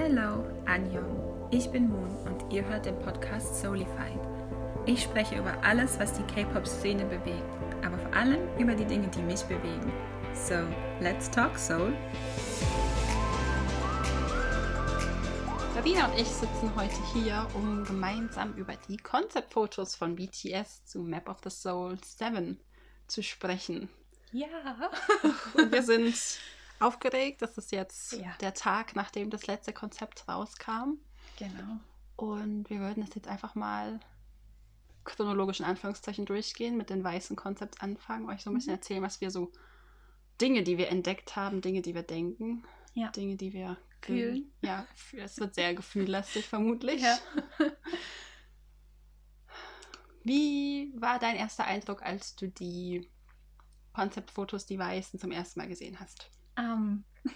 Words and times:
Hello, 0.00 0.46
Anjong. 0.64 1.48
Ich 1.50 1.68
bin 1.72 1.88
Moon 1.88 2.16
und 2.24 2.52
ihr 2.52 2.64
hört 2.64 2.86
den 2.86 2.96
Podcast 3.00 3.60
Soulified. 3.60 4.20
Ich 4.86 5.02
spreche 5.02 5.36
über 5.36 5.60
alles, 5.64 5.98
was 5.98 6.12
die 6.12 6.22
K-Pop-Szene 6.32 7.04
bewegt, 7.04 7.42
aber 7.84 7.98
vor 7.98 8.14
allem 8.14 8.38
über 8.60 8.76
die 8.76 8.84
Dinge, 8.84 9.08
die 9.08 9.22
mich 9.22 9.42
bewegen. 9.42 9.92
So, 10.34 10.54
let's 11.00 11.28
talk 11.28 11.58
Soul. 11.58 11.92
Sabina 15.74 16.06
und 16.06 16.16
ich 16.16 16.28
sitzen 16.28 16.72
heute 16.76 16.94
hier, 17.12 17.48
um 17.54 17.82
gemeinsam 17.82 18.54
über 18.54 18.74
die 18.88 18.98
Konzeptfotos 18.98 19.96
von 19.96 20.14
BTS 20.14 20.86
zu 20.86 21.00
Map 21.00 21.28
of 21.28 21.38
the 21.42 21.50
Soul 21.50 21.98
7 22.04 22.56
zu 23.08 23.24
sprechen. 23.24 23.88
Ja. 24.30 24.46
Und 25.54 25.72
wir 25.72 25.82
sind 25.82 26.14
aufgeregt. 26.80 27.42
Das 27.42 27.56
ist 27.58 27.72
jetzt 27.72 28.12
Ja. 28.12 28.34
der 28.40 28.54
Tag, 28.54 28.94
nachdem 28.96 29.30
das 29.30 29.46
letzte 29.46 29.72
Konzept 29.72 30.28
rauskam. 30.28 30.98
Genau. 31.38 31.78
Und 32.16 32.68
wir 32.70 32.80
würden 32.80 33.04
das 33.04 33.14
jetzt 33.14 33.28
einfach 33.28 33.54
mal 33.54 34.00
chronologisch 35.04 35.60
in 35.60 35.66
Anführungszeichen 35.66 36.26
durchgehen, 36.26 36.76
mit 36.76 36.90
den 36.90 37.02
weißen 37.02 37.36
Konzepts 37.36 37.80
anfangen, 37.80 38.28
euch 38.28 38.42
so 38.42 38.50
ein 38.50 38.54
bisschen 38.54 38.72
Mhm. 38.72 38.78
erzählen, 38.78 39.02
was 39.02 39.20
wir 39.20 39.30
so 39.30 39.50
Dinge, 40.40 40.62
die 40.62 40.76
wir 40.78 40.88
entdeckt 40.88 41.34
haben, 41.36 41.60
Dinge, 41.60 41.80
die 41.82 41.94
wir 41.94 42.02
denken, 42.02 42.64
Ja. 42.94 43.08
Dinge, 43.10 43.36
die 43.36 43.52
wir 43.52 43.76
Fühlen. 44.00 44.52
Ja, 44.62 44.86
es 45.16 45.38
wird 45.40 45.54
sehr 45.56 45.74
gefühllastig 45.74 46.46
vermutlich. 46.48 47.02
Ja. 47.02 47.18
Wie 50.24 50.92
war 50.96 51.18
dein 51.18 51.36
erster 51.36 51.64
Eindruck, 51.64 52.02
als 52.02 52.36
du 52.36 52.48
die 52.48 53.08
Konzeptfotos, 53.92 54.66
die 54.66 54.78
weißen, 54.78 55.18
zum 55.18 55.30
ersten 55.32 55.58
Mal 55.60 55.68
gesehen 55.68 55.98
hast? 56.00 56.30
Ähm, 56.58 57.04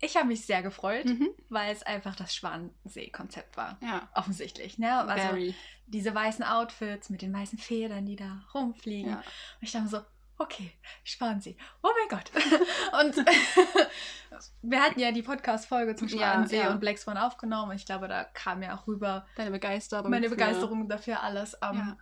ich 0.00 0.16
habe 0.16 0.26
mich 0.28 0.44
sehr 0.44 0.62
gefreut, 0.62 1.06
Mhm. 1.06 1.28
weil 1.48 1.72
es 1.72 1.82
einfach 1.82 2.16
das 2.16 2.34
Schwansee-Konzept 2.34 3.56
war. 3.56 3.78
Ja, 3.82 4.08
Offensichtlich. 4.14 4.78
Ne? 4.78 4.94
Also 4.96 5.14
very. 5.28 5.54
diese 5.86 6.14
weißen 6.14 6.44
Outfits 6.44 7.10
mit 7.10 7.22
den 7.22 7.32
weißen 7.32 7.58
Federn, 7.58 8.04
die 8.06 8.16
da 8.16 8.42
rumfliegen. 8.54 9.12
Ja. 9.12 9.18
Und 9.18 9.24
ich 9.60 9.72
dachte 9.72 9.84
mir 9.84 9.90
so, 9.90 10.00
okay, 10.38 10.72
Schwansee. 11.04 11.56
Oh 11.82 11.90
mein 11.98 12.18
Gott. 12.18 12.30
Und 13.00 13.16
wir 14.62 14.80
hatten 14.82 14.98
ja 15.00 15.12
die 15.12 15.22
Podcast-Folge 15.22 15.96
zum 15.96 16.08
Ja, 16.08 16.16
Schwansee 16.32 16.58
ja. 16.58 16.70
und 16.70 16.80
Black 16.80 16.98
Swan 16.98 17.18
aufgenommen. 17.18 17.70
Und 17.72 17.76
ich 17.76 17.84
glaube, 17.86 18.08
da 18.08 18.24
kam 18.24 18.62
ja 18.62 18.76
auch 18.76 18.86
rüber 18.86 19.26
Deine 19.36 19.50
Begeisterung. 19.50 20.10
meine 20.10 20.28
für- 20.28 20.36
Begeisterung 20.36 20.88
dafür 20.88 21.22
alles. 21.22 21.54
Ähm, 21.62 21.76
Ja. 21.76 21.96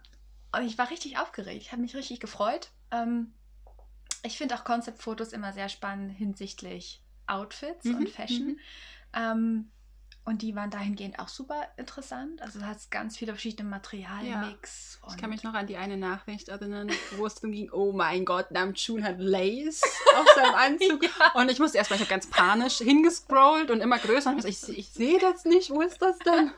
Und 0.61 0.67
ich 0.67 0.79
war 0.79 0.89
richtig 0.91 1.19
aufgeregt. 1.19 1.61
Ich 1.63 1.73
habe 1.73 1.83
mich 1.83 1.95
richtig 1.97 2.21
gefreut. 2.21 2.71
Ähm, 2.91 3.35
ich 4.23 4.37
finde 4.39 4.55
auch 4.55 4.65
Konzeptfotos 4.65 5.33
immer 5.33 5.53
sehr 5.53 5.69
spannend 5.69 6.13
hinsichtlich 6.17 7.03
Outfits 7.27 7.85
Mhm, 7.85 7.95
und 7.97 8.09
Fashion. 8.09 8.47
mhm. 8.47 8.59
Ähm, 9.15 9.71
und 10.25 10.43
die 10.43 10.55
waren 10.55 10.69
dahingehend 10.71 11.19
auch 11.21 11.29
super 11.29 11.69
interessant. 11.79 12.43
Also 12.43 12.59
du 12.59 12.67
hast 12.67 12.91
ganz 12.91 13.17
viele 13.17 13.33
verschiedene 13.33 13.67
Materialmix. 13.71 15.01
Ich 15.09 15.17
kann 15.17 15.31
mich 15.31 15.43
noch 15.43 15.55
an 15.55 15.67
die 15.67 15.79
eine 15.79 15.97
Nachricht 15.97 16.49
erinnern, 16.49 16.91
wo 17.17 17.25
es 17.25 17.37
darum 17.37 17.53
ging, 17.53 17.71
oh 17.73 17.93
mein 17.93 18.27
Gott, 18.27 18.51
Namjoon 18.51 19.05
hat 19.05 19.17
Lace 19.19 19.81
auf 20.17 20.27
seinem 20.35 20.55
Anzug. 20.83 21.03
Ja. 21.05 21.33
Und 21.35 21.51
ich 21.51 21.59
musste 21.59 21.79
erstmal, 21.79 21.97
ich 21.97 22.03
habe 22.03 22.11
ganz 22.11 22.27
panisch 22.29 22.77
hingescrollt 22.79 23.71
und 23.71 23.81
immer 23.81 23.99
größer. 23.99 24.31
Und 24.31 24.45
ich, 24.45 24.69
ich, 24.69 24.79
ich 24.79 24.89
sehe 24.91 25.19
das 25.19 25.47
nicht, 25.47 25.71
wo 25.71 25.81
ist 25.81 26.03
das 26.03 26.19
denn? 26.19 26.51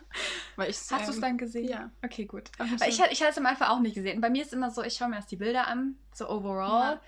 Weil 0.56 0.70
ich, 0.70 0.76
Hast 0.90 0.90
du 1.06 1.10
es 1.10 1.16
ähm, 1.16 1.22
dann 1.22 1.38
gesehen? 1.38 1.68
Ja. 1.68 1.90
Okay, 2.04 2.24
gut. 2.24 2.50
Aber 2.58 2.88
ich, 2.88 3.00
hatte- 3.00 3.12
ich 3.12 3.20
hatte 3.20 3.30
es 3.32 3.38
am 3.38 3.46
Anfang 3.46 3.68
auch 3.68 3.78
nicht 3.80 3.94
gesehen. 3.94 4.20
Bei 4.20 4.30
mir 4.30 4.42
ist 4.42 4.52
immer 4.52 4.70
so, 4.72 4.82
ich 4.82 4.94
schaue 4.94 5.08
mir 5.10 5.16
erst 5.16 5.30
die 5.30 5.36
Bilder 5.36 5.68
an, 5.68 5.96
so 6.12 6.28
overall. 6.28 6.94
Ja. 6.94 7.00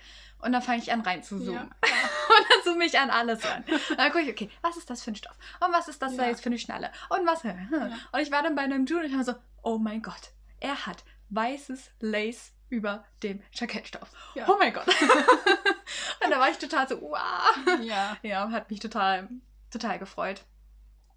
Und 0.43 0.51
dann 0.51 0.61
fange 0.61 0.79
ich 0.79 0.91
an 0.91 1.01
rein 1.01 1.23
zu 1.23 1.39
zoomen. 1.39 1.55
Ja. 1.83 1.89
Und 2.37 2.45
dann 2.49 2.63
zoome 2.63 2.85
ich 2.85 2.97
an 2.99 3.09
alles 3.09 3.45
an. 3.45 3.63
Und 3.63 3.97
dann 3.97 4.11
gucke 4.11 4.23
ich, 4.23 4.29
okay, 4.29 4.49
was 4.61 4.77
ist 4.77 4.89
das 4.89 5.01
für 5.03 5.11
ein 5.11 5.15
Stoff? 5.15 5.37
Und 5.65 5.71
was 5.73 5.87
ist 5.87 6.01
das 6.01 6.15
da 6.15 6.23
Ja. 6.23 6.29
jetzt 6.29 6.41
für 6.41 6.47
eine 6.49 6.57
Schnalle? 6.59 6.91
Und 7.09 7.25
was? 7.25 7.43
hm. 7.43 7.93
Und 8.11 8.19
ich 8.19 8.31
war 8.31 8.43
dann 8.43 8.55
bei 8.55 8.61
einem 8.63 8.85
June 8.85 9.01
und 9.03 9.09
ich 9.11 9.15
war 9.15 9.23
so, 9.23 9.35
oh 9.61 9.77
mein 9.77 10.01
Gott, 10.01 10.31
er 10.59 10.85
hat 10.85 11.03
weißes 11.29 11.91
Lace 11.99 12.53
über 12.69 13.05
dem 13.21 13.41
Jackettstoff. 13.53 14.09
Ja. 14.35 14.47
Oh 14.49 14.55
mein 14.57 14.73
Gott. 14.73 14.87
und 16.23 16.31
da 16.31 16.39
war 16.39 16.49
ich 16.49 16.57
total 16.57 16.87
so, 16.87 17.01
wow. 17.01 17.79
Ja. 17.81 18.17
Ja, 18.23 18.49
hat 18.51 18.69
mich 18.71 18.79
total, 18.79 19.29
total 19.71 19.99
gefreut. 19.99 20.43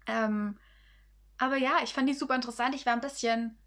Ähm, 0.05 0.57
aber 1.39 1.57
ja, 1.57 1.79
ich 1.83 1.93
fand 1.93 2.07
die 2.09 2.13
super 2.13 2.35
interessant. 2.35 2.75
Ich 2.75 2.85
war 2.85 2.93
ein 2.93 3.01
bisschen 3.01 3.57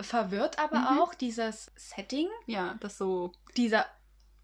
verwirrt, 0.00 0.58
aber 0.58 0.78
Mhm. 0.78 0.98
auch 1.00 1.14
dieses 1.14 1.70
Setting, 1.76 2.28
ja, 2.46 2.74
das 2.80 2.98
so, 2.98 3.32
dieser 3.56 3.86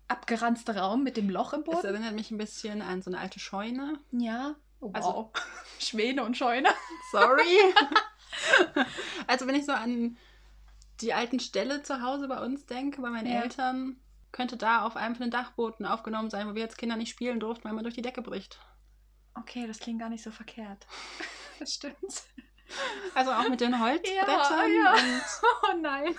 abgeranzte 0.09 0.77
Raum 0.77 1.03
mit 1.05 1.17
dem 1.17 1.29
Loch 1.31 1.53
im 1.53 1.65
Boden. 1.65 1.85
erinnert 1.87 2.15
mich 2.15 2.31
ein 2.31 2.39
bisschen 2.39 2.83
an 2.83 3.03
so 3.03 3.11
eine 3.11 3.19
alte 3.21 3.39
Scheune. 3.39 3.99
Ja. 4.13 4.55
Oh, 4.81 4.91
Also- 4.93 5.09
wow. 5.09 5.31
Schwäne 5.79 6.25
und 6.25 6.37
Scheune. 6.37 6.69
Sorry. 7.13 7.59
also 9.27 9.47
wenn 9.47 9.55
ich 9.55 9.67
so 9.67 9.73
an 9.73 10.17
die 11.01 11.15
alten 11.15 11.39
Ställe 11.41 11.83
zu 11.83 12.03
Hause 12.03 12.27
bei 12.29 12.41
uns 12.45 12.67
denke, 12.67 13.01
bei 13.03 13.11
meinen 13.11 13.27
Ja. 13.33 13.43
Eltern, 13.43 14.01
könnte 14.33 14.57
da 14.57 14.83
auf 14.85 14.97
einem 14.97 15.15
von 15.15 15.25
den 15.27 15.31
Dachbooten 15.31 15.87
aufgenommen 15.87 16.29
sein, 16.31 16.49
wo 16.49 16.55
wir 16.55 16.65
als 16.65 16.77
Kinder 16.77 16.97
nicht 16.97 17.11
spielen 17.11 17.41
durften, 17.41 17.65
weil 17.65 17.73
man 17.73 17.85
durch 17.85 17.95
die 17.95 18.03
Decke 18.03 18.21
bricht. 18.23 18.59
Okay, 19.35 19.67
das 19.67 19.79
klingt 19.79 20.01
gar 20.01 20.09
nicht 20.09 20.23
so 20.25 20.31
verkehrt. 20.31 20.87
Das 21.59 21.75
stimmt. 21.75 21.97
Also 23.15 23.33
auch 23.33 23.49
mit 23.49 23.61
den 23.61 23.81
Holzbrettern. 23.81 24.73
ja. 24.85 24.93
Und 24.93 25.23
Oh 25.73 25.77
nein. 25.81 26.15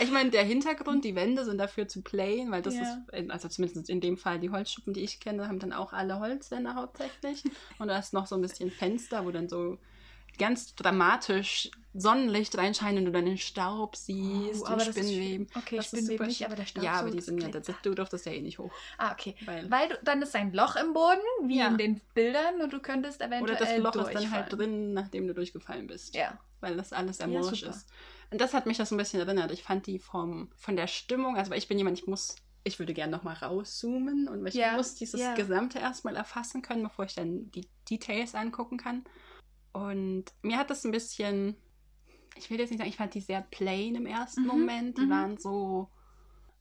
Ich 0.00 0.10
meine, 0.10 0.30
der 0.30 0.44
Hintergrund, 0.44 1.04
die 1.04 1.14
Wände 1.14 1.44
sind 1.44 1.58
dafür 1.58 1.88
zu 1.88 2.02
plain, 2.02 2.50
weil 2.50 2.62
das 2.62 2.74
Ja. 2.74 3.04
ist, 3.12 3.30
also 3.30 3.48
zumindest 3.48 3.88
in 3.88 4.00
dem 4.00 4.16
Fall, 4.16 4.38
die 4.38 4.50
Holzschuppen, 4.50 4.92
die 4.92 5.02
ich 5.02 5.20
kenne, 5.20 5.48
haben 5.48 5.58
dann 5.58 5.72
auch 5.72 5.92
alle 5.92 6.18
Holzwände 6.20 6.74
hauptsächlich. 6.74 7.42
Und 7.78 7.88
da 7.88 7.98
ist 7.98 8.12
noch 8.12 8.26
so 8.26 8.34
ein 8.34 8.42
bisschen 8.42 8.70
Fenster, 8.70 9.24
wo 9.24 9.30
dann 9.30 9.48
so 9.48 9.78
ganz 10.38 10.74
dramatisch 10.74 11.70
Sonnenlicht 11.94 12.58
reinscheint 12.58 12.98
und 12.98 13.06
du 13.06 13.10
dann 13.12 13.24
den 13.24 13.38
Staub 13.38 13.96
siehst, 13.96 14.62
Oh, 14.62 14.68
den 14.68 14.78
das 14.78 14.88
ist 14.88 14.92
Spinnweben. 14.96 15.46
Okay, 15.54 15.76
Das 15.76 15.86
ist 15.86 15.98
Spinnweben 15.98 16.26
nicht, 16.26 16.44
aber 16.44 16.56
der 16.56 16.66
Staub 16.66 16.84
Ja, 16.84 16.92
aber 17.00 17.10
die 17.10 17.20
sind 17.22 17.40
ja, 17.42 17.48
glitzert. 17.48 17.76
du 17.82 17.94
durftest 17.94 18.26
ja 18.26 18.32
eh 18.32 18.42
nicht 18.42 18.58
hoch. 18.58 18.70
Ah, 18.98 19.12
okay. 19.12 19.34
Weil, 19.46 19.70
Weil 19.70 19.88
du, 19.88 19.98
dann 20.04 20.20
ist 20.20 20.34
ein 20.36 20.52
Loch 20.52 20.76
im 20.76 20.92
Boden, 20.92 21.22
wie 21.48 21.58
Ja. 21.58 21.68
in 21.68 21.78
den 21.78 22.00
Bildern, 22.12 22.60
und 22.60 22.70
du 22.70 22.80
könntest 22.80 23.22
eventuell 23.22 23.42
oder 23.42 23.54
das 23.54 23.76
Loch 23.78 23.96
ist 23.96 24.14
dann 24.14 24.30
halt 24.30 24.52
drin, 24.52 24.92
nachdem 24.92 25.26
du 25.26 25.32
durchgefallen 25.32 25.86
bist. 25.86 26.14
Ja. 26.14 26.38
weil 26.60 26.76
das 26.76 26.92
alles 26.92 27.18
sehr 27.18 27.28
Ja, 27.28 27.40
ist. 27.40 27.86
Und 28.30 28.40
das 28.40 28.54
hat 28.54 28.66
mich 28.66 28.76
das 28.76 28.88
so 28.88 28.94
ein 28.94 28.98
bisschen 28.98 29.20
erinnert. 29.20 29.50
Ich 29.52 29.62
fand 29.62 29.86
die 29.86 29.98
vom, 29.98 30.50
von 30.56 30.76
der 30.76 30.86
Stimmung, 30.86 31.36
also 31.36 31.50
weil 31.50 31.58
ich 31.58 31.68
bin 31.68 31.78
jemand, 31.78 31.98
ich 31.98 32.06
muss, 32.06 32.36
ich 32.64 32.78
würde 32.78 32.94
gerne 32.94 33.12
nochmal 33.12 33.34
rauszoomen 33.36 34.28
und 34.28 34.46
ich 34.46 34.54
Ja, 34.54 34.72
muss 34.76 34.94
dieses 34.94 35.20
ja. 35.20 35.34
Gesamte 35.34 35.78
erstmal 35.78 36.16
erfassen 36.16 36.62
können, 36.62 36.82
bevor 36.82 37.04
ich 37.04 37.14
dann 37.14 37.50
die 37.52 37.68
Details 37.88 38.34
angucken 38.34 38.78
kann. 38.78 39.04
Und 39.72 40.24
mir 40.42 40.58
hat 40.58 40.70
das 40.70 40.84
ein 40.84 40.90
bisschen, 40.90 41.56
ich 42.34 42.50
will 42.50 42.58
jetzt 42.58 42.70
nicht 42.70 42.78
sagen, 42.78 42.90
ich 42.90 42.96
fand 42.96 43.14
die 43.14 43.20
sehr 43.20 43.42
plain 43.42 43.94
im 43.94 44.06
ersten 44.06 44.42
Mhm, 44.42 44.48
Moment. 44.48 44.98
Die 44.98 45.02
mhm. 45.06 45.10
waren 45.10 45.38
so, 45.38 45.88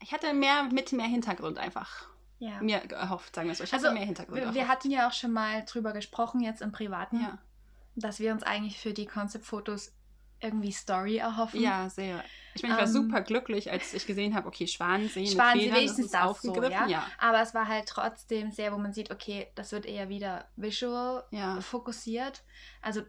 ich 0.01 0.13
hatte 0.13 0.33
mehr 0.33 0.63
mit 0.71 0.91
mehr 0.91 1.07
Hintergrund 1.07 1.57
einfach 1.57 2.07
ja. 2.39 2.61
mir 2.61 2.77
erhofft, 2.91 3.33
sagen 3.33 3.47
wir 3.47 3.55
so. 3.55 3.63
Ich 3.63 3.73
Also, 3.73 3.87
hatte 3.87 3.95
mehr 3.95 4.05
Hintergrund 4.05 4.37
Wir, 4.37 4.53
wir 4.53 4.67
hatten 4.67 4.91
ja 4.91 5.07
auch 5.07 5.13
schon 5.13 5.31
mal 5.31 5.63
drüber 5.65 5.93
gesprochen, 5.93 6.41
jetzt 6.41 6.61
im 6.61 6.71
Privaten, 6.71 7.21
ja. 7.21 7.39
dass 7.95 8.19
wir 8.19 8.33
uns 8.33 8.43
eigentlich 8.43 8.79
für 8.79 8.93
die 8.93 9.05
Konzeptfotos 9.05 9.94
irgendwie 10.41 10.71
Story 10.71 11.17
erhoffen. 11.17 11.61
Ja, 11.61 11.89
sehr. 11.89 12.23
Ich 12.53 12.63
meine, 12.63 12.75
ich 12.75 12.79
war 12.79 12.85
Ähm, 12.87 12.91
super 12.91 13.21
glücklich, 13.21 13.71
als 13.71 13.93
ich 13.93 14.05
gesehen 14.05 14.33
habe, 14.35 14.47
okay, 14.47 14.67
Schwanensee 14.67 15.27
Schwanensee, 15.27 15.71
wenigstens 15.73 15.97
das 15.97 16.05
ist 16.05 16.13
das 16.13 16.21
so, 16.41 16.49
aufgegriffen. 16.51 16.71
ja. 16.71 16.87
ja. 16.87 17.07
Aber 17.17 17.41
es 17.41 17.53
war 17.53 17.67
halt 17.67 17.87
trotzdem 17.87 18.51
sehr, 18.51 18.71
wo 18.71 18.77
man 18.77 18.93
sieht, 18.93 19.11
okay, 19.11 19.47
das 19.55 19.71
wird 19.71 19.85
eher 19.85 20.07
wieder 20.09 20.45
visual 20.55 21.23
Ja. 21.31 21.59
fokussiert. 21.61 22.43
Also 22.81 23.01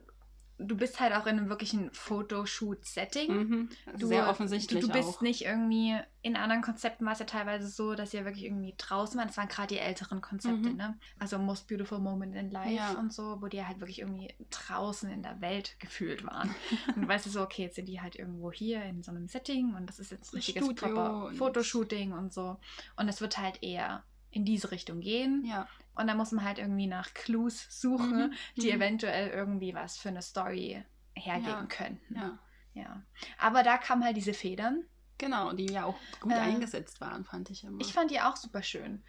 du 0.59 0.77
bist 0.77 1.01
halt 1.01 1.13
auch 1.15 1.27
in 1.27 1.39
einem 1.39 1.49
wirklichen 1.49 1.91
Fotoshoot-Setting. 1.93 3.33
Mhm. 3.33 3.69
Du, 3.99 4.07
Sehr 4.07 4.29
offensichtlich 4.29 4.81
Du, 4.81 4.87
du 4.89 4.93
bist 4.93 5.09
auch. 5.17 5.21
nicht 5.21 5.45
irgendwie, 5.45 5.97
in 6.23 6.37
anderen 6.37 6.63
Konzepten 6.63 7.05
war 7.05 7.13
es 7.13 7.19
ja 7.19 7.27
teilweise 7.27 7.69
so, 7.69 7.95
dass 7.95 8.15
ihr 8.15 8.25
wirklich 8.25 8.45
irgendwie 8.45 8.75
draußen 8.77 9.19
waren. 9.19 9.29
Das 9.29 9.37
waren 9.37 9.49
gerade 9.49 9.69
die 9.75 9.79
älteren 9.81 10.21
Konzepte, 10.21 10.71
Mhm. 10.71 10.77
ne? 10.77 10.99
Also 11.19 11.39
Most 11.39 11.69
Beautiful 11.69 11.99
Moment 11.99 12.35
in 12.35 12.51
Life 12.51 12.71
Ja. 12.75 12.93
und 12.93 13.13
so, 13.13 13.41
wo 13.41 13.47
die 13.49 13.65
halt 13.65 13.81
wirklich 13.81 14.01
irgendwie 14.01 14.35
draußen 14.51 15.11
in 15.11 15.23
der 15.23 15.41
Welt 15.41 15.77
gefühlt 15.79 16.25
waren. 16.25 16.55
und 16.95 17.03
du 17.03 17.09
weißt 17.09 17.27
du 17.27 17.31
so, 17.31 17.43
okay, 17.43 17.63
jetzt 17.63 17.77
sind 17.77 17.87
die 17.89 18.01
halt 18.01 18.17
irgendwo 18.17 18.51
hier 18.53 18.83
in 18.85 19.03
so 19.03 19.11
einem 19.11 19.29
Setting 19.29 19.75
und 19.75 19.87
das 19.87 19.99
ist 19.99 20.11
jetzt 20.11 20.33
ein 20.33 20.37
richtiges 20.37 20.65
Studio 20.65 20.87
proper 20.89 21.25
und- 21.27 21.37
Fotoshooting 21.37 22.13
und 22.13 22.33
so. 22.33 22.57
Und 22.97 23.09
es 23.09 23.21
wird 23.21 23.39
halt 23.39 23.63
eher 23.63 24.05
in 24.31 24.45
diese 24.45 24.71
Richtung 24.71 25.01
gehen. 25.01 25.45
Ja. 25.47 25.67
Und 25.97 26.07
dann 26.07 26.17
muss 26.17 26.33
man 26.33 26.45
halt 26.45 26.59
irgendwie 26.59 26.87
nach 26.87 27.13
Clues 27.15 27.67
suchen, 27.81 28.29
Mhm. 28.29 28.33
die 28.57 28.69
Mhm. 28.73 28.77
eventuell 28.77 29.31
irgendwie 29.31 29.75
was 29.75 29.97
für 29.99 30.11
eine 30.11 30.23
Story 30.23 30.85
hergeben 31.15 31.51
Ja. 31.51 31.67
könnten. 31.67 32.15
ja. 32.17 32.39
Ja. 32.75 33.03
Aber 33.39 33.63
da 33.63 33.79
kamen 33.79 34.05
halt 34.05 34.19
diese 34.19 34.35
Federn. 34.35 34.85
Genau, 35.17 35.55
die 35.55 35.65
ja 35.65 35.87
auch 35.87 35.97
gut 36.21 36.33
Äh, 36.33 36.41
eingesetzt 36.41 37.01
waren, 37.01 37.25
fand 37.25 37.49
ich 37.49 37.65
immer. 37.65 37.81
Ich 37.81 37.95
fand 37.95 38.11
die 38.11 38.21
auch 38.21 38.37
super 38.37 38.63
schön. 38.63 39.03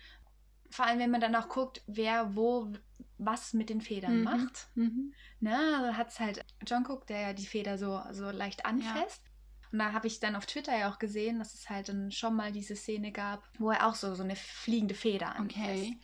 Vor 0.69 0.85
allem, 0.85 0.99
wenn 0.99 1.11
man 1.11 1.19
dann 1.19 1.35
auch 1.35 1.49
guckt, 1.49 1.83
wer 1.85 2.33
wo 2.37 2.71
was 3.17 3.53
mit 3.53 3.69
den 3.69 3.81
Federn 3.81 4.19
Mhm. 4.19 4.23
macht. 4.23 4.67
Mhm. 4.75 5.13
Ne? 5.41 5.57
Also 5.79 5.97
hat 5.97 6.07
es 6.09 6.19
halt 6.21 6.45
Jungkook, 6.65 7.07
der 7.07 7.19
ja 7.19 7.33
die 7.33 7.45
Feder 7.45 7.77
so, 7.77 8.01
so 8.11 8.29
leicht 8.31 8.65
anfasst. 8.65 9.21
Und 9.73 9.79
da 9.79 9.91
habe 9.91 10.07
ich 10.07 10.21
dann 10.21 10.37
auf 10.37 10.45
Twitter 10.45 10.77
ja 10.77 10.89
auch 10.89 10.97
gesehen, 10.97 11.39
dass 11.39 11.53
es 11.53 11.69
halt 11.69 11.89
dann 11.89 12.09
schon 12.11 12.37
mal 12.37 12.53
diese 12.53 12.77
Szene 12.77 13.11
gab, 13.11 13.43
wo 13.59 13.71
er 13.71 13.85
auch 13.85 13.95
so, 13.95 14.15
so 14.15 14.23
eine 14.23 14.37
fliegende 14.37 14.95
Feder 14.95 15.35
anfasst. 15.35 15.57
Okay. 15.59 15.99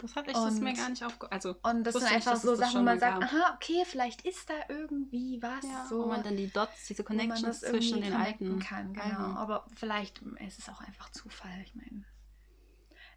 Das 0.00 0.16
habe 0.16 0.28
ich 0.28 0.32
das 0.34 0.44
Und- 0.54 0.60
mir 0.62 0.72
gar 0.74 0.88
nicht 0.88 1.04
aufge... 1.04 1.30
Also, 1.30 1.56
Und 1.62 1.84
das 1.84 1.94
sind 1.94 2.04
einfach 2.10 2.34
es 2.34 2.42
so 2.42 2.50
das 2.50 2.58
Sachen, 2.60 2.80
wo 2.80 2.84
man 2.84 2.98
sagt, 2.98 3.20
gab. 3.20 3.32
aha, 3.32 3.54
okay, 3.54 3.82
vielleicht 3.86 4.22
ist 4.22 4.48
da 4.48 4.54
irgendwie 4.68 5.38
was 5.42 5.64
ja, 5.64 5.86
so. 5.88 6.02
wo 6.02 6.06
man 6.06 6.22
dann 6.22 6.36
die 6.36 6.50
Dots, 6.50 6.86
diese 6.88 7.04
Connections 7.04 7.60
das 7.60 7.70
zwischen 7.70 8.00
den 8.00 8.12
alten... 8.14 8.58
kann, 8.60 8.92
genau. 8.94 9.04
alten- 9.04 9.36
Aber 9.36 9.66
vielleicht 9.74 10.20
ist 10.46 10.58
es 10.58 10.68
auch 10.68 10.80
einfach 10.80 11.10
Zufall, 11.10 11.60
ich 11.64 11.74
meine. 11.74 12.04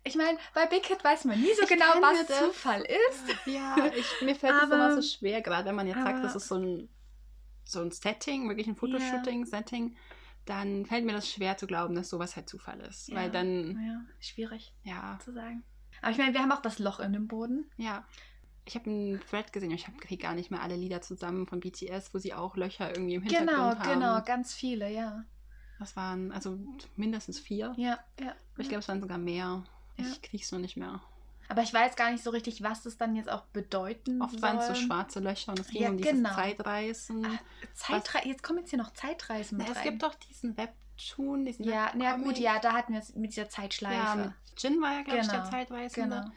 Ich 0.06 0.16
meine, 0.16 0.38
bei 0.54 0.66
Big 0.66 0.86
Hit 0.86 1.02
weiß 1.04 1.24
man 1.26 1.40
nie 1.40 1.54
so 1.56 1.64
Ich 1.64 1.70
genau, 1.70 1.86
was 2.02 2.26
das- 2.28 2.40
Zufall 2.40 2.82
ist. 2.82 3.36
Ja, 3.46 3.78
ich, 3.96 4.22
mir 4.22 4.36
fällt 4.36 4.54
es 4.56 4.64
Aber- 4.64 4.76
immer 4.76 5.02
so 5.02 5.02
schwer, 5.02 5.42
gerade 5.42 5.66
wenn 5.70 5.76
man 5.76 5.88
jetzt 5.88 5.98
sagt, 5.98 6.10
aber- 6.16 6.22
das 6.24 6.36
ist 6.36 6.48
so 6.50 6.56
ein, 6.56 6.90
so 7.64 7.80
ein 7.82 7.92
Setting, 7.92 8.50
wirklich 8.50 8.68
ein 8.68 8.76
Fotoshooting-Setting, 8.76 9.96
dann 10.46 10.86
fällt 10.86 11.06
mir 11.06 11.14
das 11.14 11.30
schwer 11.32 11.56
zu 11.56 11.68
glauben, 11.68 11.96
dass 11.96 12.10
sowas 12.10 12.36
halt 12.36 12.50
Zufall 12.50 12.82
ist. 12.82 13.08
Ja. 13.08 13.16
Weil 13.16 13.32
dann, 13.32 13.80
Ja, 13.82 14.02
schwierig 14.20 14.74
ja, 14.84 15.18
zu 15.24 15.32
sagen. 15.32 15.64
Aber 16.04 16.12
ich 16.12 16.18
meine, 16.20 16.34
wir 16.34 16.42
haben 16.42 16.52
auch 16.52 16.62
das 16.62 16.78
Loch 16.78 17.00
in 17.00 17.14
dem 17.14 17.28
Boden. 17.28 17.66
ja. 17.78 18.04
Ich 18.66 18.76
habe 18.76 18.90
einen 18.90 19.20
Thread 19.30 19.52
gesehen, 19.52 19.72
ich 19.72 19.88
habe 19.88 19.98
krieg 19.98 20.22
gar 20.22 20.36
nicht 20.36 20.50
mehr 20.50 20.62
alle 20.62 20.78
Lieder 20.78 21.02
zusammen 21.02 21.48
von 21.48 21.60
BTS, 21.60 22.14
wo 22.14 22.18
sie 22.18 22.34
auch 22.34 22.56
Löcher 22.56 22.92
irgendwie 22.96 23.16
im 23.16 23.22
Hintergrund 23.24 23.50
Genau, 23.50 23.62
haben. 23.78 24.00
genau, 24.00 24.22
ganz 24.24 24.54
viele, 24.54 24.90
ja. 24.90 25.26
Das 25.80 25.98
waren 25.98 26.32
also 26.32 26.58
mindestens 26.96 27.40
vier. 27.42 27.74
Ja, 27.76 28.00
ja. 28.22 28.34
Ich 28.58 28.70
glaube, 28.70 28.80
es 28.80 28.88
waren 28.88 29.02
sogar 29.02 29.18
mehr. 29.18 29.66
Ja. 29.98 30.06
Ich 30.06 30.22
krieg's 30.22 30.50
nur 30.54 30.62
nicht 30.62 30.78
mehr. 30.78 31.02
Aber 31.50 31.62
ich 31.62 31.74
weiß 31.74 31.98
gar 31.98 32.10
nicht 32.10 32.24
so 32.24 32.30
richtig, 32.30 32.64
was 32.64 32.84
das 32.84 32.96
dann 32.96 33.18
jetzt 33.18 33.30
auch 33.30 33.42
bedeuten 33.48 34.22
Oft 34.22 34.32
soll. 34.32 34.42
waren 34.44 34.60
es 34.60 34.68
so 34.68 34.76
schwarze 34.76 35.20
Löcher 35.20 35.52
und 35.52 35.60
es 35.60 35.68
ging 35.68 35.82
Ja, 35.82 35.90
um 35.90 35.98
dieses 35.98 36.14
genau. 36.14 36.34
Zeitreisen. 36.34 37.26
Ah, 37.26 37.40
Zeitre 37.74 38.20
jetzt 38.26 38.44
kommen 38.44 38.60
jetzt 38.60 38.70
hier 38.70 38.80
noch 38.80 38.94
Zeitreisen 38.94 39.58
Na, 39.58 39.66
mit 39.66 39.74
es 39.74 39.78
rein. 39.80 39.90
gibt 39.90 40.04
doch 40.04 40.16
diesen 40.16 40.56
Webtoon, 40.98 41.46
diesen 41.46 41.66
ja, 41.66 41.92
na 41.96 42.06
Webcomic. 42.06 42.26
gut, 42.28 42.38
ja, 42.38 42.60
da 42.60 42.74
hatten 42.74 42.94
wir 42.94 43.00
es 43.00 43.16
mit 43.16 43.32
dieser 43.32 43.50
Zeitschleife. 43.50 43.96
Ja, 43.96 44.34
Jin 44.58 44.82
war 44.82 44.94
ja, 44.94 45.02
glaube 45.04 45.20
ich, 45.20 45.28
der 45.28 45.40
Genau, 45.40 45.50
Zeitreisende. 45.50 46.16
genau. 46.22 46.32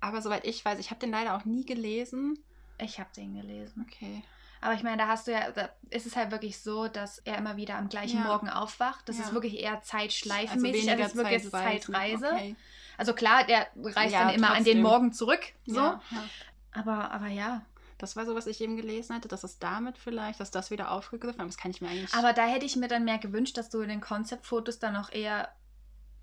Aber 0.00 0.20
soweit 0.22 0.44
ich 0.44 0.64
weiß, 0.64 0.78
ich 0.78 0.90
habe 0.90 1.00
den 1.00 1.10
leider 1.10 1.36
auch 1.36 1.44
nie 1.44 1.64
gelesen. 1.64 2.38
Ich 2.78 2.98
habe 3.00 3.08
den 3.16 3.34
gelesen. 3.34 3.86
Okay. 3.88 4.22
Aber 4.60 4.74
ich 4.74 4.82
meine, 4.82 4.96
da 4.98 5.06
hast 5.08 5.26
du 5.26 5.32
ja, 5.32 5.50
da 5.52 5.68
ist 5.90 6.06
es 6.06 6.16
halt 6.16 6.30
wirklich 6.30 6.58
so, 6.60 6.88
dass 6.88 7.18
er 7.20 7.38
immer 7.38 7.56
wieder 7.56 7.76
am 7.76 7.88
gleichen 7.88 8.18
Ja. 8.18 8.24
Morgen 8.24 8.48
aufwacht. 8.48 9.08
Das 9.08 9.18
Ja. 9.18 9.24
ist 9.24 9.32
wirklich 9.34 9.58
eher 9.60 9.80
zeitschleifenmäßig, 9.82 10.90
also, 10.90 11.02
es 11.02 11.08
ist 11.10 11.16
wirklich 11.16 11.50
Zeitreise. 11.50 12.30
Okay. 12.32 12.56
Also 12.98 13.12
klar, 13.14 13.44
der 13.44 13.66
reist 13.76 14.12
Ja, 14.12 14.24
dann 14.26 14.34
immer 14.34 14.48
an 14.48 14.56
den 14.56 14.64
trotzdem. 14.64 14.82
Morgen 14.82 15.12
zurück, 15.12 15.52
so. 15.66 15.76
Ja, 15.76 16.00
ja. 16.10 16.24
Aber, 16.72 17.10
aber 17.10 17.28
ja. 17.28 17.62
Das 17.98 18.14
war 18.16 18.26
so, 18.26 18.34
was 18.34 18.46
ich 18.46 18.60
eben 18.60 18.76
gelesen 18.76 19.14
hatte, 19.16 19.28
dass 19.28 19.42
es 19.44 19.58
damit 19.58 19.96
vielleicht, 19.98 20.38
dass 20.40 20.50
das 20.50 20.70
wieder 20.70 20.90
aufgegriffen 20.90 21.40
haben. 21.40 21.48
Das 21.48 21.56
kann 21.56 21.70
ich 21.70 21.80
mir 21.80 21.88
eigentlich. 21.88 22.12
Aber 22.14 22.32
da 22.32 22.46
hätte 22.46 22.66
ich 22.66 22.76
mir 22.76 22.88
dann 22.88 23.04
mehr 23.04 23.18
gewünscht, 23.18 23.56
dass 23.56 23.70
du 23.70 23.80
in 23.80 23.88
den 23.88 24.00
Konzeptfotos 24.00 24.78
dann 24.78 24.96
auch 24.96 25.10
eher 25.10 25.48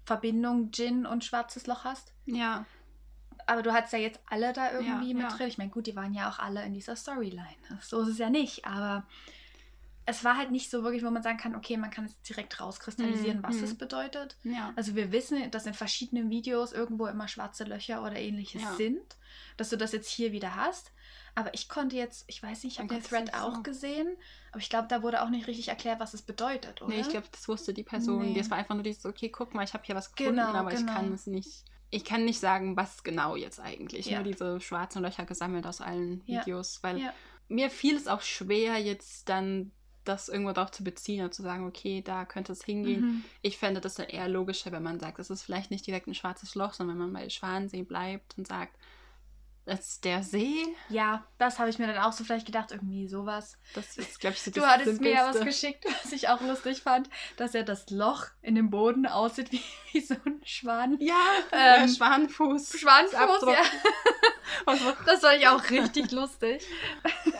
Verbindung 0.05 0.71
Gin 0.71 1.05
und 1.05 1.23
Schwarzes 1.23 1.65
Loch 1.67 1.83
hast. 1.83 2.13
ja, 2.25 2.65
Aber 3.47 3.61
du 3.61 3.73
hattest 3.73 3.93
ja 3.93 3.99
jetzt 3.99 4.19
alle 4.29 4.53
da 4.53 4.71
irgendwie 4.71 5.09
Ja, 5.11 5.15
mit 5.15 5.29
ja. 5.31 5.35
drin. 5.35 5.47
Ich 5.47 5.57
meine, 5.57 5.69
gut, 5.71 5.87
die 5.87 5.95
waren 5.95 6.13
ja 6.13 6.29
auch 6.29 6.39
alle 6.39 6.63
in 6.65 6.73
dieser 6.73 6.95
Storyline. 6.95 7.45
So 7.81 8.01
ist 8.01 8.09
es 8.09 8.17
ja 8.17 8.29
nicht, 8.29 8.65
aber 8.65 9.05
es 10.05 10.23
war 10.25 10.37
halt 10.37 10.51
nicht 10.51 10.69
so 10.69 10.83
wirklich, 10.83 11.03
wo 11.05 11.09
man 11.09 11.23
sagen 11.23 11.37
kann, 11.37 11.55
okay, 11.55 11.77
man 11.77 11.89
kann 11.89 12.05
es 12.05 12.21
direkt 12.23 12.59
rauskristallisieren, 12.59 13.37
Mhm, 13.39 13.43
was 13.43 13.55
mhm. 13.55 13.63
es 13.63 13.77
bedeutet. 13.77 14.35
ja. 14.43 14.73
Also 14.75 14.95
wir 14.95 15.11
wissen, 15.13 15.49
dass 15.51 15.65
in 15.65 15.73
verschiedenen 15.73 16.29
Videos 16.29 16.73
irgendwo 16.73 17.07
immer 17.07 17.27
schwarze 17.29 17.63
Löcher 17.63 18.03
oder 18.03 18.17
ähnliches 18.17 18.61
Ja. 18.61 18.73
sind, 18.75 19.15
dass 19.57 19.69
du 19.69 19.77
das 19.77 19.93
jetzt 19.93 20.09
hier 20.09 20.31
wieder 20.33 20.55
hast. 20.57 20.91
Aber 21.35 21.53
ich 21.53 21.67
konnte 21.67 21.95
jetzt, 21.95 22.25
ich 22.27 22.43
weiß 22.43 22.63
nicht, 22.63 22.73
ich 22.73 22.77
Dann 22.77 22.89
habe 22.89 23.01
den 23.01 23.07
Thread 23.09 23.33
auch 23.33 23.55
so- 23.55 23.63
gesehen, 23.63 24.07
aber 24.51 24.59
ich 24.61 24.69
glaube, 24.69 24.87
da 24.87 25.01
wurde 25.01 25.23
auch 25.23 25.29
nicht 25.29 25.47
richtig 25.47 25.67
erklärt, 25.69 25.99
was 25.99 26.13
es 26.13 26.21
bedeutet, 26.21 26.81
oder? 26.81 26.93
Nee, 26.93 27.01
ich 27.01 27.09
glaube, 27.09 27.25
das 27.31 27.47
wusste 27.47 27.73
die 27.73 27.83
Person. 27.83 28.33
Nee. 28.33 28.37
Das 28.37 28.51
war 28.51 28.57
einfach 28.59 28.75
nur 28.75 28.83
dieses, 28.83 29.05
okay, 29.05 29.29
guck 29.29 29.53
mal, 29.55 29.63
ich 29.63 29.73
habe 29.73 29.83
hier 29.83 29.95
was 29.95 30.13
gefunden, 30.13 30.39
Genau, 30.39 30.53
aber 30.53 30.71
ich 30.71 30.79
genau. 30.79 30.93
kann 30.93 31.11
es 31.11 31.25
nicht. 31.25 31.63
Ich 31.89 32.05
kann 32.05 32.25
nicht 32.25 32.39
sagen, 32.39 32.75
was 32.77 33.03
genau 33.03 33.35
jetzt 33.35 33.59
eigentlich. 33.59 34.05
Ja. 34.07 34.21
Nur 34.21 34.31
diese 34.31 34.59
schwarzen 34.61 35.01
Löcher 35.01 35.25
gesammelt 35.25 35.65
aus 35.67 35.81
allen 35.81 36.21
Ja. 36.25 36.41
Videos. 36.41 36.81
Weil 36.83 36.99
Ja. 36.99 37.13
mir 37.47 37.69
fiel 37.69 37.95
es 37.95 38.07
auch 38.07 38.21
schwer, 38.21 38.77
jetzt 38.79 39.29
dann 39.29 39.71
das 40.03 40.27
irgendwo 40.27 40.51
darauf 40.51 40.71
zu 40.71 40.83
beziehen 40.83 41.23
und 41.23 41.33
zu 41.33 41.41
sagen, 41.43 41.65
okay, 41.65 42.01
da 42.01 42.25
könnte 42.25 42.51
es 42.51 42.63
hingehen. 42.65 43.01
Mhm. 43.01 43.23
Ich 43.41 43.57
fände 43.57 43.79
das 43.79 43.95
dann 43.95 44.07
eher 44.07 44.27
logischer, 44.27 44.71
wenn 44.71 44.83
man 44.83 44.99
sagt, 44.99 45.17
es 45.19 45.29
ist 45.29 45.43
vielleicht 45.43 45.71
nicht 45.71 45.87
direkt 45.87 46.07
ein 46.07 46.13
schwarzes 46.15 46.55
Loch, 46.55 46.73
sondern 46.73 46.97
wenn 46.99 47.05
man 47.11 47.21
bei 47.23 47.29
Schwansee 47.29 47.83
bleibt 47.83 48.37
und 48.37 48.45
sagt, 48.47 48.75
das 49.65 49.79
ist 49.87 50.03
der 50.05 50.23
See. 50.23 50.65
Ja, 50.89 51.23
das 51.37 51.57
habe 51.59 51.69
ich 51.69 51.79
mir 51.79 51.87
dann 51.87 51.97
auch 52.03 52.11
so 52.13 52.23
vielleicht 52.23 52.45
gedacht, 52.45 52.71
irgendwie 52.71 53.07
sowas. 53.07 53.57
Das 53.73 53.97
ist, 53.97 54.19
glaube 54.19 54.35
ich, 54.35 54.41
so 54.41 54.51
Du 54.51 54.59
das 54.61 54.69
hattest 54.69 55.01
mir 55.01 55.11
ja 55.11 55.25
was 55.27 55.35
Simpelste. 55.37 55.67
geschickt, 55.67 55.85
was 56.03 56.11
ich 56.11 56.29
auch 56.29 56.41
lustig 56.41 56.81
fand, 56.81 57.09
dass 57.37 57.53
ja 57.53 57.63
das 57.63 57.89
Loch 57.89 58.25
in 58.41 58.55
dem 58.55 58.69
Boden 58.69 59.05
aussieht 59.05 59.51
wie, 59.51 59.61
wie 59.93 60.01
so 60.01 60.15
ein 60.25 60.41
Schwan. 60.43 60.97
Ja, 60.99 61.15
Ähm, 61.51 61.87
der 61.87 61.87
Schwanenfuß. 61.87 62.77
Schwanenfuß, 62.79 63.15
Abdruck. 63.19 63.49
ja. 63.55 63.63
Das 65.05 65.21
fand 65.21 65.37
ich 65.39 65.47
auch 65.47 65.69
richtig 65.69 66.11
lustig. 66.11 66.63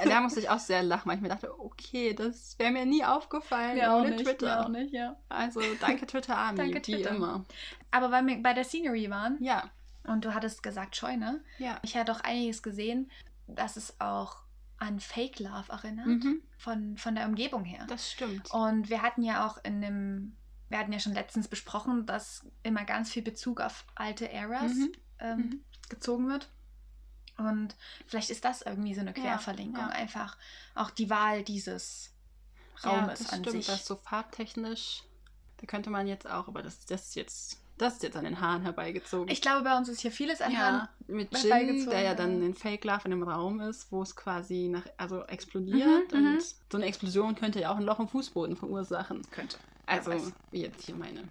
Da 0.06 0.22
musste 0.22 0.40
ich 0.40 0.50
auch 0.50 0.60
sehr 0.60 0.84
lachen, 0.84 1.10
weil 1.10 1.16
ich 1.18 1.22
mir 1.22 1.30
dachte, 1.30 1.60
okay, 1.60 2.14
das 2.14 2.58
wäre 2.58 2.72
mir 2.72 2.86
nie 2.86 3.04
aufgefallen 3.04 3.76
Mir 3.76 3.92
auch 3.94 4.00
ohne 4.02 4.12
nicht, 4.12 4.24
Twitter. 4.26 4.46
mir 4.46 4.66
auch 4.66 4.70
nicht, 4.70 4.94
ja. 4.94 5.16
Also 5.30 5.62
danke 5.80 6.06
Twitter 6.08 6.38
Army, 6.38 6.58
Danke, 6.58 6.82
Twitter. 6.82 7.12
immer. 7.12 7.44
Aber 7.92 8.12
weil 8.12 8.26
wir 8.26 8.42
bei 8.42 8.54
der 8.54 8.64
Scenery 8.64 9.10
waren 9.10 9.38
Ja, 9.42 9.70
und 10.04 10.26
du 10.26 10.34
hattest 10.34 10.64
gesagt 10.64 10.96
Scheune, 10.96 11.44
ja. 11.58 11.80
ich 11.84 11.96
hatte 11.98 12.12
auch 12.12 12.22
einiges 12.22 12.62
gesehen, 12.64 13.10
dass 13.48 13.76
es 13.78 14.00
auch 14.00 14.38
an 14.78 15.00
Fake 15.00 15.40
Love 15.40 15.72
erinnert, 15.72 16.08
Mhm, 16.08 16.42
von, 16.58 16.98
von 16.98 17.16
der 17.16 17.26
Umgebung 17.28 17.64
her. 17.64 17.86
das 17.88 18.12
stimmt. 18.12 18.52
Und 18.52 18.90
wir 18.90 19.02
hatten 19.02 19.24
ja 19.24 19.48
auch 19.48 19.58
in 19.64 19.82
dem, 19.82 20.36
wir 20.70 20.78
hatten 20.80 20.92
ja 20.92 21.00
schon 21.00 21.14
letztens 21.14 21.48
besprochen, 21.48 22.06
dass 22.06 22.46
immer 22.64 22.84
ganz 22.84 23.12
viel 23.12 23.22
Bezug 23.24 23.62
auf 23.62 23.86
alte 23.96 24.30
Eras 24.32 24.74
Mhm. 24.74 24.92
ähm, 25.20 25.38
Mhm. 25.38 25.64
gezogen 25.90 26.28
wird. 26.30 26.50
Und 27.38 27.76
vielleicht 28.08 28.30
ist 28.30 28.44
das 28.46 28.62
irgendwie 28.62 28.94
so 28.94 29.02
eine 29.02 29.16
Ja, 29.16 29.22
Querverlinkung. 29.24 29.80
ja. 29.80 29.88
Einfach 29.90 30.38
auch 30.76 30.90
die 30.92 31.10
Wahl 31.10 31.44
dieses 31.44 32.12
ja, 32.84 32.90
Raumes 32.92 33.20
das 33.20 33.34
an 33.34 33.40
stimmt, 33.40 33.52
sich. 33.58 33.66
das 33.68 33.86
so 33.86 33.96
farbtechnisch. 33.96 35.04
Da 35.58 35.66
könnte 35.66 35.90
man 35.90 36.08
jetzt 36.08 36.30
auch, 36.30 36.48
aber 36.48 36.62
das, 36.62 36.86
das 36.86 37.08
ist 37.10 37.16
jetzt, 37.16 37.63
das 37.78 37.96
ist 37.96 38.04
jetzt 38.04 38.16
an 38.16 38.24
den 38.24 38.40
Haaren 38.40 38.62
herbeigezogen. 38.62 39.30
Ich 39.30 39.42
glaube, 39.42 39.64
bei 39.64 39.76
uns 39.78 39.90
ist 39.90 40.02
hier 40.02 40.12
vieles 40.12 40.42
an 40.42 40.58
Haaren. 40.58 40.76
ja, 41.08 41.14
mit 41.14 41.38
Jin, 41.38 41.90
der 41.90 42.02
ja 42.02 42.14
dann 42.16 42.42
in 42.44 42.54
Fake 42.54 42.84
Love 42.86 43.02
in 43.06 43.14
einem 43.14 43.24
Raum 43.24 43.60
ist, 43.62 43.92
wo 43.92 44.02
es 44.02 44.16
quasi 44.16 44.68
nach, 44.70 44.84
also 44.98 45.24
explodiert 45.26 46.12
Mhm, 46.14 46.20
mhm. 46.20 46.28
und 46.36 46.42
so 46.44 46.78
eine 46.78 46.86
Explosion 46.86 47.36
könnte 47.36 47.60
ja 47.62 47.72
auch 47.72 47.78
ein 47.78 47.84
Loch 47.84 48.00
im 48.00 48.08
Fußboden 48.08 48.56
verursachen. 48.56 49.22
Könnte. 49.32 49.58
Also, 49.86 50.12
jetzt 50.52 50.86
hier 50.86 50.96
meine 50.96 51.24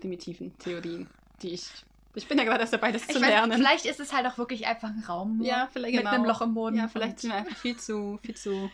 primitiven 0.00 0.56
Theorien, 0.58 1.08
die 1.42 1.50
ich. 1.50 1.68
Ich 2.14 2.26
bin 2.26 2.38
ja 2.38 2.44
gerade 2.44 2.60
erst 2.60 2.72
dabei, 2.72 2.90
das 2.92 3.02
Ich 3.02 3.08
zu 3.08 3.20
weiß, 3.20 3.28
lernen. 3.28 3.52
vielleicht 3.52 3.84
ist 3.84 4.00
es 4.00 4.12
halt 4.12 4.26
auch 4.26 4.36
wirklich 4.38 4.66
einfach 4.66 4.88
ein 4.88 5.04
Raum 5.06 5.40
ja, 5.42 5.68
vielleicht 5.72 5.94
mit 5.94 6.02
genau. 6.04 6.14
einem 6.14 6.24
Loch 6.24 6.40
im 6.40 6.54
Boden. 6.54 6.76
Ja, 6.76 6.88
vielleicht 6.88 7.20
sind 7.20 7.30
wir 7.30 7.36
einfach 7.36 7.56
viel 7.56 7.76
zu, 7.76 8.18
viel 8.22 8.34
zu. 8.34 8.70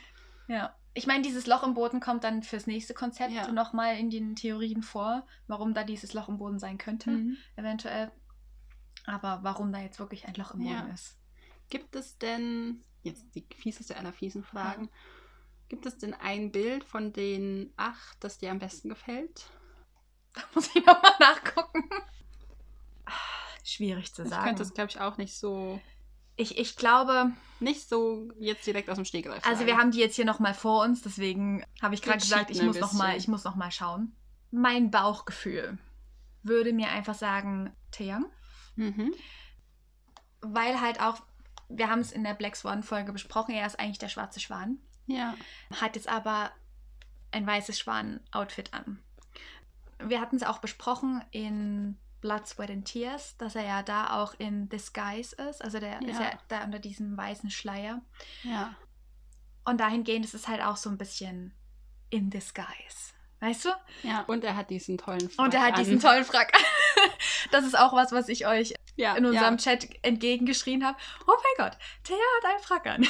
Ja. 0.48 0.72
Ich 0.96 1.06
meine, 1.06 1.20
dieses 1.22 1.46
Loch 1.46 1.62
im 1.62 1.74
Boden 1.74 2.00
kommt 2.00 2.24
dann 2.24 2.42
fürs 2.42 2.66
nächste 2.66 2.94
Konzept 2.94 3.34
Ja. 3.34 3.52
nochmal 3.52 3.98
in 3.98 4.08
den 4.08 4.34
Theorien 4.34 4.82
vor, 4.82 5.26
warum 5.46 5.74
da 5.74 5.84
dieses 5.84 6.14
Loch 6.14 6.30
im 6.30 6.38
Boden 6.38 6.58
sein 6.58 6.78
könnte, 6.78 7.10
Mhm. 7.10 7.36
eventuell. 7.54 8.10
Aber 9.04 9.40
warum 9.42 9.72
da 9.72 9.80
jetzt 9.80 9.98
wirklich 9.98 10.26
ein 10.26 10.32
Loch 10.36 10.54
im 10.54 10.60
Boden 10.60 10.88
Ja. 10.88 10.94
ist. 10.94 11.18
Gibt 11.68 11.94
es 11.96 12.16
denn, 12.16 12.82
jetzt 13.02 13.26
die 13.34 13.46
fieseste 13.54 13.94
aller 13.98 14.14
fiesen 14.14 14.42
Fragen, 14.42 14.88
gibt 15.68 15.84
es 15.84 15.98
denn 15.98 16.14
ein 16.14 16.50
Bild 16.50 16.82
von 16.82 17.12
den 17.12 17.74
acht, 17.76 18.16
das 18.24 18.38
dir 18.38 18.50
am 18.50 18.58
besten 18.58 18.88
gefällt? 18.88 19.50
Da 20.32 20.40
muss 20.54 20.74
ich 20.74 20.86
nochmal 20.86 21.12
nachgucken. 21.20 21.90
Ah, 23.04 23.12
Schwierig 23.64 24.14
zu 24.14 24.22
Ich 24.22 24.30
sagen. 24.30 24.44
könnte 24.44 24.62
es, 24.62 24.72
glaube 24.72 24.90
ich, 24.90 24.98
auch 24.98 25.18
nicht 25.18 25.36
so, 25.36 25.78
ich, 26.36 26.58
ich 26.58 26.76
glaube, 26.76 27.32
nicht 27.60 27.88
so 27.88 28.30
jetzt 28.38 28.66
direkt 28.66 28.90
aus 28.90 28.96
dem 28.96 29.04
Stegreif 29.04 29.46
also 29.46 29.66
wir 29.66 29.78
haben 29.78 29.90
die 29.90 29.98
jetzt 29.98 30.16
hier 30.16 30.26
nochmal 30.26 30.54
vor 30.54 30.84
uns, 30.84 31.02
deswegen 31.02 31.64
habe 31.80 31.94
ich 31.94 32.02
gerade 32.02 32.18
gesagt, 32.18 32.50
ich 32.50 32.62
muss, 32.62 32.78
noch 32.78 32.92
mal, 32.92 33.06
bisschen. 33.06 33.18
ich 33.18 33.28
muss 33.28 33.44
noch 33.44 33.56
mal 33.56 33.70
schauen. 33.70 34.14
Mein 34.50 34.90
Bauchgefühl 34.90 35.78
würde 36.42 36.72
mir 36.72 36.88
einfach 36.90 37.14
sagen, 37.14 37.72
Taeyang. 37.90 38.26
Mhm. 38.76 39.14
weil 40.42 40.80
halt 40.80 41.00
auch, 41.00 41.22
wir 41.68 41.88
haben 41.88 42.00
es 42.00 42.12
in 42.12 42.22
der 42.22 42.34
Black 42.34 42.56
Swan-Folge 42.56 43.12
besprochen, 43.12 43.54
er 43.54 43.66
ist 43.66 43.80
eigentlich 43.80 43.98
der 43.98 44.10
schwarze 44.10 44.38
Schwan, 44.38 44.78
Ja. 45.06 45.34
hat 45.80 45.96
jetzt 45.96 46.08
aber 46.08 46.50
ein 47.32 47.46
weißes 47.46 47.78
Schwan-Outfit 47.78 48.74
an. 48.74 49.02
Wir 49.98 50.20
hatten 50.20 50.36
es 50.36 50.42
auch 50.42 50.58
besprochen 50.58 51.24
in 51.30 51.96
Blood, 52.20 52.46
Sweat 52.46 52.70
and 52.70 52.84
Tears, 52.86 53.36
dass 53.36 53.54
er 53.54 53.64
ja 53.64 53.82
da 53.82 54.20
auch 54.22 54.34
in 54.38 54.68
Disguise 54.68 55.34
ist, 55.48 55.62
also 55.62 55.78
der 55.78 56.00
ist 56.02 56.18
Ja. 56.18 56.22
ja 56.30 56.38
da 56.48 56.64
unter 56.64 56.78
diesem 56.78 57.16
weißen 57.16 57.50
Schleier. 57.50 58.00
Ja. 58.42 58.74
Und 59.64 59.80
dahingehend 59.80 60.24
ist 60.24 60.34
es 60.34 60.48
halt 60.48 60.62
auch 60.62 60.76
so 60.76 60.88
ein 60.90 60.98
bisschen 60.98 61.54
in 62.10 62.30
Disguise. 62.30 63.12
Weißt 63.40 63.66
du? 63.66 63.68
Ja. 64.02 64.22
Und 64.22 64.44
er 64.44 64.56
hat 64.56 64.70
diesen 64.70 64.96
tollen 64.96 65.28
Frack 65.28 65.44
Und 65.44 65.54
er 65.54 65.62
hat 65.62 65.74
an. 65.74 65.80
diesen 65.80 66.00
tollen 66.00 66.24
Frack. 66.24 66.52
Das 67.52 67.64
ist 67.64 67.78
auch 67.78 67.92
was, 67.92 68.10
was 68.10 68.28
ich 68.28 68.46
euch 68.46 68.74
ja, 68.96 69.14
in 69.14 69.24
unserem 69.24 69.54
ja. 69.54 69.56
Chat 69.58 69.86
entgegengeschrien 70.02 70.84
habe. 70.84 70.98
Oh 71.28 71.32
mein 71.36 71.66
Gott, 71.68 71.78
Thea 72.02 72.16
hat 72.38 72.50
einen 72.50 72.62
Frack 72.62 72.86
an. 72.86 73.02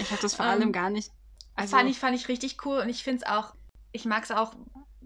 Ich 0.00 0.10
habe 0.10 0.20
das 0.20 0.34
vor 0.36 0.46
Ähm, 0.46 0.50
allem 0.50 0.72
gar 0.72 0.90
nicht. 0.90 1.08
Das 1.54 1.64
Also, 1.64 1.76
fand 1.76 1.90
ich, 1.90 1.98
fand 1.98 2.16
ich 2.16 2.26
richtig 2.26 2.64
cool 2.66 2.78
und 2.78 2.88
ich 2.88 3.04
finde 3.04 3.22
es 3.24 3.30
auch, 3.30 3.54
ich 3.92 4.04
mag 4.06 4.24
es 4.24 4.32
auch, 4.32 4.54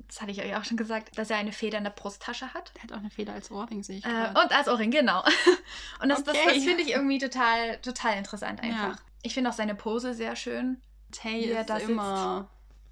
das 0.08 0.20
hatte 0.20 0.32
ich 0.32 0.42
euch 0.42 0.56
auch 0.56 0.64
schon 0.64 0.76
gesagt, 0.76 1.16
dass 1.18 1.30
er 1.30 1.36
eine 1.36 1.52
Feder 1.52 1.78
in 1.78 1.84
der 1.84 1.90
Brusttasche 1.90 2.52
hat. 2.54 2.72
Der 2.76 2.82
hat 2.84 2.92
auch 2.92 2.96
eine 2.98 3.10
Feder 3.10 3.34
als 3.34 3.50
Ohrring, 3.50 3.82
sehe 3.82 3.98
ich 3.98 4.04
Äh, 4.04 4.28
und 4.30 4.52
als 4.52 4.66
Ohrring, 4.68 4.90
genau. 4.90 5.22
Und 6.02 6.08
das, 6.08 6.24
das, 6.24 6.34
Okay. 6.36 6.54
das 6.54 6.64
finde 6.64 6.82
ich 6.82 6.90
irgendwie 6.90 7.18
total, 7.18 7.78
total 7.82 8.16
interessant 8.18 8.60
einfach. 8.62 8.96
Ja. 8.96 9.02
Ich 9.22 9.34
finde 9.34 9.50
auch 9.50 9.54
seine 9.54 9.74
Pose 9.74 10.14
sehr 10.14 10.34
schön. 10.36 10.80
Tay 11.12 11.44
er 11.50 11.60
ist 11.62 11.68
sitzt. 11.68 11.88
immer 11.88 12.48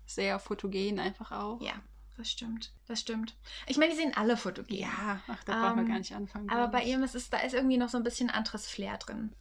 sehr 0.07 0.39
fotogen 0.39 0.99
einfach 1.01 1.33
auch. 1.33 1.61
Ja, 1.61 1.73
das 2.17 2.31
stimmt. 2.31 2.73
Das 2.87 3.01
stimmt. 3.01 3.35
Ich 3.67 3.77
meine, 3.79 3.91
die 3.93 3.97
sehen 3.99 4.13
alle 4.17 4.37
fotogen. 4.37 4.75
Ja, 4.77 5.21
ach, 5.29 5.43
da 5.45 5.53
brauchen 5.61 5.77
wir 5.77 5.83
Ähm, 5.83 5.89
gar 5.89 5.99
nicht 5.99 6.15
anfangen. 6.15 6.49
Aber 6.51 6.69
bei 6.69 6.83
ihm 6.85 7.03
ist 7.03 7.15
es, 7.15 7.29
da 7.31 7.39
ist 7.39 7.55
irgendwie 7.55 7.77
noch 7.79 7.89
so 7.89 7.97
ein 7.99 8.05
bisschen 8.05 8.31
anderes 8.31 8.67
Flair 8.69 8.97
drin. 8.99 9.33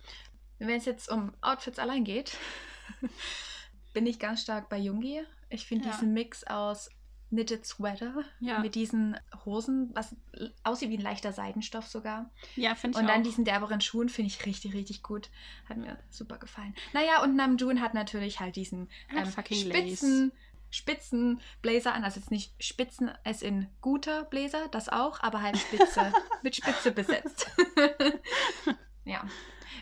Wenn 0.60 0.70
es 0.78 0.86
jetzt 0.86 1.10
um 1.10 1.34
Outfits 1.42 1.80
allein 1.80 2.04
geht, 2.06 2.38
bin 3.94 4.06
ich 4.06 4.20
ganz 4.20 4.42
stark 4.42 4.70
bei 4.70 4.78
Jungi. 4.78 5.24
Ich 5.50 5.66
finde 5.66 5.86
Ja. 5.86 5.92
diesen 5.92 6.14
Mix 6.14 6.44
aus 6.44 6.90
Knitted 7.30 7.66
Sweater 7.66 8.24
Ja. 8.40 8.60
mit 8.60 8.76
diesen 8.76 9.18
Hosen, 9.46 9.90
was 9.94 10.16
aussieht 10.64 10.90
wie 10.90 10.98
ein 10.98 11.02
leichter 11.02 11.34
Seidenstoff 11.34 11.88
sogar. 11.88 12.30
Ja, 12.56 12.76
finde 12.76 12.98
ich 12.98 13.02
Und 13.02 13.10
dann 13.10 13.22
auch. 13.22 13.24
diesen 13.26 13.46
derberen 13.46 13.82
Schuhen 13.82 14.10
finde 14.10 14.28
ich 14.28 14.46
richtig, 14.46 14.74
richtig 14.74 15.04
gut. 15.04 15.30
Hat 15.68 15.78
mir 15.78 15.98
super 16.10 16.38
gefallen. 16.38 16.74
Naja, 16.94 17.24
und 17.24 17.36
Namjoon 17.36 17.82
hat 17.82 17.94
natürlich 17.94 18.40
halt 18.40 18.56
diesen 18.56 18.90
ähm, 19.16 19.26
Spitzen, 19.52 20.32
Spitzen 20.70 21.42
Blazer 21.62 21.94
an. 21.94 22.04
Also 22.04 22.20
jetzt 22.20 22.32
nicht 22.32 22.52
Spitzen 22.64 23.12
als 23.24 23.42
in 23.42 23.68
guter 23.82 24.24
Blazer, 24.26 24.68
das 24.70 24.90
auch, 24.90 25.22
aber 25.22 25.42
halt 25.42 25.58
Spitze, 25.58 26.14
mit 26.44 26.56
Spitze 26.56 26.92
besetzt. 26.92 27.50
ja. 29.06 29.24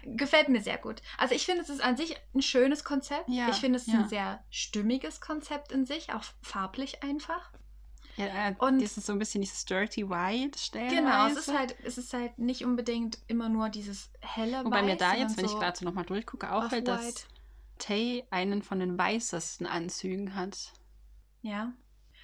Gefällt 0.05 0.50
mir 0.50 0.62
sehr 0.62 0.77
gut. 0.77 1.01
Also 1.17 1.33
ich 1.36 1.45
finde, 1.45 1.62
es 1.62 1.69
ist 1.69 1.81
an 1.83 1.98
sich 1.98 2.15
ein 2.36 2.41
schönes 2.41 2.83
Konzept. 2.83 3.29
Ja, 3.29 3.50
ich 3.50 3.55
finde, 3.55 3.77
es 3.77 3.88
ist 3.88 3.93
ja. 3.93 4.00
ein 4.01 4.10
sehr 4.10 4.43
stimmiges 4.50 5.22
Konzept 5.22 5.72
in 5.72 5.86
sich, 5.86 6.12
auch 6.13 6.24
farblich 6.41 7.03
einfach. 7.03 7.51
Ja, 8.15 8.25
äh, 8.25 8.55
Und- 8.60 8.81
das 8.81 8.98
ist 8.98 9.07
so 9.07 9.13
ein 9.13 9.19
bisschen 9.19 9.41
dieses 9.41 9.65
Dirty 9.65 10.07
White 10.10 10.60
stellenweise. 10.60 10.95
Genau, 11.01 11.27
es 11.27 11.48
ist 11.48 11.57
halt, 11.57 11.75
es 11.83 11.98
ist 11.98 12.13
halt 12.13 12.38
nicht 12.38 12.63
unbedingt 12.63 13.17
immer 13.27 13.50
nur 13.50 13.69
dieses 13.69 14.12
helle 14.19 14.63
Wobei 14.63 14.83
mir 14.83 14.91
Weiß, 14.91 14.98
da 15.00 15.10
sondern 15.10 15.27
jetzt, 15.27 15.38
wenn 15.38 15.45
ich 15.45 15.51
so 15.51 15.60
gerade 15.60 15.77
so 15.77 15.86
nochmal 15.86 16.05
durchgucke, 16.05 16.51
auffällt, 16.51 16.88
dass 16.88 17.00
Off-White. 17.00 17.22
Tay 17.79 18.24
einen 18.29 18.62
von 18.62 18.79
den 18.79 18.98
weißesten 18.98 19.65
Anzügen 19.65 20.36
hat. 20.36 20.74
Ja. 21.41 21.74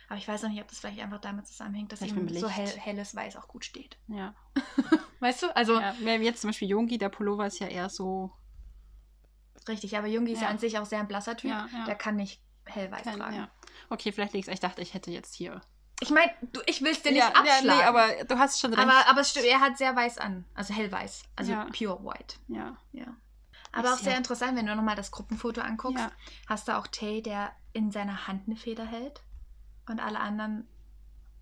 Aber 0.10 0.18
ich 0.18 0.28
weiß 0.28 0.44
auch 0.44 0.50
nicht, 0.50 0.62
ob 0.62 0.68
das 0.68 0.80
vielleicht 0.80 1.00
einfach 1.00 1.22
damit 1.22 1.48
zusammenhängt, 1.48 1.92
dass 1.92 2.00
Vielleicht 2.00 2.16
ihm 2.18 2.28
so 2.30 2.50
hell, 2.50 2.68
helles 2.68 3.16
Weiß 3.16 3.36
auch 3.38 3.48
gut 3.48 3.64
steht. 3.64 3.98
Ja. 4.08 4.34
Weißt 5.20 5.44
du? 5.44 5.56
Also, 5.56 5.80
ja. 5.80 5.94
Jetzt 5.94 6.42
zum 6.42 6.50
Beispiel 6.50 6.68
Yogi, 6.68 6.98
der 6.98 7.10
Pullover 7.10 7.46
ist 7.46 7.60
ja 7.60 7.68
eher 7.68 7.90
so. 7.90 8.32
richtig. 9.68 9.98
Aber 9.98 10.08
Jungi 10.08 10.32
ist 10.32 10.40
ja 10.40 10.46
Ja. 10.48 10.52
an 10.52 10.58
sich 10.58 10.78
auch 10.80 10.86
sehr 10.86 11.00
ein 11.00 11.08
blasser 11.08 11.38
Typ. 11.38 11.52
Ja, 11.52 11.68
ja. 11.72 11.86
Der 11.86 11.96
kann 11.96 12.16
nicht 12.16 12.42
hellweiß 12.66 13.04
Kein, 13.04 13.20
tragen. 13.20 13.36
ja. 13.36 13.50
Okay, 13.90 14.12
vielleicht 14.12 14.34
liegt 14.34 14.48
es. 14.48 14.54
Ich 14.54 14.60
dachte, 14.60 14.82
ich 14.82 14.94
hätte 14.94 15.12
jetzt 15.12 15.36
hier. 15.36 15.62
Ich 16.02 16.10
meine, 16.12 16.32
ich 16.66 16.82
will 16.82 16.92
es 16.92 17.02
dir 17.02 17.12
nicht 17.12 17.20
ja, 17.22 17.28
abschlagen. 17.30 17.68
Ja, 17.68 17.76
nee, 17.78 17.84
aber 17.84 18.24
du 18.26 18.38
hast 18.40 18.60
schon 18.60 18.74
recht. 18.74 18.88
aber, 18.88 19.08
aber 19.10 19.22
es 19.22 19.30
stimmt, 19.32 19.46
er 19.48 19.60
hat 19.60 19.78
sehr 19.78 19.96
weiß 19.96 20.18
an. 20.18 20.46
Also 20.56 20.74
hellweiß. 20.74 21.24
Also 21.36 21.52
Ja. 21.52 21.66
pure 21.66 22.04
white. 22.04 22.36
ja. 22.48 22.78
Ja. 22.94 23.06
Aber 23.72 23.94
auch 23.94 23.98
sehr 23.98 24.14
ja- 24.14 24.18
interessant, 24.18 24.58
wenn 24.58 24.66
du 24.66 24.76
nochmal 24.76 24.96
das 24.96 25.12
Gruppenfoto 25.12 25.62
anguckst, 25.62 26.00
Ja. 26.04 26.12
hast 26.48 26.68
du 26.68 26.76
auch 26.78 26.88
Tay, 26.88 27.22
der 27.22 27.52
in 27.74 27.92
seiner 27.92 28.28
Hand 28.28 28.48
eine 28.48 28.56
Feder 28.56 28.86
hält 28.86 29.22
und 29.90 30.00
alle 30.00 30.20
anderen 30.20 30.68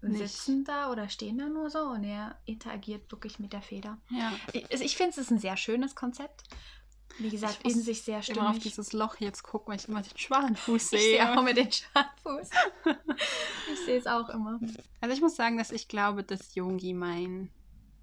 Nicht. 0.02 0.20
sitzen 0.28 0.64
da 0.64 0.92
oder 0.92 1.10
stehen 1.10 1.38
da 1.38 1.48
nur 1.48 1.70
so 1.70 1.80
und 1.80 2.04
er 2.04 2.38
interagiert 2.46 3.12
wirklich 3.12 3.40
mit 3.40 3.54
der 3.54 3.62
Feder. 3.62 3.98
ja. 4.10 4.32
Ich, 4.54 4.70
ich 4.82 4.98
finde, 4.98 5.12
es 5.12 5.18
ist 5.18 5.32
ein 5.32 5.40
sehr 5.40 5.58
schönes 5.58 5.96
Konzept. 5.96 6.44
Wie 7.20 7.30
gesagt, 7.30 7.62
in 7.64 7.72
sich 7.82 8.04
sehr 8.04 8.18
Immer 8.30 8.42
auf 8.50 8.56
stimmig. 8.58 8.64
dieses 8.64 8.94
Loch 8.94 9.16
jetzt 9.20 9.42
gucken, 9.42 9.70
weil 9.72 9.80
ich 9.80 9.88
immer 9.88 10.04
den 10.04 10.16
Schwanenfuß 10.16 10.84
Ich 10.84 10.90
sehe. 10.90 11.00
sehe 11.00 11.32
auch 11.38 11.42
mit 11.42 11.58
den 11.58 11.72
Scharfuß. 11.72 12.50
ich 13.74 13.80
sehe 13.86 13.98
es 13.98 14.06
auch 14.06 14.30
immer. 14.30 14.60
Also 15.02 15.16
ich 15.16 15.22
muss 15.22 15.36
sagen, 15.36 15.58
dass 15.58 15.72
ich 15.72 15.88
glaube, 15.88 16.24
dass 16.24 16.54
Yogi 16.54 16.94
mein 16.94 17.50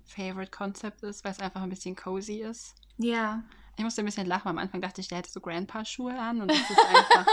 Favorite 0.05 0.51
Concept 0.51 1.03
ist, 1.05 1.23
weil 1.25 1.31
es 1.31 1.39
einfach 1.39 1.63
ein 1.63 1.71
bisschen 1.71 1.95
cozy 1.95 2.41
ist. 2.41 2.75
Ja. 2.99 3.45
Ich 3.77 3.85
musste 3.85 4.03
ein 4.03 4.07
bisschen 4.07 4.27
lachen. 4.27 4.49
Am 4.49 4.59
Anfang 4.59 4.81
dachte 4.81 5.01
ich, 5.01 5.07
der 5.09 5.19
hätte 5.19 5.31
so 5.31 5.41
Grandpa-Schuhe 5.41 6.19
an 6.19 6.41
und 6.43 6.49
das 6.51 6.59
ist 6.59 6.79
einfach 6.85 7.27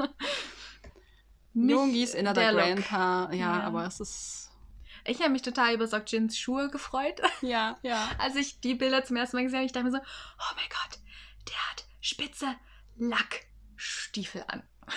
Yongis 1.54 2.14
innerer 2.14 2.34
der. 2.34 2.52
Grandpa. 2.52 3.28
Ja, 3.32 3.36
Ja. 3.58 3.60
aber 3.62 3.84
es 3.86 4.00
ist... 4.00 4.50
Ich 5.06 5.18
habe 5.20 5.30
mich 5.30 5.42
total 5.42 5.74
über 5.74 5.86
Sokjins 5.86 6.38
Schuhe 6.38 6.68
gefreut. 6.70 7.20
Ja, 7.42 7.78
ja. 7.82 8.08
Als 8.18 8.36
ich 8.36 8.60
die 8.60 8.74
Bilder 8.74 9.02
zum 9.04 9.16
ersten 9.16 9.36
Mal 9.36 9.42
gesehen 9.44 9.58
habe, 9.58 9.66
ich 9.66 9.72
dachte 9.72 9.84
mir 9.86 9.92
so, 9.92 9.98
oh 9.98 10.54
mein 10.56 10.68
Gott, 10.68 10.98
der 11.48 11.70
hat 11.70 11.84
spitze 12.00 12.54
Lackstiefel 12.96 14.44
an. 14.46 14.62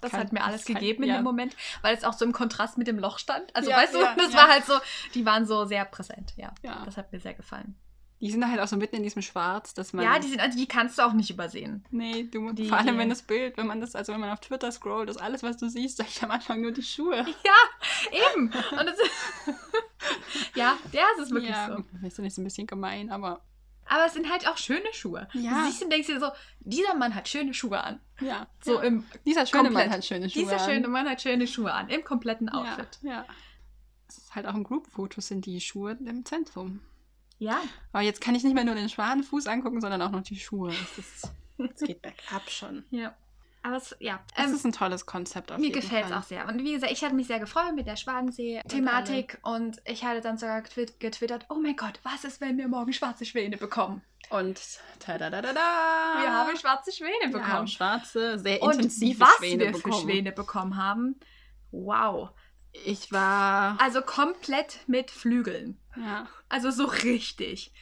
Das 0.00 0.10
Kein- 0.10 0.20
hat 0.20 0.32
mir 0.32 0.42
alles 0.42 0.64
kein- 0.64 0.74
gegeben 0.76 1.02
in 1.04 1.10
ja. 1.10 1.16
dem 1.16 1.24
Moment, 1.24 1.54
weil 1.82 1.94
es 1.94 2.04
auch 2.04 2.14
so 2.14 2.24
im 2.24 2.32
Kontrast 2.32 2.78
mit 2.78 2.86
dem 2.86 2.98
Loch 2.98 3.18
stand. 3.18 3.54
Also 3.54 3.70
Ja, 3.70 3.76
weißt 3.76 3.94
du, 3.94 4.00
ja, 4.00 4.14
das 4.16 4.34
war 4.34 4.48
halt 4.48 4.64
so, 4.64 4.74
die 5.14 5.24
waren 5.24 5.46
so 5.46 5.66
sehr 5.66 5.84
präsent. 5.84 6.32
Ja, 6.36 6.52
Ja. 6.62 6.82
das 6.84 6.96
hat 6.96 7.12
mir 7.12 7.20
sehr 7.20 7.34
gefallen. 7.34 7.78
Die 8.24 8.30
sind 8.30 8.48
halt 8.50 8.58
auch 8.58 8.66
so 8.66 8.76
mitten 8.76 8.96
in 8.96 9.02
diesem 9.02 9.20
Schwarz, 9.22 9.74
dass 9.74 9.92
man... 9.92 10.04
Ja, 10.04 10.18
die 10.18 10.28
sind, 10.28 10.40
also 10.40 10.56
die 10.56 10.66
kannst 10.66 10.96
du 10.98 11.02
auch 11.02 11.12
nicht 11.12 11.28
übersehen. 11.30 11.84
Nee, 11.90 12.24
du, 12.24 12.52
Die- 12.52 12.68
vor 12.68 12.78
allem 12.78 12.96
wenn 12.96 13.10
das 13.10 13.22
Bild, 13.22 13.56
wenn 13.58 13.66
man 13.66 13.80
das, 13.82 13.94
also 13.94 14.12
wenn 14.14 14.20
man 14.20 14.30
auf 14.30 14.40
Twitter 14.40 14.72
scrollt, 14.72 15.10
ist 15.10 15.18
alles, 15.20 15.42
was 15.42 15.58
du 15.58 15.68
siehst, 15.68 15.96
sag 15.98 16.08
ich 16.08 16.22
am 16.22 16.30
Anfang 16.30 16.60
nur 16.62 16.72
die 16.72 16.82
Schuhe. 16.82 17.16
Ja, 17.44 18.16
eben. 18.34 18.46
Und 18.46 18.86
das, 18.86 18.96
ja, 20.54 20.76
der 20.92 21.02
ist 21.16 21.24
es 21.24 21.30
wirklich 21.30 21.50
ja, 21.50 21.68
so. 21.76 22.06
ist 22.06 22.18
nicht 22.18 22.34
so 22.34 22.40
ein 22.40 22.44
bisschen 22.44 22.66
gemein, 22.66 23.10
aber 23.10 23.42
Aber 23.86 24.06
es 24.06 24.14
sind 24.14 24.30
halt 24.30 24.48
auch 24.48 24.56
schöne 24.56 24.88
Schuhe. 24.92 25.28
Ja. 25.34 25.50
Du 25.64 25.66
siehst 25.70 25.82
und 25.82 25.90
denkst 25.90 26.06
dir 26.08 26.18
so, 26.20 26.30
dieser 26.60 26.94
Mann 26.94 27.14
hat 27.14 27.28
schöne 27.28 27.52
Schuhe 27.52 27.82
an. 27.82 28.00
ja. 28.20 28.46
So 28.62 28.76
ja. 28.76 28.82
im 28.84 29.04
Dieser 29.26 29.44
schöne 29.46 29.64
komplett. 29.64 29.88
Mann 29.88 29.94
hat 29.96 30.04
schöne 30.04 30.30
Schuhe 30.30 30.42
Dieser 30.44 30.60
an. 30.60 30.70
schöne 30.70 30.88
Mann 30.88 31.08
hat 31.08 31.20
schöne 31.20 31.46
Schuhe 31.46 31.72
an, 31.72 31.88
im 31.90 32.02
kompletten 32.04 32.48
Outfit. 32.48 32.98
Ja, 33.02 33.10
ja. 33.10 33.26
Es 34.08 34.18
ist 34.18 34.34
halt 34.34 34.46
auch 34.46 34.54
im 34.54 34.64
Group-Foto 34.64 35.20
sind 35.20 35.44
die 35.46 35.60
Schuhe 35.60 35.92
im 36.04 36.24
Zentrum. 36.24 36.80
Ja. 37.38 37.60
Aber 37.92 38.02
jetzt 38.02 38.20
kann 38.20 38.34
ich 38.34 38.44
nicht 38.44 38.54
mehr 38.54 38.64
nur 38.64 38.74
den 38.74 38.88
Schwanenfuß 38.88 39.46
angucken, 39.46 39.80
sondern 39.80 40.00
auch 40.02 40.10
noch 40.10 40.22
die 40.22 40.38
Schuhe. 40.38 40.72
Es, 40.98 41.30
geht 41.80 42.02
bergab 42.02 42.48
schon. 42.48 42.84
Ja. 42.90 43.14
Aber 43.66 43.76
es, 43.76 43.96
ja. 43.98 44.20
Es 44.36 44.44
Ähm, 44.48 44.54
ist 44.54 44.64
ein 44.66 44.72
tolles 44.72 45.06
Konzept 45.06 45.50
auf 45.50 45.58
mir 45.58 45.70
gefällt 45.72 46.04
es 46.04 46.12
auch 46.12 46.22
sehr. 46.22 46.46
Und 46.46 46.62
wie 46.62 46.74
gesagt, 46.74 46.92
ich 46.92 47.02
hatte 47.02 47.14
mich 47.14 47.26
sehr 47.28 47.38
gefreut 47.40 47.74
mit 47.74 47.86
der 47.86 47.96
Schwanensee-Thematik 47.96 49.38
und 49.42 49.80
ich 49.86 50.04
hatte 50.04 50.20
dann 50.20 50.36
sogar 50.36 50.60
getwit- 50.60 50.98
getwittert, 50.98 51.46
oh 51.48 51.54
mein 51.54 51.74
Gott, 51.74 51.98
was 52.02 52.24
ist, 52.24 52.42
wenn 52.42 52.58
wir 52.58 52.68
morgen 52.68 52.92
schwarze 52.92 53.24
Schwäne 53.24 53.56
bekommen? 53.56 54.02
Und 54.28 54.60
tadadadada, 55.00 55.54
Wir 56.20 56.30
haben 56.30 56.56
schwarze 56.58 56.92
Schwäne 56.92 57.12
wir 57.32 57.40
haben 57.40 57.42
bekommen. 57.46 57.68
schwarze, 57.68 58.38
sehr 58.38 58.62
Und 58.62 58.74
intensive 58.74 59.20
was 59.20 59.36
Schwäne 59.38 59.64
wir 59.64 59.72
bekommen. 59.72 59.94
für 59.94 60.00
Schwäne 60.02 60.32
bekommen 60.32 60.76
haben, 60.76 61.16
wow. 61.70 62.30
Ich 62.84 63.12
war... 63.12 63.80
Also 63.80 64.02
komplett 64.02 64.80
mit 64.86 65.10
Flügeln. 65.10 65.78
Ja, 65.96 66.26
Also 66.48 66.70
so 66.70 66.84
richtig. 66.86 67.72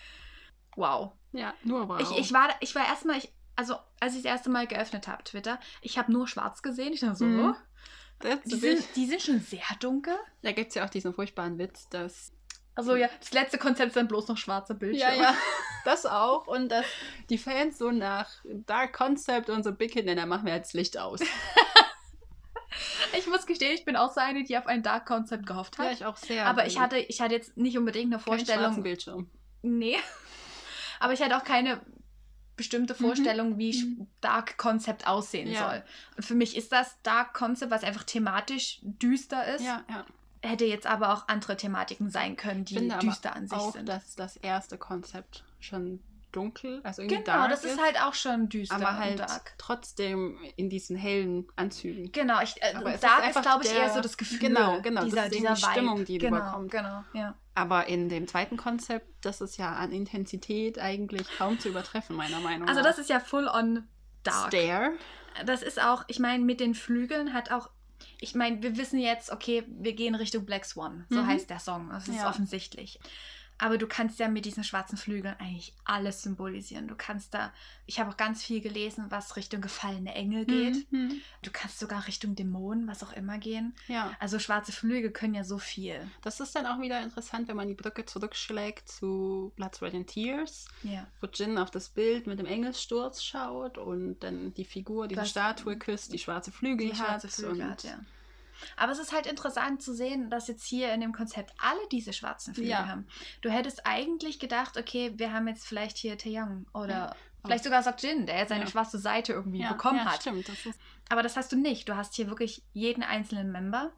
Wow. 0.77 1.13
ja 1.33 1.55
nur 1.65 1.89
wow. 1.89 2.01
Ich, 2.01 2.19
ich 2.19 2.33
war, 2.33 2.49
ich 2.61 2.75
war 2.75 2.87
erstmal, 2.87 3.17
ich, 3.19 3.33
also 3.57 3.75
als 4.01 4.15
ich 4.15 4.23
das 4.23 4.31
erste 4.33 4.51
Mal 4.51 4.67
geöffnet 4.67 5.09
habe, 5.09 5.25
Twitter, 5.25 5.59
ich 5.81 5.99
habe 5.99 6.13
nur 6.13 6.29
schwarz 6.29 6.63
gesehen. 6.63 6.93
Ich 6.93 7.01
dachte 7.01 7.17
so, 7.17 7.25
Mhm. 7.25 7.55
oh, 7.55 8.37
die, 8.47 8.57
sind, 8.57 8.85
die 8.97 9.07
sind 9.07 9.23
schon 9.23 9.41
sehr 9.41 9.65
dunkel. 9.81 10.15
Da 10.43 10.53
gibt 10.53 10.69
es 10.69 10.75
ja 10.75 10.85
auch 10.85 10.91
diesen 10.91 11.13
furchtbaren 11.15 11.59
Witz, 11.59 11.89
dass 11.89 12.33
Also 12.75 12.95
ja, 12.97 13.09
das 13.19 13.33
letzte 13.33 13.59
Konzept 13.59 13.89
ist 13.89 13.97
dann 13.97 14.09
bloß 14.09 14.29
noch 14.29 14.37
schwarze 14.37 14.75
Bildschirme. 14.75 15.17
Ja, 15.17 15.23
ja, 15.23 15.35
das 15.85 16.07
auch. 16.07 16.47
Und 16.47 16.69
dass 16.71 16.87
die 17.31 17.39
Fans 17.39 17.79
so 17.79 17.91
nach 17.91 18.31
Dark 18.45 18.93
Concept 18.93 19.51
und 19.51 19.63
so 19.65 19.73
Big 19.73 19.93
Hit, 19.95 20.07
dann 20.09 20.29
machen 20.29 20.47
wir 20.47 20.55
jetzt 20.55 20.73
Licht 20.75 20.99
aus. 20.99 21.21
Ich 23.19 23.27
muss 23.27 23.47
gestehen, 23.47 23.75
ich 23.75 23.85
bin 23.85 23.97
auch 23.97 24.13
so 24.13 24.21
eine, 24.21 24.45
die 24.45 24.57
auf 24.57 24.67
ein 24.67 24.83
Dark 24.83 25.07
Concept 25.07 25.47
gehofft 25.47 25.79
hat. 25.79 25.87
Ja, 25.87 25.93
ich 25.93 26.05
auch 26.05 26.17
sehr. 26.17 26.47
aber 26.47 26.67
ich 26.67 26.79
hatte, 26.79 26.97
ich 26.99 27.21
hatte 27.21 27.35
jetzt 27.35 27.57
nicht 27.57 27.77
unbedingt 27.79 28.13
eine 28.13 28.19
Vorstellung. 28.21 28.83
Bildschirm. 28.83 29.31
Nee. 29.63 29.97
Aber 31.01 31.13
ich 31.13 31.21
hatte 31.23 31.37
auch 31.37 31.45
keine 31.45 31.81
bestimmte 32.57 32.95
Vorstellung, 32.95 33.59
wie 33.59 33.71
sch- 33.73 33.85
Mhm. 33.87 34.07
Dark 34.21 34.57
Concept 34.59 35.07
aussehen 35.07 35.51
Ja. 35.51 35.69
soll. 35.69 35.85
Und 36.17 36.23
für 36.25 36.35
mich 36.35 36.57
ist 36.57 36.71
das 36.73 36.97
Dark 37.03 37.35
Concept, 37.35 37.71
was 37.71 37.83
einfach 37.83 38.05
thematisch 38.05 38.79
düster 38.83 39.55
ist. 39.55 39.65
Ja, 39.65 39.83
ja. 39.89 40.05
Hätte 40.45 40.65
jetzt 40.65 40.87
aber 40.87 41.13
auch 41.15 41.29
andere 41.29 41.57
Thematiken 41.57 42.11
sein 42.11 42.37
können, 42.37 42.65
die 42.65 42.89
düster 43.01 43.35
an 43.37 43.47
sich 43.49 43.57
auch, 43.59 43.73
sind. 43.73 43.89
dass 43.89 44.17
das 44.17 44.37
erste 44.37 44.77
Konzept 44.77 45.45
schon 45.61 46.01
dunkel, 46.33 46.81
also 46.83 47.03
irgendwie 47.03 47.17
Genau, 47.23 47.37
dark 47.39 47.51
das 47.51 47.65
ist 47.65 47.81
halt 47.81 48.01
auch 48.03 48.15
schon 48.15 48.49
düster 48.49 48.75
aber 48.75 48.97
halt 48.99 49.21
dark. 49.21 49.55
trotzdem 49.59 50.39
in 50.57 50.69
diesen 50.71 50.97
hellen 50.97 51.47
Anzügen. 51.57 52.11
Genau, 52.13 52.41
ich, 52.43 52.61
äh, 52.63 52.75
Aber 52.75 52.95
ist 52.95 53.05
dark 53.05 53.21
ist, 53.21 53.25
einfach 53.29 53.43
glaube 53.43 53.65
ich, 53.65 53.73
eher 53.73 53.91
so 53.93 54.01
das 54.01 54.17
Gefühl. 54.17 54.39
Genau, 54.39 54.81
genau, 54.81 55.05
Dieser, 55.05 55.27
ist 55.27 55.35
dieser 55.35 55.55
die. 55.55 55.63
Stimmung, 55.63 56.05
die 56.05 56.19
genau, 56.19 56.37
rüberkommt. 56.39 56.71
Genau, 56.71 57.05
ja. 57.15 57.35
Aber 57.55 57.87
in 57.87 58.09
dem 58.09 58.27
zweiten 58.27 58.57
Konzept, 58.57 59.07
das 59.25 59.41
ist 59.43 59.59
ja 59.59 59.75
an 59.75 59.93
Intensität 59.93 60.79
eigentlich 60.79 61.27
kaum 61.37 61.59
zu 61.61 61.69
übertreffen, 61.69 62.17
meiner 62.17 62.41
Meinung 62.41 62.67
Also 62.67 62.81
nach. 62.81 62.87
das 62.89 62.99
ist 62.99 63.11
ja 63.11 63.21
full 63.21 63.47
on 63.47 63.87
dark. 64.23 64.49
Stare. 64.53 64.93
Das 65.45 65.63
ist 65.63 65.81
auch, 65.83 66.05
ich 66.09 66.19
meine, 66.19 66.43
mit 66.45 66.61
den 66.61 66.75
Flügeln 66.75 67.33
hat 67.35 67.51
auch, 67.51 67.71
ich 68.21 68.35
meine, 68.35 68.63
wir 68.63 68.77
wissen 68.77 68.99
jetzt, 68.99 69.31
okay, 69.31 69.65
wir 69.69 69.93
gehen 69.95 70.15
Richtung 70.15 70.45
Black 70.47 70.65
Swan. 70.65 71.07
So 71.11 71.21
Mhm. 71.23 71.27
heißt 71.27 71.51
der 71.51 71.59
Song. 71.59 71.91
Das 71.91 72.09
ist 72.09 72.17
Ja. 72.17 72.29
offensichtlich. 72.29 72.99
Aber 73.59 73.79
du 73.79 73.87
kannst 73.87 74.19
ja 74.19 74.27
mit 74.27 74.45
diesen 74.45 74.65
schwarzen 74.65 74.97
Flügeln 74.99 75.37
eigentlich 75.39 75.73
alles 75.85 76.23
symbolisieren. 76.23 76.89
Du 76.89 76.97
kannst 76.97 77.33
da, 77.33 77.53
ich 77.87 78.01
habe 78.01 78.11
auch 78.11 78.17
ganz 78.17 78.43
viel 78.43 78.61
gelesen, 78.61 79.07
was 79.11 79.37
Richtung 79.37 79.61
gefallene 79.61 80.15
Engel 80.15 80.45
geht. 80.47 80.91
Mhm. 80.93 81.21
Du 81.43 81.51
kannst 81.53 81.79
sogar 81.79 82.09
Richtung 82.09 82.35
Dämonen, 82.35 82.89
was 82.89 83.05
auch 83.05 83.13
immer 83.13 83.39
gehen. 83.39 83.73
Ja. 83.87 84.17
Also 84.19 84.41
schwarze 84.41 84.73
Flügel 84.73 85.13
können 85.13 85.35
ja 85.35 85.45
so 85.45 85.59
viel. 85.59 86.11
Das 86.23 86.41
ist 86.41 86.57
dann 86.57 86.67
auch 86.67 86.81
wieder 86.81 87.01
interessant, 87.03 87.47
wenn 87.47 87.55
man 87.57 87.69
die 87.69 87.75
Brücke 87.75 88.05
zurückschlägt 88.05 88.89
zu 88.89 89.53
Blood, 89.55 89.77
Sweat 89.77 89.95
and 89.95 90.09
Tears, 90.09 90.67
Ja. 90.83 91.07
wo 91.21 91.29
Jin 91.29 91.57
auf 91.57 91.71
das 91.71 91.89
Bild 91.89 92.27
mit 92.27 92.41
dem 92.41 92.47
Engelssturz 92.47 93.23
schaut 93.23 93.79
und 93.79 94.19
dann 94.21 94.53
die 94.55 94.65
Figur, 94.65 95.07
diese 95.07 95.21
Das- 95.21 95.31
Statue 95.31 95.77
küsst, 95.79 96.13
die 96.13 96.19
schwarze 96.19 96.51
Flügel 96.51 96.89
Die 96.89 96.93
hat. 96.99 97.07
schwarze 97.07 97.29
Flügel 97.29 97.71
hat, 97.71 97.85
ja. 97.85 97.99
Aber 98.77 98.93
es 98.93 98.99
ist 98.99 99.13
halt 99.13 99.27
interessant 99.27 99.83
zu 99.83 99.95
sehen, 99.95 100.31
dass 100.31 100.49
jetzt 100.49 100.65
hier 100.65 100.93
in 100.93 101.01
dem 101.01 101.13
Konzept 101.13 101.53
alle 101.59 101.81
diese 101.91 102.13
schwarzen 102.13 102.55
Flügel 102.55 102.71
Ja. 102.71 102.89
haben. 102.89 103.07
Du 103.41 103.51
hättest 103.51 103.87
eigentlich 103.87 104.39
gedacht, 104.39 104.77
okay, 104.77 105.13
wir 105.17 105.33
haben 105.33 105.49
jetzt 105.49 105.67
vielleicht 105.67 105.97
hier 105.97 106.17
Taeyong 106.19 106.67
oder 106.75 106.89
Ja. 106.95 107.17
vielleicht 107.45 107.65
sogar 107.65 107.83
Jin, 107.99 108.27
der 108.27 108.39
jetzt 108.39 108.49
seine 108.51 108.65
Ja. 108.65 108.71
schwarze 108.71 108.99
Seite 108.99 109.33
irgendwie 109.33 109.63
bekommen 109.67 110.05
hat. 110.05 110.21
Stimmt, 110.23 110.49
das 110.49 110.67
ist 110.67 110.79
Aber 111.09 111.23
das 111.23 111.37
hast 111.37 111.53
du 111.53 111.57
nicht. 111.57 111.89
Du 111.89 111.97
hast 111.97 112.15
hier 112.15 112.29
wirklich 112.29 112.63
jeden 112.73 113.03
einzelnen 113.03 113.53
Member, 113.53 113.93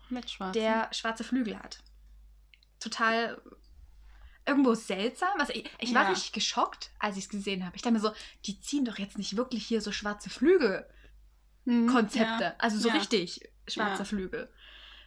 der 0.55 0.89
schwarze 0.93 1.23
Flügel 1.23 1.57
hat. 1.59 1.79
Total 2.81 3.41
irgendwo 4.47 4.75
seltsam. 4.75 5.39
Also 5.39 5.53
ich, 5.55 5.71
ich 5.79 5.95
war 5.95 6.11
richtig 6.11 6.33
geschockt, 6.33 6.91
als 6.99 7.17
ich 7.17 7.25
es 7.25 7.31
gesehen 7.31 7.65
habe. 7.65 7.77
Ich 7.77 7.83
dachte 7.83 7.95
mir 7.95 8.01
so, 8.01 8.13
die 8.47 8.61
ziehen 8.61 8.85
doch 8.85 8.99
jetzt 8.99 9.17
nicht 9.17 9.37
wirklich 9.37 9.65
hier 9.67 9.81
so 9.81 9.93
schwarze 9.93 10.29
Flügel. 10.29 10.87
Mhm, 11.65 11.87
Konzepte. 11.89 12.45
Ja. 12.45 12.55
Also 12.59 12.79
so 12.79 12.89
Ja. 12.89 12.95
richtig 12.97 13.41
schwarze 13.69 14.03
Ja. 14.03 14.05
Flügel. 14.05 14.49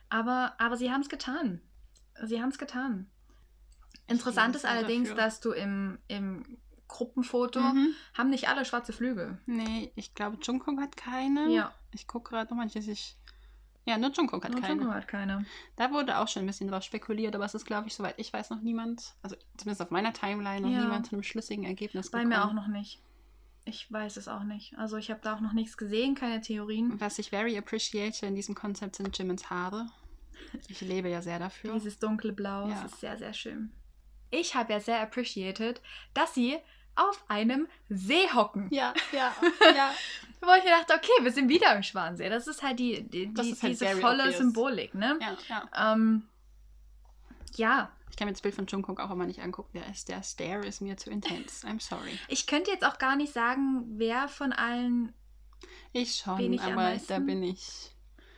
Aber, 0.09 0.53
aber 0.57 0.77
sie 0.77 0.91
haben 0.91 1.01
es 1.01 1.09
getan. 1.09 1.61
Sie 2.23 2.41
haben 2.41 2.49
es 2.49 2.57
getan. 2.57 3.07
Interessant 4.07 4.55
ist 4.55 4.65
allerdings, 4.65 5.09
dafür. 5.09 5.23
dass 5.23 5.39
du 5.41 5.51
im, 5.51 5.99
im 6.07 6.57
Gruppenfoto 6.87 7.59
Mhm. 7.59 7.93
haben 8.17 8.29
nicht 8.29 8.47
alle 8.47 8.63
schwarze 8.63 8.93
Flügel. 8.93 9.37
Nee, 9.45 9.91
ich 9.95 10.15
glaube, 10.15 10.37
Jungkook 10.41 10.79
hat 10.79 10.95
keine. 10.95 11.49
Ja. 11.49 11.73
Ich 11.93 12.07
gucke 12.07 12.29
gerade 12.31 12.49
nochmal, 12.49 12.69
dass 12.69 12.87
ich. 12.87 13.15
Ja, 13.85 13.97
nur 13.97 14.11
Jungkook 14.11 14.43
hat 14.45 14.51
Nur 14.51 14.61
keine. 14.61 14.75
Jungkook 14.75 14.93
hat 14.95 15.07
keine. 15.07 15.45
Da 15.75 15.91
wurde 15.91 16.17
auch 16.17 16.27
schon 16.27 16.43
ein 16.43 16.47
bisschen 16.47 16.69
drauf 16.69 16.83
spekuliert, 16.83 17.35
aber 17.35 17.45
es 17.45 17.53
ist, 17.55 17.65
glaube 17.65 17.87
ich, 17.87 17.95
soweit 17.95 18.15
ich 18.17 18.31
weiß, 18.33 18.49
noch 18.49 18.61
niemand, 18.61 19.13
also 19.21 19.35
zumindest 19.57 19.81
auf 19.81 19.91
meiner 19.91 20.13
Timeline, 20.13 20.61
noch 20.61 20.69
Ja. 20.73 20.81
niemand 20.83 21.05
zu 21.07 21.13
einem 21.13 21.23
schlüssigen 21.23 21.63
Ergebnis 21.65 22.09
Bei 22.11 22.19
gekommen. 22.23 22.37
mir 22.37 22.45
auch 22.45 22.53
noch 22.53 22.67
nicht. 22.67 23.01
Ich 23.67 23.91
weiß 23.91 24.15
es 24.17 24.27
auch 24.27 24.43
nicht. 24.43 24.77
Also 24.77 24.95
ich 24.97 25.09
habe 25.11 25.19
da 25.21 25.35
auch 25.35 25.41
noch 25.41 25.51
nichts 25.53 25.75
gesehen, 25.77 26.15
keine 26.15 26.39
Theorien. 26.41 26.99
Was 27.01 27.19
ich 27.19 27.29
very 27.31 27.57
appreciate 27.57 28.25
in 28.25 28.33
diesem 28.35 28.55
Konzept 28.55 28.95
sind 28.95 29.15
Jimmins 29.17 29.49
Haare. 29.49 29.87
Ich 30.69 30.79
lebe 30.81 31.09
ja 31.09 31.21
sehr 31.21 31.37
dafür. 31.39 31.73
Dieses 31.73 31.99
dunkle 31.99 32.31
Blau, 32.31 32.69
Ja. 32.69 32.83
das 32.83 32.93
ist 32.93 33.01
sehr, 33.01 33.17
sehr 33.17 33.33
schön. 33.33 33.71
Ich 34.31 34.55
habe 34.55 34.73
ja 34.73 34.79
sehr 34.79 35.01
appreciated, 35.01 35.81
dass 36.13 36.33
sie 36.33 36.57
auf 36.95 37.23
einem 37.27 37.67
See 37.89 38.27
hocken. 38.33 38.67
ja, 38.71 38.93
ja, 39.11 39.33
ja. 39.75 39.93
Wo 40.41 40.53
ich 40.57 40.63
mir 40.63 40.69
dachte, 40.71 40.93
okay, 40.93 41.23
wir 41.23 41.31
sind 41.31 41.49
wieder 41.49 41.75
im 41.75 41.83
Schwansee. 41.83 42.29
Das 42.29 42.47
ist 42.47 42.63
halt 42.63 42.79
die, 42.79 43.03
die, 43.03 43.33
die 43.33 43.49
ist 43.51 43.61
halt 43.63 43.73
diese 43.73 43.87
volle 43.97 44.23
obvious. 44.23 44.37
Symbolik, 44.37 44.93
ne? 44.95 45.17
ja, 45.21 45.37
ja. 45.49 45.93
Ähm, 45.93 46.23
ja, 47.55 47.91
Ich 48.09 48.15
kann 48.15 48.27
mir 48.27 48.33
das 48.33 48.41
Bild 48.41 48.55
von 48.55 48.65
Jungkook 48.67 48.99
auch 48.99 49.11
immer 49.11 49.25
nicht 49.25 49.41
angucken. 49.41 49.69
Der, 49.73 49.89
ist, 49.89 50.09
der 50.09 50.23
Stare 50.23 50.65
ist 50.65 50.81
mir 50.81 50.97
zu 50.97 51.09
intens. 51.09 51.63
I'm 51.65 51.79
sorry. 51.81 52.17
ich 52.27 52.47
könnte 52.47 52.71
jetzt 52.71 52.85
auch 52.85 52.97
gar 52.97 53.15
nicht 53.15 53.33
sagen, 53.33 53.83
wer 53.97 54.27
von 54.27 54.53
allen, 54.53 55.13
Ich 55.93 56.15
schon, 56.15 56.37
Wen 56.39 56.53
ich 56.53 56.61
aber 56.61 56.97
da 57.07 57.19
bin 57.19 57.43
ich 57.43 57.93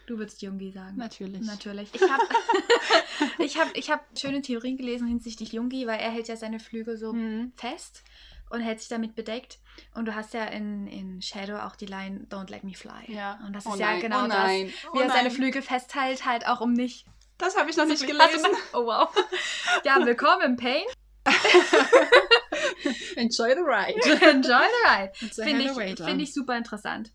du 0.07 0.17
würdest 0.17 0.41
Jungi 0.41 0.71
sagen. 0.71 0.97
natürlich. 0.97 1.45
Natürlich. 1.45 1.89
Ich 1.93 2.01
habe 2.09 2.23
ich 3.39 3.57
hab, 3.59 3.77
ich 3.77 3.91
hab 3.91 4.05
schöne 4.17 4.41
Theorien 4.41 4.75
gelesen 4.77 5.07
hinsichtlich 5.07 5.51
Jungi, 5.53 5.85
weil 5.87 5.99
er 5.99 6.09
hält 6.11 6.27
ja 6.27 6.35
seine 6.35 6.59
Flügel 6.59 6.97
so 6.97 7.13
Mhm. 7.13 7.51
fest 7.55 8.03
und 8.49 8.61
hält 8.61 8.79
sich 8.79 8.89
damit 8.89 9.13
bedeckt. 9.15 9.59
Und 9.93 10.05
du 10.05 10.15
hast 10.15 10.33
ja 10.33 10.45
in, 10.45 10.87
in 10.87 11.21
Shadow 11.21 11.57
auch 11.59 11.75
die 11.75 11.85
Line 11.85 12.25
Don't 12.29 12.49
Let 12.49 12.63
Me 12.63 12.73
Fly. 12.73 13.13
Ja. 13.13 13.39
Und 13.45 13.53
das 13.53 13.65
Oh 13.67 13.73
ist 13.73 13.79
ja 13.79 13.91
nein, 13.91 14.01
genau 14.01 14.25
oh 14.25 14.27
das, 14.27 14.49
oh 14.91 14.95
wie 14.97 15.01
er 15.01 15.09
seine. 15.09 15.29
Flügel 15.31 15.61
festhält, 15.61 16.25
halt 16.25 16.47
auch 16.47 16.59
um 16.61 16.73
nicht 16.73 17.05
Das 17.39 17.57
habe 17.57 17.69
ich 17.69 17.77
noch 17.77 17.85
nicht 17.85 18.01
du 18.03 18.07
gelesen. 18.07 18.47
Oh 18.73 18.85
wow. 18.85 19.09
Ja, 19.85 20.05
willkommen 20.05 20.41
im 20.41 20.55
Pain. 20.57 20.83
Enjoy 23.15 23.53
the 23.55 23.61
ride. 23.61 23.95
Enjoy 24.21 24.59
the 24.59 24.87
ride. 24.87 25.11
Finde 25.33 25.63
ich, 25.63 26.03
find 26.03 26.21
ich 26.21 26.33
super 26.33 26.55
interessant. 26.57 27.11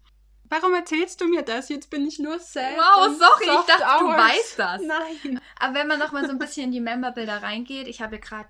Warum 0.49 0.75
erzählst 0.75 1.21
du 1.21 1.27
mir 1.27 1.43
das? 1.43 1.69
Jetzt 1.69 1.91
bin 1.91 2.07
ich 2.07 2.19
nur 2.19 2.39
sad. 2.39 2.77
Wow, 2.77 3.17
sorry, 3.19 3.45
ich 3.61 3.67
dachte, 3.67 3.85
du 4.01 4.07
hours. 4.07 4.19
weißt 4.19 4.59
das. 4.59 4.81
Nein. 4.83 5.41
Aber 5.59 5.75
wenn 5.75 5.89
man 5.89 5.99
noch 5.99 6.13
mal 6.13 6.25
so 6.25 6.31
ein 6.31 6.39
bisschen 6.39 6.65
in 6.65 6.73
die 6.73 6.81
Memberbilder 6.81 7.43
reingeht, 7.43 7.87
ich 7.89 8.01
habe 8.01 8.17
ja 8.17 8.21
gerade 8.23 8.49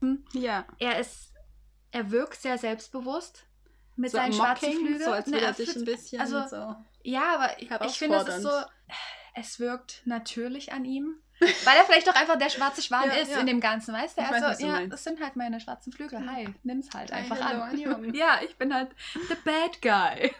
hm, 0.00 0.24
Ja. 0.32 0.64
er 0.78 0.98
ist, 1.00 1.32
er 1.92 2.10
wirkt 2.10 2.40
sehr 2.40 2.58
selbstbewusst 2.58 3.46
mit 3.96 4.10
So 4.10 4.18
seinen 4.18 4.32
schwarzen 4.32 4.72
Flügeln. 4.72 5.02
so 5.02 5.10
als 5.12 5.26
Ne, 5.26 5.34
würde 5.34 5.46
er 5.46 5.52
dich 5.52 5.70
fühlt- 5.70 5.76
ein 5.78 5.84
bisschen 5.96 6.20
also- 6.20 6.46
so. 6.48 6.76
Ja, 7.04 7.34
aber 7.36 7.60
ich, 7.60 7.70
ich 7.70 7.98
finde, 7.98 8.18
es 8.18 8.28
ist 8.28 8.42
so. 8.42 8.50
Es 9.36 9.60
wirkt 9.60 10.02
natürlich 10.04 10.72
an 10.72 10.84
ihm. 10.84 11.14
Weil 11.38 11.76
er 11.76 11.84
vielleicht 11.84 12.06
doch 12.08 12.14
einfach 12.14 12.38
der 12.38 12.48
schwarze 12.48 12.80
Schwan 12.80 13.04
Ja, 13.10 13.16
ist 13.16 13.30
ja. 13.30 13.40
in 13.40 13.46
dem 13.46 13.60
Ganzen, 13.60 13.92
weißt 13.92 14.16
du? 14.16 14.22
Ich 14.22 14.30
weiß, 14.30 14.42
Also, 14.42 14.60
du 14.62 14.66
ja, 14.68 14.72
meinst. 14.72 14.92
das 14.94 15.04
sind 15.04 15.20
halt 15.20 15.36
meine 15.36 15.60
schwarzen 15.60 15.92
Flügel. 15.92 16.24
Ja. 16.24 16.32
Hi, 16.32 16.48
nimm's 16.62 16.88
halt 16.94 17.12
Hi, 17.12 17.18
einfach 17.18 17.36
hello, 17.36 17.62
an. 17.94 18.14
Ja, 18.14 18.40
ich 18.42 18.56
bin 18.56 18.72
halt 18.72 18.88
the 19.12 19.36
bad 19.44 19.82
guy. 19.82 20.32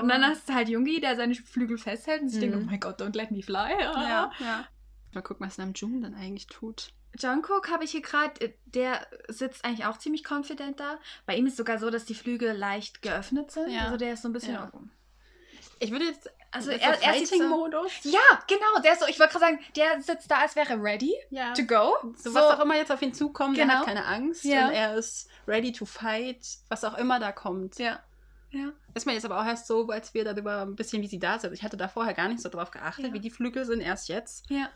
Und 0.00 0.08
dann 0.08 0.24
hast 0.24 0.48
du 0.48 0.54
halt 0.54 0.68
Jungi, 0.68 1.00
der 1.00 1.16
seine 1.16 1.34
Flügel 1.34 1.78
festhält 1.78 2.22
und 2.22 2.28
sich 2.28 2.38
Mhm. 2.46 2.50
denkt, 2.52 2.56
oh 2.58 2.70
mein 2.70 2.78
Gott, 2.80 3.00
don't 3.02 3.16
let 3.16 3.32
me 3.32 3.42
fly. 3.42 3.72
Ja, 3.80 4.30
ja. 4.38 4.68
Mal 5.12 5.22
gucken, 5.22 5.44
was 5.46 5.58
Namjoon 5.58 6.02
dann 6.02 6.14
eigentlich 6.14 6.46
tut. 6.46 6.92
Jungkook 7.18 7.68
habe 7.70 7.82
ich 7.84 7.90
hier 7.92 8.02
gerade, 8.02 8.54
der 8.66 9.06
sitzt 9.28 9.64
eigentlich 9.64 9.86
auch 9.86 9.98
ziemlich 9.98 10.24
confident 10.28 10.78
da. 10.78 10.98
Bei 11.26 11.36
ihm 11.36 11.46
ist 11.46 11.56
sogar 11.56 11.78
so, 11.78 11.90
dass 11.90 12.04
die 12.04 12.14
Flügel 12.14 12.52
leicht 12.56 13.02
geöffnet 13.02 13.50
sind. 13.50 13.70
Ja. 13.70 13.82
Also 13.86 13.96
der 13.96 14.12
ist 14.14 14.22
so 14.22 14.28
ein 14.28 14.32
bisschen... 14.32 14.54
Ja. 14.54 14.70
Ich 15.80 15.90
würde 15.90 16.06
jetzt. 16.06 16.30
Also 16.50 16.70
so 16.70 16.76
er, 16.76 17.02
er 17.02 17.14
sieht 17.14 17.26
so, 17.28 17.34
Fighting-Modus. 17.36 17.90
Ja, 18.04 18.20
genau, 18.46 18.80
der 18.84 18.92
ist 18.92 19.00
so, 19.00 19.06
ich 19.08 19.18
wollte 19.18 19.32
gerade 19.32 19.44
sagen, 19.46 19.58
der 19.76 20.00
sitzt 20.00 20.30
da, 20.30 20.38
als 20.42 20.54
wäre 20.54 20.80
ready 20.80 21.12
Ja. 21.30 21.52
to 21.52 21.64
go. 21.64 21.94
So, 22.16 22.32
was 22.32 22.44
auch 22.44 22.60
immer 22.62 22.76
jetzt 22.76 22.92
auf 22.92 23.02
ihn 23.02 23.12
zukommt, 23.12 23.58
er 23.58 23.64
Genau. 23.66 23.78
hat 23.80 23.86
keine 23.86 24.04
Angst 24.04 24.44
Ja. 24.44 24.68
und 24.68 24.72
er 24.74 24.94
ist 24.94 25.28
ready 25.48 25.72
to 25.72 25.84
fight, 25.84 26.46
was 26.68 26.84
auch 26.84 26.96
immer 26.96 27.18
da 27.18 27.32
kommt. 27.32 27.78
Ja. 27.80 27.98
Ja. 28.50 28.70
Ist 28.94 29.04
mir 29.04 29.14
jetzt 29.14 29.24
aber 29.24 29.40
auch 29.40 29.44
erst 29.46 29.66
so, 29.66 29.88
als 29.88 30.14
wir 30.14 30.22
darüber 30.24 30.62
ein 30.62 30.76
bisschen, 30.76 31.02
wie 31.02 31.08
sie 31.08 31.18
da 31.18 31.40
sind. 31.40 31.52
Ich 31.54 31.64
hatte 31.64 31.76
da 31.76 31.88
vorher 31.88 32.14
gar 32.14 32.28
nicht 32.28 32.40
so 32.40 32.48
drauf 32.48 32.70
geachtet, 32.70 33.06
Ja. 33.06 33.12
wie 33.12 33.18
die 33.20 33.30
Flügel 33.30 33.64
sind, 33.64 33.80
erst 33.80 34.08
jetzt. 34.08 34.48
Ja. 34.48 34.68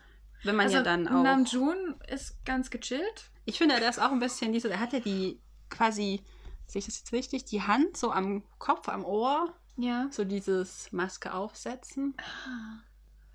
Wenn 0.43 0.57
man 0.57 0.65
also 0.65 0.77
ja 0.77 0.83
dann 0.83 1.07
auch. 1.07 1.23
Namjoon 1.23 1.95
ist 2.09 2.43
ganz 2.45 2.69
gechillt. 2.69 3.29
Ich 3.45 3.57
finde, 3.57 3.79
der 3.79 3.89
ist 3.89 3.99
auch 4.01 4.11
ein 4.11 4.19
bisschen 4.19 4.51
diese, 4.51 4.67
der 4.67 4.81
hat 4.81 4.91
ja 4.91 4.99
die 4.99 5.39
quasi, 5.69 6.21
sehe 6.67 6.79
ich 6.81 6.85
das 6.87 6.97
jetzt 6.99 7.13
richtig, 7.13 7.45
die 7.45 7.61
Hand 7.61 7.95
so 7.95 8.11
am 8.11 8.43
Kopf, 8.57 8.89
am 8.89 9.05
Ohr, 9.05 9.53
Ja. 9.81 10.07
so 10.11 10.25
dieses 10.25 10.91
Maske 10.91 11.33
aufsetzen. 11.33 12.13
Ah, 12.17 12.79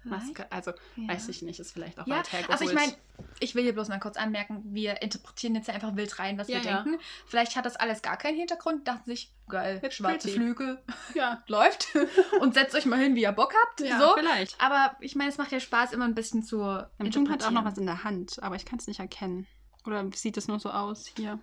Maske, 0.07 0.47
also 0.53 0.73
Ja. 0.97 1.09
weiß 1.09 1.31
ich 1.31 1.41
nicht, 1.41 1.59
ist 1.61 1.73
vielleicht 1.73 1.99
auch 1.99 2.07
Ja, 2.07 2.19
weit 2.19 2.31
hergeholt. 2.31 2.53
also 2.61 2.69
ich 2.71 2.75
meine, 2.75 2.93
ich 3.41 3.55
will 3.55 3.63
hier 3.63 3.73
bloß 3.73 3.89
mal 3.89 3.99
kurz 3.99 4.19
anmerken, 4.19 4.63
wir 4.67 5.01
interpretieren 5.01 5.55
jetzt 5.55 5.71
einfach 5.71 5.97
wild 5.97 6.19
rein, 6.19 6.37
was 6.37 6.49
Ja, 6.49 6.63
wir 6.63 6.71
ja. 6.71 6.83
denken. 6.83 7.01
Vielleicht 7.27 7.57
hat 7.57 7.65
das 7.65 7.77
alles 7.77 8.03
gar 8.03 8.19
keinen 8.19 8.37
Hintergrund, 8.37 8.87
dachten 8.87 9.09
sich, 9.11 9.33
geil, 9.49 9.81
Jetzt 9.83 9.95
schwarze. 9.97 10.29
Flügel, 10.29 10.83
ja, 11.15 11.43
läuft. 11.49 11.87
Und 12.41 12.53
setzt 12.53 12.75
euch 12.75 12.85
mal 12.85 12.99
hin, 12.99 13.15
wie 13.15 13.23
ihr 13.23 13.33
Bock 13.33 13.55
habt. 13.65 13.81
ja 13.81 13.99
so. 13.99 14.15
vielleicht. 14.19 14.61
Aber 14.61 14.95
ich 15.01 15.17
meine, 15.17 15.31
es 15.31 15.39
macht 15.39 15.53
ja 15.53 15.61
Spaß, 15.61 15.93
immer 15.95 16.05
ein 16.05 16.15
bisschen 16.15 16.43
zu 16.43 16.59
Namjoon 16.59 17.31
hat 17.31 17.43
auch 17.43 17.51
noch 17.51 17.63
interpretieren. 17.63 17.65
was 17.65 17.79
in 17.79 17.87
der 17.87 18.05
Hand, 18.05 18.43
aber 18.43 18.57
ich 18.57 18.67
kann 18.67 18.79
es 18.79 18.87
nicht 18.87 19.01
erkennen. 19.01 19.47
Oder 19.87 20.07
sieht 20.15 20.37
es 20.37 20.49
nur 20.49 20.61
so 20.61 20.69
aus 20.71 21.07
hier? 21.17 21.39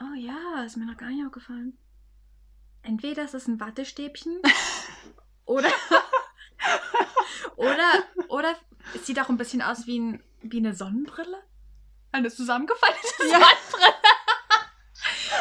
Oh 0.00 0.14
ja, 0.16 0.62
ist 0.64 0.78
mir 0.78 0.86
noch 0.86 0.96
gar 0.96 1.10
nicht 1.10 1.24
aufgefallen. 1.26 1.76
Entweder 2.84 3.24
ist 3.24 3.34
es 3.34 3.46
ein 3.48 3.58
Wattestäbchen 3.60 4.40
oder, 5.46 5.70
oder, 7.56 7.90
oder 8.28 8.54
es 8.94 9.06
sieht 9.06 9.18
auch 9.20 9.28
ein 9.28 9.36
bisschen 9.36 9.62
aus 9.62 9.86
wie, 9.86 9.98
ein, 9.98 10.22
wie 10.42 10.58
eine 10.58 10.74
Sonnenbrille. 10.74 11.42
Eine 12.12 12.30
zusammengefaltete 12.30 13.24
Ja. 13.30 13.38
Sonnenbrille. 13.40 13.94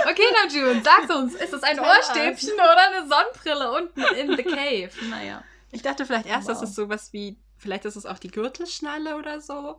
Okay, 0.09 0.23
Namjoon, 0.41 0.83
sag's 0.83 1.13
uns. 1.15 1.35
Ist 1.35 1.53
es 1.53 1.63
ein 1.63 1.79
us. 1.79 1.87
Ohrstäbchen 1.87 2.53
oder 2.55 2.87
eine 2.89 3.07
Sonnenbrille 3.07 3.71
unten 3.71 4.01
in 4.15 4.35
the 4.35 4.43
cave? 4.43 4.89
Naja. 5.09 5.43
Ich 5.71 5.81
dachte 5.81 6.05
vielleicht 6.05 6.25
erst, 6.25 6.49
dass 6.49 6.57
Wow. 6.59 6.63
es 6.69 6.75
sowas 6.75 7.13
wie, 7.13 7.37
vielleicht 7.57 7.85
ist 7.85 7.95
es 7.95 8.05
auch 8.05 8.19
die 8.19 8.29
Gürtelschnalle 8.31 9.15
oder 9.15 9.39
so. 9.41 9.77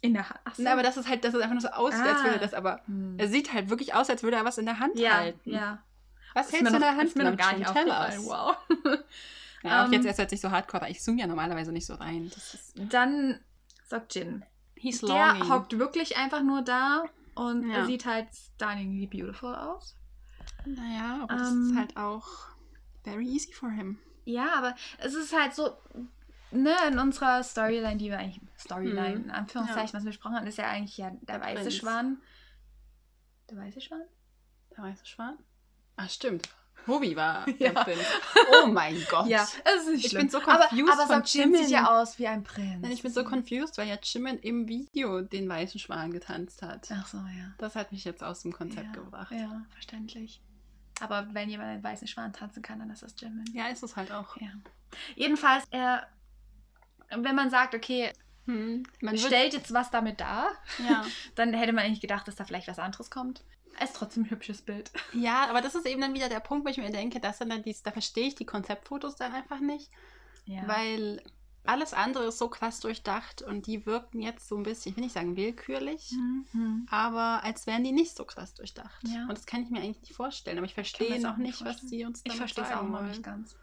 In 0.00 0.14
der 0.14 0.30
Hand. 0.30 0.40
So. 0.54 0.62
Na, 0.62 0.72
aber 0.72 0.82
das 0.82 0.96
ist 0.96 1.08
halt, 1.08 1.24
dass 1.24 1.34
es 1.34 1.40
einfach 1.40 1.52
nur 1.54 1.60
so 1.60 1.68
aussieht, 1.68 2.00
als 2.06 2.20
Ah. 2.20 2.24
würde 2.24 2.38
das 2.38 2.54
aber. 2.54 2.80
Hm. 2.86 3.18
Er 3.18 3.28
sieht 3.28 3.52
halt 3.52 3.68
wirklich 3.68 3.94
aus, 3.94 4.08
als 4.08 4.22
würde 4.22 4.36
er 4.38 4.44
was 4.44 4.58
in 4.58 4.64
der 4.66 4.78
Hand 4.78 4.98
ja, 4.98 5.14
halten. 5.18 5.50
ja. 5.50 5.82
Was 6.34 6.46
Ist 6.46 6.52
hältst 6.54 6.70
du 6.72 6.76
in 6.76 6.80
der 6.82 6.96
Hand? 6.96 7.04
Ist 7.04 7.16
mir 7.16 7.30
noch 7.30 7.36
gar 7.36 7.56
nicht 7.56 7.68
aufgefallen. 7.68 8.24
Wow. 8.24 8.56
Ja, 9.62 9.82
auch 9.82 9.86
Ähm, 9.88 9.92
jetzt 9.92 10.06
erst 10.06 10.18
hört 10.18 10.30
sich 10.30 10.40
so 10.40 10.50
hardcore, 10.50 10.84
an. 10.86 10.90
ich 10.90 11.02
zoome 11.02 11.20
ja 11.20 11.26
normalerweise 11.26 11.70
nicht 11.70 11.84
so 11.84 11.92
rein. 11.94 12.28
Ist, 12.28 12.72
Dann 12.76 13.40
sagt 13.84 14.14
Jin. 14.14 14.42
he's 14.74 15.02
Der 15.02 15.08
longing. 15.34 15.50
hockt 15.50 15.78
wirklich 15.78 16.16
einfach 16.16 16.42
nur 16.42 16.62
da 16.62 17.04
und 17.34 17.68
Ja. 17.68 17.76
er 17.80 17.84
sieht 17.84 18.06
halt 18.06 18.28
stunningly 18.34 19.06
beautiful 19.06 19.54
aus. 19.54 19.96
Naja, 20.64 21.20
aber 21.24 21.34
das 21.36 21.50
Ähm, 21.50 21.70
ist 21.70 21.76
halt 21.76 21.96
auch 21.98 22.26
very 23.04 23.26
easy 23.26 23.52
for 23.52 23.70
him. 23.70 23.98
Ja, 24.24 24.54
aber 24.56 24.74
es 24.96 25.12
ist 25.12 25.38
halt 25.38 25.54
so, 25.54 25.76
ne, 26.52 26.74
in 26.88 26.98
unserer 26.98 27.42
Storyline, 27.42 27.98
die 27.98 28.08
wir 28.08 28.18
eigentlich, 28.18 28.40
Storyline, 28.58 29.18
Mhm. 29.18 29.24
in 29.24 29.30
Anführungszeichen, 29.30 29.92
was 29.92 30.04
wir 30.04 30.10
besprochen 30.10 30.36
haben, 30.36 30.46
ist 30.46 30.56
ja 30.56 30.68
eigentlich 30.68 30.96
ja 30.96 31.10
der, 31.10 31.38
Der 31.38 31.40
weiße. 31.42 31.70
Schwan. 31.70 32.22
Der 33.50 33.58
weiße 33.58 33.82
Schwan? 33.82 34.04
Der 34.74 34.84
weiße 34.84 35.04
Schwan? 35.04 35.36
Ah, 35.96 36.08
stimmt. 36.08 36.48
Hobie 36.86 37.14
war 37.14 37.46
Ja. 37.58 37.72
der 37.72 37.84
Prinz. 37.84 38.00
Oh 38.62 38.66
mein 38.66 38.96
Gott. 39.10 39.26
Ja, 39.26 39.42
es 39.42 39.82
ist 39.82 39.88
nicht 39.90 40.04
Ich 40.06 40.10
schlimm. 40.10 40.22
bin 40.22 40.30
so 40.30 40.38
aber, 40.40 40.66
confused 40.68 40.92
aber 40.92 41.02
von 41.02 41.08
sonst 41.16 41.32
sieht 41.32 41.44
Jimin. 41.44 41.68
ja 41.68 42.00
aus 42.00 42.18
wie 42.18 42.26
ein 42.26 42.42
Prinz. 42.42 42.78
Nein, 42.82 42.92
ich 42.92 43.02
bin 43.02 43.12
so 43.12 43.22
confused, 43.22 43.76
weil 43.78 43.86
ja 43.88 43.98
Jimin 44.02 44.38
im 44.38 44.66
Video 44.66 45.20
den 45.20 45.48
weißen 45.48 45.78
Schwan 45.78 46.10
getanzt 46.10 46.62
hat. 46.62 46.88
Ach 46.92 47.06
so, 47.06 47.18
ja. 47.18 47.52
Das 47.58 47.76
hat 47.76 47.92
mich 47.92 48.04
jetzt 48.04 48.24
aus 48.24 48.40
dem 48.42 48.52
Konzept 48.52 48.86
ja, 48.96 49.02
gebracht. 49.02 49.30
Ja, 49.32 49.62
verständlich. 49.72 50.40
Aber 51.00 51.28
wenn 51.32 51.48
jemand 51.50 51.70
einen 51.70 51.84
weißen 51.84 52.08
Schwan 52.08 52.32
tanzen 52.32 52.62
kann, 52.62 52.78
dann 52.78 52.90
ist 52.90 53.02
das 53.02 53.14
Jimin. 53.18 53.44
Ja, 53.52 53.68
ist 53.68 53.82
es 53.82 53.96
halt 53.96 54.10
auch. 54.10 54.36
Ja. 54.38 54.48
Jedenfalls, 55.16 55.64
er, 55.70 56.06
wenn 57.10 57.34
man 57.36 57.50
sagt, 57.50 57.74
okay, 57.74 58.12
Hm. 58.46 58.84
Man 59.02 59.18
stellt 59.18 59.52
jetzt 59.52 59.72
was 59.74 59.90
damit 59.90 60.18
dar, 60.20 60.48
ja. 60.88 61.04
dann 61.34 61.52
hätte 61.52 61.72
man 61.74 61.84
eigentlich 61.84 62.00
gedacht, 62.00 62.26
dass 62.26 62.36
da 62.36 62.44
vielleicht 62.44 62.68
was 62.68 62.78
anderes 62.78 63.10
kommt. 63.10 63.44
Es 63.82 63.90
ist 63.90 63.96
trotzdem 63.96 64.24
ein 64.24 64.30
hübsches 64.30 64.62
Bild. 64.62 64.90
ja, 65.14 65.48
aber 65.48 65.60
das 65.62 65.74
ist 65.74 65.86
eben 65.86 66.00
dann 66.00 66.14
wieder 66.14 66.28
der 66.28 66.40
Punkt, 66.40 66.64
wo 66.66 66.70
ich 66.70 66.76
mir 66.76 66.90
denke, 66.90 67.18
dass 67.18 67.38
dann 67.38 67.62
dies, 67.62 67.82
da 67.82 67.90
verstehe 67.90 68.28
ich 68.28 68.34
die 68.34 68.44
Konzeptfotos 68.46 69.16
dann 69.16 69.32
einfach 69.32 69.60
nicht, 69.60 69.90
Ja. 70.44 70.68
weil 70.68 71.22
alles 71.64 71.92
andere 71.92 72.24
ist 72.24 72.38
so 72.38 72.48
krass 72.48 72.80
durchdacht 72.80 73.42
und 73.42 73.66
die 73.66 73.84
wirken 73.86 74.20
jetzt 74.22 74.48
so 74.48 74.56
ein 74.56 74.62
bisschen, 74.62 74.90
ich 74.92 74.96
will 74.96 75.04
nicht 75.04 75.12
sagen 75.14 75.36
willkürlich, 75.36 76.12
Mhm. 76.52 76.86
aber 76.90 77.42
als 77.44 77.66
wären 77.66 77.84
die 77.84 77.92
nicht 77.92 78.16
so 78.16 78.24
krass 78.24 78.54
durchdacht. 78.54 79.02
Ja. 79.06 79.22
Und 79.22 79.32
das 79.36 79.46
kann 79.46 79.62
ich 79.62 79.70
mir 79.70 79.80
eigentlich 79.80 80.00
nicht 80.00 80.14
vorstellen, 80.14 80.58
aber 80.58 80.66
ich 80.66 80.74
verstehe 80.74 81.20
noch 81.20 81.34
auch 81.34 81.36
nicht 81.36 81.60
nicht, 81.60 81.64
was 81.64 81.80
sie 81.80 82.04
uns 82.04 82.20
Ich 82.20 82.24
damit 82.24 82.38
verstehe 82.38 82.64
es 82.64 82.72
auch 82.72 82.82
noch 82.88 83.02
nicht 83.02 83.22
ganz. 83.22 83.56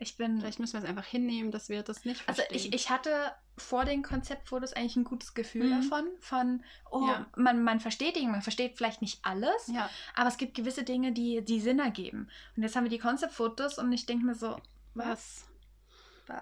Ich 0.00 0.16
bin. 0.16 0.38
Vielleicht 0.38 0.60
müssen 0.60 0.74
wir 0.74 0.80
es 0.84 0.88
einfach 0.88 1.04
hinnehmen, 1.04 1.50
dass 1.50 1.68
wir 1.68 1.82
das 1.82 2.04
nicht 2.04 2.22
Also 2.28 2.42
verstehen. 2.42 2.56
ich, 2.56 2.72
ich 2.72 2.90
hatte 2.90 3.10
vor 3.56 3.84
den 3.84 4.02
Konzeptfotos 4.04 4.72
eigentlich 4.72 4.94
ein 4.94 5.02
gutes 5.04 5.34
Gefühl 5.34 5.64
Mhm. 5.64 5.82
davon, 5.82 6.04
von, 6.20 6.62
oh, 6.90 7.04
Ja. 7.08 7.26
man, 7.36 7.64
man 7.64 7.80
versteht 7.80 8.14
Dinge, 8.14 8.30
man 8.30 8.42
versteht 8.42 8.76
vielleicht 8.76 9.02
nicht 9.02 9.18
alles, 9.24 9.66
ja, 9.66 9.90
aber 10.14 10.28
es 10.28 10.36
gibt 10.36 10.54
gewisse 10.54 10.84
Dinge, 10.84 11.10
die, 11.12 11.44
die 11.44 11.60
Sinn 11.60 11.80
ergeben. 11.80 12.28
Und 12.56 12.62
jetzt 12.62 12.76
haben 12.76 12.84
wir 12.84 12.90
die 12.90 13.00
Konzeptfotos 13.00 13.78
und 13.78 13.92
ich 13.92 14.06
denke 14.06 14.24
mir 14.26 14.36
so, 14.36 14.56
was? 14.94 15.44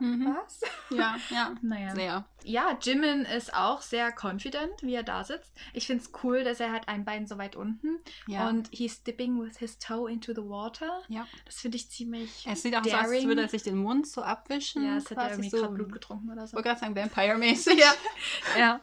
Mhm. 0.01 0.37
Was? 0.45 0.61
ja, 0.91 1.17
ja, 1.31 1.55
Naja. 1.63 1.95
sehr. 1.95 2.25
Ja, 2.45 2.79
Jimin 2.81 3.25
ist 3.25 3.55
auch 3.55 3.83
sehr 3.83 4.13
confident, 4.21 4.73
wie 4.83 4.95
er 4.95 5.03
da 5.03 5.25
sitzt. 5.25 5.53
Ich 5.73 5.87
finde 5.87 6.05
es 6.05 6.11
cool, 6.23 6.45
dass 6.45 6.61
er 6.61 6.73
hat 6.73 6.89
ein 6.89 7.05
Bein 7.05 7.27
so 7.27 7.39
weit 7.39 7.57
unten 7.57 7.99
Ja. 8.27 8.49
und 8.49 8.69
he's 8.73 9.03
dipping 9.03 9.41
with 9.43 9.59
his 9.59 9.79
toe 9.79 10.11
into 10.11 10.33
the 10.33 10.43
water. 10.49 11.03
ja. 11.09 11.27
Das 11.45 11.57
finde 11.57 11.77
ich 11.77 11.91
ziemlich. 11.91 12.47
Es 12.49 12.63
sieht 12.63 12.75
auch 12.77 12.85
so 12.85 12.91
aus, 12.91 12.95
als 12.97 13.07
daring. 13.11 13.29
würde 13.29 13.43
er 13.43 13.49
sich 13.49 13.63
den 13.63 13.77
Mund 13.79 14.07
so 14.07 14.23
abwischen. 14.23 14.85
ja, 14.85 14.97
es 14.97 15.05
hat 15.05 15.13
er 15.13 15.15
quasi 15.17 15.33
irgendwie 15.33 15.51
so, 15.51 15.57
gerade 15.59 15.75
Blut 15.75 15.93
getrunken 15.93 16.31
oder 16.31 16.45
Ich 16.45 16.51
so. 16.51 16.57
wollte 16.57 16.69
gerade 16.69 16.81
sagen, 16.81 16.95
Vampire-mäßig. 16.97 17.79
Ja. 17.79 17.95
ja. 18.59 18.81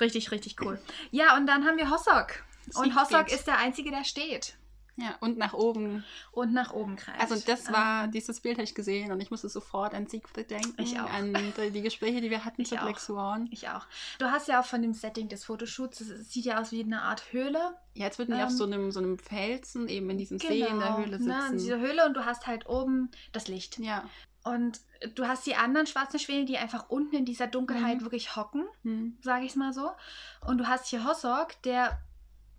Richtig, 0.00 0.30
richtig 0.30 0.56
cool. 0.60 0.80
Ja, 1.10 1.36
und 1.36 1.46
dann 1.46 1.64
haben 1.66 1.76
wir 1.76 1.90
Hossok. 1.90 2.42
Und. 2.74 2.98
Hossok 2.98 3.30
ist 3.30 3.46
der 3.46 3.58
Einzige, 3.58 3.90
der 3.90 4.04
steht 4.04 4.56
ja, 4.96 5.14
und 5.20 5.38
nach 5.38 5.52
oben. 5.54 6.04
und 6.32 6.52
nach 6.52 6.72
oben 6.72 6.96
kreist. 6.96 7.20
Also 7.20 7.42
das 7.46 7.72
war, 7.72 8.04
Ähm, 8.04 8.10
dieses 8.12 8.40
Bild 8.40 8.56
habe 8.56 8.64
ich 8.64 8.74
gesehen 8.74 9.10
und 9.12 9.20
ich 9.20 9.30
musste 9.30 9.48
sofort 9.48 9.94
an 9.94 10.06
Siegfried 10.06 10.50
denken. 10.50 10.80
Ich 10.82 10.98
auch. 11.00 11.10
An 11.12 11.34
die, 11.72 11.82
Gespräche, 11.82 12.20
die 12.20 12.30
wir 12.30 12.44
hatten 12.44 12.62
Ich 12.62 12.68
zu 12.68 12.76
Black. 12.76 12.98
Swan. 13.00 13.48
Ich 13.50 13.68
auch. 13.68 13.86
Du 14.18 14.26
hast 14.26 14.48
ja 14.48 14.60
auch 14.60 14.64
von 14.66 14.82
dem 14.82 14.92
Setting 14.94 15.28
des 15.28 15.44
Fotoshoots, 15.44 16.00
es 16.00 16.30
sieht 16.32 16.44
ja 16.44 16.60
aus 16.60 16.70
wie 16.72 16.82
eine 16.82 17.02
Art 17.02 17.32
Höhle. 17.32 17.76
Ja, 17.94 18.04
jetzt 18.06 18.18
würden 18.18 18.36
die 18.36 18.42
auf 18.42 18.50
Ähm, 18.50 18.56
so 18.56 18.64
einem, 18.64 18.90
so 18.92 19.00
einem 19.00 19.18
Felsen 19.18 19.88
eben 19.88 20.08
in 20.10 20.18
diesem 20.18 20.38
See 20.38 20.60
in 20.60 20.78
der 20.78 20.96
Höhle 20.98 21.10
Ne, 21.10 21.16
in 21.16 21.22
sitzen. 21.22 21.58
dieser 21.58 21.78
Höhle 21.78 22.06
und 22.06 22.14
du 22.14 22.24
hast 22.24 22.46
halt 22.46 22.68
oben 22.68 23.10
das 23.32 23.48
Licht. 23.48 23.78
ja. 23.78 24.04
Und 24.46 24.82
du 25.14 25.26
hast 25.26 25.46
die 25.46 25.56
anderen 25.56 25.86
schwarzen 25.86 26.18
Schwäne, 26.18 26.44
die 26.44 26.58
einfach 26.58 26.90
unten 26.90 27.16
in 27.16 27.24
dieser 27.24 27.46
Dunkelheit 27.46 28.00
Mhm. 28.00 28.02
wirklich 28.02 28.36
hocken, 28.36 28.64
Hm. 28.82 29.16
sage 29.22 29.46
ich 29.46 29.56
mal 29.56 29.72
so. 29.72 29.90
Und 30.46 30.58
du 30.58 30.66
hast 30.68 30.86
hier 30.88 31.02
Hossok, 31.08 31.62
der 31.62 31.98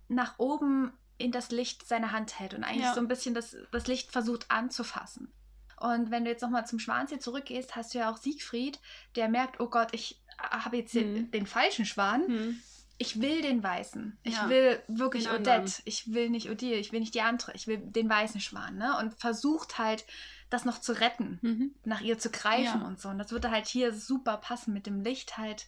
nach 0.08 0.34
oben 0.38 0.92
in 1.18 1.32
das 1.32 1.50
Licht 1.50 1.86
seine 1.86 2.12
Hand 2.12 2.38
hält 2.38 2.54
und 2.54 2.64
eigentlich 2.64 2.82
Ja. 2.84 2.94
so 2.94 3.00
ein 3.00 3.08
bisschen 3.08 3.34
das, 3.34 3.56
das 3.72 3.86
Licht 3.86 4.12
versucht 4.12 4.50
anzufassen. 4.50 5.32
Und 5.78 6.10
wenn 6.10 6.24
du 6.24 6.30
jetzt 6.30 6.42
nochmal 6.42 6.66
zum 6.66 6.78
Schwanz 6.78 7.12
zurückgehst, 7.20 7.76
hast 7.76 7.92
du 7.94 7.98
ja 7.98 8.10
auch 8.10 8.16
Siegfried, 8.16 8.78
der 9.14 9.28
merkt, 9.28 9.60
oh 9.60 9.68
Gott, 9.68 9.88
ich 9.92 10.20
habe 10.38 10.78
jetzt 10.78 10.94
den, 10.94 11.12
Mhm. 11.14 11.30
den 11.30 11.46
falschen 11.46 11.84
Schwan. 11.86 12.26
Hm. 12.26 12.60
Ich 12.98 13.20
will 13.20 13.42
den 13.42 13.62
weißen. 13.62 14.16
Ich 14.22 14.34
Ja, 14.36 14.48
will 14.48 14.82
wirklich 14.88 15.24
den 15.24 15.32
Odette. 15.34 15.52
anderen. 15.52 15.72
Ich 15.84 16.14
will 16.14 16.30
nicht 16.30 16.48
Odile. 16.50 16.76
Ich 16.76 16.92
will 16.92 17.00
nicht 17.00 17.14
die 17.14 17.20
andere. 17.20 17.52
Ich 17.54 17.66
will 17.66 17.76
den 17.76 18.08
weißen 18.08 18.40
Schwan. 18.40 18.76
Ne? 18.78 18.96
Und 18.98 19.12
versucht 19.14 19.76
halt, 19.76 20.06
das 20.48 20.64
noch 20.64 20.80
zu 20.80 20.92
retten 20.98 21.38
Mhm. 21.42 21.74
nach 21.84 22.00
ihr 22.00 22.18
zu 22.18 22.30
greifen 22.30 22.80
Ja. 22.80 22.86
und 22.86 22.98
so. 23.00 23.08
Und 23.10 23.18
das 23.18 23.32
würde 23.32 23.50
halt 23.50 23.66
hier 23.66 23.92
super 23.92 24.38
passen 24.38 24.72
mit 24.72 24.86
dem 24.86 25.00
Licht 25.02 25.36
halt. 25.36 25.66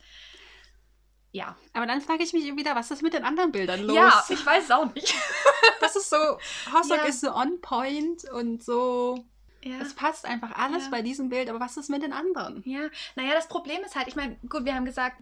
Ja. 1.33 1.57
Aber 1.75 1.87
dann 1.87 2.01
frage 2.01 2.23
ich 2.23 2.33
mich 2.33 2.45
wieder, 2.57 2.75
was 2.75 2.91
ist 2.91 3.03
mit 3.03 3.13
den 3.13 3.25
anderen 3.25 3.53
Bildern 3.53 3.83
los? 3.83 3.95
Ja, 3.97 4.25
ich 4.29 4.45
weiß 4.45 4.65
es 4.65 4.71
auch 4.71 4.93
nicht. 4.95 5.15
das 5.81 5.95
ist 5.97 6.09
so, 6.11 6.17
Hossok 6.73 6.97
Ja. 6.99 7.05
ist 7.05 7.21
so 7.21 7.35
on 7.35 7.61
point 7.61 8.25
und 8.31 8.63
so, 8.65 9.25
ja. 9.63 9.77
es 9.81 9.95
passt 9.95 10.25
einfach 10.25 10.53
alles 10.57 10.85
Ja. 10.85 10.91
bei 10.91 11.03
diesem 11.03 11.29
Bild, 11.29 11.51
aber 11.51 11.61
was 11.61 11.77
ist 11.77 11.91
mit 11.91 12.03
den 12.03 12.13
anderen? 12.13 12.63
ja. 12.65 12.89
Naja, 13.15 13.35
das 13.35 13.47
Problem 13.49 13.83
ist 13.85 13.95
halt, 13.95 14.09
ich 14.09 14.17
meine, 14.17 14.37
gut, 14.49 14.65
wir 14.65 14.75
haben 14.75 14.87
gesagt, 14.87 15.17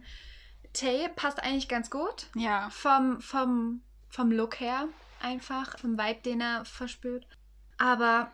Tay 0.73 1.09
passt 1.15 1.41
eigentlich 1.43 1.67
ganz 1.67 1.89
gut. 1.89 2.27
Ja. 2.35 2.69
Vom, 2.69 3.19
vom, 3.19 3.81
vom 4.09 4.31
Look 4.31 4.59
her 4.59 4.87
einfach, 5.21 5.77
vom 5.79 5.97
Vibe, 5.97 6.21
den 6.23 6.39
er 6.41 6.63
verspürt. 6.65 7.25
Aber 7.77 8.31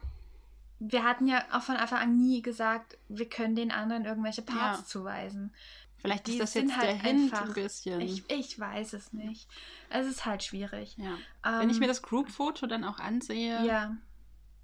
wir 0.80 1.04
hatten 1.04 1.28
ja 1.28 1.44
auch 1.52 1.62
von 1.62 1.78
Anfang 1.78 2.00
an 2.00 2.18
nie 2.18 2.42
gesagt, 2.42 2.98
wir 3.08 3.30
können 3.30 3.56
den 3.56 3.72
anderen 3.72 4.04
irgendwelche 4.06 4.42
Parts 4.42 4.80
Ja. 4.80 4.86
zuweisen. 4.86 5.54
Vielleicht 6.04 6.28
Die 6.28 6.34
ist 6.34 6.42
das 6.42 6.54
sind 6.54 6.68
jetzt 6.70 6.78
halt 6.78 6.90
der 6.90 6.96
Hint 7.02 7.34
einfach- 7.34 7.48
ein 7.48 7.54
bisschen. 7.54 8.00
Ich, 8.02 8.30
ich 8.30 8.60
weiß 8.60 8.94
es 8.94 9.12
nicht. 9.14 9.48
Es 9.90 10.06
ist 10.06 10.26
halt 10.26 10.44
schwierig. 10.44 10.96
ja. 10.98 11.14
Ähm, 11.46 11.62
Wenn 11.62 11.70
ich 11.72 11.80
mir 11.80 11.88
das 11.88 12.02
Group-Foto 12.04 12.68
dann 12.68 12.84
auch 12.84 13.00
ansehe, 13.00 13.66
Ja, 13.66 13.96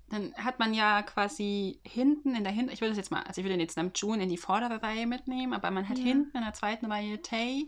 dann 0.09 0.33
hat 0.35 0.59
man 0.59 0.73
ja 0.73 1.01
quasi 1.03 1.79
hinten 1.83 2.35
in 2.35 2.43
der 2.43 2.51
Hinten, 2.51 2.71
ich 2.71 2.81
würde 2.81 2.89
das 2.91 2.97
jetzt 2.97 3.11
mal, 3.11 3.23
also 3.23 3.39
ich 3.41 3.45
würde 3.45 3.53
den 3.53 3.59
jetzt 3.61 3.77
Namjoon 3.77 4.19
in 4.21 4.29
die 4.29 4.37
vordere 4.37 4.81
Reihe 4.83 5.07
mitnehmen, 5.07 5.53
aber 5.53 5.71
man 5.71 5.87
hat 5.87 5.97
Ja. 5.97 6.03
hinten 6.03 6.35
in 6.37 6.43
der 6.43 6.53
zweiten 6.53 6.91
Reihe 6.91 7.21
Tay, 7.21 7.67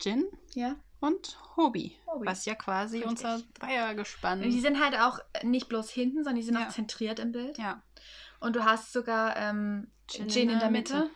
Jin 0.00 0.26
ja. 0.54 0.76
und 1.00 1.36
Hobie, 1.56 1.96
Hobie. 2.06 2.26
was 2.26 2.44
ja 2.44 2.54
quasi 2.54 2.98
Richtig. 2.98 3.10
unser 3.10 3.42
Dreiergespann 3.54 4.42
Die 4.42 4.60
sind 4.60 4.80
halt 4.82 4.94
auch 4.98 5.18
nicht 5.42 5.68
bloß 5.68 5.90
hinten, 5.90 6.18
sondern 6.18 6.36
die 6.36 6.42
sind 6.42 6.54
Ja. 6.54 6.68
auch 6.68 6.72
zentriert 6.72 7.18
im 7.18 7.32
Bild. 7.32 7.58
ja, 7.58 7.82
Und 8.40 8.54
du 8.56 8.64
hast 8.64 8.92
sogar 8.92 9.36
ähm, 9.36 9.88
Jin 10.08 10.28
Jin, 10.28 10.42
in 10.42 10.42
in 10.42 10.48
der 10.50 10.58
der 10.60 10.70
Mitte. 10.70 10.94
Mitte. 10.94 11.10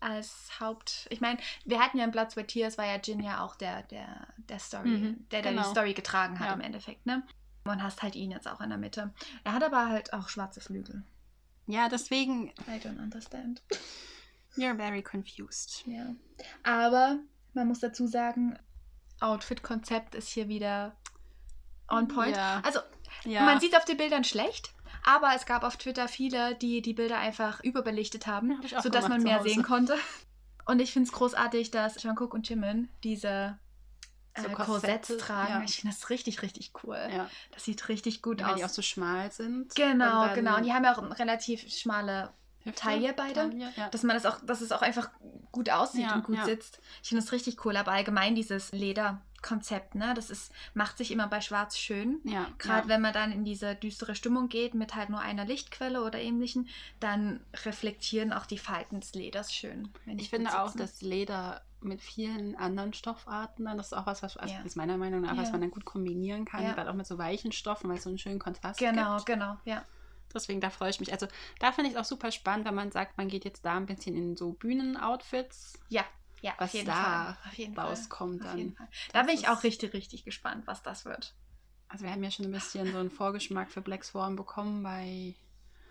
Als 0.00 0.60
Haupt. 0.60 1.06
Ich 1.10 1.20
meine, 1.20 1.38
wir 1.64 1.80
hatten 1.80 1.98
ja 1.98 2.04
in 2.04 2.10
Blood, 2.10 2.30
Sweat, 2.30 2.48
Tears, 2.48 2.78
war 2.78 2.84
ja 2.86 2.96
Jin 2.96 3.20
ja 3.22 3.42
auch 3.44 3.56
der, 3.56 3.82
der, 3.84 4.26
der 4.36 4.58
Story, 4.58 4.88
Mhm, 4.88 5.28
der, 5.30 5.42
der 5.42 5.52
genau. 5.52 5.62
die 5.64 5.68
Story 5.70 5.94
getragen 5.94 6.38
hat 6.38 6.48
Ja. 6.48 6.54
im 6.54 6.60
Endeffekt, 6.60 7.06
ne? 7.06 7.22
Und 7.64 7.82
hast 7.82 8.02
halt 8.02 8.14
ihn 8.14 8.30
jetzt 8.30 8.46
auch 8.46 8.60
in 8.60 8.68
der 8.68 8.78
Mitte. 8.78 9.12
Er 9.44 9.52
hat 9.52 9.64
aber 9.64 9.88
halt 9.88 10.12
auch 10.12 10.28
schwarze 10.28 10.60
Flügel. 10.60 11.02
ja, 11.66 11.88
deswegen, 11.88 12.48
I 12.68 12.78
don't 12.82 13.00
understand. 13.02 13.62
you're 14.56 14.76
very 14.76 15.02
confused. 15.02 15.84
Ja. 15.86 16.14
Aber 16.62 17.18
man 17.54 17.66
muss 17.68 17.80
dazu 17.80 18.06
sagen, 18.06 18.56
Outfit-Konzept 19.20 20.14
ist 20.14 20.28
hier 20.28 20.48
wieder 20.48 20.94
on 21.88 22.06
point. 22.08 22.36
Ja. 22.36 22.60
Also, 22.64 22.80
Ja, 23.24 23.42
man 23.42 23.58
sieht 23.60 23.72
es 23.72 23.78
auf 23.78 23.84
den 23.84 23.96
Bildern 23.96 24.24
schlecht, 24.24 24.72
aber 25.06 25.30
es 25.34 25.46
gab 25.46 25.62
auf 25.64 25.76
Twitter 25.78 26.08
viele, 26.08 26.54
die 26.56 26.82
die 26.82 26.92
Bilder 26.92 27.16
einfach 27.18 27.62
überbelichtet 27.64 28.26
haben, 28.26 28.60
Ja, 28.62 28.76
hab 28.76 28.82
sodass 28.82 29.08
man 29.08 29.22
mehr 29.22 29.42
sehen 29.42 29.62
konnte. 29.62 29.96
Und 30.66 30.80
ich 30.80 30.92
finde 30.92 31.06
es 31.08 31.12
großartig, 31.14 31.70
dass 31.70 32.02
Jungkook 32.02 32.34
und 32.34 32.48
Jimin 32.48 32.88
diese 33.04 33.56
äh, 34.34 34.42
So 34.42 34.48
Korsetts 34.48 35.08
Korsette, 35.08 35.16
tragen. 35.16 35.52
ja. 35.52 35.62
Ich 35.62 35.76
finde 35.80 35.94
das 35.94 36.10
richtig, 36.10 36.42
richtig 36.42 36.72
cool. 36.82 36.98
ja. 37.10 37.30
Das 37.52 37.64
sieht 37.64 37.88
richtig 37.88 38.20
gut 38.20 38.42
weil 38.42 38.50
aus. 38.50 38.56
die 38.56 38.64
auch 38.64 38.68
so 38.68 38.82
schmal 38.82 39.30
sind. 39.30 39.74
genau, 39.76 40.34
genau. 40.34 40.56
Und 40.56 40.64
die 40.64 40.72
haben 40.72 40.82
ja 40.84 40.92
auch 40.98 41.18
relativ 41.18 41.72
schmale 41.72 42.32
Hüfte, 42.64 42.80
Taille 42.82 43.14
beide. 43.16 43.48
Taille, 43.48 43.72
ja. 43.76 43.88
dass 43.90 44.02
man 44.02 44.16
das 44.16 44.26
auch, 44.26 44.40
dass 44.44 44.60
es 44.60 44.72
auch 44.72 44.82
einfach 44.82 45.08
gut 45.52 45.70
aussieht 45.70 46.02
Ja, 46.02 46.16
und 46.16 46.24
gut 46.24 46.36
ja. 46.36 46.44
sitzt. 46.44 46.80
Ich 47.02 47.10
finde 47.10 47.22
das 47.22 47.30
richtig 47.30 47.64
cool, 47.64 47.76
aber 47.76 47.92
allgemein 47.92 48.34
dieses 48.34 48.72
Lederkonzept, 49.36 49.94
ne, 49.94 50.14
das 50.14 50.30
ist, 50.30 50.52
macht 50.74 50.98
sich 50.98 51.10
immer 51.10 51.26
bei 51.26 51.40
Schwarz 51.40 51.78
schön. 51.78 52.20
ja, 52.24 52.48
Gerade 52.58 52.88
ja. 52.88 52.94
wenn 52.94 53.00
man 53.00 53.12
dann 53.12 53.32
in 53.32 53.44
diese 53.44 53.74
düstere 53.74 54.14
Stimmung 54.14 54.48
geht 54.48 54.74
mit 54.74 54.94
halt 54.94 55.10
nur 55.10 55.20
einer 55.20 55.44
Lichtquelle 55.44 56.02
oder 56.02 56.18
ähnlichen, 56.20 56.68
dann 57.00 57.40
reflektieren 57.64 58.32
auch 58.32 58.46
die 58.46 58.58
Falten 58.58 59.00
des 59.00 59.14
Leders 59.14 59.52
schön. 59.54 59.88
die 60.06 60.22
Ich 60.22 60.30
finde 60.30 60.58
auch, 60.60 60.74
dass 60.74 61.02
Leder 61.02 61.62
mit 61.80 62.00
vielen 62.00 62.56
anderen 62.56 62.94
Stoffarten, 62.94 63.66
dann, 63.66 63.76
das 63.76 63.88
ist 63.88 63.92
auch 63.92 64.06
was, 64.06 64.22
was 64.22 64.36
also 64.36 64.54
Ja. 64.54 64.62
ist 64.62 64.76
meiner 64.76 64.96
Meinung 64.96 65.20
nach, 65.20 65.36
was 65.36 65.52
man 65.52 65.60
dann 65.60 65.70
gut 65.70 65.84
kombinieren 65.84 66.44
kann, 66.44 66.64
gerade 66.74 66.90
auch 66.90 66.94
mit 66.94 67.06
so 67.06 67.18
weichen 67.18 67.52
Stoffen, 67.52 67.88
weil 67.88 67.98
es 67.98 68.04
so 68.04 68.08
einen 68.08 68.18
schönen 68.18 68.38
Kontrast 68.38 68.80
Genau, 68.80 69.16
gibt. 69.16 69.26
genau, 69.26 69.56
ja. 69.64 69.84
Deswegen, 70.34 70.60
da 70.60 70.70
freue 70.70 70.90
ich 70.90 71.00
mich. 71.00 71.12
Also, 71.12 71.28
da 71.60 71.72
finde 71.72 71.88
ich 71.90 71.96
es 71.96 72.00
auch 72.00 72.04
super 72.04 72.30
spannend, 72.30 72.66
wenn 72.66 72.74
man 72.74 72.90
sagt, 72.90 73.16
man 73.16 73.28
geht 73.28 73.44
jetzt 73.44 73.64
da 73.64 73.76
ein 73.76 73.86
bisschen 73.86 74.16
in 74.16 74.36
so 74.36 74.52
Bühnenoutfits, 74.52 75.78
Ja, 75.88 76.04
ja, 76.46 76.54
was 76.58 76.68
auf 76.70 76.74
jeden 76.74 76.86
da 76.86 77.36
Fall. 77.74 77.86
Rauskommt 77.86 78.44
dann. 78.44 78.76
Da 79.12 79.22
bin 79.22 79.34
ich 79.34 79.48
auch 79.48 79.62
richtig, 79.62 79.92
richtig 79.92 80.24
gespannt, 80.24 80.66
was 80.66 80.82
das 80.82 81.04
wird. 81.04 81.34
Also, 81.88 82.04
wir 82.04 82.12
haben 82.12 82.22
ja 82.24 82.30
schon 82.30 82.46
ein 82.46 82.52
bisschen 82.52 82.90
so 82.92 82.98
einen 82.98 83.10
Vorgeschmack 83.10 83.70
für 83.70 83.80
Black 83.80 84.04
Swan 84.04 84.34
bekommen 84.36 84.82
bei 84.82 85.34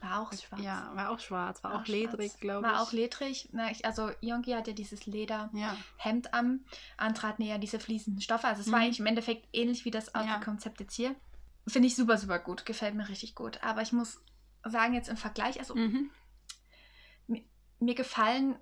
War 0.02 0.22
auch 0.22 0.34
schwarz. 0.34 0.62
Ja, 0.62 0.92
war 0.94 1.10
auch 1.10 1.20
schwarz, 1.20 1.64
war, 1.64 1.72
War 1.74 1.82
auch 1.82 1.88
ledrig, 1.88 2.40
glaube 2.40 2.68
ich. 2.68 2.74
War 2.74 2.82
auch 2.82 2.92
ledrig. 2.92 3.50
Na, 3.54 3.72
ich, 3.72 3.86
also 3.86 4.12
Yonki 4.22 4.52
hat 4.52 4.68
ja 4.68 4.74
dieses 4.74 5.06
Lederhemd 5.06 5.54
Ja. 5.56 6.32
an. 6.32 6.66
Hatten 6.98 7.42
ja 7.44 7.58
diese 7.58 7.80
fließenden 7.80 8.22
Stoffe. 8.22 8.48
Also 8.48 8.62
es 8.62 8.68
Mhm. 8.68 8.72
war 8.74 8.80
eigentlich 8.80 9.00
im 9.00 9.06
Endeffekt 9.06 9.48
ähnlich 9.54 9.86
wie 9.86 9.92
das 9.92 10.12
Ja. 10.14 10.22
Outfit-Konzept 10.22 10.80
jetzt 10.82 10.96
hier. 10.96 11.16
Finde 11.68 11.88
ich 11.88 11.96
super, 11.96 12.18
super 12.18 12.40
gut. 12.40 12.66
Gefällt 12.66 12.94
mir 12.96 13.08
richtig 13.10 13.34
gut. 13.36 13.64
Aber 13.64 13.82
ich 13.82 13.92
muss 13.94 14.22
sagen, 14.64 14.94
jetzt 14.94 15.10
im 15.10 15.18
Vergleich, 15.18 15.60
also 15.60 15.76
Mhm. 15.76 16.12
mir 17.80 17.96
gefallen 17.96 18.56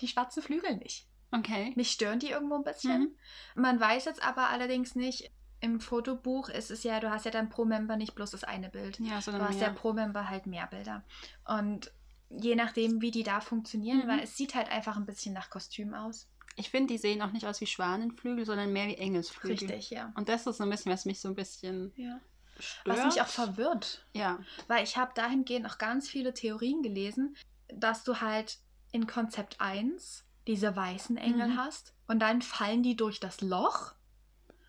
die 0.00 0.08
schwarzen 0.08 0.42
Flügel 0.42 0.76
nicht. 0.76 1.06
Okay. 1.34 1.72
Mich 1.76 1.90
stören 1.90 2.18
die 2.20 2.30
irgendwo 2.30 2.54
ein 2.56 2.64
bisschen. 2.64 3.14
Mhm. 3.54 3.62
Man 3.62 3.80
weiß 3.80 4.04
jetzt 4.06 4.22
aber 4.22 4.48
allerdings 4.50 4.94
nicht, 4.94 5.30
im 5.60 5.80
Fotobuch 5.80 6.48
ist 6.48 6.70
es 6.70 6.82
ja, 6.82 7.00
du 7.00 7.10
hast 7.10 7.24
ja 7.24 7.30
dann 7.30 7.48
pro 7.48 7.64
Member 7.64 7.96
nicht 7.96 8.14
bloß 8.14 8.30
das 8.32 8.44
eine 8.44 8.68
Bild. 8.68 9.00
Ja, 9.00 9.16
Du 9.16 9.22
sondern 9.22 9.48
hast 9.48 9.60
ja 9.60 9.68
mehr. 9.68 9.76
pro 9.76 9.92
Member 9.94 10.28
halt 10.28 10.46
mehr 10.46 10.66
Bilder. 10.66 11.02
Und 11.46 11.90
je 12.30 12.54
nachdem, 12.54 13.00
wie 13.00 13.10
die 13.10 13.22
da 13.22 13.40
funktionieren, 13.40 14.00
Mhm. 14.04 14.08
weil 14.08 14.20
es 14.20 14.36
sieht 14.36 14.54
halt 14.54 14.70
einfach 14.70 14.96
ein 14.96 15.06
bisschen 15.06 15.32
nach 15.34 15.50
Kostüm 15.50 15.94
aus. 15.94 16.28
Ich 16.56 16.70
finde, 16.70 16.92
die 16.92 16.98
sehen 16.98 17.20
auch 17.22 17.32
nicht 17.32 17.46
aus 17.46 17.60
wie 17.60 17.66
Schwanenflügel, 17.66 18.44
sondern 18.46 18.72
mehr 18.72 18.86
wie 18.86 18.96
Engelsflügel. 18.96 19.68
Richtig, 19.68 19.90
ja. 19.90 20.12
Und 20.16 20.28
das 20.28 20.46
ist 20.46 20.58
so 20.58 20.64
ein 20.64 20.70
bisschen, 20.70 20.92
was 20.92 21.04
mich 21.04 21.20
so 21.20 21.28
ein 21.28 21.34
bisschen 21.34 21.92
ja. 21.96 22.20
stört. 22.60 22.98
Was 22.98 23.04
mich 23.06 23.22
auch 23.22 23.26
verwirrt, 23.26 24.04
Ja, 24.12 24.38
weil 24.68 24.84
ich 24.84 24.96
habe 24.96 25.12
dahingehend 25.14 25.66
auch 25.66 25.78
ganz 25.78 26.08
viele 26.08 26.32
Theorien 26.34 26.82
gelesen, 26.82 27.36
dass 27.68 28.04
du 28.04 28.20
halt 28.20 28.58
in 28.92 29.06
Konzept 29.08 29.60
1 29.60 30.24
diese 30.46 30.74
weißen 30.76 31.16
Engel 31.16 31.48
Mhm. 31.48 31.56
hast 31.58 31.94
und 32.06 32.20
dann 32.20 32.42
fallen 32.42 32.82
die 32.82 32.96
durch 32.96 33.20
das 33.20 33.40
Loch 33.40 33.94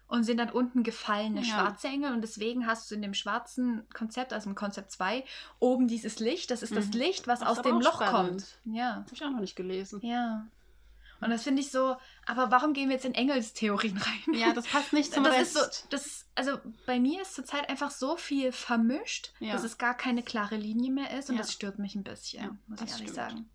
und 0.08 0.24
sind 0.24 0.38
dann 0.38 0.50
unten 0.52 0.84
gefallene 0.84 1.42
Ja. 1.42 1.46
schwarze 1.46 1.88
Engel 1.88 2.14
und 2.14 2.22
deswegen 2.22 2.68
hast 2.68 2.90
du 2.92 2.96
in 2.96 3.02
dem 3.02 3.14
schwarzen 3.14 3.88
Konzept, 3.94 4.34
also 4.34 4.50
im 4.50 4.56
Konzept 4.56 4.92
2, 4.92 5.24
oben 5.60 5.88
dieses 5.88 6.20
Licht, 6.20 6.52
das 6.52 6.62
ist 6.64 6.76
das 6.76 6.88
Mhm. 6.88 6.94
Licht, 6.94 7.28
was 7.28 7.40
Das 7.40 7.50
aus 7.50 7.62
dem 7.62 7.82
Loch 7.82 8.02
spannend. 8.02 8.44
kommt. 8.64 8.76
Ja. 8.76 8.96
habe 8.96 9.10
ich 9.12 9.24
auch 9.24 9.32
noch 9.32 9.40
nicht 9.42 9.56
gelesen. 9.56 10.00
Ja. 10.04 10.46
Und 11.22 11.30
das 11.32 11.44
finde 11.44 11.62
ich 11.62 11.72
so, 11.72 11.96
aber 12.28 12.52
warum 12.52 12.74
gehen 12.74 12.90
wir 12.90 12.96
jetzt 12.96 13.06
in 13.06 13.16
Engelstheorien 13.16 13.98
rein? 14.28 14.34
Ja, 14.36 14.54
das 14.54 14.68
passt 14.68 14.94
nicht 14.94 15.12
zum 15.14 15.24
das 15.24 15.34
Rest. 15.34 15.56
ist 15.56 15.74
so, 15.82 15.88
das 15.90 16.06
ist, 16.06 16.26
also 16.36 16.60
bei 16.86 17.00
mir 17.00 17.22
ist 17.24 17.34
zurzeit 17.34 17.68
einfach 17.70 17.90
so 17.90 18.16
viel 18.18 18.52
vermischt, 18.52 19.32
Ja. 19.40 19.54
dass 19.54 19.64
es 19.64 19.78
gar 19.78 19.96
keine 19.96 20.22
klare 20.24 20.58
Linie 20.58 20.92
mehr 20.92 21.18
ist 21.18 21.30
und 21.30 21.36
Ja. 21.38 21.42
das 21.42 21.52
stört 21.54 21.80
mich 21.80 21.96
ein 21.96 22.04
bisschen, 22.04 22.60
muss 22.68 22.80
ich 22.82 22.86
das 22.86 22.92
ehrlich 23.00 23.12
stimmt. 23.12 23.16
sagen. 23.16 23.50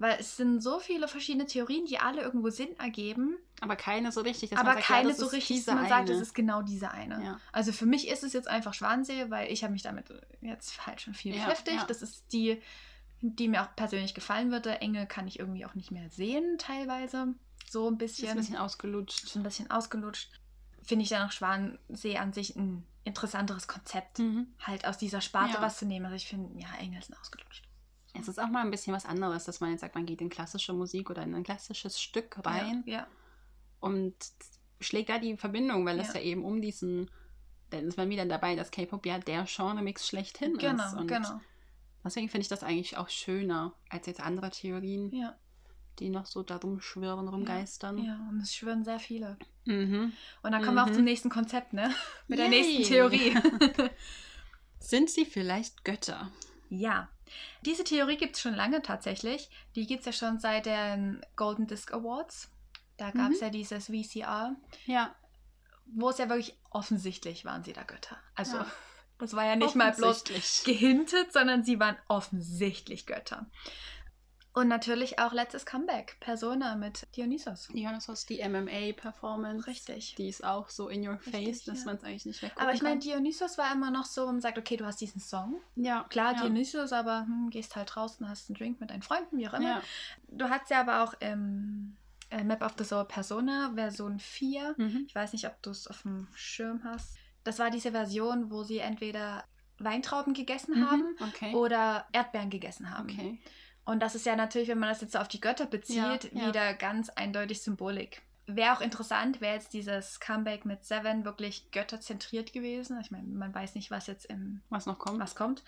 Weil 0.00 0.16
es 0.18 0.36
sind 0.38 0.60
so 0.62 0.78
viele 0.80 1.08
verschiedene 1.08 1.44
Theorien, 1.44 1.84
die 1.84 1.98
alle 1.98 2.22
irgendwo 2.22 2.48
Sinn 2.48 2.74
ergeben, 2.78 3.36
aber 3.60 3.76
keine 3.76 4.10
so 4.12 4.22
richtig. 4.22 4.48
dass 4.48 4.58
aber 4.58 4.70
man 4.70 4.76
sagt, 4.78 4.88
ja, 4.88 4.94
keine 4.96 5.08
das 5.10 5.18
so 5.18 5.26
ist 5.26 5.32
richtig, 5.34 5.64
dass 5.66 5.74
man 5.74 5.88
sagt, 5.90 6.08
eine. 6.08 6.12
es 6.12 6.20
ist 6.22 6.34
genau 6.34 6.62
diese 6.62 6.90
eine. 6.90 7.22
Ja. 7.22 7.40
Also 7.52 7.70
für 7.72 7.84
mich 7.84 8.08
ist 8.08 8.24
es 8.24 8.32
jetzt 8.32 8.48
einfach 8.48 8.72
Schwansee, 8.72 9.26
weil 9.28 9.52
ich 9.52 9.62
habe 9.62 9.74
mich 9.74 9.82
damit 9.82 10.06
jetzt 10.40 10.86
halt 10.86 11.02
schon 11.02 11.12
viel 11.12 11.34
Ja, 11.36 11.44
beschäftigt. 11.44 11.76
ja. 11.80 11.84
Das 11.86 12.00
ist 12.00 12.24
die, 12.32 12.62
die 13.20 13.48
mir 13.48 13.62
auch 13.62 13.76
persönlich 13.76 14.14
gefallen 14.14 14.50
würde. 14.50 14.80
Engel 14.80 15.04
kann 15.06 15.28
ich 15.28 15.38
irgendwie 15.38 15.66
auch 15.66 15.74
nicht 15.74 15.90
mehr 15.90 16.08
sehen, 16.08 16.56
teilweise. 16.56 17.34
So 17.68 17.86
ein 17.90 17.92
Ist 17.94 17.98
bisschen. 17.98 18.30
ein 18.30 18.36
bisschen 18.38 18.56
ausgelutscht. 18.56 19.28
so 19.28 19.38
ein 19.38 19.42
bisschen 19.42 19.70
ausgelutscht. 19.70 20.30
Finde 20.82 21.02
ich 21.02 21.10
dann 21.10 21.28
auch 21.28 21.32
Schwansee 21.32 22.16
an 22.16 22.32
sich 22.32 22.56
ein 22.56 22.86
interessanteres 23.04 23.68
Konzept, 23.68 24.18
Mhm. 24.18 24.46
halt 24.60 24.86
aus 24.86 24.96
dieser 24.96 25.20
Sparte 25.20 25.54
Ja. 25.56 25.60
was 25.60 25.76
zu 25.76 25.84
nehmen. 25.84 26.06
Also 26.06 26.16
ich 26.16 26.26
finde, 26.26 26.58
ja, 26.58 26.68
Engel 26.78 27.02
sind 27.02 27.18
ausgelutscht. 27.20 27.64
Es 28.14 28.28
ist 28.28 28.40
auch 28.40 28.48
mal 28.48 28.62
ein 28.64 28.70
bisschen 28.70 28.94
was 28.94 29.06
anderes, 29.06 29.44
dass 29.44 29.60
man 29.60 29.70
jetzt 29.70 29.80
sagt, 29.80 29.94
man 29.94 30.06
geht 30.06 30.20
in 30.20 30.28
klassische 30.30 30.72
Musik 30.72 31.10
oder 31.10 31.22
in 31.22 31.34
ein 31.34 31.44
klassisches 31.44 32.00
Stück 32.00 32.44
rein 32.44 32.82
Ja, 32.86 33.06
und 33.80 34.14
schlägt 34.80 35.08
da 35.10 35.18
die 35.18 35.36
Verbindung, 35.36 35.84
weil 35.86 36.00
es 36.00 36.08
Ja. 36.08 36.14
ja 36.14 36.20
eben 36.22 36.44
um 36.44 36.60
diesen, 36.60 37.10
dann 37.70 37.86
ist 37.86 37.96
man 37.96 38.08
wieder 38.10 38.26
dabei, 38.26 38.56
dass 38.56 38.70
K-Pop 38.70 39.06
ja 39.06 39.18
der 39.18 39.44
Genre-Mix 39.44 40.06
schlechthin 40.08 40.52
ist. 40.52 40.60
genau, 40.60 40.96
Und 40.98 41.06
genau. 41.06 41.40
deswegen 42.04 42.28
finde 42.28 42.42
ich 42.42 42.48
das 42.48 42.62
eigentlich 42.64 42.96
auch 42.96 43.08
schöner 43.08 43.74
als 43.88 44.06
jetzt 44.06 44.20
andere 44.20 44.50
Theorien, 44.50 45.14
Ja, 45.14 45.36
die 45.98 46.08
noch 46.08 46.26
so 46.26 46.42
darum 46.42 46.80
schwirren, 46.80 47.28
rumgeistern. 47.28 47.98
ja, 47.98 48.18
und 48.30 48.40
es 48.40 48.54
schwören 48.54 48.84
sehr 48.84 48.98
viele. 48.98 49.36
Mhm. 49.66 50.12
Und 50.42 50.52
dann 50.52 50.62
kommen 50.64 50.76
wir 50.76 50.84
auch 50.84 50.88
Mhm. 50.88 50.94
zum 50.94 51.04
nächsten 51.04 51.28
Konzept, 51.30 51.74
ne? 51.74 51.94
Mit 52.28 52.38
der 52.38 52.46
Yay. 52.48 52.62
nächsten 52.62 52.84
Theorie. 52.92 53.34
Sind 54.78 55.10
sie 55.10 55.24
vielleicht 55.26 55.84
Götter? 55.84 56.30
ja. 56.70 57.08
Diese 57.64 57.84
Theorie 57.84 58.16
gibt 58.16 58.36
es 58.36 58.42
schon 58.42 58.54
lange 58.54 58.82
tatsächlich. 58.82 59.50
Die 59.74 59.86
gibt 59.86 60.00
es 60.00 60.06
ja 60.06 60.12
schon 60.12 60.38
seit 60.40 60.66
den 60.66 61.20
Golden 61.36 61.66
Disc 61.66 61.92
Awards. 61.92 62.50
Da 62.96 63.10
gab 63.10 63.30
es 63.30 63.38
Mhm. 63.40 63.44
ja 63.46 63.50
dieses 63.50 63.86
VCR, 63.86 64.56
Ja, 64.86 65.14
wo 65.86 66.10
es 66.10 66.18
ja 66.18 66.28
wirklich 66.28 66.56
offensichtlich 66.70 67.44
waren 67.44 67.64
sie 67.64 67.72
da 67.72 67.82
Götter. 67.82 68.16
Also, 68.34 68.58
Ja. 68.58 68.66
das 69.18 69.34
war 69.34 69.44
ja 69.44 69.56
nicht 69.56 69.74
mal 69.74 69.92
bloß 69.92 70.24
gehintet, 70.64 71.32
sondern 71.32 71.64
sie 71.64 71.80
waren 71.80 71.96
offensichtlich 72.08 73.06
Götter. 73.06 73.46
Und 74.52 74.66
natürlich 74.66 75.18
auch 75.20 75.32
letztes 75.32 75.64
Comeback, 75.64 76.16
Persona 76.18 76.74
mit 76.74 77.06
Dionysos. 77.16 77.68
Dionysos, 77.68 78.26
die 78.26 78.42
MMA-Performance. 78.46 79.66
Richtig. 79.66 80.14
Die 80.16 80.28
ist 80.28 80.44
auch 80.44 80.68
so 80.68 80.88
in 80.88 81.06
your 81.06 81.18
face, 81.18 81.34
Richtig, 81.34 81.64
dass 81.66 81.78
ja. 81.80 81.84
man 81.86 81.96
es 81.96 82.04
eigentlich 82.04 82.26
nicht 82.26 82.42
weggucken 82.42 82.62
Aber 82.66 82.74
ich 82.74 82.82
meine. 82.82 82.98
Dionysos 82.98 83.58
war 83.58 83.72
immer 83.72 83.90
noch 83.90 84.06
so, 84.06 84.26
man 84.26 84.40
sagt, 84.40 84.58
okay, 84.58 84.76
du 84.76 84.84
hast 84.86 85.00
diesen 85.00 85.20
Song. 85.20 85.60
ja, 85.76 86.04
Klar, 86.10 86.34
ja. 86.34 86.40
Dionysos, 86.42 86.92
aber 86.92 87.20
hm, 87.22 87.50
gehst 87.50 87.76
halt 87.76 87.94
draußen, 87.94 88.28
hast 88.28 88.50
einen 88.50 88.56
Drink 88.56 88.80
mit 88.80 88.90
deinen 88.90 89.02
Freunden, 89.02 89.38
wie 89.38 89.48
auch 89.48 89.54
immer. 89.54 89.68
Ja. 89.68 89.82
Du 90.28 90.48
hast 90.48 90.68
ja 90.70 90.80
aber 90.80 91.04
auch 91.04 91.14
im 91.20 91.96
äh, 92.30 92.42
Map 92.42 92.62
of 92.62 92.74
the 92.76 92.84
Soul 92.84 93.04
Persona 93.04 93.70
Version 93.74 94.18
4. 94.18 94.74
Mhm. 94.76 95.04
Ich 95.06 95.14
weiß 95.14 95.32
nicht, 95.32 95.46
ob 95.46 95.62
du 95.62 95.70
es 95.70 95.86
auf 95.86 96.02
dem 96.02 96.26
Schirm 96.34 96.82
hast. 96.84 97.16
Das 97.44 97.58
war 97.58 97.70
diese 97.70 97.92
Version, 97.92 98.50
wo 98.50 98.64
sie 98.64 98.78
entweder 98.78 99.44
Weintrauben 99.78 100.34
gegessen 100.34 100.80
Mhm. 100.80 100.90
haben 100.90 101.16
Okay. 101.28 101.54
oder 101.54 102.06
Erdbeeren 102.12 102.50
gegessen 102.50 102.90
haben. 102.90 103.08
okay. 103.08 103.38
Und 103.84 104.00
das 104.00 104.14
ist 104.14 104.26
ja 104.26 104.36
natürlich, 104.36 104.68
wenn 104.68 104.78
man 104.78 104.88
das 104.88 105.00
jetzt 105.00 105.12
so 105.12 105.18
auf 105.18 105.28
die 105.28 105.40
Götter 105.40 105.66
bezieht, 105.66 105.96
Ja, 105.96 106.18
ja. 106.32 106.48
wieder 106.48 106.74
ganz 106.74 107.08
eindeutig 107.10 107.62
Symbolik. 107.62 108.22
Wäre 108.46 108.72
auch 108.76 108.80
interessant, 108.80 109.40
wäre 109.40 109.54
jetzt 109.54 109.72
dieses 109.72 110.18
Comeback 110.20 110.64
mit 110.64 110.84
Seven 110.84 111.24
wirklich 111.24 111.70
götterzentriert 111.70 112.52
gewesen. 112.52 112.98
Ich 113.00 113.10
meine, 113.10 113.26
man 113.28 113.54
weiß 113.54 113.74
nicht, 113.76 113.90
was 113.90 114.06
jetzt 114.06 114.26
im 114.26 114.60
Was 114.70 114.86
noch 114.86 114.98
kommt? 114.98 115.20
was 115.20 115.34
kommt. 115.36 115.62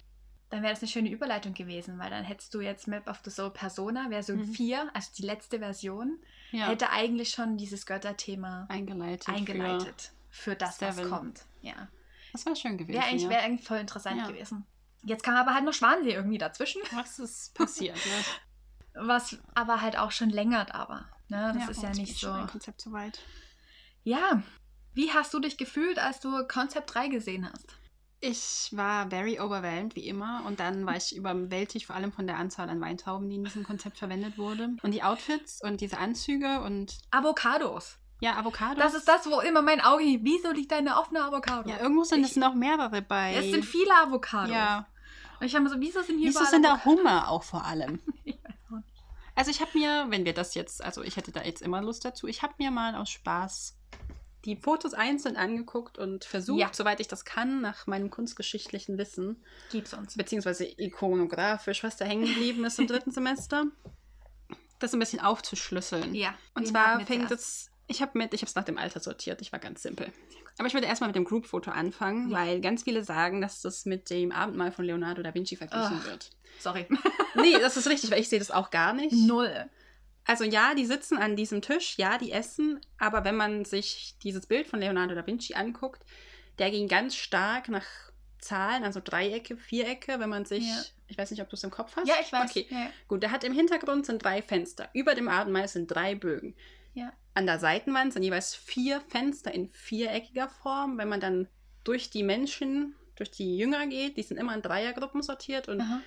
Dann 0.51 0.63
wäre 0.63 0.73
das 0.73 0.83
eine 0.83 0.89
schöne 0.91 1.11
Überleitung 1.11 1.55
gewesen, 1.55 1.99
weil 1.99 2.11
dann 2.11 2.25
hättest 2.25 2.53
du 2.55 2.61
jetzt 2.61 2.87
Map 2.87 3.09
of 3.09 3.21
the 3.25 3.31
Soul 3.31 3.51
Persona, 3.51 4.09
Version 4.11 4.41
Mhm. 4.41 4.53
4, 4.53 4.91
also 4.95 5.09
die 5.17 5.23
letzte 5.23 5.61
Version, 5.61 6.19
Ja. 6.51 6.67
hätte 6.69 6.91
eigentlich 6.91 7.31
schon 7.31 7.57
dieses 7.57 7.87
Götterthema 7.87 8.67
eingeleitet. 8.69 9.29
eingeleitet 9.29 10.11
für, 10.29 10.55
das, 10.57 10.81
was 10.83 10.97
Seven. 10.97 11.11
kommt. 11.11 11.45
Ja. 11.63 11.73
Für, 11.75 11.89
das 12.33 12.47
war 12.47 12.57
schön 12.57 12.77
gewesen. 12.77 12.95
Wäre 12.99 13.05
eigentlich, 13.07 13.31
ja. 13.31 13.39
eigentlich 13.39 13.67
voll 13.67 13.79
interessant 13.79 14.27
gewesen. 14.29 14.67
Jetzt 15.05 15.25
kam 15.25 15.35
aber 15.37 15.55
halt 15.55 15.65
noch 15.65 15.73
Schwansee 15.75 16.13
irgendwie 16.13 16.39
dazwischen. 16.39 16.81
Was 16.93 17.19
ist 17.19 17.55
passiert? 17.55 17.97
Ne? 17.97 18.25
Was 19.07 19.39
aber 19.55 19.81
halt 19.81 19.99
auch 19.99 20.11
schon 20.13 20.31
länger 20.31 20.65
da 20.67 20.89
war. 20.89 21.09
Ne? 21.29 21.53
Das 21.59 21.69
ist 21.71 21.83
ja 21.83 21.89
jetzt 21.89 21.99
nicht 21.99 22.19
so. 22.19 22.27
schon 22.29 22.47
Konzept 22.47 22.81
so 22.81 22.93
weit. 22.93 23.21
Ja. 24.05 24.43
Wie 24.95 25.11
hast 25.13 25.33
du 25.33 25.41
dich 25.41 25.57
gefühlt, 25.57 25.99
als 25.99 26.21
du 26.21 26.47
Concept 26.47 26.95
3 26.95 27.09
gesehen 27.09 27.51
hast? 27.51 27.67
Ich 28.21 28.69
war 28.73 29.09
very 29.09 29.41
overwhelmed, 29.41 29.97
wie 29.97 30.07
immer. 30.07 30.43
Und 30.47 30.61
dann 30.61 30.87
war 30.87 30.97
ich 30.97 31.17
überwältigt, 31.17 31.87
vor 31.87 31.97
allem 31.97 32.13
von 32.13 32.27
der 32.27 32.37
Anzahl 32.37 32.69
an 32.69 32.81
Weintrauben, 32.81 33.29
die 33.29 33.37
in 33.37 33.45
diesem 33.45 33.65
Konzept 33.65 33.99
verwendet 33.99 34.39
wurde. 34.39 34.77
Und 34.83 34.93
die 34.93 35.03
Outfits 35.03 35.61
und 35.63 35.81
diese 35.81 35.99
Anzüge 35.99 36.61
und 36.61 36.99
Avocados. 37.11 37.97
ja, 38.21 38.37
Avocados. 38.37 38.79
Das 38.79 38.95
ist 38.95 39.09
das, 39.09 39.27
wo 39.27 39.41
immer 39.41 39.63
mein 39.63 39.81
Auge 39.81 40.05
hielt. 40.05 40.23
Wieso 40.25 40.53
liegt 40.53 40.71
da 40.71 40.77
eine 40.77 40.99
offene 40.99 41.25
Avocado? 41.25 41.69
Ja, 41.69 41.81
irgendwo 41.81 42.05
sind 42.05 42.21
Ich- 42.21 42.33
es 42.33 42.37
noch 42.37 42.55
mehrere 42.55 43.03
bei. 43.03 43.35
Es 43.35 43.51
sind 43.51 43.65
viele 43.65 43.93
Avocados. 43.97 44.51
Ja. 44.55 44.87
Ich 45.45 45.55
habe 45.55 45.65
mir 45.65 45.71
so, 45.71 45.81
wieso 45.81 46.03
sind 46.03 46.19
hier 46.19 46.29
Wieso 46.29 46.45
sind 46.45 46.65
da? 46.65 46.85
Hummer 46.85 47.29
auch 47.29 47.43
vor 47.43 47.65
allem? 47.65 48.01
Ich 48.25 48.37
weiß 48.37 48.55
auch 48.71 48.77
nicht. 48.77 48.89
Also 49.35 49.51
ich 49.51 49.61
habe 49.61 49.71
mir, 49.77 50.07
wenn 50.11 50.25
wir 50.25 50.35
das 50.35 50.55
jetzt, 50.55 50.83
also 50.85 51.03
ich 51.03 51.17
hätte 51.17 51.33
da 51.33 51.43
jetzt 51.43 51.63
immer 51.63 51.81
Lust 51.83 52.05
dazu, 52.05 52.27
ich 52.29 52.43
habe 52.43 52.55
mir 52.59 52.71
mal 52.71 52.95
aus 52.95 53.11
Spaß 53.11 53.77
die 54.45 54.57
Fotos 54.57 54.93
einzeln 54.95 55.37
angeguckt 55.37 55.99
und 55.99 56.25
versucht, 56.25 56.61
Ja. 56.61 56.71
soweit 56.73 57.01
ich 57.01 57.09
das 57.09 57.25
kann, 57.25 57.61
nach 57.61 57.87
meinem 57.87 58.11
kunstgeschichtlichen 58.11 58.99
Wissen, 58.99 59.43
Gib's 59.71 59.95
uns. 59.95 60.17
beziehungsweise 60.17 60.65
ikonografisch, 60.65 61.83
was 61.85 61.97
da 61.97 62.05
hängen 62.05 62.25
geblieben 62.27 62.65
ist 62.65 62.79
im 62.79 62.87
dritten 62.89 63.11
Semester, 63.13 63.65
das 64.81 64.93
ein 64.95 64.99
bisschen 64.99 65.21
aufzuschlüsseln. 65.21 66.15
Ja. 66.15 66.35
Und 66.55 66.65
wen 66.65 66.71
zwar 66.71 67.01
fängt 67.07 67.31
es, 67.31 67.71
ich 67.93 68.03
habe 68.03 68.19
mit, 68.19 68.35
ich 68.35 68.41
habe 68.43 68.49
es 68.49 68.55
nach 68.57 68.65
dem 68.65 68.79
Alter 68.79 68.99
sortiert, 69.01 69.41
ich 69.41 69.53
war 69.53 69.59
ganz 69.61 69.83
simpel. 69.83 70.11
Aber 70.59 70.67
ich 70.67 70.75
würde 70.75 70.87
erstmal 70.87 71.09
mit 71.09 71.17
dem 71.17 71.25
Group-Foto 71.25 71.71
anfangen, 71.71 72.31
Ja. 72.31 72.39
weil 72.39 72.61
ganz 72.61 72.83
viele 72.83 73.05
sagen, 73.05 73.41
dass 73.41 73.61
das 73.63 73.85
mit 73.87 74.11
dem 74.11 74.33
Abendmahl 74.33 74.73
von 74.73 74.85
Leonardo 74.85 75.23
da 75.23 75.35
Vinci 75.35 75.57
verglichen 75.57 75.99
Ugh. 75.99 76.05
wird. 76.07 76.31
Sorry. 76.59 76.87
Nee, 77.35 77.59
das 77.59 77.77
ist 77.79 77.87
richtig, 77.89 78.11
weil 78.11 78.21
ich 78.21 78.29
sehe 78.29 78.39
das 78.39 78.51
auch 78.51 78.71
gar 78.71 78.93
nicht. 78.93 79.13
Null. 79.15 79.71
Also 80.27 80.45
ja, 80.45 80.75
die 80.75 80.85
sitzen 80.85 81.17
an 81.17 81.35
diesem 81.35 81.63
Tisch, 81.63 81.97
ja, 81.97 82.19
die 82.19 82.31
essen, 82.31 82.79
aber 82.99 83.25
wenn 83.25 83.37
man 83.37 83.65
sich 83.65 84.17
dieses 84.23 84.47
Bild 84.47 84.67
von 84.69 84.81
Leonardo 84.81 85.15
da 85.15 85.27
Vinci 85.27 85.55
anguckt, 85.55 86.03
der 86.59 86.71
ging 86.71 86.89
ganz 86.89 87.17
stark 87.17 87.69
nach 87.71 87.87
Zahlen, 88.39 88.85
also 88.85 89.01
Dreiecke, 89.03 89.57
Vierecke, 89.57 90.21
wenn 90.21 90.29
man 90.29 90.45
sich, 90.45 90.65
Ja. 90.69 90.83
ich 91.09 91.17
weiß 91.17 91.31
nicht, 91.31 91.41
ob 91.41 91.49
du 91.49 91.57
es 91.57 91.65
im 91.65 91.71
Kopf 91.71 91.97
hast. 91.97 92.07
Ja, 92.07 92.17
ich 92.21 92.31
weiß. 92.33 92.51
Okay, 92.51 92.67
Ja. 92.71 92.91
gut, 93.09 93.23
der 93.23 93.31
hat 93.31 93.45
im 93.45 93.53
Hintergrund 93.55 94.05
sind 94.05 94.23
drei 94.23 94.43
Fenster, 94.43 94.91
über 94.93 95.15
dem 95.15 95.29
Abendmahl 95.29 95.67
sind 95.69 95.87
drei 95.89 96.15
Bögen. 96.15 96.55
Ja. 96.95 97.13
An 97.35 97.47
der 97.47 97.59
Seitenwand 97.59 98.13
sind 98.13 98.23
jeweils 98.23 98.55
vier 98.55 99.01
Fenster 99.09 99.53
in 99.53 99.71
viereckiger 99.71 100.49
Form. 100.49 100.99
Wenn 100.99 101.09
man 101.09 101.21
dann 101.21 101.49
durch 101.85 102.11
die 102.11 102.23
Menschen, 102.23 102.95
durch 103.17 103.31
die 103.31 103.57
Jünger 103.57 103.87
geht. 103.87 104.17
Die 104.17 104.23
sind 104.23 104.37
immer 104.39 104.55
in 104.55 104.63
Dreiergruppen 104.63 105.23
sortiert 105.23 105.69
und 105.69 105.81
Aha. 105.81 106.01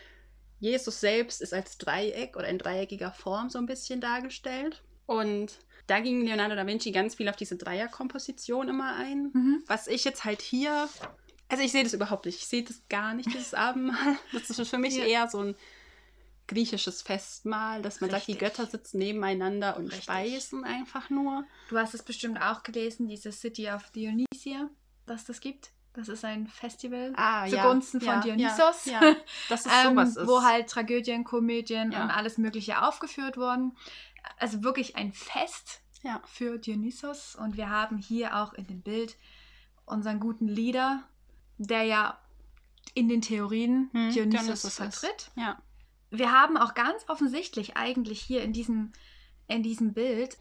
Jesus 0.59 0.99
selbst 0.99 1.41
ist 1.41 1.53
als 1.53 1.77
Dreieck 1.77 2.35
oder 2.37 2.47
in 2.47 2.57
dreieckiger 2.57 3.11
Form 3.11 3.49
so 3.49 3.59
ein 3.59 3.65
bisschen 3.65 4.01
dargestellt. 4.01 4.83
Und 5.05 5.59
da 5.87 5.99
ging 5.99 6.25
Leonardo 6.25 6.55
da 6.55 6.65
Vinci 6.65 6.91
ganz 6.91 7.15
viel 7.15 7.29
auf 7.29 7.35
diese 7.35 7.57
Dreierkomposition 7.57 8.69
immer 8.69 8.95
ein. 8.95 9.31
Mhm. 9.33 9.63
Was 9.67 9.87
ich 9.87 10.03
jetzt 10.03 10.23
halt 10.25 10.41
hier, 10.41 10.87
also 11.49 11.63
ich 11.63 11.71
sehe 11.71 11.83
das 11.83 11.93
überhaupt 11.93 12.25
nicht. 12.25 12.39
Ich 12.39 12.47
sehe 12.47 12.63
das 12.63 12.81
gar 12.89 13.13
nicht, 13.13 13.31
dieses 13.33 13.53
Abendmahl. 13.53 14.17
Das 14.33 14.49
ist 14.49 14.69
für 14.69 14.77
mich 14.79 14.95
Ja. 14.97 15.05
eher 15.05 15.27
so 15.29 15.39
ein 15.39 15.55
griechisches 16.47 17.01
Festmahl, 17.01 17.81
dass 17.81 18.01
man 18.01 18.09
sagt, 18.09 18.27
die 18.27 18.33
Richtig. 18.33 18.49
Götter 18.49 18.65
sitzen 18.69 18.99
nebeneinander 18.99 19.77
und 19.77 19.85
Richtig. 19.85 20.03
speisen 20.03 20.63
einfach 20.63 21.09
nur. 21.09 21.43
Du 21.69 21.77
hast 21.77 21.93
es 21.93 22.03
bestimmt 22.03 22.39
auch 22.41 22.63
gelesen, 22.63 23.07
diese 23.07 23.31
City 23.31 23.69
of 23.69 23.89
Dionysia, 23.91 24.69
dass 25.05 25.25
das 25.25 25.39
gibt. 25.41 25.71
Das 25.93 26.09
ist 26.09 26.25
ein 26.25 26.47
Festival 26.47 27.13
Ah, 27.15 27.45
ja, 27.45 27.63
zugunsten 27.63 28.01
von 28.01 28.09
ja, 28.15 28.19
Dionysos. 28.19 28.85
Ja, 28.85 29.01
ja, 29.03 29.15
dass 29.49 29.65
es 29.65 29.71
ähm, 29.85 29.91
sowas 29.91 30.17
ist. 30.17 30.27
wo 30.27 30.41
halt 30.43 30.69
Tragödien, 30.69 31.23
Komödien 31.23 31.91
Ja. 31.93 32.03
und 32.03 32.11
alles 32.11 32.37
Mögliche 32.37 32.81
aufgeführt 32.81 33.37
wurden. 33.37 33.75
Also 34.37 34.61
wirklich 34.63 34.97
ein 34.97 35.13
Fest 35.13 35.81
ja. 36.03 36.21
für 36.25 36.57
Dionysos. 36.57 37.35
Und 37.35 37.55
wir 37.55 37.69
haben 37.69 37.97
hier 37.97 38.35
auch 38.35 38.53
in 38.53 38.67
dem 38.67 38.81
Bild 38.81 39.15
unseren 39.85 40.19
guten 40.19 40.47
Leader, 40.49 41.01
der 41.57 41.83
ja 41.83 42.19
in 42.93 43.07
den 43.07 43.21
Theorien 43.21 43.89
Hm, 43.93 44.11
Dionysos, 44.11 44.41
Dionysos 44.45 44.65
ist. 44.65 44.75
vertritt. 44.75 45.31
Ja. 45.35 45.57
Wir 46.11 46.31
haben 46.31 46.57
auch 46.57 46.73
ganz 46.73 47.07
offensichtlich 47.09 47.77
eigentlich 47.77 48.21
hier 48.21 48.43
in 48.43 48.53
diesem, 48.53 48.93
in 49.47 49.63
diesem 49.63 49.93
Bild 49.93 50.37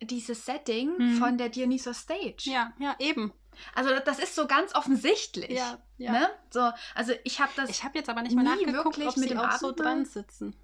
dieses 0.00 0.44
Setting 0.46 0.96
Hm. 0.96 1.16
von 1.18 1.38
der 1.38 1.48
Dionysos 1.48 1.98
Stage. 2.00 2.44
ja, 2.50 2.72
ja, 2.78 2.94
eben. 2.98 3.32
Also 3.74 3.90
das 4.04 4.20
ist 4.20 4.36
so 4.36 4.46
ganz 4.46 4.74
offensichtlich. 4.76 5.50
Ja, 5.50 5.78
ja. 5.96 6.12
Ne? 6.12 6.30
So, 6.50 6.70
also 6.94 7.12
ich 7.24 7.40
habe 7.40 7.50
das. 7.56 7.68
Ich 7.70 7.82
habe 7.82 7.98
jetzt 7.98 8.08
aber 8.08 8.22
nicht 8.22 8.36
mal 8.36 8.44
nachgeguckt, 8.44 8.84
wirklich 8.84 9.08
ob 9.08 9.16
mit 9.16 9.24
sie 9.28 9.34
dem 9.34 9.38
auch 9.38 9.52
so 9.52 9.68
Abendmahl- 9.70 9.74
dran 9.84 10.04
sitzen. 10.04 10.54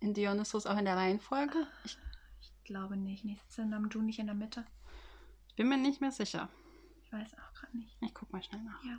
In 0.00 0.12
Dionysos 0.14 0.66
auch 0.66 0.76
in 0.78 0.84
der 0.84 0.96
Reihenfolge. 0.96 1.66
Ich 1.84 1.96
ich 2.40 2.52
glaube 2.64 2.96
nicht. 2.96 3.24
Nee, 3.24 3.38
sitzen 3.48 3.70
Namjoon 3.70 4.04
nicht 4.06 4.18
in 4.18 4.26
der 4.26 4.34
Mitte. 4.34 4.64
bin 5.56 5.68
mir 5.68 5.76
nicht 5.78 6.00
mehr 6.02 6.12
sicher. 6.12 6.48
Ich 7.02 7.12
weiß 7.12 7.32
auch 7.34 7.52
gerade 7.54 7.76
nicht. 7.78 7.96
Ich 8.02 8.14
guck 8.14 8.30
mal 8.32 8.42
schnell 8.42 8.62
nach. 8.62 8.84
Ja. 8.84 8.98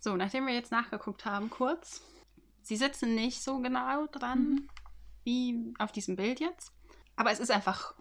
So, 0.00 0.16
nachdem 0.16 0.46
wir 0.46 0.54
jetzt 0.54 0.72
nachgeguckt 0.72 1.24
haben, 1.24 1.48
kurz. 1.48 2.02
Sie 2.62 2.76
sitzen 2.76 3.14
nicht 3.14 3.42
so 3.42 3.58
genau 3.60 4.06
dran 4.06 4.38
Mhm. 4.50 4.68
wie 5.24 5.74
auf 5.78 5.92
diesem 5.92 6.16
Bild 6.16 6.40
jetzt. 6.40 6.72
Aber 7.16 7.30
es 7.30 7.38
ist 7.40 7.50
einfach. 7.50 7.94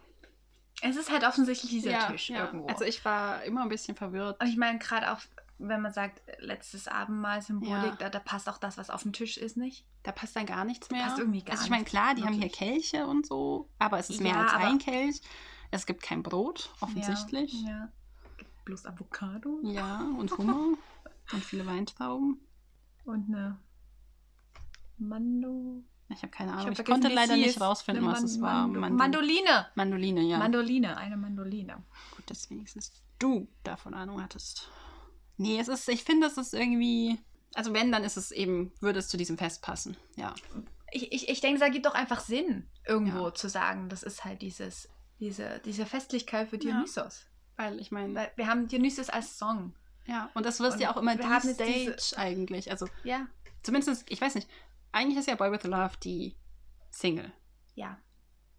Es 0.81 0.95
ist 0.95 1.11
halt 1.11 1.23
offensichtlich 1.25 1.69
dieser 1.71 1.91
ja, 1.91 2.07
Tisch 2.11 2.29
ja. 2.29 2.45
irgendwo. 2.45 2.67
Also 2.67 2.85
ich 2.85 3.03
war 3.05 3.43
immer 3.43 3.61
ein 3.61 3.69
bisschen 3.69 3.95
verwirrt. 3.95 4.41
Und 4.41 4.47
ich 4.47 4.57
meine, 4.57 4.79
gerade 4.79 5.11
auch, 5.11 5.19
wenn 5.59 5.81
man 5.81 5.93
sagt, 5.93 6.23
letztes 6.39 6.87
Abendmahl, 6.87 7.41
Symbolik, 7.43 7.71
Ja. 7.91 7.95
da, 7.99 8.09
da 8.09 8.19
passt 8.19 8.49
auch 8.49 8.57
das, 8.57 8.77
was 8.79 8.89
auf 8.89 9.03
dem 9.03 9.13
Tisch 9.13 9.37
ist, 9.37 9.57
nicht? 9.57 9.85
Da 10.01 10.11
passt 10.11 10.35
dann 10.35 10.47
gar 10.47 10.65
nichts 10.65 10.89
mehr. 10.89 11.03
passt 11.03 11.19
irgendwie 11.19 11.43
gar 11.43 11.51
also 11.51 11.65
ich 11.65 11.69
meine, 11.69 11.83
klar, 11.83 12.15
die 12.15 12.23
haben 12.23 12.33
hier 12.33 12.43
wirklich. 12.43 12.57
Kelche 12.57 13.05
und 13.05 13.27
so, 13.27 13.69
aber 13.77 13.99
es 13.99 14.09
ist 14.09 14.21
mehr 14.21 14.37
als 14.37 14.53
ein 14.53 14.79
Kelch. 14.79 15.21
Es 15.69 15.85
gibt 15.85 16.01
kein 16.01 16.23
Brot, 16.23 16.73
offensichtlich. 16.81 17.53
Ja. 17.63 17.89
bloß 18.65 18.85
Avocado 18.87 19.59
Ja, 19.63 19.99
und 20.17 20.31
Hummer 20.39 20.75
und 21.31 21.43
viele 21.45 21.65
Weintrauben. 21.67 22.39
und 23.05 23.27
eine 23.29 23.59
Mando. 25.07 25.83
Ich 26.09 26.17
habe 26.23 26.29
keine 26.31 26.51
Ahnung. 26.53 26.71
Ich, 26.71 26.75
vergessen, 26.75 27.01
konnte 27.01 27.07
leider 27.15 27.35
nicht 27.37 27.59
rausfinden, 27.61 28.05
was 28.05 28.21
es 28.23 28.41
war. 28.41 28.67
Mando- 28.67 28.79
Mandol- 28.81 28.97
Mandoline. 28.97 29.67
Mandoline, 29.75 30.21
ja. 30.21 30.37
Mandoline, 30.39 30.97
eine 30.97 31.15
Mandoline. 31.17 31.83
Gut, 32.15 32.29
dass 32.29 32.49
wenigstens 32.49 32.91
du 33.19 33.47
davon 33.63 33.93
Ahnung 33.93 34.21
hattest. 34.21 34.69
Nee, 35.37 35.59
es 35.59 35.67
ist, 35.69 35.87
ich 35.89 36.03
finde, 36.03 36.27
es 36.27 36.37
ist 36.37 36.53
irgendwie. 36.53 37.17
Also 37.53 37.73
wenn, 37.73 37.91
dann 37.91 38.03
ist 38.03 38.17
es 38.17 38.31
eben, 38.31 38.71
würde 38.79 38.99
es 38.99 39.07
zu 39.09 39.17
diesem 39.17 39.37
Fest 39.37 39.61
passen. 39.61 39.97
Ja. 40.15 40.33
Ich, 40.91 41.11
ich, 41.11 41.29
ich 41.29 41.41
denke, 41.41 41.57
es 41.57 41.61
ergibt 41.61 41.85
doch 41.85 41.93
einfach 41.95 42.19
Sinn, 42.19 42.65
irgendwo 42.85 43.25
Ja. 43.27 43.33
zu 43.33 43.47
sagen, 43.49 43.87
das 43.89 44.03
ist 44.03 44.23
halt 44.25 44.41
dieses, 44.41 44.89
diese, 45.19 45.61
diese 45.65 45.85
Festlichkeit 45.85 46.49
für 46.49 46.57
Dionysos. 46.57 47.25
Weil 47.57 47.79
ich 47.79 47.91
meine, 47.91 48.13
Weil 48.15 48.31
wir 48.35 48.47
haben 48.47 48.67
Dionysos 48.67 49.09
als 49.09 49.37
Song. 49.37 49.73
ja, 50.07 50.29
und 50.33 50.45
das 50.45 50.59
wirst 50.59 50.75
Und 50.75 50.81
ja 50.81 50.91
auch 50.93 50.97
immer 50.97 51.15
die 51.15 51.23
Stage 51.53 51.95
diese- 51.97 52.17
eigentlich. 52.17 52.71
Also 52.71 52.87
Ja. 53.03 53.27
zumindest, 53.63 54.03
ich 54.09 54.19
weiß 54.21 54.35
nicht, 54.35 54.49
eigentlich 54.91 55.17
ist 55.17 55.27
ja 55.27 55.35
Boy 55.35 55.51
with 55.51 55.63
Love 55.63 55.93
die 56.03 56.35
Single. 56.89 57.31
Ja. 57.75 57.97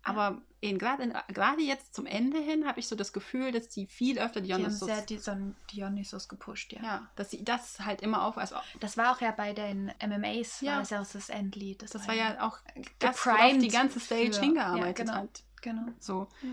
Aber 0.04 0.42
gerade 0.60 1.62
jetzt 1.62 1.94
zum 1.94 2.06
Ende 2.06 2.38
hin 2.38 2.66
habe 2.66 2.80
ich 2.80 2.88
so 2.88 2.96
das 2.96 3.12
Gefühl, 3.12 3.52
dass 3.52 3.68
die 3.68 3.86
viel 3.86 4.18
öfter 4.18 4.40
Die 4.40 4.52
haben 4.52 4.60
Dionysos. 4.62 4.88
sehr 4.88 5.02
die, 5.02 5.18
so 5.18 5.30
einen 5.30 5.54
Dionysos 5.72 6.28
gepusht, 6.28 6.72
ja. 6.72 6.82
ja, 6.82 7.08
dass 7.14 7.30
sie 7.30 7.44
das 7.44 7.78
halt 7.80 8.00
immer 8.02 8.24
auf. 8.24 8.36
Also 8.36 8.56
Das 8.80 8.96
war 8.96 9.12
auch 9.12 9.20
ja 9.20 9.30
bei 9.30 9.52
den 9.52 9.92
MMAs, 10.04 10.60
Ja. 10.60 10.72
war 10.72 10.78
das 10.80 10.90
ja 10.90 11.00
auch 11.02 11.06
das 11.06 11.28
Endlied. 11.28 11.82
das 11.82 12.06
war 12.08 12.14
ja 12.14 12.44
auch 12.44 12.58
das, 12.98 13.24
worauf 13.26 13.58
die 13.58 13.68
ganze 13.68 14.00
Stage 14.00 14.32
für- 14.32 14.40
hingearbeitet 14.40 14.98
ja, 14.98 15.04
genau. 15.04 15.14
hat. 15.14 15.42
Genau. 15.60 15.82
So. 16.00 16.28
Ja. 16.42 16.48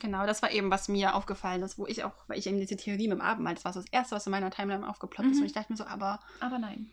Genau, 0.00 0.24
das 0.26 0.40
war 0.42 0.50
eben, 0.52 0.70
was 0.70 0.88
mir 0.88 1.14
aufgefallen 1.14 1.62
ist, 1.62 1.78
wo 1.78 1.86
ich 1.86 2.02
auch, 2.04 2.14
weil 2.28 2.38
ich 2.38 2.46
eben 2.46 2.58
diese 2.58 2.76
Theorie 2.76 3.08
mit 3.08 3.18
dem 3.18 3.20
Abendmahl, 3.20 3.54
das 3.54 3.64
war 3.64 3.72
so 3.72 3.80
das 3.80 3.90
Erste, 3.90 4.14
was 4.16 4.26
in 4.26 4.30
meiner 4.30 4.50
Timeline 4.50 4.88
aufgeploppt 4.88 5.28
ist. 5.28 5.36
Mhm. 5.36 5.40
Und 5.42 5.46
ich 5.46 5.52
dachte 5.52 5.72
mir 5.72 5.76
so, 5.76 5.84
aber 5.84 6.20
Aber 6.40 6.58
nein. 6.58 6.90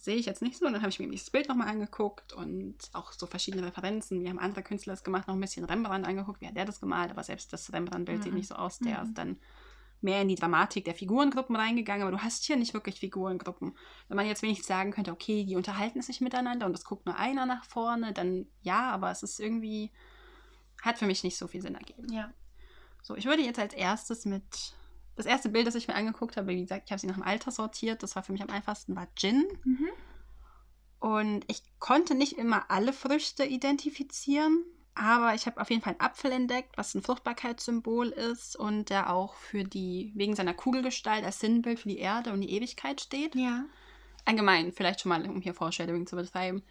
Sehe 0.00 0.16
ich 0.16 0.26
jetzt 0.26 0.42
nicht 0.42 0.56
so. 0.58 0.66
Und 0.66 0.72
dann 0.72 0.82
habe 0.82 0.90
ich 0.90 0.98
mir 0.98 1.08
dieses 1.08 1.30
Bild 1.30 1.48
nochmal 1.48 1.68
angeguckt 1.68 2.32
und 2.32 2.76
auch 2.92 3.12
so 3.12 3.26
verschiedene 3.26 3.66
Referenzen. 3.66 4.22
Wir 4.22 4.30
haben 4.30 4.38
andere 4.38 4.62
Künstler 4.62 4.92
das 4.92 5.04
gemacht, 5.04 5.26
noch 5.26 5.34
ein 5.34 5.40
bisschen 5.40 5.64
Rembrandt 5.64 6.06
angeguckt. 6.06 6.40
Wie 6.40 6.46
hat 6.46 6.56
der 6.56 6.64
das 6.64 6.80
gemalt? 6.80 7.10
Aber 7.10 7.22
selbst 7.24 7.52
das 7.52 7.72
Rembrandt-Bild 7.72 8.22
sieht 8.22 8.32
Mhm. 8.32 8.38
nicht 8.38 8.48
so 8.48 8.54
aus. 8.54 8.78
Der 8.78 8.98
Mhm. 8.98 9.04
ist 9.04 9.18
dann 9.18 9.36
mehr 10.00 10.22
in 10.22 10.28
die 10.28 10.36
Dramatik 10.36 10.84
der 10.84 10.94
Figurengruppen 10.94 11.56
reingegangen. 11.56 12.02
Aber 12.02 12.12
du 12.16 12.22
hast 12.22 12.44
hier 12.44 12.54
nicht 12.54 12.74
wirklich 12.74 13.00
Figurengruppen. 13.00 13.76
Wenn 14.06 14.16
man 14.16 14.26
jetzt 14.26 14.42
wenigstens 14.42 14.68
sagen 14.68 14.92
könnte, 14.92 15.10
okay, 15.10 15.44
die 15.44 15.56
unterhalten 15.56 16.00
sich 16.00 16.20
miteinander 16.20 16.66
und 16.66 16.74
es 16.74 16.84
guckt 16.84 17.04
nur 17.04 17.16
einer 17.16 17.46
nach 17.46 17.64
vorne, 17.64 18.12
dann 18.12 18.46
ja, 18.62 18.92
aber 18.92 19.10
es 19.10 19.24
ist 19.24 19.40
irgendwie, 19.40 19.90
hat 20.82 20.98
für 20.98 21.06
mich 21.06 21.24
nicht 21.24 21.36
so 21.36 21.48
viel 21.48 21.60
Sinn 21.62 21.74
ergeben. 21.74 22.12
Ja. 22.12 22.32
So, 23.02 23.16
ich 23.16 23.24
würde 23.24 23.42
jetzt 23.42 23.58
als 23.58 23.74
erstes 23.74 24.24
mit. 24.24 24.74
Das 25.18 25.26
erste 25.26 25.48
Bild, 25.48 25.66
das 25.66 25.74
ich 25.74 25.88
mir 25.88 25.96
angeguckt 25.96 26.36
habe, 26.36 26.46
wie 26.46 26.60
gesagt, 26.60 26.84
ich 26.86 26.92
habe 26.92 27.00
sie 27.00 27.08
nach 27.08 27.16
dem 27.16 27.24
Alter 27.24 27.50
sortiert. 27.50 28.04
Das 28.04 28.14
war 28.14 28.22
für 28.22 28.30
mich 28.30 28.40
am 28.40 28.50
einfachsten, 28.50 28.94
war 28.94 29.08
Gin. 29.16 29.44
Mhm. 29.64 29.88
Und 31.00 31.44
ich 31.48 31.60
konnte 31.80 32.14
nicht 32.14 32.34
immer 32.38 32.70
alle 32.70 32.92
Früchte 32.92 33.44
identifizieren, 33.44 34.64
aber 34.94 35.34
ich 35.34 35.46
habe 35.46 35.60
auf 35.60 35.70
jeden 35.70 35.82
Fall 35.82 35.94
einen 35.94 36.00
Apfel 36.00 36.30
entdeckt, 36.30 36.78
was 36.78 36.94
ein 36.94 37.02
Fruchtbarkeitssymbol 37.02 38.08
ist 38.10 38.54
und 38.54 38.90
der 38.90 39.12
auch 39.12 39.34
für 39.34 39.64
die, 39.64 40.12
wegen 40.14 40.36
seiner 40.36 40.54
Kugelgestalt 40.54 41.24
als 41.24 41.40
Sinnbild 41.40 41.80
für 41.80 41.88
die 41.88 41.98
Erde 41.98 42.32
und 42.32 42.40
die 42.40 42.50
Ewigkeit 42.52 43.00
steht. 43.00 43.34
Ja. 43.34 43.64
Allgemein, 44.24 44.72
vielleicht 44.72 45.00
schon 45.00 45.08
mal, 45.10 45.28
um 45.28 45.40
hier 45.40 45.54
Foreshadowing 45.54 46.06
zu 46.06 46.14
betreiben. 46.14 46.62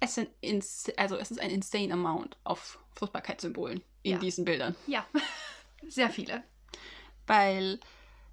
Es, 0.00 0.14
sind 0.14 0.30
ins, 0.40 0.86
also 0.96 1.16
es 1.16 1.30
ist 1.30 1.40
ein 1.40 1.50
insane 1.50 1.92
amount 1.92 2.38
auf 2.44 2.78
Fruchtbarkeitssymbolen 2.94 3.82
in 4.04 4.12
Ja. 4.12 4.18
diesen 4.18 4.46
Bildern. 4.46 4.74
Ja. 4.86 5.04
Sehr 5.88 6.08
viele. 6.08 6.42
Weil 7.26 7.80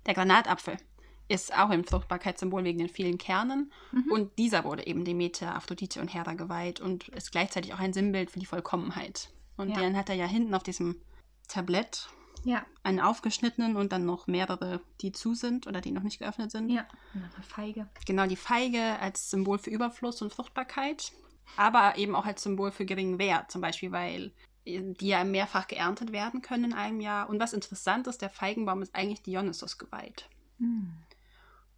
der 0.06 0.14
Granatapfel 0.14 0.78
ist 1.30 1.54
auch 1.58 1.70
ein 1.70 1.84
Fruchtbarkeitssymbol 1.84 2.64
wegen 2.64 2.80
den 2.80 2.90
vielen 2.90 3.18
Kernen. 3.18 3.72
Mhm. 3.92 4.12
Und 4.12 4.38
dieser 4.38 4.64
wurde 4.64 4.88
eben 4.88 5.04
Demeter, 5.04 5.56
Aphrodite 5.56 6.00
und 6.00 6.14
Hera 6.14 6.34
geweiht 6.36 6.80
und 6.80 7.10
ist 7.10 7.32
gleichzeitig 7.32 7.74
auch 7.74 7.80
ein 7.80 7.92
Sinnbild 7.94 8.32
für 8.32 8.40
die 8.40 8.46
Vollkommenheit. 8.46 9.30
Und 9.58 9.70
Ja. 9.72 9.82
dann 9.82 9.98
hat 9.98 10.08
er 10.10 10.16
ja 10.16 10.26
hinten 10.26 10.54
auf 10.56 10.64
diesem 10.64 11.02
Tablett 11.50 12.08
Ja. 12.46 12.66
einen 12.84 13.02
aufgeschnittenen 13.02 13.76
und 13.76 13.92
dann 13.92 14.06
noch 14.06 14.28
mehrere, 14.28 14.80
die 15.02 15.12
zu 15.12 15.34
sind 15.34 15.68
oder 15.68 15.82
die 15.82 15.92
noch 15.92 16.04
nicht 16.04 16.20
geöffnet 16.20 16.52
sind. 16.52 16.70
Ja. 16.70 16.86
Eine 17.14 17.30
Feige. 17.44 17.90
Genau, 18.06 18.26
die 18.26 18.36
Feige 18.38 18.98
als 19.00 19.30
Symbol 19.30 19.58
für 19.60 19.70
Überfluss 19.70 20.22
und 20.22 20.32
Fruchtbarkeit, 20.32 21.12
aber 21.58 21.98
eben 21.98 22.16
auch 22.16 22.26
als 22.26 22.44
Symbol 22.44 22.72
für 22.72 22.86
geringen 22.86 23.20
Wert, 23.20 23.52
zum 23.52 23.60
Beispiel, 23.62 23.92
weil 23.92 24.32
die 24.68 25.08
ja 25.08 25.24
mehrfach 25.24 25.68
geerntet 25.68 26.12
werden 26.12 26.42
können 26.42 26.66
in 26.66 26.74
einem 26.74 27.00
Jahr. 27.00 27.30
Und 27.30 27.40
was 27.40 27.54
interessant 27.54 28.08
ist, 28.08 28.22
der 28.22 28.30
Feigenbaum 28.30 28.82
ist 28.82 28.94
eigentlich 28.94 29.22
Dionysos 29.22 29.78
geweiht. 29.78 30.28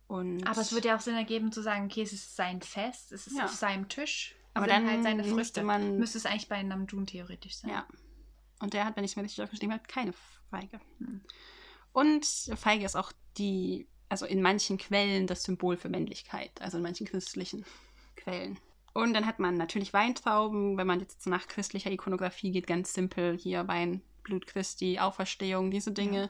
Und 0.07 0.43
Aber 0.47 0.61
es 0.61 0.71
würde 0.71 0.87
ja 0.87 0.95
auch 0.97 1.01
Sinn 1.01 1.15
ergeben 1.15 1.51
zu 1.51 1.61
sagen, 1.61 1.85
okay, 1.85 2.01
es 2.01 2.13
ist 2.13 2.35
sein 2.35 2.61
Fest, 2.61 3.11
es 3.11 3.27
ist 3.27 3.37
Ja. 3.37 3.45
auf 3.45 3.51
seinem 3.53 3.87
Tisch. 3.89 4.35
Aber 4.55 4.65
dann 4.65 4.89
halt 4.89 5.03
seine 5.03 5.17
müsste 5.23 5.35
Früchte. 5.35 5.63
man- 5.63 5.97
Müsste 5.97 6.17
es 6.17 6.25
eigentlich 6.25 6.49
bei 6.49 6.61
Namjoon 6.63 7.05
theoretisch 7.05 7.57
sein. 7.57 7.69
Ja. 7.71 7.85
Und 8.59 8.73
der 8.73 8.85
hat, 8.85 8.95
wenn 8.97 9.03
ich 9.03 9.11
es 9.11 9.15
mir 9.15 9.23
richtig 9.23 9.43
aufgeschrieben 9.43 9.73
habe, 9.73 9.83
keine 9.87 10.13
Feige. 10.49 10.79
Hm. 10.97 11.21
Und 11.93 12.25
Feige 12.55 12.83
ist 12.85 12.95
auch 12.95 13.11
die, 13.37 13.87
also 14.09 14.25
in 14.25 14.41
manchen 14.41 14.77
Quellen 14.77 15.27
das 15.27 15.43
Symbol 15.43 15.77
für 15.77 15.89
Männlichkeit, 15.89 16.59
also 16.61 16.77
in 16.77 16.83
manchen 16.83 17.05
christlichen 17.07 17.63
Quellen. 18.15 18.57
Und 19.01 19.13
dann 19.13 19.25
hat 19.25 19.39
man 19.39 19.55
natürlich 19.57 19.93
Weintrauben, 19.93 20.77
wenn 20.77 20.87
man 20.87 20.99
jetzt 20.99 21.25
nach 21.27 21.47
christlicher 21.47 21.91
Ikonografie 21.91 22.51
geht, 22.51 22.67
ganz 22.67 22.93
simpel 22.93 23.37
hier 23.37 23.67
Wein, 23.67 24.01
Blut 24.23 24.45
Christi, 24.47 24.99
Auferstehung, 24.99 25.71
diese 25.71 25.91
Dinge. 25.91 26.29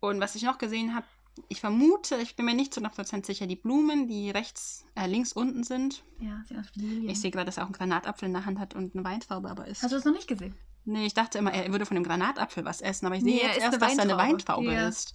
Und 0.00 0.20
was 0.20 0.34
ich 0.34 0.42
noch 0.42 0.58
gesehen 0.58 0.94
habe, 0.94 1.06
ich 1.48 1.60
vermute, 1.60 2.16
ich 2.16 2.34
bin 2.36 2.46
mir 2.46 2.54
nicht 2.54 2.74
zu 2.74 2.80
100% 2.80 3.24
sicher, 3.24 3.46
die 3.46 3.56
Blumen, 3.56 4.08
die 4.08 4.30
rechts, 4.30 4.84
äh, 4.96 5.06
links 5.06 5.32
unten 5.32 5.62
sind. 5.64 6.02
Ja, 6.20 6.42
sieht 6.48 6.58
aus 6.58 6.66
Lilien. 6.74 7.08
Ich 7.08 7.20
sehe 7.20 7.30
gerade, 7.30 7.46
dass 7.46 7.58
er 7.58 7.62
auch 7.62 7.68
einen 7.68 7.74
Granatapfel 7.74 8.26
in 8.26 8.32
der 8.34 8.44
Hand 8.44 8.58
hat 8.58 8.74
und 8.74 8.94
eine 8.94 9.04
Weintraube 9.04 9.48
aber 9.48 9.66
ist. 9.66 9.82
Hast 9.82 9.92
du 9.92 9.96
das 9.96 10.04
noch 10.04 10.12
nicht 10.12 10.26
gesehen? 10.28 10.54
Nee, 10.84 11.06
ich 11.06 11.14
dachte 11.14 11.38
immer, 11.38 11.52
er 11.52 11.70
würde 11.70 11.86
von 11.86 11.94
dem 11.96 12.04
Granatapfel 12.04 12.64
was 12.64 12.80
essen, 12.80 13.06
aber 13.06 13.16
ich 13.16 13.22
sehe 13.22 13.34
Nee, 13.36 13.42
jetzt 13.42 13.60
erst, 13.60 13.80
dass 13.80 13.96
er 13.96 14.02
eine 14.02 14.16
Weintraube. 14.16 14.66
Weintraube 14.68 14.72
Ja. 14.72 14.88
ist. 14.88 15.14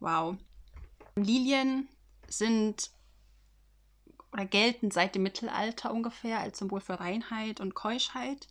Wow. 0.00 0.36
Lilien 1.16 1.86
sind 2.28 2.90
oder 4.36 4.44
gelten 4.44 4.90
seit 4.90 5.14
dem 5.14 5.22
Mittelalter 5.22 5.92
ungefähr 5.92 6.40
als 6.40 6.58
Symbol 6.58 6.80
für 6.80 7.00
Reinheit 7.00 7.60
und 7.60 7.74
Keuschheit. 7.74 8.46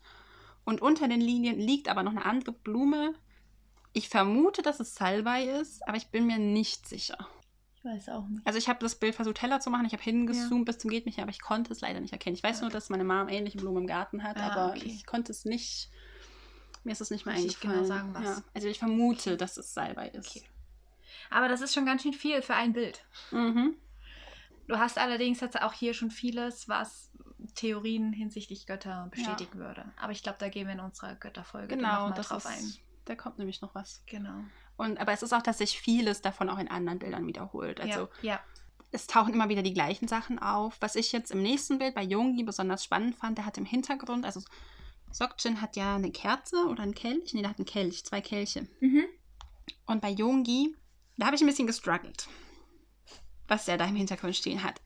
Und 0.64 0.82
unter 0.82 1.08
den 1.08 1.22
Linien 1.22 1.60
liegt 1.60 1.90
aber 1.90 2.02
noch 2.02 2.12
eine 2.12 2.26
andere 2.26 2.54
Blume. 2.54 3.14
Ich 3.94 4.10
vermute, 4.10 4.64
dass 4.64 4.80
es 4.80 4.96
Salbei 4.96 5.44
ist, 5.44 5.88
aber 5.88 5.96
ich 5.96 6.08
bin 6.08 6.26
mir 6.26 6.40
nicht 6.40 6.88
sicher. 6.88 7.28
Ich 7.78 7.86
weiß 7.86 8.10
auch 8.10 8.26
nicht. 8.28 8.46
Also 8.48 8.58
ich 8.58 8.68
habe 8.68 8.80
das 8.80 8.96
Bild 8.96 9.14
versucht 9.14 9.44
heller 9.44 9.60
zu 9.60 9.70
machen. 9.70 9.86
Ich 9.86 9.94
habe 9.94 10.02
hingezoomt 10.02 10.66
bis 10.66 10.80
zum 10.80 10.90
geht 10.90 11.06
nicht, 11.06 11.20
aber 11.20 11.30
ich 11.30 11.40
konnte 11.40 11.72
es 11.72 11.82
leider 11.82 12.00
nicht 12.02 12.14
erkennen. 12.14 12.36
Ich 12.36 12.42
weiß 12.44 12.62
nur, 12.62 12.72
dass 12.72 12.90
meine 12.90 13.04
Mom 13.04 13.30
ähnliche 13.30 13.60
Blumen 13.60 13.84
im 13.84 13.88
Garten 13.88 14.24
hat, 14.24 14.38
Ah, 14.38 14.50
aber 14.50 14.70
okay. 14.76 14.86
ich 14.88 15.06
konnte 15.06 15.32
es 15.32 15.46
nicht. 15.46 15.90
Mir 16.84 16.94
ist 16.94 17.02
es 17.02 17.12
nicht 17.12 17.28
mehr 17.28 17.36
Richtig 17.36 17.58
eingefallen. 17.64 17.84
genau 17.84 17.96
sagen, 17.96 18.14
was. 18.16 18.24
Ja. 18.38 18.44
Also 18.56 18.68
ich 18.70 18.80
vermute, 18.80 19.38
dass 19.38 19.58
es 19.58 19.74
Salbei 19.76 20.10
ist. 20.10 20.30
Okay. 20.36 20.44
Aber 21.30 21.48
das 21.48 21.62
ist 21.62 21.74
schon 21.76 21.86
ganz 21.86 22.02
schön 22.02 22.14
viel 22.14 22.42
für 22.42 22.56
ein 22.56 22.74
Bild. 22.74 23.06
Mhm. 23.32 23.76
Du 24.68 24.78
hast 24.78 24.98
allerdings 24.98 25.40
jetzt 25.42 25.62
auch 25.62 25.74
hier 25.74 25.94
schon 25.94 26.12
vieles, 26.12 26.68
was 26.68 27.12
Theorien 27.54 28.14
hinsichtlich 28.14 28.66
Götter 28.66 29.08
bestätigen 29.12 29.60
würde. 29.60 29.86
Aber 30.00 30.12
ich 30.12 30.24
glaube, 30.24 30.38
da 30.40 30.50
gehen 30.50 30.68
wir 30.68 30.74
in 30.74 30.80
unserer 30.80 31.16
Götterfolge 31.16 31.76
Genau, 31.76 32.10
noch 32.10 32.16
mal 32.16 32.22
drauf 32.22 32.46
ist, 32.46 32.48
ein. 32.48 32.74
da 33.06 33.16
kommt 33.16 33.38
nämlich 33.38 33.62
noch 33.62 33.76
was. 33.76 34.02
Genau. 34.08 34.44
Und, 34.78 35.00
aber 35.00 35.14
es 35.14 35.24
ist 35.24 35.34
auch, 35.34 35.42
dass 35.42 35.60
sich 35.60 35.80
vieles 35.80 36.22
davon 36.22 36.50
auch 36.50 36.58
in 36.58 36.68
anderen 36.68 37.00
Bildern 37.00 37.28
wiederholt. 37.28 37.80
Also 37.80 38.10
ja, 38.22 38.34
ja. 38.34 38.40
es 38.92 39.08
tauchen 39.08 39.34
immer 39.34 39.50
wieder 39.50 39.62
die 39.62 39.74
gleichen 39.74 40.08
Sachen 40.08 40.40
auf. 40.40 40.78
Was 40.82 40.96
ich 40.96 41.12
jetzt 41.12 41.32
im 41.32 41.42
nächsten 41.42 41.78
Bild 41.78 41.96
bei 41.96 42.04
Yogi 42.04 42.44
besonders 42.44 42.84
spannend 42.84 43.16
fand, 43.16 43.38
der 43.38 43.46
hat 43.46 43.58
im 43.58 43.66
Hintergrund, 43.66 44.26
also 44.26 44.42
Sokjin 45.12 45.62
hat 45.62 45.78
ja 45.78 45.96
eine 45.96 46.12
Kerze 46.12 46.66
oder 46.68 46.84
einen 46.84 46.94
Kelch. 46.94 47.34
Nee, 47.34 47.42
der 47.42 47.52
hat 47.52 47.60
einen 47.60 47.66
Kelch, 47.66 48.04
zwei 48.04 48.20
Kelche. 48.20 48.68
Mhm. 48.82 49.06
Und 49.86 50.02
bei 50.02 50.10
Yongi, 50.10 50.76
da 51.18 51.28
habe 51.28 51.36
ich 51.36 51.42
ein 51.42 51.48
bisschen 51.48 51.68
gestruggelt, 51.68 52.28
was 53.48 53.68
er 53.68 53.78
da 53.78 53.86
im 53.86 53.96
Hintergrund 53.96 54.36
stehen 54.36 54.64
hat. 54.64 54.82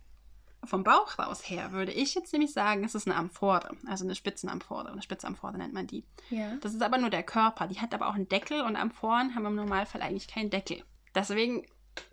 Vom 0.66 0.84
Bauch 0.84 1.18
raus 1.18 1.50
her 1.50 1.72
würde 1.72 1.94
ich 1.94 2.16
jetzt 2.16 2.34
nämlich 2.34 2.52
sagen, 2.52 2.84
es 2.84 2.94
ist 2.94 3.08
eine 3.08 3.16
Amphore, 3.16 3.78
also 3.88 4.04
eine 4.04 4.16
Spitzenamphore, 4.16 4.92
eine 4.92 5.02
Spitzamphore 5.02 5.58
nennt 5.58 5.74
man 5.74 5.88
die. 5.88 6.04
ja. 6.30 6.56
Das 6.58 6.74
ist 6.74 6.82
aber 6.82 6.98
nur 6.98 7.10
der 7.10 7.24
Körper, 7.24 7.68
die 7.68 7.80
hat 7.80 7.94
aber 7.94 8.10
auch 8.10 8.16
einen 8.16 8.28
Deckel 8.28 8.62
und 8.62 8.76
Amphoren 8.76 9.36
haben 9.36 9.46
im 9.46 9.56
Normalfall 9.56 10.02
eigentlich 10.02 10.28
keinen 10.28 10.50
Deckel. 10.50 10.84
Deswegen 11.16 11.66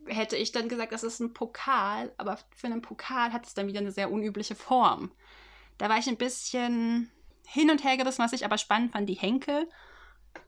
hätte 0.06 0.36
ich 0.36 0.52
dann 0.52 0.68
gesagt, 0.68 0.92
das 0.92 1.02
ist 1.02 1.20
ein 1.20 1.34
Pokal, 1.34 2.12
aber 2.18 2.38
für 2.54 2.66
einen 2.68 2.82
Pokal 2.82 3.32
hat 3.32 3.46
es 3.46 3.54
dann 3.54 3.66
wieder 3.66 3.80
eine 3.80 3.92
sehr 3.92 4.10
unübliche 4.10 4.54
Form. 4.54 5.10
Da 5.78 5.88
war 5.88 5.98
ich 5.98 6.08
ein 6.08 6.16
bisschen 6.16 7.10
hin 7.46 7.70
und 7.70 7.84
her 7.84 7.96
gerissen, 7.96 8.24
was 8.24 8.32
ich 8.32 8.44
aber 8.44 8.58
spannend 8.58 8.92
fand, 8.92 9.08
die 9.08 9.14
Henkel, 9.14 9.68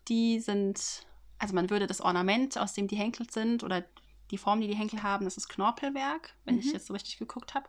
die 0.09 0.41
sind, 0.41 1.07
also 1.39 1.55
man 1.55 1.71
würde 1.71 1.87
das 1.87 2.01
Ornament, 2.01 2.59
aus 2.59 2.73
dem 2.73 2.89
die 2.89 2.97
Henkel 2.97 3.29
sind, 3.31 3.63
oder 3.63 3.85
die 4.31 4.39
Form, 4.39 4.61
die 4.61 4.69
die 4.69 4.75
Henkel 4.77 5.03
haben, 5.03 5.25
das 5.25 5.37
ist 5.37 5.49
Knorpelwerk, 5.49 6.35
wenn 6.45 6.59
ich 6.59 6.67
Mhm. 6.67 6.73
jetzt 6.73 6.87
so 6.87 6.93
richtig 6.93 7.19
geguckt 7.19 7.55
habe. 7.55 7.69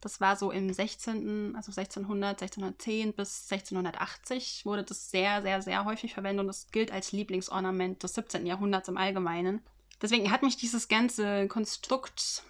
Das 0.00 0.20
war 0.20 0.36
so 0.36 0.50
im 0.50 0.70
16., 0.72 1.54
also 1.56 1.70
1600, 1.72 2.40
1610 2.42 3.14
bis 3.14 3.48
1680 3.48 4.66
wurde 4.66 4.84
das 4.84 5.10
sehr, 5.10 5.40
sehr, 5.42 5.62
sehr 5.62 5.84
häufig 5.84 6.12
verwendet 6.14 6.44
und 6.44 6.50
es 6.50 6.66
gilt 6.70 6.92
als 6.92 7.12
Lieblingsornament 7.12 8.02
des 8.02 8.14
17. 8.14 8.44
Jahrhunderts 8.46 8.88
im 8.88 8.96
Allgemeinen. 8.98 9.62
Deswegen 10.02 10.30
hat 10.30 10.42
mich 10.42 10.56
dieses 10.56 10.88
ganze 10.88 11.48
Konstrukt 11.48 12.42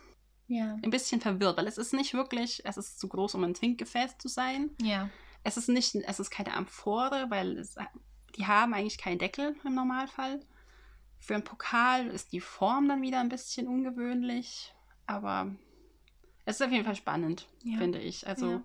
Ja. 0.49 0.77
ein 0.83 0.91
bisschen 0.91 1.21
verwirrt, 1.21 1.57
weil 1.57 1.67
es 1.69 1.79
ist 1.79 1.93
nicht 1.95 2.15
wirklich, 2.15 2.63
es 2.65 2.77
ist 2.77 2.99
zu 2.99 3.09
groß, 3.09 3.35
um 3.37 3.45
ein 3.45 3.55
Trinkgefäß 3.55 4.19
zu 4.19 4.29
sein. 4.29 4.71
Ja. 4.83 5.09
Es 5.45 5.57
ist 5.57 5.69
nicht, 5.69 5.95
es 5.95 6.19
ist 6.21 6.31
keine 6.31 6.55
Amphore, 6.55 7.27
weil 7.29 7.59
es, 7.59 7.77
die 8.37 8.47
haben 8.47 8.75
eigentlich 8.75 8.99
keinen 8.99 9.19
Deckel 9.19 9.55
im 9.65 9.75
Normalfall. 9.75 10.41
Für 11.19 11.35
einen 11.35 11.45
Pokal 11.45 12.07
ist 12.09 12.33
die 12.33 12.41
Form 12.41 12.89
dann 12.89 13.01
wieder 13.03 13.21
ein 13.21 13.29
bisschen 13.31 13.67
ungewöhnlich, 13.69 14.75
aber 15.07 15.55
es 16.45 16.57
ist 16.57 16.63
auf 16.67 16.73
jeden 16.73 16.85
Fall 16.85 16.97
spannend, 16.97 17.47
Ja. 17.63 17.79
finde 17.79 17.99
ich. 17.99 18.27
Also 18.27 18.51
Ja. 18.51 18.63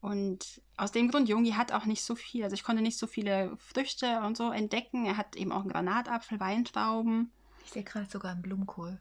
und 0.00 0.60
aus 0.76 0.92
dem 0.92 1.10
Grund, 1.10 1.28
Jungi 1.28 1.52
hat 1.52 1.72
auch 1.72 1.86
nicht 1.86 2.02
so 2.02 2.14
viel. 2.14 2.44
Also 2.44 2.54
ich 2.54 2.62
konnte 2.62 2.82
nicht 2.82 2.98
so 2.98 3.06
viele 3.06 3.56
Früchte 3.56 4.20
und 4.20 4.36
so 4.36 4.50
entdecken. 4.50 5.06
Er 5.06 5.16
hat 5.16 5.34
eben 5.36 5.50
auch 5.52 5.60
einen 5.62 5.70
Granatapfel, 5.70 6.38
Weintrauben, 6.40 7.32
Ich 7.64 7.70
sehe 7.72 7.84
gerade 7.84 8.08
sogar 8.10 8.32
einen 8.32 8.42
Blumenkohl. 8.42 9.00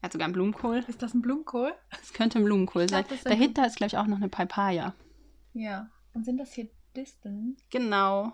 er 0.00 0.02
hat 0.04 0.12
sogar 0.12 0.24
einen 0.24 0.32
Blumenkohl. 0.32 0.84
Ist 0.88 1.02
das 1.02 1.12
ein 1.14 1.22
Blumenkohl? 1.22 1.74
Das 1.90 2.12
könnte 2.12 2.38
ein 2.38 2.44
Blumenkohl 2.44 2.86
glaub, 2.86 3.08
sein. 3.08 3.18
Dahinter 3.24 3.66
ist, 3.66 3.76
glaube 3.76 3.88
ich, 3.88 3.98
auch 3.98 4.06
noch 4.06 4.16
eine 4.16 4.28
Papaya. 4.28 4.94
Ja. 5.52 5.90
Und 6.14 6.24
sind 6.24 6.38
das 6.38 6.52
hier 6.54 6.68
Disteln? 6.96 7.56
Genau. 7.70 8.32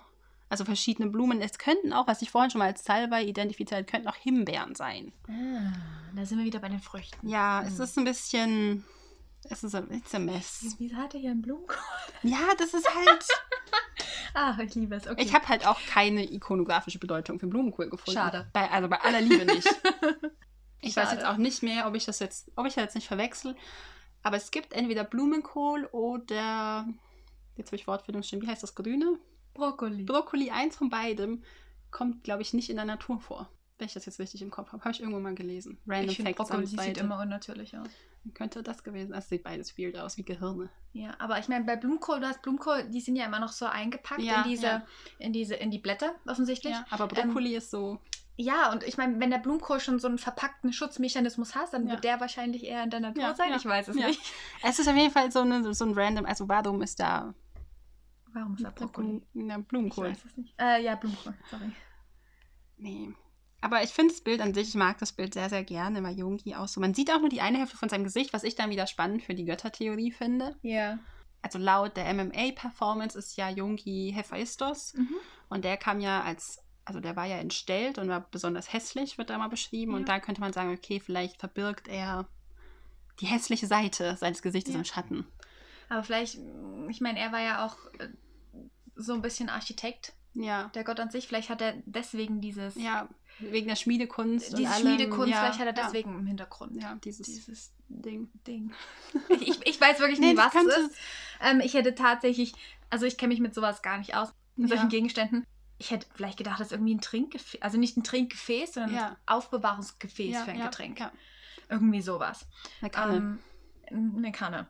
Also 0.55 0.65
verschiedene 0.65 1.11
Blumen. 1.11 1.41
Es 1.41 1.59
könnten 1.59 1.93
auch, 1.93 2.07
was 2.07 2.23
ich 2.23 2.31
vorhin 2.31 2.49
schon 2.49 2.61
mal 2.61 2.67
als 2.69 2.85
Salbei 2.85 3.25
identifiziert 3.25 3.73
habe, 3.81 3.91
könnten 3.91 4.07
auch 4.07 4.15
Himbeeren 4.15 4.77
sein. 4.77 5.13
Ah, 5.29 5.73
da 6.15 6.25
sind 6.25 6.39
wir 6.39 6.45
wieder 6.45 6.61
bei 6.61 6.69
den 6.69 6.79
Früchten. 6.79 7.29
Ja, 7.29 7.65
es 7.65 7.77
Hm. 7.79 7.83
ist 7.85 7.99
ein 7.99 8.05
bisschen. 8.05 8.85
Es 9.51 9.65
ist 9.65 9.75
ein, 9.75 9.91
it's 9.91 10.15
a 10.15 10.21
mess. 10.21 10.77
Wieso 10.79 10.95
hat 10.95 11.13
er 11.15 11.19
hier 11.21 11.33
einen 11.33 11.43
Blumenkohl? 11.43 11.77
Ja, 12.23 12.39
das 12.57 12.73
ist 12.73 12.87
halt. 12.89 13.27
Ah, 14.33 14.57
ich 14.63 14.77
liebe 14.77 14.95
es. 14.95 15.09
Okay. 15.09 15.21
Ich 15.25 15.35
habe 15.35 15.49
halt 15.49 15.67
auch 15.67 15.81
keine 15.89 16.23
ikonografische 16.33 17.01
Bedeutung 17.01 17.41
für 17.41 17.49
Blumenkohl 17.49 17.91
gefunden. 17.91 18.21
Schade. 18.21 18.49
Bei, 18.53 18.71
also 18.71 18.89
bei 18.89 19.01
aller 19.01 19.21
Liebe 19.21 19.45
nicht. 19.45 19.69
Ich 20.81 20.95
weiß 20.97 21.05
Schade. 21.09 21.17
jetzt 21.23 21.27
auch 21.27 21.39
nicht 21.39 21.63
mehr, 21.65 21.87
ob 21.89 21.95
ich 21.97 22.05
das 22.05 22.19
jetzt, 22.19 22.53
ob 22.57 22.67
ich 22.67 22.75
das 22.75 22.85
jetzt 22.85 22.95
nicht 22.95 23.09
verwechsel. 23.09 23.57
Aber 24.23 24.37
es 24.37 24.51
gibt 24.51 24.73
entweder 24.75 25.03
Blumenkohl 25.03 25.87
oder. 25.87 26.87
Jetzt 27.57 27.69
habe 27.69 27.77
ich 27.77 27.87
Wortfindungsstimme. 27.89 28.43
Wie 28.43 28.49
heißt 28.49 28.63
das 28.63 28.75
Grüne? 28.75 29.19
Brokkoli. 29.55 30.03
Brokkoli, 30.05 30.51
eins 30.51 30.77
von 30.77 30.91
beidem, 30.91 31.43
kommt, 31.91 32.25
glaube 32.25 32.43
ich, 32.43 32.53
nicht 32.53 32.71
in 32.71 32.77
der 32.77 32.85
Natur 32.85 33.21
vor. 33.21 33.49
Wenn 33.79 33.87
ich 33.89 33.95
das 33.95 34.07
jetzt 34.07 34.21
richtig 34.21 34.41
im 34.43 34.51
Kopf 34.51 34.73
habe. 34.73 34.83
Habe 34.85 34.93
ich 34.93 35.01
irgendwo 35.01 35.19
mal 35.19 35.35
gelesen. 35.35 35.79
Random 35.87 36.11
ich 36.11 36.23
Facts 36.23 36.37
Brokkoli 36.37 36.67
sieht 36.67 36.99
immer 36.99 37.21
unnatürlich 37.21 37.77
aus. 37.77 37.89
Könnte 38.33 38.63
das 38.63 38.85
gewesen 38.85 39.11
sein. 39.11 39.19
Es 39.19 39.29
sieht 39.29 39.43
beides 39.43 39.77
weird 39.77 39.99
aus, 39.99 40.17
wie 40.17 40.23
Gehirne. 40.23 40.71
Ja, 40.93 41.15
aber 41.19 41.39
ich 41.39 41.49
meine, 41.49 41.65
bei 41.65 41.77
Blumenkohl, 41.77 42.21
du 42.21 42.27
hast 42.27 42.41
Blumenkohl, 42.43 42.85
die 42.89 43.01
sind 43.01 43.17
ja 43.17 43.27
immer 43.27 43.41
noch 43.41 43.53
so 43.53 43.67
eingepackt 43.67 44.23
Ja, 44.23 44.43
in 44.43 44.51
diese, 44.51 44.67
ja. 44.67 44.87
in 45.19 45.33
diese, 45.33 45.55
in 45.57 45.71
die 45.71 45.79
Blätter, 45.79 46.15
offensichtlich. 46.27 46.73
Ja, 46.73 46.87
aber 46.91 47.09
Brokkoli 47.09 47.57
ist 47.57 47.71
so. 47.71 47.99
Ja, 48.37 48.73
und 48.73 48.83
ich 48.85 48.97
meine, 48.97 49.21
wenn 49.21 49.31
der 49.31 49.39
Blumenkohl 49.39 49.79
schon 49.81 49.99
so 49.99 50.09
einen 50.09 50.19
verpackten 50.19 50.73
Schutzmechanismus 50.73 51.55
hat, 51.55 51.73
dann 51.73 51.87
Ja. 51.87 51.93
wird 51.93 52.05
der 52.05 52.21
wahrscheinlich 52.21 52.65
eher 52.65 52.83
in 52.83 52.91
der 52.91 53.01
Natur 53.01 53.35
sein. 53.35 53.53
Ich 53.57 53.65
weiß 53.65 53.89
es 53.89 53.97
nicht. 53.97 54.21
Es 54.63 54.79
ist 54.79 54.89
auf 54.89 54.97
jeden 54.97 55.13
Fall 55.13 55.31
so, 55.31 55.41
eine, 55.41 55.75
so 55.75 55.85
ein 55.85 55.93
random. 55.95 56.27
Also, 56.27 56.49
warum 56.49 56.81
ist 56.83 56.99
da 57.01 57.35
Da 58.63 58.71
Brokkoli? 58.71 59.23
Ja, 59.35 59.59
Ich 59.59 59.67
Blumenkohl? 59.67 60.11
weiß 60.11 60.25
es 60.25 60.37
nicht. 60.37 60.55
Äh, 60.61 60.83
ja, 60.85 60.95
Blumenkohl, 60.97 61.35
sorry. 61.51 61.73
Nee. 62.77 63.13
Aber 63.61 63.83
ich 63.83 63.91
finde 63.91 64.13
das 64.13 64.21
Bild 64.23 64.41
an 64.41 64.53
sich, 64.53 64.69
ich 64.69 64.75
mag 64.75 64.99
das 64.99 65.13
Bild 65.13 65.33
sehr, 65.33 65.49
sehr 65.49 65.65
gerne 65.65 66.03
bei 66.03 66.11
Jungi 66.11 66.55
auch 66.55 66.69
so. 66.69 66.81
Man 66.81 66.93
sieht 66.93 67.11
auch 67.11 67.21
nur 67.21 67.31
die 67.31 67.41
eine 67.41 67.59
Hälfte 67.59 67.77
von 67.79 67.89
seinem 67.89 68.05
Gesicht, 68.05 68.33
was 68.35 68.45
ich 68.45 68.57
dann 68.57 68.69
wieder 68.71 68.87
spannend 68.87 69.23
für 69.23 69.35
die 69.35 69.47
Göttertheorie 69.47 70.11
finde. 70.13 70.55
Ja. 70.63 70.99
Also 71.41 71.59
laut 71.59 71.97
der 71.97 72.13
MMA-Performance 72.13 73.19
ist 73.19 73.37
ja 73.37 73.49
Jungi 73.49 74.13
Hephaistos. 74.15 74.95
Mhm. 74.95 75.15
Und 75.49 75.65
der 75.65 75.77
kam 75.79 76.01
ja 76.01 76.23
als, 76.23 76.63
also 76.85 77.01
der 77.01 77.17
war 77.17 77.25
ja 77.27 77.37
entstellt 77.37 77.97
und 77.97 78.09
war 78.09 78.21
besonders 78.31 78.71
hässlich, 78.73 79.17
wird 79.17 79.31
da 79.31 79.39
mal 79.39 79.49
beschrieben. 79.49 79.93
Ja. 79.93 79.97
Und 79.99 80.09
da 80.11 80.21
könnte 80.21 80.43
man 80.43 80.53
sagen, 80.53 80.73
okay, 80.75 81.01
vielleicht 81.01 81.39
verbirgt 81.41 81.89
er 81.89 82.29
die 83.21 83.27
hässliche 83.27 83.67
Seite 83.67 84.17
seines 84.17 84.43
Gesichtes 84.43 84.75
Ja. 84.75 84.81
im 84.81 84.85
Schatten. 84.85 85.27
Aber 85.89 86.03
vielleicht, 86.03 86.39
ich 86.89 87.01
meine, 87.01 87.19
er 87.19 87.31
war 87.33 87.41
ja 87.41 87.65
auch 87.65 87.77
äh, 87.99 88.09
so 88.97 89.13
ein 89.15 89.23
bisschen 89.23 89.49
Architekt, 89.49 90.13
Ja. 90.35 90.71
der 90.75 90.85
Gott 90.85 91.01
an 91.01 91.11
sich. 91.11 91.27
Vielleicht 91.29 91.49
hat 91.51 91.61
er 91.61 91.75
deswegen 91.87 92.41
dieses, 92.41 92.75
Ja, 92.77 93.09
wegen 93.39 93.69
der 93.69 93.77
Schmiedekunst. 93.77 94.57
diese. 94.59 94.73
Schmiedekunst, 94.75 95.29
ja, 95.29 95.39
vielleicht 95.41 95.59
hat 95.61 95.67
er 95.67 95.75
ja. 95.77 95.83
deswegen 95.85 96.19
im 96.19 96.27
Hintergrund 96.27 96.81
Ja, 96.81 96.95
dieses, 97.03 97.27
dieses 97.27 97.73
Ding. 97.89 98.31
Ding. 98.47 98.73
ich, 99.41 99.67
ich, 99.67 99.81
weiß 99.81 99.99
wirklich 100.01 100.21
nicht, 100.21 100.37
was 100.37 100.55
es 100.55 100.65
ist. 100.65 100.97
Ähm, 101.41 101.61
ich 101.61 101.75
hätte 101.75 101.95
tatsächlich, 101.95 102.53
also 102.91 103.07
ich 103.07 103.17
kenne 103.19 103.33
mich 103.35 103.41
mit 103.41 103.55
sowas 103.55 103.83
gar 103.83 103.99
nicht 103.99 104.15
aus, 104.15 104.33
mit 104.57 104.69
solchen 104.69 104.85
Ja. 104.85 104.89
Gegenständen. 104.91 105.45
Ich 105.79 105.91
hätte 105.91 106.07
vielleicht 106.15 106.39
gedacht, 106.39 106.61
das 106.61 106.69
ist 106.69 106.73
irgendwie 106.73 106.95
ein 106.95 107.01
Trinkgefäß, 107.01 107.61
also 107.61 107.79
nicht 107.79 107.97
ein 107.97 108.05
Trinkgefäß, 108.05 108.75
sondern 108.75 108.95
Ja. 108.95 109.09
ein 109.09 109.17
Aufbewahrungsgefäß 109.27 110.33
Ja, 110.35 110.45
für 110.45 110.53
ein 110.53 110.59
ja, 110.61 110.67
Getränk. 110.67 111.01
Ja, 111.01 111.11
Irgendwie 111.69 112.01
sowas. 112.01 112.47
eine 112.81 112.91
Kanne. 112.91 113.39
Ähm, 113.89 114.15
eine 114.17 114.31
Kanne. 114.33 114.69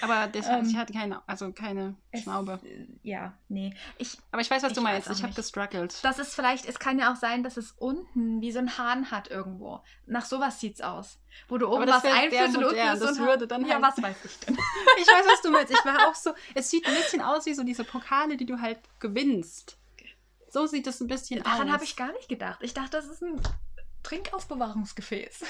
Aber 0.00 0.26
das, 0.28 0.46
ähm, 0.48 0.66
ich 0.66 0.76
hatte 0.76 0.92
keine, 0.92 1.22
also 1.26 1.52
keine 1.52 1.94
Es- 2.10 2.22
Schnaube. 2.22 2.60
äh, 2.64 2.86
Ja, 3.02 3.34
nee. 3.48 3.74
Ich, 3.98 4.16
Aber 4.30 4.40
ich 4.40 4.50
weiß, 4.50 4.62
was 4.62 4.70
ich 4.72 4.76
du 4.76 4.82
meinst. 4.82 5.10
Ich 5.10 5.22
habe 5.22 5.34
gestruggelt. 5.34 6.02
das 6.02 6.18
ist 6.18 6.34
vielleicht, 6.34 6.66
es 6.66 6.78
kann 6.78 6.98
ja 6.98 7.12
auch 7.12 7.16
sein, 7.16 7.42
dass 7.42 7.56
es 7.56 7.72
unten 7.72 8.40
wie 8.40 8.50
so 8.52 8.58
ein 8.60 8.78
Hahn 8.78 9.10
hat 9.10 9.28
irgendwo. 9.30 9.80
Nach 10.06 10.24
sowas 10.24 10.60
sieht's 10.60 10.80
aus. 10.80 11.18
Wo 11.48 11.58
du 11.58 11.68
oben 11.68 11.86
was 11.88 12.04
einführst 12.04 12.56
und 12.56 12.64
unten 12.64 12.76
ist 12.78 12.98
so 13.00 13.06
ein 13.06 13.18
würde 13.18 13.46
dann. 13.46 13.64
Ja, 13.66 13.74
halt- 13.74 13.82
was 13.82 14.02
weiß 14.02 14.16
ich 14.24 14.38
denn? 14.40 14.56
Ich 15.00 15.06
weiß, 15.06 15.26
was 15.26 15.42
du 15.42 15.50
meinst. 15.50 15.72
Ich 15.72 15.84
war 15.84 16.08
auch 16.08 16.14
so. 16.14 16.30
Es 16.54 16.70
sieht 16.70 16.86
ein 16.86 16.94
bisschen 16.94 17.20
aus 17.20 17.46
wie 17.46 17.54
so 17.54 17.62
diese 17.64 17.84
Pokale, 17.84 18.36
die 18.36 18.46
du 18.46 18.60
halt 18.60 18.78
gewinnst. 19.00 19.76
So 20.48 20.66
sieht 20.66 20.86
es 20.86 21.00
ein 21.00 21.08
bisschen 21.08 21.42
Daran 21.42 21.66
aus. 21.68 21.74
habe 21.74 21.84
ich 21.84 21.96
gar 21.96 22.12
nicht 22.12 22.28
gedacht. 22.28 22.60
Ich 22.62 22.74
dachte, 22.74 22.90
das 22.92 23.06
ist 23.06 23.22
ein 23.22 23.40
Trinkaufbewahrungsgefäß. 24.04 25.42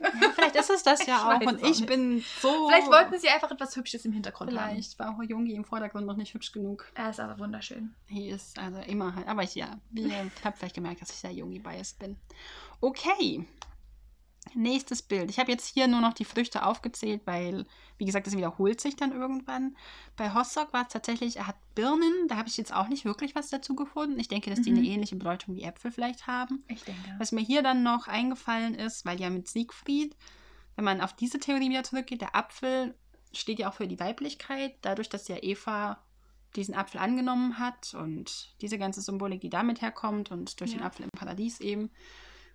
Ja, 0.00 0.30
vielleicht 0.34 0.56
ist 0.56 0.70
es 0.70 0.82
das 0.82 1.00
Ich 1.02 1.06
ja 1.06 1.28
auch. 1.28 1.40
Und 1.40 1.62
auch 1.62 1.68
ich 1.68 1.86
bin 1.86 2.24
so. 2.40 2.68
Vielleicht 2.68 2.88
wollten 2.88 3.18
sie 3.18 3.28
einfach 3.28 3.50
etwas 3.50 3.76
Hübsches 3.76 4.04
im 4.04 4.12
Hintergrund 4.12 4.56
haben. 4.56 4.70
Vielleicht 4.70 4.98
war 4.98 5.14
auch 5.14 5.22
Jungi 5.22 5.54
im 5.54 5.64
Vordergrund 5.64 6.06
noch 6.06 6.16
nicht 6.16 6.34
hübsch 6.34 6.52
genug. 6.52 6.90
Er 6.94 7.10
ist 7.10 7.20
aber 7.20 7.38
wunderschön. 7.38 7.94
Hier 8.06 8.34
ist 8.34 8.58
also 8.58 8.78
immer 8.80 9.14
halt. 9.14 9.28
Aber 9.28 9.42
ich 9.42 9.54
ja, 9.54 9.78
ihr 9.92 10.30
habt 10.44 10.58
vielleicht 10.58 10.74
gemerkt, 10.74 11.00
dass 11.00 11.10
ich 11.10 11.16
sehr 11.16 11.32
Jungi-biased 11.32 11.98
bin. 11.98 12.16
Okay. 12.80 13.46
Nächstes 14.54 15.02
Bild. 15.02 15.30
Ich 15.30 15.38
habe 15.38 15.50
jetzt 15.50 15.66
hier 15.66 15.86
nur 15.88 16.00
noch 16.00 16.12
die 16.14 16.24
Früchte 16.24 16.64
aufgezählt, 16.64 17.22
weil, 17.24 17.66
wie 17.98 18.04
gesagt, 18.04 18.26
das 18.26 18.36
wiederholt 18.36 18.80
sich 18.80 18.96
dann 18.96 19.12
irgendwann. 19.12 19.76
Bei 20.16 20.32
Hossok 20.34 20.72
war 20.72 20.82
es 20.86 20.92
tatsächlich, 20.92 21.36
er 21.36 21.46
hat 21.46 21.56
Birnen. 21.74 22.28
Da 22.28 22.36
habe 22.36 22.48
ich 22.48 22.56
jetzt 22.56 22.72
auch 22.74 22.88
nicht 22.88 23.04
wirklich 23.04 23.34
was 23.34 23.48
dazu 23.50 23.74
gefunden. 23.74 24.18
Ich 24.18 24.28
denke, 24.28 24.50
dass 24.50 24.62
die 24.62 24.70
Mhm. 24.70 24.78
eine 24.78 24.86
ähnliche 24.86 25.16
Bedeutung 25.16 25.54
wie 25.56 25.62
Äpfel 25.62 25.90
vielleicht 25.90 26.26
haben. 26.26 26.64
Ich 26.68 26.82
denke. 26.84 27.14
Was 27.18 27.32
mir 27.32 27.40
hier 27.42 27.62
dann 27.62 27.82
noch 27.82 28.08
eingefallen 28.08 28.74
ist, 28.74 29.04
weil 29.06 29.20
ja 29.20 29.30
mit 29.30 29.48
Siegfried, 29.48 30.16
wenn 30.76 30.84
man 30.84 31.00
auf 31.00 31.12
diese 31.14 31.38
Theorie 31.40 31.70
wieder 31.70 31.84
zurückgeht, 31.84 32.20
der 32.20 32.36
Apfel 32.36 32.94
steht 33.32 33.58
ja 33.58 33.68
auch 33.68 33.74
für 33.74 33.88
die 33.88 34.00
Weiblichkeit, 34.00 34.76
dadurch, 34.82 35.08
dass 35.08 35.28
ja 35.28 35.36
Eva 35.42 35.98
diesen 36.56 36.74
Apfel 36.74 36.98
angenommen 37.00 37.58
hat 37.58 37.92
und 37.94 38.54
diese 38.62 38.78
ganze 38.78 39.02
Symbolik, 39.02 39.40
die 39.42 39.50
damit 39.50 39.82
herkommt 39.82 40.30
und 40.30 40.58
durch 40.60 40.70
den 40.70 40.80
Ja. 40.80 40.86
Apfel 40.86 41.04
im 41.04 41.10
Paradies 41.10 41.60
eben, 41.60 41.90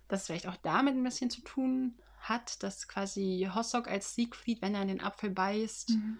dass 0.08 0.20
es 0.22 0.26
vielleicht 0.26 0.46
auch 0.46 0.56
damit 0.56 0.94
ein 0.94 1.02
bisschen 1.04 1.30
zu 1.30 1.40
tun 1.42 1.94
hat, 2.20 2.62
dass 2.62 2.88
quasi 2.88 3.48
Hossok 3.54 3.88
als 3.88 4.14
Siegfried, 4.14 4.62
wenn 4.62 4.74
er 4.74 4.80
an 4.82 4.88
den 4.88 5.00
Apfel 5.02 5.30
beißt, 5.30 5.90
Mhm. 5.90 6.18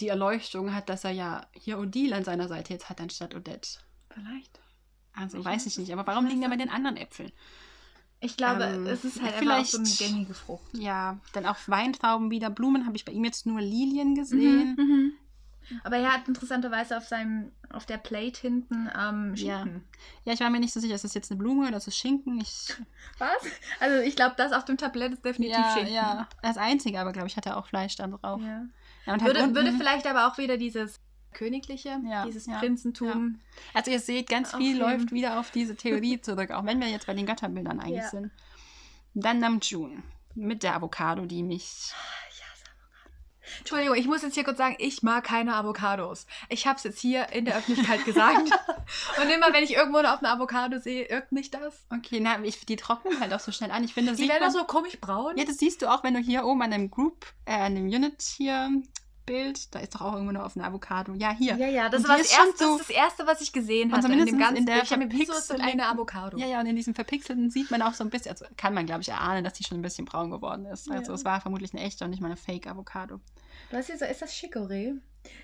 die 0.00 0.08
Erleuchtung 0.08 0.74
hat, 0.74 0.88
dass 0.88 1.04
er 1.04 1.10
ja 1.10 1.46
hier 1.52 1.78
Odile 1.78 2.16
an 2.16 2.24
seiner 2.24 2.48
Seite 2.48 2.72
jetzt 2.72 2.88
hat, 2.88 3.00
anstatt 3.00 3.34
Odette. 3.34 3.78
Vielleicht. 4.10 4.60
Also 5.14 5.38
Ich 5.38 5.44
weiß 5.44 5.66
ich 5.66 5.76
nicht, 5.78 5.92
aber 5.92 6.06
warum 6.06 6.26
liegen 6.26 6.40
da 6.40 6.48
bei 6.48 6.56
den 6.56 6.70
anderen 6.70 6.96
Äpfeln? 6.96 7.30
Ich 8.20 8.36
glaube, 8.36 8.62
Ähm, 8.64 8.86
es 8.86 9.04
ist 9.04 9.16
halt 9.20 9.34
einfach 9.34 9.36
auch 9.36 9.40
vielleicht- 9.66 9.70
so 9.72 9.78
eine 9.78 9.88
gängige 9.88 10.32
Frucht. 10.34 10.74
Ja, 10.78 11.18
dann 11.32 11.44
auch 11.44 11.56
Weintrauben 11.66 12.30
wieder. 12.30 12.50
Blumen 12.50 12.86
habe 12.86 12.96
ich 12.96 13.04
bei 13.04 13.12
ihm 13.12 13.24
jetzt 13.24 13.44
nur 13.46 13.60
Lilien 13.60 14.14
gesehen. 14.14 14.76
Mhm. 14.78 15.12
Aber 15.84 15.96
er 15.96 16.12
hat 16.12 16.28
interessanterweise 16.28 16.96
auf 16.96 17.04
seinem, 17.06 17.52
auf 17.72 17.86
der 17.86 17.98
Plate 17.98 18.40
hinten 18.40 18.90
ähm, 18.98 19.34
Ja. 19.36 19.60
Schinken. 19.62 19.84
Ja, 20.24 20.32
ich 20.32 20.40
war 20.40 20.50
mir 20.50 20.60
nicht 20.60 20.72
so 20.72 20.80
sicher, 20.80 20.94
ist 20.94 21.04
das 21.04 21.14
jetzt 21.14 21.30
eine 21.30 21.38
Blume 21.38 21.68
oder 21.68 21.76
ist 21.78 21.86
das 21.86 21.96
Schinken? 21.96 22.40
Ich, 22.40 22.74
Was? 23.18 23.30
Also 23.80 24.00
ich 24.02 24.16
glaube, 24.16 24.34
das 24.36 24.52
auf 24.52 24.64
dem 24.64 24.76
Tablett 24.76 25.12
ist 25.12 25.24
definitiv 25.24 25.56
ja, 25.56 25.72
Schinken. 25.74 25.94
ja, 25.94 26.28
das 26.42 26.56
einzige, 26.56 27.00
aber 27.00 27.12
glaube 27.12 27.28
ich, 27.28 27.36
hat 27.36 27.46
er 27.46 27.56
auch 27.56 27.66
Fleisch 27.66 27.96
dann 27.96 28.12
drauf. 28.12 28.40
Ja. 28.40 28.64
Ja, 29.06 29.14
und 29.14 29.22
halt 29.22 29.34
Würde, 29.34 29.42
unten- 29.42 29.54
würde 29.56 29.72
vielleicht 29.72 30.06
aber 30.06 30.28
auch 30.28 30.38
wieder 30.38 30.56
dieses 30.56 31.00
Königliche, 31.32 31.98
Ja, 32.08 32.24
dieses 32.26 32.46
ja, 32.46 32.58
Prinzentum. 32.58 33.40
Also 33.74 33.90
ihr 33.90 34.00
seht, 34.00 34.28
ganz 34.28 34.54
viel 34.54 34.80
Aufheben. 34.82 34.98
läuft 35.00 35.12
wieder 35.12 35.40
auf 35.40 35.50
diese 35.50 35.74
Theorie 35.76 36.20
zurück, 36.22 36.50
auch 36.50 36.64
wenn 36.66 36.78
wir 36.80 36.88
jetzt 36.88 37.06
bei 37.06 37.14
den 37.14 37.24
Götterbildern 37.26 37.80
eigentlich 37.80 38.02
Ja. 38.02 38.08
sind. 38.10 38.30
Dann 39.14 39.38
Namjoon 39.40 40.02
mit 40.34 40.62
der 40.62 40.76
Avocado, 40.76 41.24
die 41.26 41.42
mich... 41.42 41.92
Entschuldigung, 43.58 43.96
ich 43.96 44.06
muss 44.06 44.22
jetzt 44.22 44.34
hier 44.34 44.44
kurz 44.44 44.58
sagen, 44.58 44.76
ich 44.78 45.02
mag 45.02 45.24
keine 45.24 45.54
Avocados. 45.54 46.26
Ich 46.48 46.66
habe 46.66 46.76
es 46.76 46.84
jetzt 46.84 47.00
hier 47.00 47.32
in 47.32 47.44
der 47.44 47.56
Öffentlichkeit 47.56 48.04
gesagt. 48.04 48.50
Und 49.20 49.30
immer, 49.30 49.52
wenn 49.52 49.64
ich 49.64 49.74
irgendwo 49.74 49.98
auf 49.98 50.18
eine 50.18 50.30
Avocado 50.30 50.78
sehe, 50.78 51.04
irrt 51.04 51.32
mich 51.32 51.50
das. 51.50 51.86
Okay, 51.90 52.20
na, 52.20 52.42
ich, 52.42 52.64
die 52.66 52.76
trocknen 52.76 53.20
halt 53.20 53.32
auch 53.32 53.40
so 53.40 53.52
schnell 53.52 53.70
an. 53.70 53.84
Ich 53.84 53.94
finde, 53.94 54.12
das 54.12 54.20
Die 54.20 54.28
werden 54.28 54.44
doch 54.44 54.58
so 54.58 54.64
komisch 54.64 55.00
braun. 55.00 55.36
Ja, 55.36 55.44
das 55.44 55.58
siehst 55.58 55.82
du 55.82 55.92
auch, 55.92 56.04
wenn 56.04 56.14
du 56.14 56.20
hier 56.20 56.44
oben 56.44 56.62
an 56.62 56.70
dem 56.70 56.90
Group, 56.90 57.26
äh, 57.44 57.54
an 57.54 57.74
dem 57.74 57.86
Unit 57.86 58.22
hier 58.22 58.70
Bild, 59.26 59.74
da 59.74 59.78
ist 59.80 59.94
doch 59.94 60.00
auch 60.02 60.12
irgendwo 60.14 60.32
noch 60.32 60.42
auf 60.44 60.56
eine 60.56 60.66
Avocado. 60.66 61.14
Ja, 61.14 61.30
hier. 61.32 61.56
Ja, 61.56 61.68
ja, 61.68 61.88
das 61.88 62.06
war 62.08 62.16
die 62.16 62.22
das 62.22 62.32
erste, 62.32 62.64
so- 62.64 62.72
das, 62.72 62.80
ist 62.82 62.90
das 62.90 62.96
erste, 62.96 63.26
was 63.26 63.40
ich 63.40 63.52
gesehen 63.52 63.90
Und 63.92 63.96
hatte 64.02 64.12
in 64.12 64.26
dem 64.26 64.38
ganzen 64.38 64.56
in 64.56 64.66
der 64.66 64.76
habe 64.82 64.86
verpixelten- 65.04 65.60
eine 65.60 65.86
Avocado? 65.88 66.36
Ja, 66.38 66.46
ja, 66.46 66.60
und 66.60 66.66
in 66.66 66.76
diesem 66.76 66.94
verpixelten 66.94 67.50
sieht 67.50 67.70
man 67.70 67.82
auch 67.82 67.94
so 67.94 68.04
ein 68.04 68.10
bisschen, 68.10 68.32
also 68.32 68.44
kann 68.56 68.74
man, 68.74 68.86
glaube 68.86 69.02
ich, 69.02 69.08
erahnen, 69.08 69.44
dass 69.44 69.52
die 69.54 69.64
schon 69.64 69.78
ein 69.78 69.82
bisschen 69.82 70.04
braun 70.04 70.30
geworden 70.30 70.66
ist. 70.66 70.90
Also 70.90 71.12
Ja. 71.12 71.14
es 71.14 71.24
war 71.24 71.40
vermutlich 71.40 71.72
eine 71.72 71.82
echte 71.82 72.04
und 72.04 72.10
nicht 72.10 72.20
mal 72.20 72.26
eine 72.28 72.36
Fake-Avocado. 72.36 73.20
Was 73.70 73.88
ist, 73.88 74.02
ist 74.02 74.22
das 74.22 74.32
Chicorée? 74.32 74.98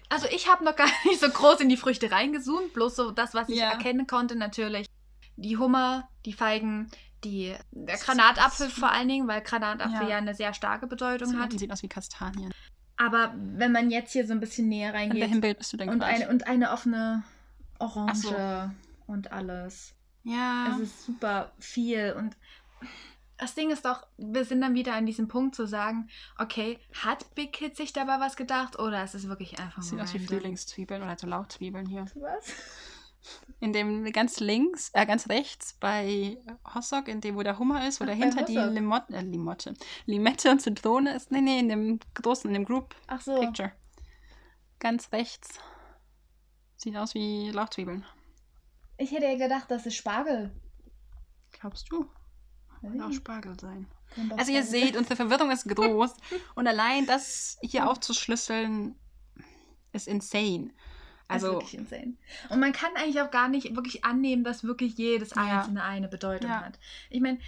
Also 0.08 0.26
ich 0.34 0.48
habe 0.50 0.64
noch 0.64 0.74
gar 0.76 0.88
nicht 1.04 1.20
so 1.20 1.28
groß 1.28 1.60
in 1.60 1.68
die 1.68 1.76
Früchte 1.76 2.10
reingezoomt, 2.10 2.72
bloß 2.72 2.96
so 2.96 3.10
das, 3.12 3.34
was 3.34 3.48
ich 3.48 3.58
Ja. 3.58 3.70
erkennen 3.70 4.06
konnte, 4.06 4.34
natürlich. 4.36 4.86
Die 5.36 5.56
Hummer, 5.56 6.08
die 6.26 6.32
Feigen, 6.32 6.90
die, 7.24 7.54
der 7.70 7.96
Granatapfel 7.96 8.70
vor 8.70 8.90
allen 8.90 9.08
Dingen, 9.08 9.28
weil 9.28 9.40
Granatapfel 9.40 10.02
Ja. 10.02 10.08
ja, 10.08 10.16
eine 10.18 10.34
sehr 10.34 10.52
starke 10.52 10.86
Bedeutung 10.88 11.32
Das 11.32 11.40
hat. 11.40 11.52
sieht 11.58 11.70
aus 11.72 11.82
wie 11.82 11.88
Kastanien. 11.88 12.52
Aber 12.98 13.32
wenn 13.36 13.72
man 13.72 13.90
jetzt 13.90 14.12
hier 14.12 14.26
so 14.26 14.32
ein 14.32 14.40
bisschen 14.40 14.68
näher 14.68 14.90
An 14.90 14.96
reingeht 14.96 15.22
welchem 15.22 15.40
Bild 15.40 15.58
bist 15.58 15.72
du 15.72 15.76
denn 15.76 15.88
und 15.88 16.00
gerade? 16.00 16.14
eine, 16.14 16.28
und 16.28 16.46
eine 16.46 16.72
offene 16.72 17.22
Orange 17.78 18.28
so. 18.28 18.70
und 19.12 19.32
alles. 19.32 19.94
ja, 20.24 20.74
Es 20.74 20.80
ist 20.80 21.04
super 21.04 21.52
viel 21.58 22.14
und 22.18 22.36
das 23.38 23.54
Ding 23.54 23.70
ist 23.70 23.84
doch, 23.84 24.04
wir 24.16 24.44
sind 24.44 24.60
dann 24.60 24.74
wieder 24.74 24.94
an 24.94 25.06
diesem 25.06 25.28
Punkt 25.28 25.54
zu 25.54 25.66
sagen, 25.66 26.08
okay, 26.38 26.78
hat 27.04 27.34
Big 27.36 27.52
Kid 27.52 27.76
sich 27.76 27.92
dabei 27.92 28.18
was 28.18 28.36
gedacht 28.36 28.78
oder 28.80 29.04
ist 29.04 29.14
es 29.14 29.28
wirklich 29.28 29.60
einfach 29.60 29.80
sieht 29.80 29.94
nur 29.94 30.02
aus 30.02 30.14
wie? 30.14 30.18
Frühlingszwiebeln 30.18 31.02
oder 31.02 31.16
so 31.16 31.28
Lauchzwiebeln 31.28 31.86
hier. 31.86 32.06
Was? 32.16 32.52
In 33.60 33.72
dem 33.72 34.04
ganz 34.12 34.38
links, 34.38 34.90
äh, 34.94 35.04
ganz 35.04 35.28
rechts 35.28 35.74
bei 35.80 36.38
Hossok, 36.74 37.08
in 37.08 37.20
dem, 37.20 37.36
wo 37.36 37.42
der 37.42 37.58
Hummer 37.58 37.88
ist, 37.88 38.00
wo 38.00 38.04
Ach, 38.04 38.08
dahinter 38.08 38.42
die. 38.44 38.56
Limotte, 38.56 39.14
äh, 39.14 39.22
Limotte, 39.22 39.74
Limette 40.06 40.50
und 40.50 40.60
Zitrone 40.60 41.14
ist. 41.16 41.32
Nee, 41.32 41.40
nee, 41.40 41.58
in 41.58 41.68
dem 41.68 42.00
großen, 42.14 42.48
in 42.48 42.54
dem 42.54 42.64
Group 42.64 42.94
Ach 43.08 43.20
so. 43.20 43.38
Picture. 43.40 43.72
Ganz 44.78 45.10
rechts. 45.12 45.58
Sieht 46.76 46.96
aus 46.96 47.14
wie 47.14 47.50
Lauchzwiebeln. 47.50 48.04
Ich 48.96 49.10
hätte 49.10 49.26
ja 49.26 49.36
gedacht, 49.36 49.70
das 49.70 49.86
ist 49.86 49.96
Spargel. 49.96 50.52
Glaubst 51.52 51.90
du? 51.90 52.08
Kann 52.80 53.00
auch. 53.00 53.12
Spargel 53.12 53.58
sein. 53.58 53.88
Also 54.36 54.52
ihr 54.52 54.62
seht, 54.62 54.96
unsere 54.96 55.16
Verwirrung 55.16 55.50
ist 55.50 55.68
groß. 55.68 56.14
und 56.54 56.66
allein 56.66 57.06
das 57.06 57.58
hier 57.62 57.90
aufzuschlüsseln, 57.90 58.94
ist 59.92 60.08
insane. 60.08 60.70
Das 61.28 61.42
ist 61.42 61.44
Also, 61.44 61.54
wirklich 61.60 61.74
insane. 61.74 62.14
Und 62.48 62.60
man 62.60 62.72
kann 62.72 62.90
eigentlich 62.96 63.20
auch 63.20 63.30
gar 63.30 63.48
nicht 63.48 63.76
wirklich 63.76 64.04
annehmen, 64.04 64.44
dass 64.44 64.64
wirklich 64.64 64.96
jedes 64.96 65.30
Ja. 65.30 65.42
einzelne 65.42 65.84
eine 65.84 66.08
Bedeutung 66.08 66.50
Ja. 66.50 66.62
hat. 66.64 66.78
Ich 67.10 67.20
meine, 67.20 67.38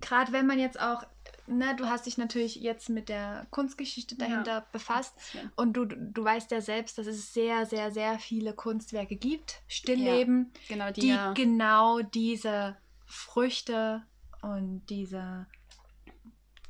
gerade 0.00 0.32
wenn 0.32 0.46
man 0.46 0.58
jetzt 0.58 0.80
auch, 0.80 1.02
ne, 1.46 1.74
du 1.76 1.86
hast 1.88 2.06
dich 2.06 2.18
natürlich 2.18 2.56
jetzt 2.56 2.88
mit 2.88 3.08
der 3.08 3.46
Kunstgeschichte 3.50 4.14
Ja. 4.14 4.26
dahinter 4.26 4.66
befasst 4.72 5.14
und 5.56 5.72
du, 5.74 5.84
du 5.86 6.24
weißt 6.24 6.50
ja 6.52 6.60
selbst, 6.60 6.98
dass 6.98 7.06
es 7.06 7.34
sehr, 7.34 7.66
sehr, 7.66 7.90
sehr 7.90 8.18
viele 8.18 8.52
Kunstwerke 8.54 9.16
gibt, 9.16 9.60
Stillleben, 9.66 10.52
genau, 10.68 10.90
die, 10.92 11.00
die 11.00 11.08
ja, 11.08 11.32
genau 11.34 12.00
diese 12.02 12.76
Früchte 13.06 14.04
und 14.42 14.86
diese 14.88 15.46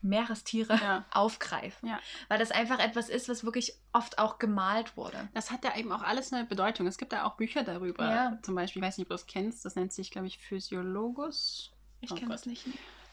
Meerestiere 0.03 0.76
Ja. 0.76 1.05
aufgreifen. 1.12 1.88
Ja. 1.88 1.98
Weil 2.28 2.38
das 2.38 2.51
einfach 2.51 2.78
etwas 2.78 3.09
ist, 3.09 3.28
was 3.28 3.44
wirklich 3.44 3.74
oft 3.92 4.18
auch 4.18 4.38
gemalt 4.38 4.96
wurde. 4.96 5.28
Das 5.34 5.51
hat 5.51 5.64
ja 5.64 5.76
eben 5.76 5.92
auch 5.92 6.03
alles 6.03 6.32
eine 6.32 6.44
Bedeutung. 6.46 6.86
Es 6.86 6.98
gibt 6.98 7.12
ja 7.12 7.24
auch 7.26 7.36
Bücher 7.36 7.62
darüber. 7.64 8.09
Ja. 8.11 8.38
Zum 8.42 8.55
Beispiel, 8.55 8.82
ich 8.82 8.88
weiß 8.88 8.98
nicht, 8.98 9.07
ob 9.07 9.11
du 9.11 9.14
das 9.14 9.26
kennst, 9.26 9.64
das 9.64 9.76
nennt 9.76 9.92
sich, 9.92 10.11
glaube 10.11 10.26
ich, 10.26 10.38
Physiologus. 10.38 11.72
Ich 12.01 12.11
Oh 12.11 12.14
kenne 12.14 12.30
das 12.30 12.46
nicht. 12.46 12.66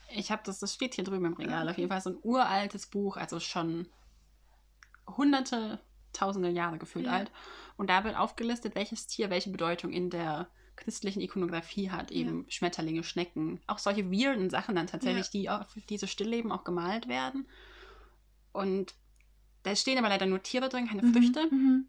Ich 0.10 0.32
habe 0.32 0.42
das, 0.46 0.60
das 0.60 0.74
steht 0.74 0.94
hier 0.96 1.04
drüben 1.04 1.26
im 1.26 1.34
Regal. 1.34 1.64
Okay. 1.64 1.72
Auf 1.72 1.78
jeden 1.78 1.90
Fall 1.90 2.02
so 2.02 2.12
ein 2.12 2.20
uraltes 2.24 2.88
Buch, 2.88 3.18
also 3.18 3.40
schon 3.40 3.88
hunderte, 5.06 5.80
tausende 6.14 6.50
Jahre 6.50 6.78
gefühlt 6.78 7.08
alt. 7.08 7.32
Und 7.76 7.90
da 7.90 8.04
wird 8.04 8.16
aufgelistet, 8.18 8.76
welches 8.76 9.08
Tier 9.08 9.30
welche 9.30 9.50
Bedeutung 9.50 9.92
in 9.92 10.10
der 10.10 10.48
christlichen 10.78 11.22
Ikonografie 11.22 11.92
hat. 11.92 12.12
Eben 12.12 12.46
Schmetterlinge, 12.50 13.04
Schnecken, 13.04 13.60
auch 13.68 13.80
solche 13.80 14.10
weirden 14.12 14.50
Sachen 14.50 14.76
dann 14.76 14.88
tatsächlich, 14.88 15.30
die 15.30 15.50
auf 15.50 15.68
diese 15.90 16.08
Stillleben 16.08 16.52
auch 16.52 16.64
gemalt 16.64 17.08
werden. 17.08 17.48
Und 18.54 18.96
da 19.64 19.76
stehen 19.76 19.98
aber 19.98 20.10
leider 20.10 20.26
nur 20.26 20.42
Tiere 20.42 20.70
drin, 20.70 20.88
keine 20.88 21.12
Früchte. 21.12 21.48
Mhm. 21.52 21.88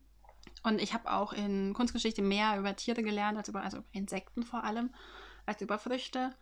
Und 0.64 0.80
ich 0.80 0.92
habe 0.92 1.12
auch 1.12 1.32
in 1.32 1.72
Kunstgeschichte 1.72 2.22
mehr 2.22 2.58
über 2.58 2.74
Tiere 2.74 3.02
gelernt, 3.02 3.38
als 3.38 3.48
über, 3.48 3.62
also 3.62 3.78
über 3.78 3.86
Insekten 3.92 4.42
vor 4.42 4.64
allem, 4.64 4.90
als 5.46 5.60
über 5.62 5.78
Früchte. 5.78 6.34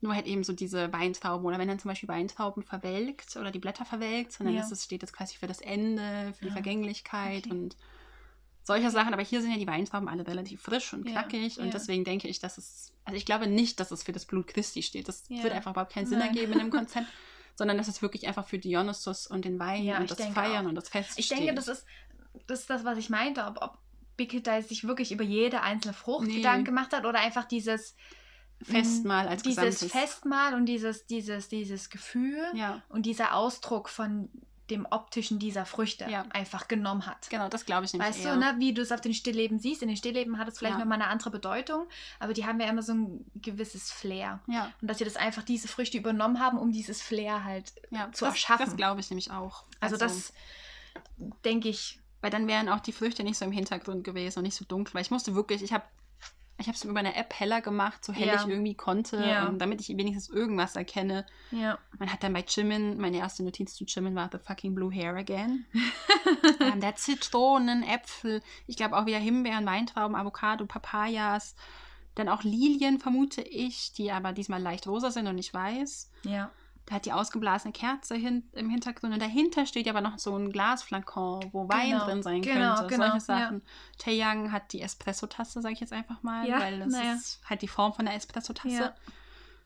Nur 0.00 0.14
halt 0.14 0.26
eben 0.26 0.44
so 0.44 0.52
diese 0.52 0.92
Weintrauben 0.92 1.44
oder 1.44 1.58
wenn 1.58 1.66
dann 1.66 1.80
zum 1.80 1.88
Beispiel 1.88 2.08
Weintrauben 2.08 2.62
verwelkt 2.62 3.36
oder 3.36 3.50
die 3.50 3.58
Blätter 3.58 3.84
verwelkt, 3.84 4.30
sondern 4.32 4.54
Ja. 4.54 4.68
das 4.68 4.84
steht 4.84 5.02
das 5.02 5.12
quasi 5.12 5.36
für 5.36 5.48
das 5.48 5.60
Ende, 5.60 6.32
für 6.38 6.44
die 6.44 6.52
Vergänglichkeit 6.52 7.46
okay. 7.46 7.50
und 7.50 7.76
solche 8.68 8.90
Sachen. 8.92 9.12
Aber 9.12 9.22
hier 9.24 9.42
sind 9.42 9.50
ja 9.50 9.58
die 9.58 9.66
Weintrauben 9.66 10.08
alle 10.08 10.24
relativ 10.26 10.62
frisch 10.62 10.92
und 10.92 11.04
Ja, 11.04 11.12
knackig 11.22 11.58
und 11.58 11.66
ja. 11.66 11.70
deswegen 11.72 12.04
denke 12.04 12.28
ich, 12.28 12.38
dass 12.38 12.56
es, 12.58 12.92
also 13.04 13.16
ich 13.16 13.26
glaube 13.26 13.48
nicht, 13.48 13.80
dass 13.80 13.90
es 13.90 14.04
für 14.04 14.12
das 14.12 14.24
Blut 14.26 14.46
Christi 14.46 14.82
steht. 14.84 15.08
Das 15.08 15.24
Ja. 15.28 15.42
würde 15.42 15.56
einfach 15.56 15.72
überhaupt 15.72 15.92
keinen 15.92 16.06
Sinn 16.06 16.20
Nein. 16.20 16.28
ergeben 16.28 16.52
in 16.52 16.58
dem 16.60 16.70
Konzept. 16.70 17.06
Sondern 17.56 17.76
dass 17.76 17.88
es 17.88 18.00
wirklich 18.02 18.28
einfach 18.28 18.46
für 18.46 18.58
Dionysus 18.60 19.26
und 19.26 19.44
den 19.44 19.58
Wein 19.58 19.82
Ja, 19.82 19.96
und 19.98 20.04
ich 20.04 20.10
das 20.14 20.24
Feiern 20.28 20.64
auch. 20.66 20.68
und 20.68 20.76
das 20.76 20.88
Fest 20.88 21.18
Ich 21.18 21.26
steht. 21.26 21.38
denke, 21.38 21.54
das 21.54 21.66
ist, 21.66 21.84
das 22.46 22.60
ist 22.60 22.70
das, 22.70 22.84
was 22.84 22.96
ich 22.98 23.10
meinte, 23.10 23.44
ob, 23.46 23.60
ob 23.60 23.78
da 24.44 24.62
sich 24.62 24.84
wirklich 24.86 25.10
über 25.10 25.24
jede 25.24 25.62
einzelne 25.62 25.92
Frucht 25.94 26.28
Nee. 26.28 26.36
Gedanken 26.36 26.64
gemacht 26.66 26.92
hat 26.92 27.04
oder 27.04 27.18
einfach 27.18 27.44
dieses 27.46 27.96
Festmahl 28.62 29.28
als 29.28 29.42
dieses 29.42 29.64
Gesamtes. 29.80 29.92
Festmahl 29.92 30.54
und 30.54 30.66
dieses, 30.66 31.06
dieses, 31.06 31.48
dieses 31.48 31.90
Gefühl 31.90 32.42
Ja, 32.54 32.82
und 32.88 33.06
dieser 33.06 33.34
Ausdruck 33.34 33.88
von 33.88 34.28
dem 34.70 34.86
optischen 34.90 35.38
dieser 35.38 35.64
Früchte 35.66 36.06
Ja. 36.10 36.24
einfach 36.30 36.68
genommen 36.68 37.06
hat. 37.06 37.28
genau, 37.30 37.48
das 37.48 37.64
glaube 37.66 37.84
ich 37.86 37.92
nämlich 37.92 38.10
Weißt 38.10 38.24
eher. 38.24 38.34
du, 38.34 38.38
ne, 38.40 38.54
wie 38.58 38.72
du 38.74 38.82
es 38.82 38.92
auf 38.92 39.00
den 39.00 39.14
Stillleben 39.14 39.58
siehst. 39.58 39.82
In 39.82 39.88
den 39.88 39.96
Stillleben 39.96 40.38
hat 40.38 40.48
es 40.48 40.58
vielleicht 40.58 40.74
Ja. 40.74 40.78
nochmal 40.80 41.00
eine 41.00 41.08
andere 41.10 41.30
Bedeutung, 41.30 41.86
aber 42.18 42.32
die 42.34 42.44
haben 42.46 42.60
ja 42.60 42.68
immer 42.68 42.82
so 42.82 42.92
ein 42.92 43.24
gewisses 43.36 43.90
Flair. 43.90 44.40
Ja, 44.46 44.72
Und 44.80 44.88
dass 44.88 44.98
sie 44.98 45.04
das 45.04 45.16
einfach 45.16 45.42
diese 45.42 45.68
Früchte 45.68 45.96
übernommen 45.98 46.40
haben, 46.40 46.58
um 46.58 46.72
dieses 46.72 47.02
Flair 47.02 47.44
halt 47.44 47.72
ja, 47.90 48.10
zu 48.12 48.24
das, 48.24 48.34
erschaffen. 48.34 48.66
Das 48.66 48.76
glaube 48.76 49.00
ich 49.00 49.10
nämlich 49.10 49.30
auch. 49.30 49.64
Also, 49.80 49.96
das 49.96 50.32
denke 51.44 51.68
ich. 51.68 51.98
Weil 52.20 52.30
dann 52.30 52.48
wären 52.48 52.68
auch 52.68 52.80
die 52.80 52.90
Früchte 52.92 53.22
nicht 53.22 53.38
so 53.38 53.44
im 53.44 53.52
Hintergrund 53.52 54.02
gewesen 54.02 54.40
und 54.40 54.42
nicht 54.44 54.56
so 54.56 54.64
dunkel. 54.64 54.92
Weil 54.94 55.02
ich 55.02 55.10
musste 55.12 55.34
wirklich, 55.36 55.62
ich 55.62 55.72
habe 55.72 55.84
Ich 56.60 56.66
habe 56.66 56.74
es 56.76 56.82
über 56.84 56.98
eine 56.98 57.14
App 57.14 57.32
heller 57.38 57.60
gemacht, 57.60 58.04
so 58.04 58.12
hell 58.12 58.26
Ja. 58.26 58.34
ich 58.42 58.48
irgendwie 58.48 58.74
konnte, 58.74 59.16
Ja. 59.24 59.46
und 59.46 59.60
damit 59.60 59.80
ich 59.80 59.88
wenigstens 59.96 60.28
irgendwas 60.28 60.74
erkenne. 60.74 61.24
Ja. 61.52 61.78
Man 61.98 62.12
hat 62.12 62.22
dann 62.24 62.32
bei 62.32 62.44
Jimin, 62.46 62.98
meine 62.98 63.18
erste 63.18 63.44
Notiz 63.44 63.74
zu 63.74 63.84
Jimin 63.84 64.14
war 64.16 64.28
The 64.32 64.38
fucking 64.38 64.74
blue 64.74 64.92
hair 64.92 65.14
again. 65.16 65.66
ähm, 66.60 66.80
der 66.80 66.96
Zitronen, 66.96 67.82
Äpfel, 67.84 68.42
ich 68.66 68.76
glaube 68.76 68.96
auch 68.96 69.06
wieder 69.06 69.18
Himbeeren, 69.18 69.66
Weintrauben, 69.66 70.16
Avocado, 70.16 70.66
Papayas. 70.66 71.54
Dann 72.16 72.28
auch 72.28 72.42
Lilien, 72.42 72.98
vermute 72.98 73.42
ich, 73.42 73.92
die 73.92 74.10
aber 74.10 74.32
diesmal 74.32 74.60
leicht 74.60 74.88
rosa 74.88 75.12
sind 75.12 75.28
und 75.28 75.36
nicht 75.36 75.54
weiß. 75.54 76.10
Ja. 76.24 76.50
Da 76.88 76.94
hat 76.94 77.04
die 77.04 77.12
ausgeblasene 77.12 77.72
Kerze 77.72 78.14
hin, 78.14 78.44
im 78.54 78.70
Hintergrund 78.70 79.12
und 79.12 79.20
dahinter 79.20 79.66
steht 79.66 79.86
aber 79.88 80.00
noch 80.00 80.18
so 80.18 80.34
ein 80.34 80.50
Glasflakon, 80.50 81.50
wo 81.52 81.68
Wein 81.68 81.90
Genau, 81.90 82.04
drin 82.06 82.22
sein 82.22 82.40
genau, 82.40 82.76
könnte. 82.76 82.94
genau, 82.94 83.06
Solche 83.10 83.20
Sachen. 83.20 83.62
Taeyang 83.98 84.52
hat 84.52 84.72
die 84.72 84.80
Espresso-Tasse, 84.80 85.60
sage 85.60 85.74
ich 85.74 85.80
jetzt 85.80 85.92
einfach 85.92 86.22
mal, 86.22 86.48
Ja, 86.48 86.58
weil 86.60 86.78
das 86.78 86.88
naja. 86.88 87.12
ist 87.14 87.40
halt 87.48 87.60
die 87.60 87.68
Form 87.68 87.92
von 87.92 88.06
der 88.06 88.14
Espresso-Tasse. 88.14 88.74
Ja. 88.74 88.94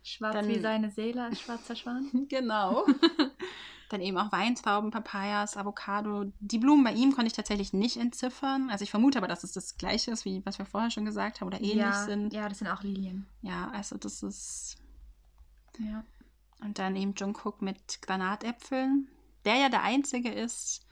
Schwarz 0.02 0.34
Dann- 0.34 0.48
wie 0.48 0.58
seine 0.58 0.90
Seele, 0.90 1.22
ein 1.24 1.36
schwarzer 1.36 1.76
Schwan. 1.76 2.10
Genau. 2.28 2.84
Dann 3.88 4.00
eben 4.00 4.16
auch 4.18 4.32
Weintrauben, 4.32 4.90
Papayas, 4.90 5.56
Avocado. 5.58 6.24
Die 6.40 6.58
Blumen 6.58 6.82
bei 6.82 6.92
ihm 6.94 7.12
konnte 7.12 7.26
ich 7.26 7.34
tatsächlich 7.34 7.72
nicht 7.74 7.98
entziffern. 7.98 8.70
Also 8.70 8.82
ich 8.84 8.90
vermute 8.90 9.18
aber, 9.18 9.28
dass 9.28 9.44
es 9.44 9.52
das 9.52 9.76
gleiche 9.76 10.10
ist, 10.10 10.24
wie 10.24 10.40
was 10.46 10.58
wir 10.58 10.64
vorher 10.64 10.90
schon 10.90 11.04
gesagt 11.04 11.40
haben 11.40 11.48
oder 11.48 11.58
ähnlich 11.60 11.76
ja, 11.76 12.04
sind. 12.04 12.32
ja, 12.32 12.48
das 12.48 12.58
sind 12.58 12.68
auch 12.68 12.82
Lilien. 12.82 13.26
Ja, 13.42 13.70
also 13.74 13.98
das 13.98 14.22
ist. 14.22 14.76
Ja. 15.78 16.04
Und 16.64 16.78
dann 16.78 16.96
eben 16.96 17.14
Jungkook 17.14 17.62
mit 17.62 18.00
Granatäpfeln. 18.02 19.08
Der 19.44 19.56
ja 19.56 19.68
der 19.68 19.82
einzige 19.82 20.30
ist. 20.30 20.86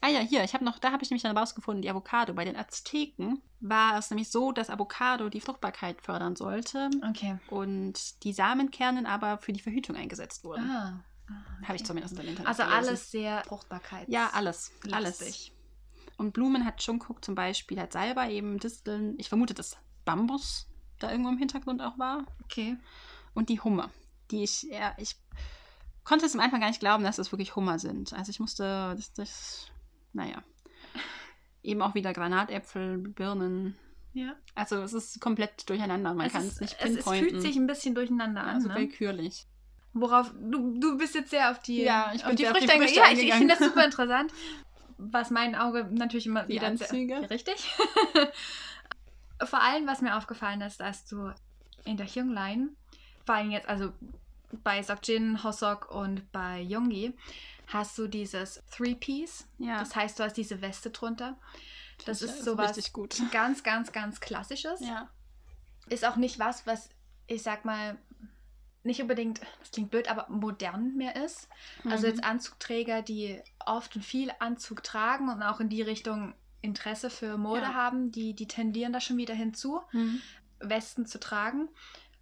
Ah 0.00 0.08
ja, 0.08 0.20
hier, 0.20 0.44
ich 0.44 0.54
habe 0.54 0.64
noch, 0.64 0.78
da 0.78 0.92
habe 0.92 1.02
ich 1.02 1.10
nämlich 1.10 1.22
dann 1.24 1.36
rausgefunden, 1.36 1.82
die 1.82 1.90
Avocado. 1.90 2.32
Bei 2.34 2.44
den 2.44 2.56
Azteken 2.56 3.40
war 3.60 3.98
es 3.98 4.10
nämlich 4.10 4.28
so, 4.30 4.52
dass 4.52 4.70
Avocado 4.70 5.28
die 5.28 5.40
Fruchtbarkeit 5.40 6.00
fördern 6.02 6.36
sollte 6.36 6.88
Okay. 7.08 7.36
und 7.50 8.22
die 8.22 8.32
Samenkerne 8.32 9.08
aber 9.08 9.38
für 9.38 9.52
die 9.52 9.58
Verhütung 9.60 9.96
eingesetzt 9.96 10.44
wurden. 10.44 10.70
Ah. 10.70 11.04
Habe 11.64 11.76
ich 11.76 11.84
zumindest 11.84 12.14
im 12.18 12.26
Internet 12.28 12.46
Also 12.46 12.62
gelesen. 12.62 12.78
alles 12.78 13.10
sehr 13.10 13.42
Fruchtbarkeit. 13.44 14.08
Ja, 14.08 14.30
alles. 14.32 14.70
Alles. 14.92 15.20
Lastig. 15.20 15.52
Und 16.16 16.32
Blumen 16.32 16.64
hat 16.64 16.80
Jungkook 16.82 17.24
zum 17.24 17.34
Beispiel, 17.34 17.80
hat 17.80 17.92
Salbei 17.92 18.32
eben 18.32 18.58
Disteln. 18.58 19.14
Ich 19.18 19.28
vermute, 19.28 19.52
dass 19.54 19.76
Bambus 20.04 20.68
da 21.00 21.10
irgendwo 21.10 21.30
im 21.30 21.38
Hintergrund 21.38 21.82
auch 21.82 21.98
war. 21.98 22.24
Okay. 22.44 22.76
Und 23.34 23.48
die 23.50 23.60
Hummer, 23.60 23.90
die 24.30 24.44
ich, 24.44 24.62
ja, 24.62 24.94
ich 24.98 25.16
konnte 26.04 26.26
es 26.26 26.34
am 26.34 26.40
Anfang 26.40 26.60
gar 26.60 26.68
nicht 26.68 26.80
glauben, 26.80 27.04
dass 27.04 27.16
das 27.16 27.32
wirklich 27.32 27.56
Hummer 27.56 27.78
sind. 27.78 28.12
Also 28.12 28.30
ich 28.30 28.40
musste, 28.40 28.94
das, 28.96 29.12
das 29.12 29.70
naja. 30.12 30.42
Eben 31.62 31.82
auch 31.82 31.94
wieder 31.94 32.12
Granatäpfel, 32.12 32.98
Birnen. 32.98 33.76
Ja. 34.12 34.34
Also 34.54 34.76
es 34.82 34.92
ist 34.92 35.20
komplett 35.20 35.68
durcheinander. 35.68 36.14
Man 36.14 36.26
es, 36.26 36.32
kann 36.32 36.46
es 36.46 36.60
nicht 36.60 36.76
es, 36.80 36.90
es 36.90 36.94
pinpointen. 36.96 37.28
fühlt 37.28 37.42
sich 37.42 37.56
ein 37.56 37.66
bisschen 37.66 37.94
durcheinander 37.94 38.42
an. 38.42 38.56
also 38.56 38.68
ne? 38.68 38.76
willkürlich. 38.76 39.46
Worauf 39.92 40.32
du, 40.38 40.78
du 40.78 40.98
bist 40.98 41.14
jetzt 41.14 41.30
sehr 41.30 41.50
auf 41.50 41.60
die, 41.60 41.82
Ja, 41.82 42.12
ich 42.14 42.22
auf 42.22 42.28
bin 42.28 42.36
die 42.36 42.42
sehr 42.42 42.52
auf 42.52 42.58
die 42.58 42.66
Früchte 42.66 42.78
Früchte. 42.78 43.00
Ja, 43.00 43.12
ich, 43.12 43.22
ich 43.24 43.34
finde 43.34 43.54
das 43.54 43.66
super 43.66 43.84
interessant. 43.84 44.32
Was 44.96 45.30
mein 45.30 45.54
Auge 45.54 45.88
natürlich 45.92 46.26
immer 46.26 46.44
Die 46.44 46.54
wieder 46.54 46.66
Anzüge. 46.68 47.20
Sehr, 47.20 47.30
richtig. 47.30 47.54
Vor 49.44 49.62
allem, 49.62 49.86
was 49.86 50.00
mir 50.00 50.16
aufgefallen 50.16 50.60
ist, 50.62 50.80
dass 50.80 51.06
du 51.06 51.32
in 51.84 51.96
der 51.96 52.06
Hyungline, 52.06 52.70
vor 53.28 53.34
allem 53.34 53.50
jetzt, 53.50 53.68
also 53.68 53.92
bei 54.64 54.82
Sokjin, 54.82 55.44
Hosok 55.44 55.90
und 55.90 56.32
bei 56.32 56.62
Yoongi, 56.62 57.12
hast 57.66 57.98
du 57.98 58.06
dieses 58.08 58.62
Three-Piece. 58.70 59.46
Ja. 59.58 59.78
Das 59.80 59.94
heißt, 59.94 60.18
du 60.18 60.24
hast 60.24 60.32
diese 60.38 60.62
Weste 60.62 60.88
drunter. 60.88 61.36
Das 62.06 62.22
ich 62.22 62.30
ist 62.30 62.42
sowas 62.44 62.70
richtig 62.78 62.94
gut. 62.94 63.20
ganz, 63.30 63.62
ganz, 63.62 63.92
ganz 63.92 64.20
Klassisches 64.20 64.80
Ja. 64.80 65.10
ist 65.90 66.06
auch 66.06 66.16
nicht 66.16 66.38
was, 66.38 66.66
was 66.66 66.88
ich 67.26 67.42
sag 67.42 67.66
mal 67.66 67.98
nicht 68.82 69.02
unbedingt, 69.02 69.42
das 69.58 69.72
klingt 69.72 69.90
blöd, 69.90 70.10
aber 70.10 70.24
modern 70.30 70.96
mehr 70.96 71.14
ist. 71.22 71.48
Also 71.84 72.06
Mhm. 72.06 72.12
jetzt 72.14 72.24
Anzugträger, 72.24 73.02
die 73.02 73.42
oft 73.66 73.94
und 73.96 74.02
viel 74.06 74.32
Anzug 74.38 74.82
tragen 74.82 75.28
und 75.28 75.42
auch 75.42 75.60
in 75.60 75.68
die 75.68 75.82
Richtung 75.82 76.32
Interesse 76.62 77.10
für 77.10 77.36
Mode 77.36 77.60
Ja. 77.60 77.74
haben, 77.74 78.10
die, 78.10 78.32
die 78.32 78.48
tendieren 78.48 78.94
da 78.94 79.00
schon 79.02 79.18
wieder 79.18 79.34
hinzu, 79.34 79.82
Mhm. 79.92 80.22
Westen 80.60 81.04
zu 81.04 81.20
tragen. 81.20 81.68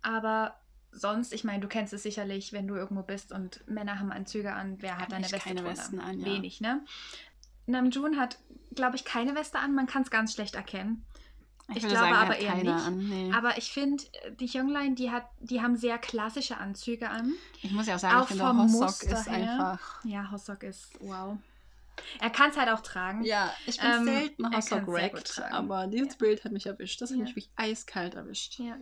Aber 0.03 0.57
sonst, 0.97 1.33
ich 1.33 1.45
meine, 1.45 1.61
du 1.61 1.69
kennst 1.69 1.93
es 1.93 2.03
sicherlich, 2.03 2.53
wenn 2.53 2.67
du 2.67 2.75
irgendwo 2.75 3.03
bist 3.03 3.33
und 3.33 3.67
Männer 3.69 3.99
haben 4.01 4.11
Anzüge 4.13 4.53
an, 4.53 4.77
wer 4.81 4.97
hat 4.97 5.07
Haben 5.07 5.15
eine 5.15 5.25
echt 5.25 5.35
Weste 5.35 5.49
keine 5.49 5.61
drunter? 5.63 5.79
Westen 5.79 6.01
an, 6.01 6.19
ja. 6.21 6.27
Wenig, 6.27 6.61
ne? 6.61 6.85
Namjoon 7.67 8.17
hat, 8.19 8.39
glaube 8.75 8.97
ich, 8.97 9.05
keine 9.05 9.35
Weste 9.35 9.59
an, 9.59 9.75
man 9.75 9.87
kann 9.87 10.03
es 10.03 10.11
ganz 10.11 10.33
schlecht 10.35 10.55
erkennen. 10.55 11.05
Ich 11.75 11.83
würde 11.83 11.97
glaube 11.97 12.09
er 12.15 12.19
aber 12.19 12.39
eher 12.39 12.55
nicht. 12.55 12.69
An. 12.69 13.09
Nee. 13.09 13.33
Aber 13.35 13.59
ich 13.59 13.73
finde, 13.73 14.05
die 14.39 14.47
Junglein, 14.47 14.95
die, 14.95 15.11
hat, 15.11 15.25
die 15.41 15.61
haben 15.63 15.77
sehr 15.77 15.99
klassische 15.99 16.59
Anzüge 16.59 17.11
an. 17.11 17.33
ich 17.61 17.73
muss 17.73 17.89
ja 17.89 17.97
auch 17.97 17.99
sagen, 17.99 18.17
auch 18.19 18.23
ich 18.23 18.29
finde, 18.29 18.45
vom 18.45 18.73
Hossok 18.73 19.03
ist 19.11 19.27
her. 19.29 19.51
einfach. 19.51 20.05
Ja, 20.05 20.31
Hossok 20.31 20.63
ist 20.63 20.93
wow. 21.01 21.37
Er 22.21 22.31
kann 22.31 22.51
es 22.51 22.57
halt 22.57 22.69
auch 22.69 22.83
tragen. 22.83 23.25
Ja, 23.25 23.53
ich 23.67 23.81
bin 23.81 23.91
Ähm, 23.91 24.05
selten 24.05 24.55
Hossok 24.57 24.87
wrecked, 24.87 25.43
aber 25.51 25.87
dieses 25.89 26.11
Ja. 26.11 26.19
Bild 26.19 26.45
hat 26.45 26.53
mich 26.53 26.67
erwischt. 26.67 27.01
Das 27.01 27.11
hat 27.11 27.17
Ja. 27.17 27.25
mich 27.25 27.31
wirklich 27.35 27.51
eiskalt 27.57 28.15
erwischt. 28.15 28.61
Ja. 28.61 28.77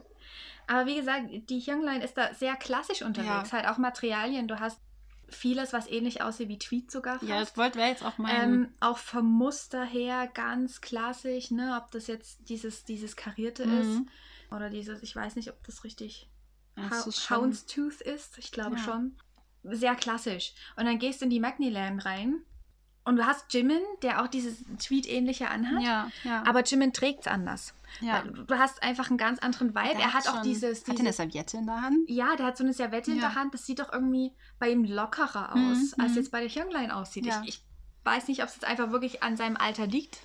Aber 0.66 0.86
wie 0.86 0.96
gesagt, 0.96 1.26
die 1.50 1.58
Junglein 1.58 2.00
ist 2.02 2.16
da 2.16 2.32
sehr 2.34 2.56
klassisch 2.56 3.02
unterwegs. 3.02 3.50
Ja. 3.50 3.58
Halt 3.58 3.68
auch 3.68 3.78
Materialien. 3.78 4.48
Du 4.48 4.60
hast 4.60 4.80
vieles, 5.28 5.72
was 5.72 5.86
ähnlich 5.88 6.22
aussieht 6.22 6.48
wie 6.48 6.58
Tweed 6.58 6.90
sogar 6.90 7.18
fast. 7.18 7.28
Ja, 7.30 7.40
das 7.40 7.56
wollte 7.56 7.78
wäre 7.78 7.88
jetzt 7.88 8.04
auch 8.04 8.18
mein. 8.18 8.52
ähm, 8.52 8.68
auch 8.80 8.98
vom 8.98 9.26
Muster 9.30 9.84
her 9.84 10.28
ganz 10.32 10.80
klassisch, 10.80 11.50
ne? 11.50 11.80
Ob 11.82 11.90
das 11.90 12.06
jetzt 12.06 12.48
dieses, 12.48 12.84
dieses 12.84 13.16
karierte 13.16 13.66
Mhm. 13.66 13.80
ist 13.80 14.02
oder 14.54 14.70
dieses, 14.70 15.02
ich 15.02 15.14
weiß 15.16 15.36
nicht, 15.36 15.48
ob 15.50 15.62
das 15.64 15.84
richtig 15.84 16.28
das 16.76 17.06
ist 17.06 17.30
Houndstooth 17.30 18.00
ist. 18.00 18.36
Ich 18.38 18.52
glaube 18.52 18.76
Ja. 18.76 18.82
schon. 18.82 19.16
Sehr 19.62 19.94
klassisch. 19.94 20.52
Und 20.76 20.84
dann 20.84 20.98
gehst 20.98 21.20
du 21.20 21.24
in 21.24 21.30
die 21.30 21.40
Magniland 21.40 22.04
rein 22.04 22.42
und 23.04 23.16
du 23.16 23.24
hast 23.26 23.52
Jimin, 23.54 23.80
der 24.02 24.22
auch 24.22 24.28
dieses 24.28 24.62
Tweet-ähnliche 24.78 25.48
anhat. 25.48 25.82
Ja, 25.82 26.10
ja. 26.24 26.42
Aber 26.46 26.62
Jimin 26.64 26.92
trägt 26.92 27.20
es 27.20 27.26
anders. 27.28 27.74
Ja. 28.00 28.22
Du 28.22 28.58
hast 28.58 28.82
einfach 28.82 29.08
einen 29.08 29.18
ganz 29.18 29.38
anderen 29.38 29.74
Vibe. 29.74 29.94
Der 29.96 30.00
er 30.06 30.12
hat 30.14 30.28
auch 30.28 30.34
schon- 30.34 30.42
dieses. 30.42 30.86
Hat 30.86 30.94
er 30.96 31.00
eine 31.00 31.12
Serviette 31.12 31.56
in 31.58 31.66
der 31.66 31.80
Hand? 31.82 31.98
ja, 32.08 32.36
der 32.36 32.46
hat 32.46 32.56
so 32.56 32.64
eine 32.64 32.72
Serviette 32.72 33.10
in 33.12 33.18
Ja. 33.18 33.28
der 33.28 33.34
Hand. 33.34 33.54
Das 33.54 33.64
sieht 33.66 33.78
doch 33.78 33.92
irgendwie 33.92 34.32
bei 34.58 34.70
ihm 34.70 34.84
lockerer 34.84 35.52
aus, 35.52 35.58
Mhm, 35.58 35.94
als 35.98 36.12
mhm. 36.12 36.16
jetzt 36.18 36.30
bei 36.32 36.40
der 36.40 36.48
Hyunglein 36.48 36.90
aussieht. 36.90 37.26
Ja. 37.26 37.42
Ich, 37.44 37.48
ich 37.48 37.62
weiß 38.04 38.28
nicht, 38.28 38.42
ob 38.42 38.48
es 38.48 38.54
jetzt 38.56 38.64
einfach 38.66 38.90
wirklich 38.90 39.22
an 39.22 39.36
seinem 39.36 39.56
Alter 39.56 39.86
liegt. 39.86 40.18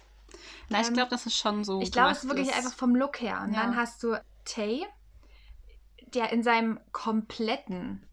Nein, 0.70 0.82
ich 0.82 0.88
Ähm, 0.90 0.94
glaube, 0.96 1.10
das 1.10 1.26
ist 1.26 1.38
schon 1.38 1.64
so. 1.64 1.82
Ich 1.82 1.92
glaube, 1.92 2.12
es 2.12 2.24
ist 2.24 2.30
wirklich 2.30 2.54
einfach 2.54 2.74
vom 2.74 2.96
Look 2.96 3.22
her. 3.22 3.42
Und 3.46 3.54
dann 3.56 3.76
hast 3.76 4.04
du 4.04 4.22
Tay, 4.46 4.86
der 6.14 6.32
in 6.32 6.44
seinem 6.44 6.80
kompletten 6.92 8.06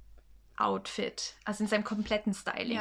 Outfit, 0.57 1.35
also 1.45 1.65
in 1.65 1.69
seinem 1.69 1.85
kompletten 1.85 2.33
Styling, 2.35 2.81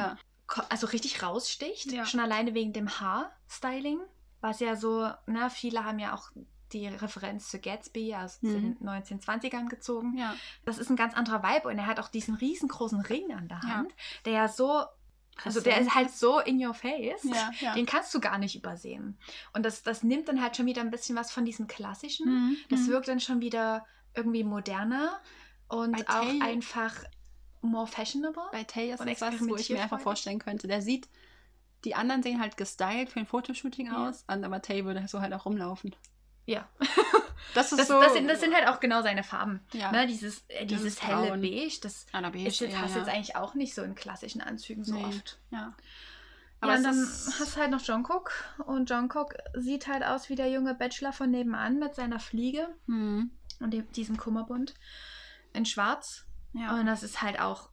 also 0.68 0.86
richtig 0.86 1.22
raussticht. 1.22 1.90
Schon 2.08 2.20
alleine 2.20 2.54
wegen 2.54 2.72
dem 2.72 2.88
Haarstyling, 3.00 4.00
was 4.40 4.60
ja 4.60 4.76
so, 4.76 5.10
na, 5.26 5.50
viele 5.50 5.84
haben 5.84 5.98
ja 5.98 6.14
auch 6.14 6.30
die 6.72 6.86
Referenz 6.88 7.48
zu 7.48 7.58
Gatsby 7.60 8.14
aus 8.14 8.42
Mhm. 8.42 8.76
den 8.78 8.88
1920ern 8.88 9.68
gezogen. 9.68 10.16
Ja. 10.18 10.34
Das 10.64 10.78
ist 10.78 10.90
ein 10.90 10.96
ganz 10.96 11.14
anderer 11.14 11.42
Vibe 11.42 11.68
und 11.68 11.78
er 11.78 11.86
hat 11.86 12.00
auch 12.00 12.08
diesen 12.08 12.34
riesengroßen 12.34 13.00
Ring 13.02 13.32
an 13.32 13.48
der 13.48 13.60
Ja. 13.62 13.68
Hand, 13.68 13.94
der 14.24 14.32
ja 14.32 14.48
so, 14.48 14.84
also 15.44 15.60
der 15.60 15.78
ist 15.80 15.94
halt 15.94 16.10
so 16.10 16.40
in 16.40 16.64
your 16.64 16.74
face. 16.74 17.22
Ja, 17.24 17.50
ja. 17.60 17.74
Den 17.74 17.84
kannst 17.86 18.12
du 18.14 18.20
gar 18.20 18.38
nicht 18.38 18.56
übersehen. 18.56 19.18
Und 19.52 19.64
das, 19.64 19.82
das 19.82 20.02
nimmt 20.02 20.28
dann 20.28 20.40
halt 20.42 20.56
schon 20.56 20.66
wieder 20.66 20.80
ein 20.80 20.90
bisschen 20.90 21.14
was 21.16 21.30
von 21.30 21.44
diesem 21.44 21.66
klassischen. 21.66 22.26
Mhm, 22.28 22.56
Das 22.70 22.80
mhm. 22.80 22.88
wirkt 22.88 23.08
dann 23.08 23.20
schon 23.20 23.40
wieder 23.40 23.84
irgendwie 24.14 24.44
moderner 24.44 25.20
und 25.68 25.92
Bei 25.92 26.08
auch 26.08 26.24
Tay- 26.24 26.40
einfach 26.42 26.94
more 27.60 27.86
fashionable. 27.86 28.44
Bei 28.52 28.64
Tay 28.64 28.92
ist 28.92 29.00
es 29.00 29.20
was, 29.20 29.40
wo 29.48 29.56
ich 29.56 29.68
mir 29.70 29.82
einfach 29.82 30.00
vorstellen 30.00 30.38
könnte. 30.38 30.68
Der 30.68 30.80
sieht, 30.82 31.08
die 31.84 31.94
anderen 31.94 32.22
sehen 32.22 32.40
halt 32.40 32.56
gestylt 32.56 33.10
für 33.10 33.20
ein 33.20 33.26
Fotoshooting 33.26 33.86
Ja. 33.88 34.08
aus, 34.08 34.24
aber 34.26 34.62
Tay 34.62 34.84
würde 34.84 35.06
so 35.06 35.20
halt 35.20 35.32
auch 35.34 35.44
rumlaufen. 35.44 35.94
Ja. 36.46 36.68
Das 37.54 37.72
ist 37.72 37.78
Das, 37.78 37.88
so. 37.88 37.98
das, 38.00 38.12
sind, 38.12 38.28
das 38.28 38.40
sind 38.40 38.54
halt 38.54 38.68
auch 38.68 38.80
genau 38.80 39.00
seine 39.00 39.22
Farben. 39.22 39.60
ja. 39.72 39.90
Ne, 39.90 40.06
dieses 40.06 40.44
äh, 40.48 40.66
Dieses 40.66 41.02
helle 41.02 41.28
Braun. 41.28 41.40
Beige, 41.40 41.78
das 41.80 42.04
da 42.12 42.20
bin 42.28 42.44
ich 42.44 42.60
ist 42.60 42.76
hast 42.76 42.92
ja. 42.92 42.98
jetzt 43.00 43.08
eigentlich 43.08 43.34
auch 43.36 43.54
nicht 43.54 43.74
so 43.74 43.82
in 43.82 43.94
klassischen 43.94 44.42
Anzügen 44.42 44.84
so 44.84 44.94
Nee. 44.94 45.04
oft. 45.04 45.38
Ja. 45.50 45.74
Aber 46.60 46.72
ja, 46.72 46.78
und 46.78 46.84
dann 46.84 46.96
hast 46.98 47.56
du 47.56 47.60
halt 47.60 47.70
noch 47.70 47.80
Jungkook 47.82 48.32
und 48.66 48.90
Jungkook 48.90 49.34
sieht 49.54 49.86
halt 49.86 50.04
aus 50.04 50.28
wie 50.28 50.34
der 50.34 50.50
junge 50.50 50.74
Bachelor 50.74 51.12
von 51.14 51.30
nebenan 51.30 51.78
mit 51.78 51.94
seiner 51.94 52.18
Fliege 52.20 52.68
Mhm. 52.86 53.30
und 53.60 53.70
dem, 53.72 53.90
diesem 53.92 54.18
Kummerbund 54.18 54.74
in 55.54 55.64
schwarz. 55.64 56.26
Ja. 56.52 56.74
Und 56.78 56.84
das 56.86 57.02
ist 57.02 57.22
halt 57.22 57.40
auch 57.40 57.70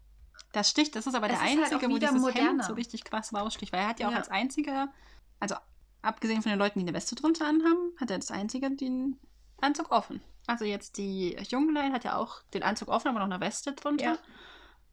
Das 0.53 0.69
sticht, 0.69 0.95
das 0.95 1.07
ist 1.07 1.15
aber 1.15 1.26
Es 1.30 1.34
der 1.34 1.41
ist 1.41 1.49
halt 1.57 1.63
einzige, 1.74 1.88
auch 1.88 1.91
wo 1.91 1.97
dieses 1.97 2.13
Hemd 2.13 2.21
moderner. 2.24 2.63
so 2.63 2.74
richtig 2.74 3.03
krass 3.03 3.34
raussticht. 3.34 3.74
Weil 3.74 3.82
er 3.82 3.88
hat 3.88 3.99
ja 3.99 4.07
auch 4.07 4.11
Ja. 4.11 4.17
als 4.19 4.30
einziger, 4.30 4.93
also 5.41 5.55
abgesehen 6.04 6.41
von 6.43 6.51
den 6.51 6.60
Leuten, 6.60 6.80
die 6.80 6.86
eine 6.86 6.95
Weste 6.95 7.16
drunter 7.16 7.47
anhaben, 7.47 7.93
hat 7.99 8.12
er 8.12 8.18
als 8.18 8.30
einziger 8.32 8.70
den 8.70 9.18
Anzug 9.60 9.91
offen. 9.91 10.22
Also 10.45 10.66
jetzt 10.66 10.97
die 10.97 11.36
Junglein 11.49 11.93
hat 11.93 12.04
ja 12.04 12.18
auch 12.18 12.43
den 12.54 12.62
Anzug 12.64 12.89
offen, 12.89 13.08
aber 13.08 13.20
noch 13.20 13.26
eine 13.34 13.39
Weste 13.39 13.74
drunter. 13.74 14.04
Ja. 14.06 14.18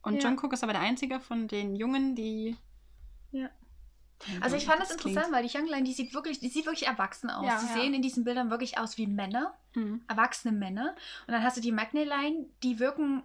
Und 0.01 0.15
Ja. 0.23 0.29
Jungkook 0.29 0.53
ist 0.53 0.63
aber 0.63 0.73
der 0.73 0.81
einzige 0.81 1.19
von 1.19 1.47
den 1.47 1.75
Jungen, 1.75 2.15
die 2.15 2.57
Ja. 3.31 3.49
Also 4.39 4.55
ich 4.55 4.65
fand 4.65 4.79
das, 4.79 4.89
klingt- 4.89 5.05
interessant, 5.17 5.33
weil 5.33 5.47
die 5.47 5.57
Young 5.57 5.65
Line, 5.67 5.83
die 5.83 5.93
sieht 5.93 6.13
wirklich, 6.13 6.39
die 6.39 6.49
sieht 6.49 6.65
wirklich 6.67 6.87
erwachsen 6.87 7.29
aus. 7.31 7.43
Ja, 7.45 7.59
die 7.59 7.65
ja. 7.65 7.73
sehen 7.73 7.93
in 7.95 8.03
diesen 8.03 8.23
Bildern 8.23 8.51
wirklich 8.51 8.77
aus 8.77 8.97
wie 8.97 9.07
Männer, 9.07 9.55
Mhm. 9.73 10.03
erwachsene 10.07 10.55
Männer. 10.55 10.95
Und 11.27 11.33
dann 11.33 11.41
hast 11.43 11.57
du 11.57 11.61
die 11.61 11.71
Magnet 11.71 12.07
Line, 12.07 12.45
die 12.61 12.77
wirken 12.79 13.23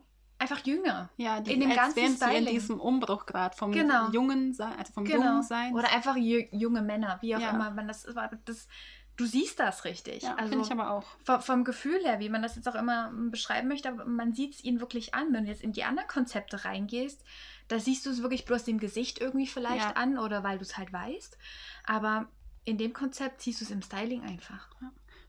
einfach 0.50 0.64
jünger. 0.66 1.08
Ja, 1.16 1.40
die, 1.40 1.52
In 1.52 1.60
dem 1.60 1.70
als 1.70 1.78
ganzen 1.78 1.96
wären 1.96 2.16
sie 2.16 2.36
in 2.38 2.46
diesem 2.46 2.80
Umbruch 2.80 3.26
gerade 3.26 3.56
vom 3.56 3.72
Genau. 3.72 4.10
jungen 4.10 4.52
sein, 4.54 4.72
also 4.78 4.92
vom 4.92 5.04
Genau. 5.04 5.24
jungen 5.24 5.42
sein. 5.42 5.74
Oder 5.74 5.92
einfach 5.92 6.16
ju- 6.16 6.48
junge 6.52 6.82
Männer, 6.82 7.18
wie 7.20 7.34
auch 7.36 7.40
Ja. 7.40 7.50
immer 7.50 7.70
man 7.70 7.88
das, 7.88 8.06
das. 8.44 8.68
Du 9.16 9.24
siehst 9.24 9.58
das 9.60 9.84
richtig. 9.86 10.24
ja, 10.24 10.34
also 10.34 10.50
finde 10.50 10.64
ich 10.66 10.70
aber 10.72 10.90
auch. 10.90 11.04
vom, 11.24 11.40
vom 11.40 11.64
Gefühl 11.64 12.00
her, 12.04 12.20
wie 12.20 12.28
man 12.28 12.42
das 12.42 12.54
jetzt 12.54 12.68
auch 12.68 12.74
immer 12.74 13.10
mm, 13.10 13.30
beschreiben 13.30 13.66
möchte, 13.66 13.88
aber 13.88 14.04
man 14.04 14.34
sieht 14.34 14.54
es 14.56 14.62
ihnen 14.64 14.78
wirklich 14.80 15.14
an. 15.14 15.32
Wenn 15.32 15.44
du 15.44 15.50
jetzt 15.50 15.62
in 15.62 15.72
die 15.72 15.84
anderen 15.84 16.06
Konzepte 16.06 16.66
reingehst, 16.66 17.24
da 17.68 17.78
siehst 17.80 18.04
du 18.04 18.10
es 18.10 18.20
wirklich 18.20 18.44
bloß 18.44 18.64
dem 18.64 18.78
Gesicht 18.78 19.18
irgendwie 19.18 19.46
vielleicht 19.46 19.84
Ja. 19.86 19.92
an 19.92 20.18
oder 20.18 20.44
weil 20.44 20.58
du 20.58 20.64
es 20.64 20.76
halt 20.76 20.92
weißt. 20.92 21.38
Aber 21.84 22.26
in 22.66 22.76
dem 22.76 22.92
Konzept 22.92 23.40
siehst 23.40 23.60
du 23.62 23.64
es 23.64 23.70
im 23.70 23.80
Styling 23.80 24.22
einfach. 24.22 24.68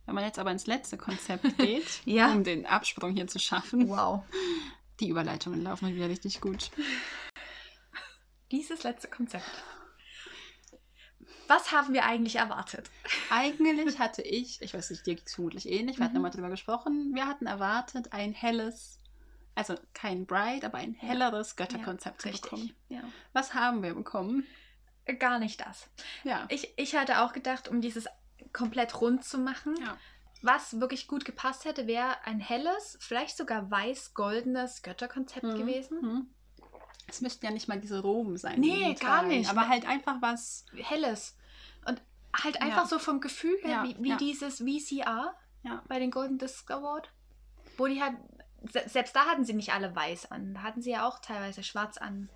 Wenn 0.05 0.15
man 0.15 0.23
jetzt 0.25 0.37
aber 0.39 0.51
ins 0.51 0.67
letzte 0.67 0.97
Konzept 0.97 1.57
geht, 1.57 1.87
Ja. 2.05 2.31
um 2.33 2.43
den 2.43 2.65
Absprung 2.65 3.11
hier 3.13 3.27
zu 3.27 3.39
schaffen, 3.39 3.87
Wow. 3.87 4.23
Die 4.99 5.09
Überleitungen 5.09 5.61
laufen 5.63 5.93
wieder 5.95 6.09
richtig 6.09 6.41
gut. 6.41 6.71
Dieses 8.51 8.83
letzte 8.83 9.07
Konzept. 9.09 9.45
Was 11.47 11.71
haben 11.71 11.93
wir 11.93 12.03
eigentlich 12.05 12.35
erwartet? 12.37 12.89
Eigentlich 13.29 13.99
hatte 13.99 14.21
ich, 14.21 14.61
ich 14.61 14.73
weiß 14.73 14.89
nicht, 14.89 15.05
dir 15.05 15.15
ging 15.15 15.23
es 15.25 15.35
vermutlich 15.35 15.69
ähnlich, 15.69 15.97
wir 15.97 16.03
hatten 16.05 16.13
Mhm. 16.13 16.23
ja 16.23 16.29
mal 16.29 16.29
drüber 16.29 16.49
gesprochen, 16.49 17.11
wir 17.13 17.25
hatten 17.25 17.45
erwartet, 17.45 18.11
ein 18.11 18.33
helles, 18.33 18.99
also 19.55 19.75
kein 19.93 20.25
Bright, 20.25 20.65
aber 20.65 20.77
ein 20.79 20.93
helleres 20.93 21.55
Götterkonzept 21.55 22.21
zu 22.21 22.29
bekommen. 22.31 22.73
Ja. 22.89 23.01
Was 23.33 23.53
haben 23.53 23.81
wir 23.81 23.93
bekommen? 23.93 24.45
Gar 25.19 25.39
nicht 25.39 25.61
das. 25.61 25.89
Ja. 26.25 26.45
Ich, 26.49 26.73
ich 26.77 26.95
hatte 26.95 27.21
auch 27.21 27.31
gedacht, 27.31 27.69
um 27.69 27.79
dieses 27.79 28.07
komplett 28.51 28.99
rund 28.99 29.23
zu 29.23 29.37
machen, 29.37 29.75
Ja. 29.79 29.97
Was 30.41 30.79
wirklich 30.79 31.07
gut 31.07 31.25
gepasst 31.25 31.65
hätte, 31.65 31.87
wäre 31.87 32.15
ein 32.25 32.39
helles, 32.39 32.97
vielleicht 33.01 33.37
sogar 33.37 33.69
weiß-goldenes 33.71 34.81
Götterkonzept 34.83 35.43
Mhm. 35.45 35.57
gewesen. 35.57 36.01
Mhm. 36.01 36.27
Es 37.07 37.21
müssten 37.21 37.45
ja 37.45 37.51
nicht 37.51 37.67
mal 37.67 37.79
diese 37.79 38.01
Roben 38.01 38.37
sein. 38.37 38.59
Nee, 38.59 38.93
gar 38.95 39.19
tragen, 39.21 39.27
nicht. 39.29 39.49
Aber 39.49 39.67
halt 39.69 39.87
einfach 39.87 40.21
was. 40.21 40.65
Helles. 40.75 41.35
Und 41.85 42.01
halt 42.43 42.61
einfach 42.61 42.81
Ja. 42.83 42.87
so 42.87 42.99
vom 42.99 43.21
Gefühl 43.21 43.57
her, 43.61 43.69
Ja, 43.69 43.83
wie, 43.83 43.95
wie 44.03 44.09
ja. 44.09 44.17
dieses 44.17 44.57
VCR 44.59 45.33
Ja. 45.63 45.81
bei 45.87 45.99
den 45.99 46.11
Golden 46.11 46.37
Disc 46.37 46.69
Award. 46.69 47.09
Wo 47.77 47.87
die 47.87 48.01
halt, 48.01 48.17
se- 48.71 48.83
selbst 48.87 49.15
da 49.15 49.25
hatten 49.25 49.45
sie 49.45 49.53
nicht 49.53 49.71
alle 49.73 49.95
weiß 49.95 50.31
an. 50.31 50.53
Da 50.55 50.63
hatten 50.63 50.81
sie 50.81 50.91
ja 50.91 51.07
auch 51.07 51.19
teilweise 51.19 51.63
schwarz 51.63 51.97
an, 51.97 52.27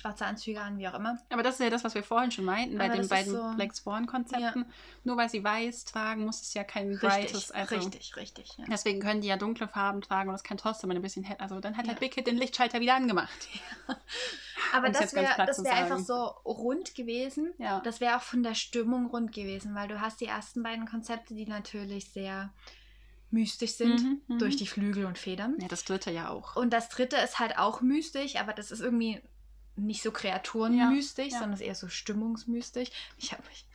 schwarze 0.00 0.24
Anzüge 0.26 0.60
an, 0.60 0.78
wie 0.78 0.86
auch 0.86 0.94
immer. 0.94 1.18
Aber 1.30 1.42
das 1.42 1.54
ist 1.54 1.60
ja 1.60 1.70
das, 1.70 1.82
was 1.82 1.94
wir 1.94 2.04
vorhin 2.04 2.30
schon 2.30 2.44
meinten 2.44 2.78
bei 2.78 2.88
den 2.88 3.08
beiden 3.08 3.32
so- 3.32 3.52
Black 3.56 3.74
Swan-Konzepten. 3.74 4.64
Nur 5.02 5.16
weil 5.16 5.28
sie 5.28 5.42
weiß 5.42 5.86
tragen, 5.86 6.24
muss 6.24 6.40
es 6.40 6.54
ja 6.54 6.62
kein 6.62 6.88
Richtig, 6.90 7.00
brightes. 7.08 7.50
Also 7.50 7.74
richtig, 7.74 8.14
richtig. 8.16 8.50
Ja. 8.58 8.64
Deswegen 8.70 9.00
können 9.00 9.20
die 9.20 9.28
ja 9.28 9.36
dunkle 9.36 9.66
Farben 9.66 10.00
tragen 10.00 10.28
und 10.28 10.34
das 10.34 10.44
kann 10.44 10.56
trotzdem 10.56 10.90
ein 10.92 11.02
bisschen 11.02 11.24
hell. 11.24 11.36
Also 11.40 11.58
dann 11.60 11.76
hat 11.76 11.86
Ja. 11.86 11.90
halt 11.90 12.00
Big 12.00 12.14
Hit 12.14 12.26
den 12.28 12.36
Lichtschalter 12.36 12.78
wieder 12.80 12.94
angemacht. 12.94 13.48
Aber 14.72 14.90
das 14.90 15.14
wäre 15.14 15.46
das 15.46 15.64
wär 15.64 15.72
einfach 15.74 15.98
so 15.98 16.14
rund 16.44 16.94
gewesen. 16.94 17.52
Ja. 17.58 17.80
Das 17.80 18.00
wäre 18.00 18.16
auch 18.16 18.22
von 18.22 18.42
der 18.42 18.54
Stimmung 18.54 19.06
rund 19.06 19.32
gewesen, 19.32 19.74
weil 19.74 19.88
du 19.88 20.00
hast 20.00 20.20
die 20.20 20.26
ersten 20.26 20.62
beiden 20.62 20.86
Konzepte, 20.86 21.34
die 21.34 21.46
natürlich 21.46 22.10
sehr 22.12 22.52
mystisch 23.30 23.72
sind, 23.72 24.02
Mhm, 24.02 24.20
mhm. 24.28 24.38
durch 24.38 24.56
die 24.56 24.66
Flügel 24.66 25.04
und 25.06 25.18
Federn. 25.18 25.56
Ja, 25.60 25.68
das 25.68 25.84
dritte 25.84 26.10
ja 26.10 26.28
auch. 26.30 26.56
Und 26.56 26.70
das 26.72 26.88
dritte 26.88 27.16
ist 27.16 27.38
halt 27.38 27.58
auch 27.58 27.80
mystisch, 27.80 28.36
aber 28.36 28.52
das 28.52 28.70
ist 28.70 28.80
irgendwie 28.80 29.20
nicht 29.78 30.02
so 30.02 30.10
kreaturenmystisch, 30.10 31.26
Ja, 31.28 31.32
ja. 31.32 31.38
sondern 31.38 31.54
ist 31.54 31.60
eher 31.66 31.74
so 31.74 31.88
stimmungsmystisch. 31.88 32.88
Ich 33.16 33.32
habe 33.32 33.42
mich, 33.48 33.66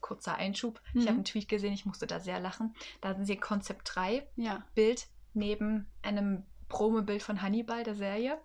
kurzer 0.00 0.34
Einschub, 0.34 0.80
Mhm. 0.92 1.00
ich 1.00 1.06
habe 1.06 1.14
einen 1.16 1.24
Tweet 1.24 1.48
gesehen, 1.48 1.72
ich 1.72 1.86
musste 1.86 2.06
da 2.06 2.20
sehr 2.20 2.40
lachen. 2.40 2.74
Da 3.00 3.10
hatten 3.10 3.24
sie 3.24 3.36
Konzept 3.36 3.94
3 3.94 4.26
Ja. 4.36 4.64
Bild 4.74 5.06
neben 5.34 5.86
einem 6.02 6.44
Promobild 6.68 7.22
von 7.22 7.42
Hannibal, 7.42 7.84
der 7.84 7.94
Serie. 7.94 8.38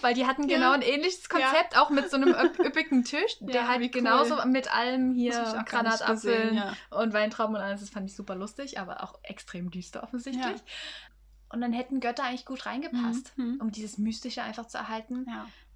Weil 0.00 0.12
die 0.12 0.26
hatten 0.26 0.48
Ja. 0.48 0.56
genau 0.56 0.72
ein 0.72 0.82
ähnliches 0.82 1.28
Konzept, 1.28 1.76
auch 1.78 1.90
mit 1.90 2.10
so 2.10 2.16
einem 2.16 2.30
üpp- 2.34 2.58
üppigen 2.66 3.04
Tisch, 3.04 3.36
der 3.40 3.54
Ja, 3.54 3.68
halt 3.68 3.82
cool. 3.82 3.88
genauso 3.90 4.44
mit 4.46 4.72
allem 4.74 5.12
hier 5.14 5.62
Granatapfeln 5.64 6.54
ja. 6.56 6.74
und 6.90 7.12
Weintrauben 7.12 7.54
und 7.54 7.60
alles. 7.62 7.80
Das 7.80 7.90
fand 7.90 8.10
ich 8.10 8.16
super 8.16 8.34
lustig, 8.34 8.78
aber 8.80 9.02
auch 9.04 9.18
extrem 9.22 9.70
düster 9.70 10.02
offensichtlich. 10.02 10.44
Ja. 10.58 10.64
Und 11.50 11.60
dann 11.60 11.72
hätten 11.72 12.00
Götter 12.00 12.24
eigentlich 12.24 12.44
gut 12.44 12.66
reingepasst, 12.66 13.32
Mhm, 13.38 13.44
mhm. 13.54 13.60
um 13.60 13.70
dieses 13.70 13.96
Mystische 13.96 14.42
einfach 14.42 14.66
zu 14.66 14.76
erhalten. 14.76 15.24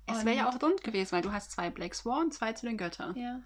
Ja. 0.09 0.17
Es 0.19 0.25
wäre 0.25 0.37
ja 0.37 0.49
auch 0.49 0.61
rund 0.63 0.83
gewesen, 0.83 1.13
weil 1.13 1.23
du 1.23 1.33
hast 1.33 1.53
zwei 1.53 1.71
Black 1.71 1.95
Swan, 1.95 2.31
zwei 2.33 2.53
zu 2.53 2.67
den 2.67 2.77
Göttern. 2.77 3.17
Ja. 3.17 3.41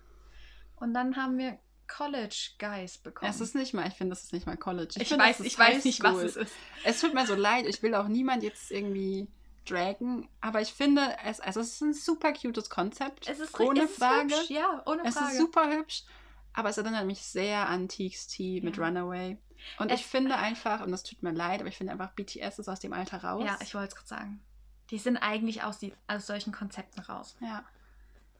Und 0.76 0.94
dann 0.94 1.16
haben 1.16 1.38
wir 1.38 1.58
College 1.88 2.50
Guys 2.58 2.98
bekommen. 2.98 3.30
Es 3.30 3.40
ist 3.40 3.54
nicht 3.54 3.72
mal, 3.74 3.86
ich 3.86 3.94
finde, 3.94 4.10
das 4.10 4.24
ist 4.24 4.32
nicht 4.32 4.46
mal 4.46 4.56
College. 4.56 4.94
ich, 4.98 5.08
finde, 5.08 5.24
weiß, 5.24 5.38
das 5.38 5.46
ist 5.46 5.52
ich 5.52 5.58
weiß 5.58 5.84
nicht, 5.84 6.02
was 6.02 6.16
es 6.18 6.36
ist. 6.36 6.54
Es 6.84 7.00
tut 7.00 7.14
mir 7.14 7.26
so 7.26 7.34
leid, 7.34 7.66
ich 7.66 7.82
will 7.82 7.94
auch 7.94 8.08
niemand 8.08 8.42
jetzt 8.42 8.70
irgendwie 8.70 9.28
dragen, 9.66 10.28
aber 10.40 10.60
ich 10.60 10.72
finde, 10.72 11.16
es, 11.24 11.40
also 11.40 11.60
es 11.60 11.74
ist 11.74 11.80
ein 11.82 11.94
super 11.94 12.32
cutes 12.32 12.70
Konzept. 12.70 13.28
Es 13.28 13.38
ist 13.40 13.58
ohne 13.60 13.82
es 13.84 13.90
ist 13.90 13.98
Frage. 13.98 14.34
Hübsch, 14.34 14.50
ja, 14.50 14.82
ohne 14.86 15.02
Es 15.04 15.14
Frage. 15.14 15.32
ist 15.32 15.38
super 15.38 15.70
hübsch, 15.70 16.04
aber 16.52 16.68
es 16.70 16.78
erinnert 16.78 17.06
mich 17.06 17.20
sehr 17.22 17.68
an 17.68 17.88
Teeks 17.88 18.28
Tea 18.28 18.60
mit 18.62 18.76
Ja. 18.76 18.84
Runaway. 18.84 19.38
Und 19.78 19.90
Es- 19.90 20.00
ich 20.00 20.06
finde 20.06 20.36
einfach, 20.36 20.80
und 20.82 20.90
das 20.92 21.02
tut 21.02 21.22
mir 21.22 21.32
leid, 21.32 21.60
aber 21.60 21.68
ich 21.68 21.76
finde 21.76 21.92
einfach, 21.92 22.12
BTS 22.12 22.58
ist 22.60 22.68
aus 22.68 22.80
dem 22.80 22.92
Alter 22.92 23.22
raus. 23.24 23.42
Ja, 23.44 23.58
ich 23.62 23.74
wollte 23.74 23.88
es 23.88 23.94
gerade 23.96 24.08
sagen. 24.08 24.40
Die 24.90 24.98
sind 24.98 25.16
eigentlich 25.16 25.62
aus, 25.64 25.78
die, 25.78 25.92
aus 26.06 26.26
solchen 26.26 26.52
Konzepten 26.52 27.00
raus. 27.00 27.36
ja. 27.40 27.64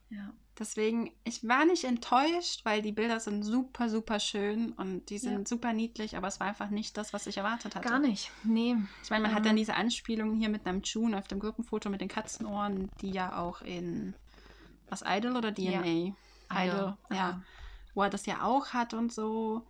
Ja. 0.09 0.31
Deswegen, 0.59 1.13
ich 1.25 1.47
war 1.47 1.65
nicht 1.67 1.83
enttäuscht, 1.85 2.65
weil 2.65 2.81
die 2.81 2.93
Bilder 2.93 3.19
sind 3.21 3.43
super, 3.43 3.91
super 3.91 4.21
schön 4.21 4.71
und 4.73 5.11
die 5.11 5.19
sind 5.19 5.33
Ja. 5.41 5.47
super 5.47 5.73
niedlich, 5.73 6.17
aber 6.17 6.29
es 6.29 6.39
war 6.41 6.47
einfach 6.47 6.71
nicht 6.71 6.97
das, 6.97 7.13
was 7.13 7.27
ich 7.27 7.37
erwartet 7.39 7.75
hatte. 7.75 7.89
Gar 7.89 7.99
nicht. 7.99 8.31
Nee. 8.45 8.77
Ich 9.03 9.11
meine, 9.11 9.23
man 9.25 9.33
hat 9.33 9.41
Ähm. 9.41 9.47
dann 9.47 9.57
diese 9.57 9.75
Anspielung 9.75 10.33
hier 10.35 10.49
mit 10.49 10.65
einem 10.65 10.81
June 10.83 11.19
auf 11.19 11.27
dem 11.29 11.41
Gruppenfoto 11.41 11.91
mit 11.91 12.01
den 12.01 12.09
Katzenohren, 12.09 12.89
die 13.03 13.11
ja 13.11 13.37
auch 13.37 13.61
in 13.63 14.15
was 14.89 15.03
Idol 15.05 15.37
oder 15.37 15.53
DNA? 15.53 16.15
Idol, 16.53 16.97
ja. 17.11 17.17
ja. 17.17 17.43
Wo 17.95 18.05
er 18.05 18.11
das 18.11 18.25
ja 18.27 18.43
auch 18.45 18.69
hat 18.69 18.95
und 18.95 19.13
so. 19.13 19.67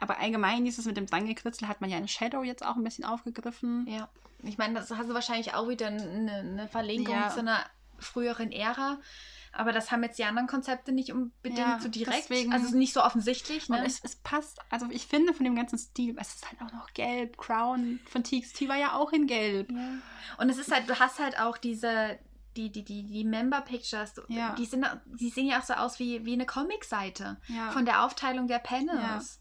Aber 0.00 0.18
allgemein 0.18 0.64
dieses 0.64 0.84
mit 0.84 0.96
dem 0.96 1.06
Drangekritzel 1.06 1.68
hat 1.68 1.80
man 1.80 1.88
ja 1.90 1.96
in 1.98 2.08
Shadow 2.08 2.42
jetzt 2.42 2.64
auch 2.64 2.76
ein 2.76 2.84
bisschen 2.84 3.04
aufgegriffen. 3.04 3.86
Ja. 3.88 4.08
Ich 4.42 4.58
meine, 4.58 4.74
das 4.74 4.90
hast 4.90 5.08
du 5.08 5.14
wahrscheinlich 5.14 5.54
auch 5.54 5.68
wieder 5.68 5.86
eine, 5.86 6.32
eine 6.34 6.68
Verlinkung 6.68 7.14
Ja. 7.14 7.30
zu 7.30 7.40
einer 7.40 7.58
früheren 7.98 8.52
Ära. 8.52 8.98
Aber 9.52 9.72
das 9.72 9.90
haben 9.90 10.02
jetzt 10.02 10.18
die 10.18 10.24
anderen 10.24 10.46
Konzepte 10.48 10.92
nicht 10.92 11.12
unbedingt 11.12 11.58
Ja, 11.58 11.78
so 11.80 11.88
direkt. 11.88 12.18
deswegen- 12.18 12.52
also 12.52 12.76
nicht 12.76 12.92
so 12.92 13.02
offensichtlich. 13.02 13.70
Und 13.70 13.76
Ne? 13.80 13.86
es, 13.86 14.00
es 14.04 14.16
passt, 14.16 14.58
also 14.68 14.86
ich 14.90 15.06
finde 15.06 15.32
von 15.32 15.44
dem 15.44 15.54
ganzen 15.56 15.78
Stil, 15.78 16.14
es 16.20 16.34
ist 16.34 16.46
halt 16.50 16.60
auch 16.60 16.74
noch 16.74 16.92
gelb. 16.92 17.38
Crown 17.38 17.98
von 18.10 18.22
TXT 18.22 18.68
war 18.68 18.76
ja 18.76 18.92
auch 18.96 19.12
in 19.12 19.26
gelb. 19.26 19.72
Ja. 19.72 19.78
Und 20.36 20.50
es 20.50 20.58
ist 20.58 20.70
halt, 20.70 20.90
du 20.90 20.98
hast 21.00 21.18
halt 21.20 21.40
auch 21.40 21.56
diese, 21.56 22.18
die, 22.58 22.70
die, 22.70 22.84
die, 22.84 23.04
die 23.04 23.24
Member 23.24 23.62
Pictures, 23.62 24.12
Ja. 24.28 24.54
die, 24.58 24.66
sind, 24.66 24.84
die 25.06 25.30
sehen 25.30 25.46
ja 25.46 25.58
auch 25.58 25.64
so 25.64 25.72
aus 25.72 25.98
wie, 25.98 26.22
wie 26.26 26.34
eine 26.34 26.44
Comicseite. 26.44 27.38
Ja. 27.48 27.70
Von 27.70 27.86
der 27.86 28.04
Aufteilung 28.04 28.48
der 28.48 28.58
Panels. 28.58 29.40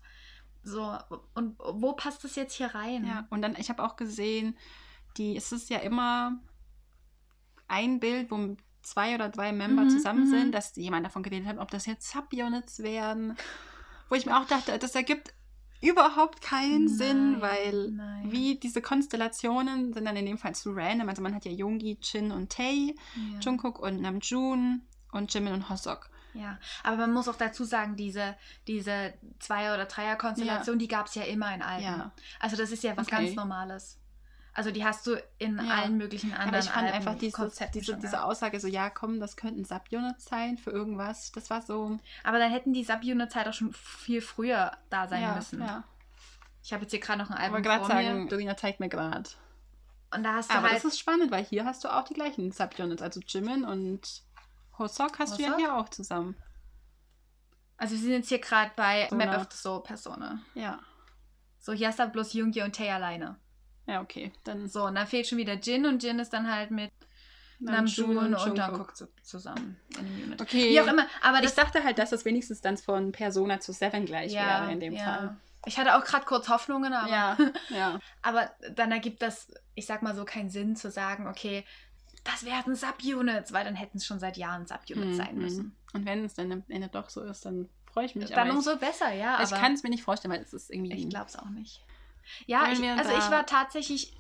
So, 0.66 0.98
und 1.36 1.58
wo 1.60 1.94
passt 1.94 2.24
das 2.24 2.36
jetzt 2.36 2.56
hier 2.56 2.74
rein? 2.74 3.06
Ja, 3.06 3.28
und 3.30 3.42
dann, 3.44 3.56
ich 3.58 3.70
habe 3.70 3.84
auch 3.84 3.96
gesehen, 3.96 4.58
die, 5.18 5.38
es 5.38 5.52
ist 5.52 5.70
ja 5.70 5.78
immer 5.78 6.40
ein 7.68 8.00
Bild, 8.00 8.32
wo 8.32 8.58
zwei 8.82 9.16
oder 9.16 9.30
drei 9.30 9.52
Member 9.52 9.84
Mhm, 9.84 9.90
zusammen 9.90 10.26
mhm. 10.26 10.30
sind, 10.30 10.52
dass 10.54 10.76
jemand 10.76 11.06
davon 11.06 11.24
geredet 11.24 11.48
hat, 11.48 11.60
ob 11.60 11.70
das 11.72 11.86
jetzt 11.86 12.12
Subunits 12.12 12.80
werden. 12.84 13.38
Wo 14.10 14.16
ich 14.16 14.26
mir 14.26 14.38
auch 14.40 14.46
dachte, 14.46 14.78
das 14.78 14.96
ergibt 14.96 15.34
überhaupt 15.82 16.42
keinen 16.42 16.88
Sinn, 16.88 17.34
Nein, 17.34 17.42
weil 17.42 17.92
nein. 17.92 18.32
wie 18.32 18.56
diese 18.60 18.82
Konstellationen 18.82 19.94
sind 19.94 20.06
dann 20.06 20.16
in 20.16 20.26
dem 20.26 20.38
Fall 20.38 20.56
zu 20.56 20.72
random. 20.72 21.10
Also 21.10 21.22
man 21.22 21.36
hat 21.36 21.46
ja 21.46 21.52
Yoongi, 21.52 21.98
Jin 22.02 22.32
und 22.32 22.52
Tae, 22.52 22.96
Ja. 23.34 23.40
Jungkook 23.40 23.80
und 23.80 24.02
Namjoon 24.02 24.82
und 25.12 25.34
Jimin 25.34 25.54
und 25.54 25.70
Hosok. 25.70 26.10
Ja, 26.36 26.60
aber 26.84 26.98
man 26.98 27.14
muss 27.14 27.28
auch 27.28 27.36
dazu 27.36 27.64
sagen, 27.64 27.96
diese, 27.96 28.36
diese 28.68 29.14
Zweier- 29.40 29.74
oder 29.74 29.86
Dreier-Konstellation, 29.86 30.80
die 30.80 30.88
gab 30.88 31.08
es 31.08 31.16
ja 31.16 31.24
immer 31.24 31.54
in 31.54 31.62
allen. 31.62 31.84
Ja. 31.84 32.12
Also 32.40 32.56
das 32.56 32.72
ist 32.72 32.84
ja 32.84 32.96
was 32.98 33.08
Okay. 33.08 33.26
ganz 33.26 33.36
Normales. 33.36 33.98
Also 34.54 34.72
die 34.72 34.86
hast 34.86 35.06
du 35.06 35.22
in 35.38 35.58
Ja. 35.58 35.76
allen 35.76 35.98
möglichen 35.98 36.32
anderen 36.32 36.50
Aber 36.50 36.60
ich 36.60 36.70
fand 36.70 36.86
Alben, 36.88 36.98
einfach 36.98 37.18
dieses, 37.20 37.34
Konzepten 37.34 37.78
diese, 37.78 37.98
diese. 37.98 38.24
Aussage 38.24 38.58
so, 38.62 38.68
ja 38.68 38.90
komm, 38.90 39.20
das 39.20 39.36
könnten 39.36 39.66
Subunits 39.66 40.26
sein 40.26 40.58
für 40.58 40.72
irgendwas. 40.72 41.34
Das 41.34 41.50
war 41.50 41.62
so... 41.62 42.00
Aber 42.24 42.40
dann 42.40 42.52
hätten 42.52 42.72
die 42.72 42.86
Subunits 42.86 43.36
halt 43.36 43.50
auch 43.50 43.54
schon 43.54 43.74
viel 43.74 44.22
früher 44.22 44.72
da 44.90 45.10
sein 45.10 45.24
ja, 45.24 45.36
müssen. 45.36 45.60
Ja. 45.60 45.84
Ich 46.64 46.72
habe 46.72 46.84
jetzt 46.84 46.92
hier 46.92 47.02
gerade 47.02 47.20
noch 47.20 47.30
ein 47.30 47.38
Album 47.38 47.62
gerade 47.64 47.80
vor 47.84 47.94
sagen, 47.94 48.24
mir. 48.24 48.30
Dorina 48.30 48.56
zeigt 48.56 48.80
mir 48.80 48.88
gerade. 48.88 49.30
Und 50.16 50.24
da 50.24 50.36
hast 50.36 50.50
du 50.50 50.56
Aber 50.56 50.70
halt... 50.70 50.78
das 50.78 50.86
ist 50.86 51.00
spannend, 51.00 51.32
weil 51.32 51.44
hier 51.44 51.66
hast 51.66 51.84
du 51.84 51.90
auch 51.94 52.06
die 52.06 52.14
gleichen 52.14 52.52
Subunits. 52.54 53.02
Also 53.02 53.20
Jimin 53.20 53.66
und 53.66 54.24
Hosok 54.78 55.20
hast 55.20 55.38
du 55.38 55.42
ja 55.44 55.50
Hosok? 55.50 55.60
hier 55.60 55.76
auch 55.76 55.90
zusammen. 55.90 56.36
also 57.78 57.94
wir 57.94 58.02
sind 58.02 58.12
jetzt 58.12 58.30
hier 58.30 58.40
gerade 58.40 58.72
bei 58.76 59.08
So 59.10 59.16
Map 59.16 59.30
eine- 59.30 59.38
of 59.40 59.48
the 59.52 59.58
Soul 59.58 59.84
Persona. 59.84 60.40
Ja. 60.54 60.80
So, 61.60 61.74
hier 61.74 61.88
hast 61.88 62.00
du 62.00 62.08
bloß 62.08 62.34
Yoongi 62.34 62.62
und 62.62 62.76
Tae 62.76 62.92
alleine. 62.92 63.38
Ja, 63.88 64.02
okay. 64.02 64.32
Dann 64.44 64.68
So, 64.68 64.86
und 64.86 64.96
dann 64.96 65.08
fehlt 65.08 65.28
schon 65.28 65.38
wieder 65.38 65.54
Jin 65.56 65.86
und 65.86 66.02
Jin 66.04 66.20
ist 66.20 66.32
dann 66.34 66.52
halt 66.52 66.72
mit 66.72 66.92
Namjoon 67.60 68.18
und 68.18 68.32
Jungkook. 68.34 68.58
Jungkook 68.58 68.96
zu- 68.96 69.08
zusammen 69.24 69.80
in 69.92 69.98
einem 70.00 70.24
Unit. 70.24 70.42
Okay. 70.42 70.70
Wie 70.72 70.82
auch 70.82 70.88
immer, 70.88 71.08
aber 71.22 71.44
ich 71.44 71.52
dachte 71.54 71.84
halt, 71.84 71.98
dass 72.00 72.10
das 72.10 72.26
wenigstens 72.26 72.62
dann 72.62 72.78
von 72.78 73.12
Persona 73.12 73.60
zu 73.60 73.72
Seven 73.74 74.06
gleich 74.06 74.34
wäre 74.34 74.72
in 74.72 74.80
dem 74.80 74.98
Fall. 74.98 75.38
Ich 75.68 75.80
hatte 75.80 75.96
auch 75.98 76.04
gerade 76.04 76.26
kurz 76.26 76.48
Hoffnungen, 76.50 76.94
aber, 76.94 77.10
Ja, 77.10 77.38
ja. 77.70 78.00
aber 78.22 78.52
dann 78.76 78.92
ergibt 78.92 79.22
das, 79.24 79.52
ich 79.74 79.88
sag 79.88 80.04
mal 80.04 80.14
so, 80.14 80.24
keinen 80.26 80.52
Sinn 80.52 80.76
zu 80.76 80.92
sagen, 80.92 81.28
okay, 81.28 81.66
das 82.26 82.44
werden 82.44 82.76
Subunits, 82.76 83.54
weil 83.54 83.64
dann 83.64 83.76
hätten 83.76 83.98
es 83.98 84.06
schon 84.06 84.20
seit 84.20 84.36
Jahren 84.36 84.68
Subunits 84.68 85.16
sein 85.18 85.36
Mhm. 85.36 85.42
müssen. 85.42 85.76
Und 85.94 86.06
wenn 86.06 86.26
es 86.26 86.34
dann 86.34 86.52
am 86.52 86.64
Ende 86.68 86.90
doch 86.90 87.10
so 87.10 87.22
ist, 87.22 87.46
dann 87.46 87.70
freue 87.94 88.06
ich 88.06 88.16
mich. 88.16 88.30
Dann 88.30 88.50
aber 88.50 88.58
umso 88.58 88.76
besser, 88.78 89.14
ja. 89.14 89.42
ich, 89.42 89.50
ich 89.52 89.58
kann 89.58 89.72
es 89.74 89.84
mir 89.84 89.90
nicht 89.90 90.04
vorstellen, 90.04 90.34
weil 90.34 90.42
es 90.42 90.52
ist 90.54 90.70
irgendwie. 90.70 90.94
ich 90.98 91.10
glaube 91.10 91.28
es 91.28 91.38
auch 91.38 91.50
nicht. 91.50 91.82
Ja, 92.48 92.70
ich, 92.72 92.82
also 92.84 93.12
ich 93.12 93.32
war 93.32 93.46
tatsächlich 93.46 94.18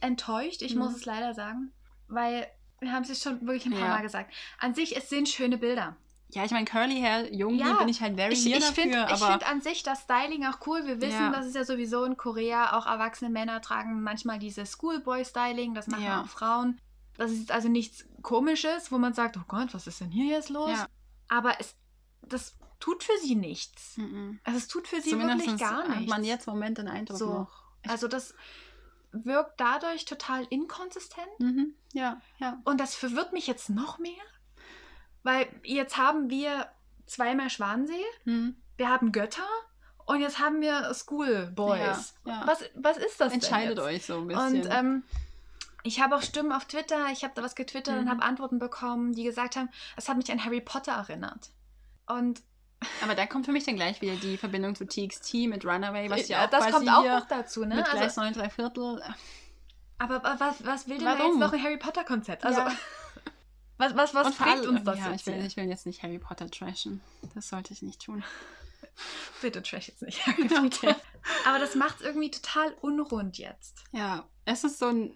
enttäuscht, 0.00 0.62
ich 0.62 0.74
Mhm. 0.74 0.80
muss 0.82 0.94
es 0.96 1.04
leider 1.04 1.34
sagen, 1.34 1.72
weil 2.08 2.46
wir 2.80 2.92
haben 2.92 3.02
es 3.02 3.08
jetzt 3.10 3.22
schon 3.22 3.40
wirklich 3.42 3.66
ein 3.66 3.72
paar 3.72 3.80
Ja. 3.80 3.88
Mal 3.96 4.02
gesagt. 4.02 4.32
An 4.58 4.74
sich, 4.74 4.96
es 4.96 5.10
sind 5.10 5.28
schöne 5.28 5.58
Bilder. 5.58 5.96
Ja, 6.32 6.44
ich 6.44 6.52
meine, 6.52 6.64
Curly 6.64 7.00
Hair, 7.00 7.34
Jungi, 7.34 7.58
Ja, 7.58 7.74
bin 7.74 7.88
ich 7.88 8.00
halt 8.00 8.14
very 8.14 8.32
Ich, 8.32 8.46
ich 8.46 8.54
dafür, 8.54 8.72
finde 8.82 9.08
aber 9.08 9.32
find 9.32 9.46
an 9.50 9.60
sich 9.60 9.82
das 9.82 10.02
Styling 10.02 10.46
auch 10.46 10.64
cool. 10.66 10.86
Wir 10.86 11.00
wissen, 11.00 11.18
Ja. 11.20 11.30
dass 11.32 11.44
es 11.44 11.54
ja 11.54 11.64
sowieso 11.64 12.04
in 12.04 12.16
Korea 12.16 12.78
auch 12.78 12.86
erwachsene 12.86 13.30
Männer 13.30 13.60
tragen 13.60 14.00
manchmal 14.00 14.38
dieses 14.38 14.70
Schoolboy-Styling, 14.72 15.74
das 15.74 15.88
machen 15.88 16.04
Ja. 16.04 16.22
auch 16.22 16.28
Frauen. 16.28 16.80
Das 17.20 17.30
ist 17.32 17.50
also 17.52 17.68
nichts 17.68 18.06
Komisches, 18.22 18.90
wo 18.90 18.96
man 18.98 19.12
sagt, 19.12 19.36
oh 19.36 19.42
Gott, 19.46 19.74
was 19.74 19.86
ist 19.86 20.00
denn 20.00 20.10
hier 20.10 20.24
jetzt 20.34 20.48
los? 20.48 20.70
Ja. 20.70 20.86
Aber 21.28 21.60
es, 21.60 21.74
das 22.22 22.56
tut 22.78 23.04
für 23.04 23.16
sie 23.22 23.34
nichts. 23.34 23.96
Mhm. 23.98 24.40
Also 24.42 24.58
es 24.58 24.68
tut 24.68 24.88
für 24.88 25.00
sie 25.02 25.10
zumindest 25.10 25.40
wirklich 25.46 25.60
gar 25.60 25.82
hat 25.86 25.96
nichts. 25.98 26.10
man 26.10 26.24
jetzt 26.24 26.46
im 26.48 26.54
Moment 26.54 26.78
den 26.78 26.88
Eindruck 26.88 27.18
So. 27.18 27.26
noch. 27.32 27.64
also 27.86 28.08
das 28.08 28.34
wirkt 29.12 29.60
dadurch 29.60 30.06
total 30.06 30.46
inkonsistent. 30.50 31.28
Mhm. 31.40 31.74
Ja, 31.92 32.20
ja. 32.38 32.60
Und 32.64 32.80
das 32.80 32.94
verwirrt 32.94 33.32
mich 33.34 33.46
jetzt 33.46 33.68
noch 33.68 33.98
mehr, 33.98 34.12
weil 35.22 35.46
jetzt 35.62 35.96
haben 35.98 36.30
wir 36.30 36.68
zweimal 37.06 37.50
Schwansee, 37.50 38.04
Mhm. 38.24 38.56
wir 38.78 38.88
haben 38.88 39.12
Götter 39.12 39.46
und 40.06 40.20
jetzt 40.20 40.38
haben 40.38 40.60
wir 40.60 40.92
Schoolboys. 40.94 42.14
Ja, 42.24 42.32
ja. 42.32 42.42
Was, 42.46 42.64
was 42.76 42.96
ist 42.96 43.20
das 43.20 43.32
Entscheidet 43.34 43.76
denn 43.78 43.84
jetzt? 43.84 43.94
euch 43.94 44.06
so 44.06 44.18
ein 44.20 44.26
bisschen. 44.28 44.60
Und 44.62 44.66
ähm, 44.70 45.02
ich 45.82 46.00
habe 46.00 46.16
auch 46.16 46.22
Stimmen 46.22 46.52
auf 46.52 46.66
Twitter, 46.66 47.06
ich 47.12 47.24
habe 47.24 47.32
da 47.34 47.42
was 47.42 47.54
getwittert 47.54 47.98
und 47.98 48.04
Mhm. 48.04 48.10
habe 48.10 48.22
Antworten 48.22 48.58
bekommen, 48.58 49.12
die 49.14 49.24
gesagt 49.24 49.56
haben, 49.56 49.68
es 49.96 50.08
hat 50.08 50.16
mich 50.16 50.30
an 50.32 50.44
Harry 50.44 50.60
Potter 50.60 50.92
erinnert. 50.92 51.50
Und 52.06 52.42
aber 53.02 53.14
da 53.14 53.26
kommt 53.26 53.44
für 53.46 53.52
mich 53.52 53.64
dann 53.64 53.76
gleich 53.76 54.00
wieder 54.00 54.16
die 54.16 54.36
Verbindung 54.38 54.74
zu 54.74 54.86
TXT 54.86 55.46
mit 55.48 55.64
Runaway, 55.66 56.08
was 56.10 56.28
ja 56.28 56.42
äh, 56.42 56.46
auch 56.46 56.50
das 56.50 56.60
quasi 56.66 56.72
kommt 56.86 56.88
auch 56.90 57.04
noch 57.04 57.28
dazu, 57.28 57.64
ne? 57.64 57.76
mit 57.76 57.84
Gleis 57.84 58.16
Also, 58.18 58.20
9 58.22 58.32
3 58.32 58.48
Viertel. 58.50 59.02
aber 59.98 60.22
was, 60.38 60.64
was 60.64 60.88
will 60.88 60.96
denn 60.96 61.06
da 61.06 61.18
Warum? 61.18 61.32
jetzt 61.32 61.40
noch 61.40 61.52
ein 61.52 61.62
Harry 61.62 61.76
Potter 61.76 62.04
Konzept? 62.04 62.44
Also 62.44 62.60
Ja. 62.60 62.72
was, 63.78 63.94
was, 63.96 64.14
was 64.14 64.26
Und 64.28 64.38
bringt 64.38 64.66
uns 64.66 64.84
das 64.84 64.98
ja, 64.98 65.10
jetzt? 65.10 65.20
ich 65.20 65.26
will, 65.26 65.44
ich 65.46 65.56
will 65.56 65.64
jetzt 65.68 65.84
nicht 65.86 66.02
Harry 66.02 66.18
Potter 66.18 66.50
trashen. 66.50 67.00
Das 67.34 67.48
sollte 67.48 67.72
ich 67.74 67.82
nicht 67.82 68.00
tun. 68.02 68.24
Bitte 69.42 69.62
trash 69.62 69.88
jetzt 69.88 70.02
nicht 70.02 70.26
Harry 70.26 70.48
Potter. 70.48 70.96
Aber 71.46 71.58
das 71.58 71.74
macht 71.74 71.96
es 72.00 72.06
irgendwie 72.06 72.30
total 72.30 72.72
unrund 72.80 73.38
jetzt. 73.38 73.84
Ja, 73.92 74.24
es 74.46 74.64
ist 74.64 74.78
so 74.78 74.88
ein 74.88 75.14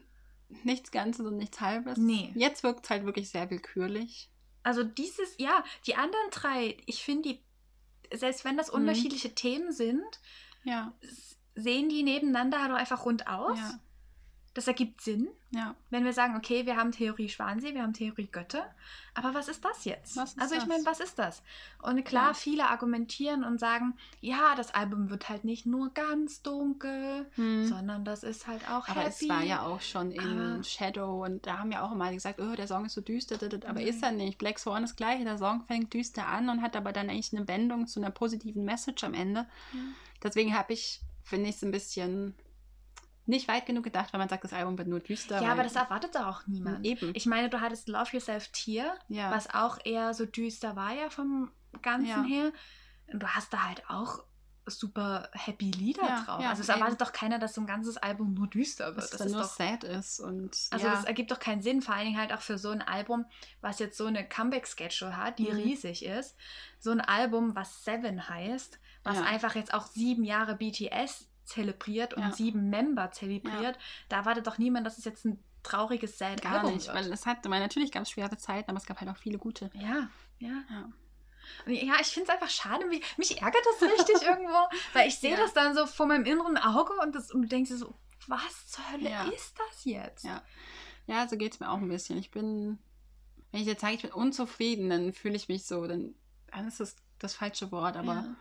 nichts 0.65 0.91
Ganzes 0.91 1.27
und 1.27 1.37
nichts 1.37 1.61
Halbes. 1.61 1.99
Nee. 1.99 2.33
Jetzt 2.35 2.63
wirkt 2.63 2.85
es 2.85 2.91
halt 2.91 3.05
wirklich 3.05 3.31
sehr 3.31 3.51
willkürlich. 3.51 4.31
Also 4.63 4.83
dieses, 4.83 5.35
ja, 5.39 5.63
die 5.87 5.95
anderen 5.97 6.31
drei, 6.31 6.77
ich 6.87 7.03
finde 7.05 7.29
die, 7.31 8.17
selbst 8.17 8.45
wenn 8.45 8.57
das 8.57 8.69
Mhm. 8.73 8.81
unterschiedliche 8.81 9.35
Themen 9.35 9.73
sind, 9.73 10.21
Ja, 10.65 10.95
sehen 11.55 11.89
die 11.89 12.03
nebeneinander 12.03 12.63
halt 12.63 12.73
auch 12.73 12.77
einfach 12.77 13.05
rund 13.05 13.27
aus. 13.29 13.59
ja, 13.59 13.79
Das 14.55 14.69
ergibt 14.69 15.01
Sinn, 15.01 15.27
ja. 15.51 15.75
wenn 15.91 16.05
wir 16.05 16.13
sagen, 16.13 16.37
okay, 16.37 16.65
wir 16.65 16.77
haben 16.77 16.93
Theorie 16.93 17.29
Schwansee, 17.29 17.75
wir 17.75 17.83
haben 17.83 17.93
Theorie 17.93 18.29
Götter, 18.29 18.65
aber 19.13 19.35
was 19.35 19.49
ist 19.49 19.65
das 19.65 19.85
jetzt? 19.85 20.17
Ist 20.17 20.41
also 20.41 20.55
ich 20.55 20.67
meine, 20.67 20.87
was 20.87 21.01
ist 21.01 21.19
das? 21.19 21.43
Und 21.83 22.05
klar, 22.05 22.29
Ja. 22.29 22.35
viele 22.35 22.69
argumentieren 22.71 23.43
und 23.43 23.59
sagen, 23.59 23.95
ja, 24.21 24.55
das 24.57 24.73
Album 24.73 25.11
wird 25.11 25.29
halt 25.29 25.43
nicht 25.43 25.67
nur 25.67 25.91
ganz 25.93 26.41
dunkel, 26.43 27.27
Hm. 27.35 27.67
sondern 27.67 28.05
das 28.05 28.23
ist 28.23 28.47
halt 28.47 28.63
auch 28.71 28.87
Aber 28.87 29.01
happy. 29.01 29.25
es 29.25 29.29
war 29.29 29.43
ja 29.43 29.63
auch 29.63 29.81
schon 29.81 30.13
in 30.13 30.21
Aber- 30.55 30.63
Shadow 30.63 31.25
und 31.25 31.45
da 31.47 31.59
haben 31.59 31.73
ja 31.73 31.83
auch 31.85 31.91
immer 31.91 32.13
gesagt, 32.13 32.41
oh, 32.41 32.55
der 32.55 32.69
Song 32.69 32.85
ist 32.85 32.95
so 32.95 33.01
düster, 33.01 33.35
aber 33.45 33.73
Nein. 33.81 33.87
ist 33.89 34.05
er 34.05 34.13
nicht. 34.13 34.39
Black 34.39 34.61
Swan 34.61 34.85
ist 34.85 34.95
gleich, 34.97 35.21
der 35.25 35.37
Song 35.39 35.65
fängt 35.67 35.93
düster 35.93 36.29
an 36.29 36.49
und 36.49 36.63
hat 36.63 36.77
aber 36.77 36.93
dann 36.93 37.11
eigentlich 37.11 37.35
eine 37.37 37.49
Wendung 37.49 37.89
zu 37.89 37.99
einer 37.99 38.11
positiven 38.11 38.65
Message 38.65 39.03
am 39.03 39.15
Ende. 39.15 39.47
Ja. 39.73 39.81
Deswegen 40.23 40.57
habe 40.57 40.73
ich, 40.75 41.01
finde 41.25 41.49
ich 41.51 41.57
es 41.57 41.63
ein 41.65 41.73
bisschen 41.73 42.35
nicht 43.27 43.49
weit 43.49 43.67
genug 43.67 43.85
gedacht, 43.85 44.13
weil 44.13 44.19
man 44.19 44.29
sagt, 44.29 44.45
das 44.45 44.53
Album 44.53 44.77
wird 44.79 44.89
nur 44.89 45.01
düster. 45.01 45.41
Ja, 45.43 45.53
aber 45.53 45.63
das 45.63 45.77
erwartet 45.77 46.15
doch 46.15 46.27
auch 46.27 46.47
niemand. 46.47 46.85
Eben. 46.85 47.11
Ich 47.15 47.27
meine, 47.27 47.49
du 47.49 47.61
hattest 47.61 47.89
Love 47.89 48.11
Yourself 48.13 48.49
Tear, 48.49 48.99
ja. 49.09 49.31
was 49.31 49.53
auch 49.55 49.79
eher 49.85 50.13
so 50.15 50.27
düster 50.27 50.77
war 50.77 50.93
ja 50.93 51.09
vom 51.11 51.51
Ganzen 51.83 52.07
Ja. 52.09 52.23
her. 52.25 52.53
Und 53.13 53.23
du 53.23 53.27
hast 53.29 53.53
da 53.53 53.65
halt 53.67 53.83
auch 53.89 54.25
super 54.67 55.29
happy 55.33 55.71
Lieder 55.73 56.03
Ja, 56.03 56.23
drauf. 56.23 56.41
ja, 56.43 56.49
also 56.49 56.63
es 56.63 56.69
erwartet 56.71 56.99
doch 57.01 57.13
keiner, 57.13 57.39
dass 57.39 57.55
so 57.55 57.61
ein 57.61 57.67
ganzes 57.67 57.99
Album 57.99 58.33
nur 58.33 58.47
düster 58.47 58.87
wird. 58.87 58.97
dass 58.99 59.05
es 59.05 59.11
Das 59.11 59.19
dann 59.21 59.33
nur 59.33 59.43
doch, 59.43 59.49
sad 59.51 59.85
ist 59.85 60.21
und 60.21 60.57
also 60.71 60.87
das 60.87 61.05
ergibt 61.05 61.31
doch 61.31 61.39
keinen 61.39 61.61
Sinn, 61.61 61.83
vor 61.83 61.95
allen 61.95 62.07
Dingen 62.07 62.19
halt 62.19 62.33
auch 62.33 62.41
für 62.41 62.57
so 62.57 62.71
ein 62.71 62.81
Album, 62.81 63.27
was 63.61 63.79
jetzt 63.79 63.99
so 63.99 64.07
eine 64.07 64.27
Comeback-Schedule 64.27 65.17
hat, 65.19 65.39
die 65.39 65.51
Mhm. 65.51 65.57
riesig 65.59 66.05
ist. 66.07 66.35
So 66.79 66.91
ein 66.93 67.03
Album, 67.03 67.55
was 67.55 67.85
Seven 67.85 68.27
heißt, 68.29 68.79
was 69.03 69.19
einfach 69.21 69.55
jetzt 69.55 69.75
auch 69.75 69.85
sieben 69.87 70.25
Jahre 70.25 70.55
BTS 70.57 71.29
zelebriert 71.45 72.15
und 72.15 72.23
Ja. 72.23 72.33
sieben 72.33 72.71
Member 72.71 73.11
zelebriert. 73.13 73.79
Da 74.09 74.17
erwartet 74.17 74.47
doch 74.47 74.59
niemand, 74.59 74.87
dass 74.87 74.99
es 74.99 75.05
jetzt 75.05 75.25
ein 75.25 75.43
trauriges 75.63 76.19
Sad 76.19 76.43
gar 76.43 76.57
Album 76.61 76.75
nicht, 76.75 76.87
wird. 76.87 76.97
weil 76.97 77.13
es 77.13 77.27
hat, 77.27 77.49
weil 77.49 77.61
natürlich 77.61 77.91
gab 77.93 78.03
es 78.03 78.11
schwere 78.11 78.37
Zeiten, 78.37 78.71
aber 78.71 78.79
es 78.79 78.87
gab 78.87 79.01
halt 79.01 79.11
auch 79.11 79.17
viele 79.17 79.39
gute. 79.39 79.71
Ja, 79.75 80.09
ja. 80.39 80.63
Ja. 80.71 80.89
Ja, 81.67 81.95
ich 82.01 82.07
finde 82.09 82.29
es 82.31 82.35
einfach 82.35 82.49
schade. 82.51 82.87
Mich, 82.87 83.03
mich 83.19 83.41
ärgert 83.43 83.63
das 83.79 83.89
richtig 83.91 84.23
irgendwo, 84.29 84.69
weil 84.95 85.09
ich 85.09 85.19
sehe 85.19 85.33
Ja. 85.33 85.37
das 85.37 85.53
dann 85.53 85.75
so 85.75 85.87
vor 85.87 86.07
meinem 86.07 86.25
inneren 86.25 86.57
Auge 86.57 86.93
und, 87.03 87.15
das, 87.15 87.31
und 87.31 87.43
du 87.43 87.49
denkst 87.49 87.71
dir 87.71 87.77
so, 87.77 87.95
was 88.27 88.67
zur 88.69 88.91
Hölle 88.93 89.11
Ja. 89.11 89.25
ist 89.29 89.55
das 89.59 89.85
jetzt? 89.85 90.25
Ja. 90.25 90.43
Ja, 91.07 91.29
so 91.29 91.37
geht 91.37 91.53
es 91.55 91.61
mir 91.61 91.71
auch 91.71 91.77
ein 91.79 91.89
bisschen. 91.89 92.17
Ich 92.19 92.31
bin, 92.31 92.79
wenn 93.53 93.61
ich 93.61 93.67
jetzt 93.67 93.83
sage, 93.83 93.95
ich 93.95 94.03
bin 94.03 94.13
unzufrieden, 94.13 94.89
dann 94.89 95.13
fühle 95.13 95.37
ich 95.37 95.49
mich 95.49 95.67
so, 95.67 95.87
dann, 95.87 96.15
dann 96.51 96.67
ist 96.67 96.81
das 96.81 96.97
das 97.19 97.35
falsche 97.35 97.71
Wort, 97.73 97.97
aber 97.97 98.15
Ja. 98.15 98.37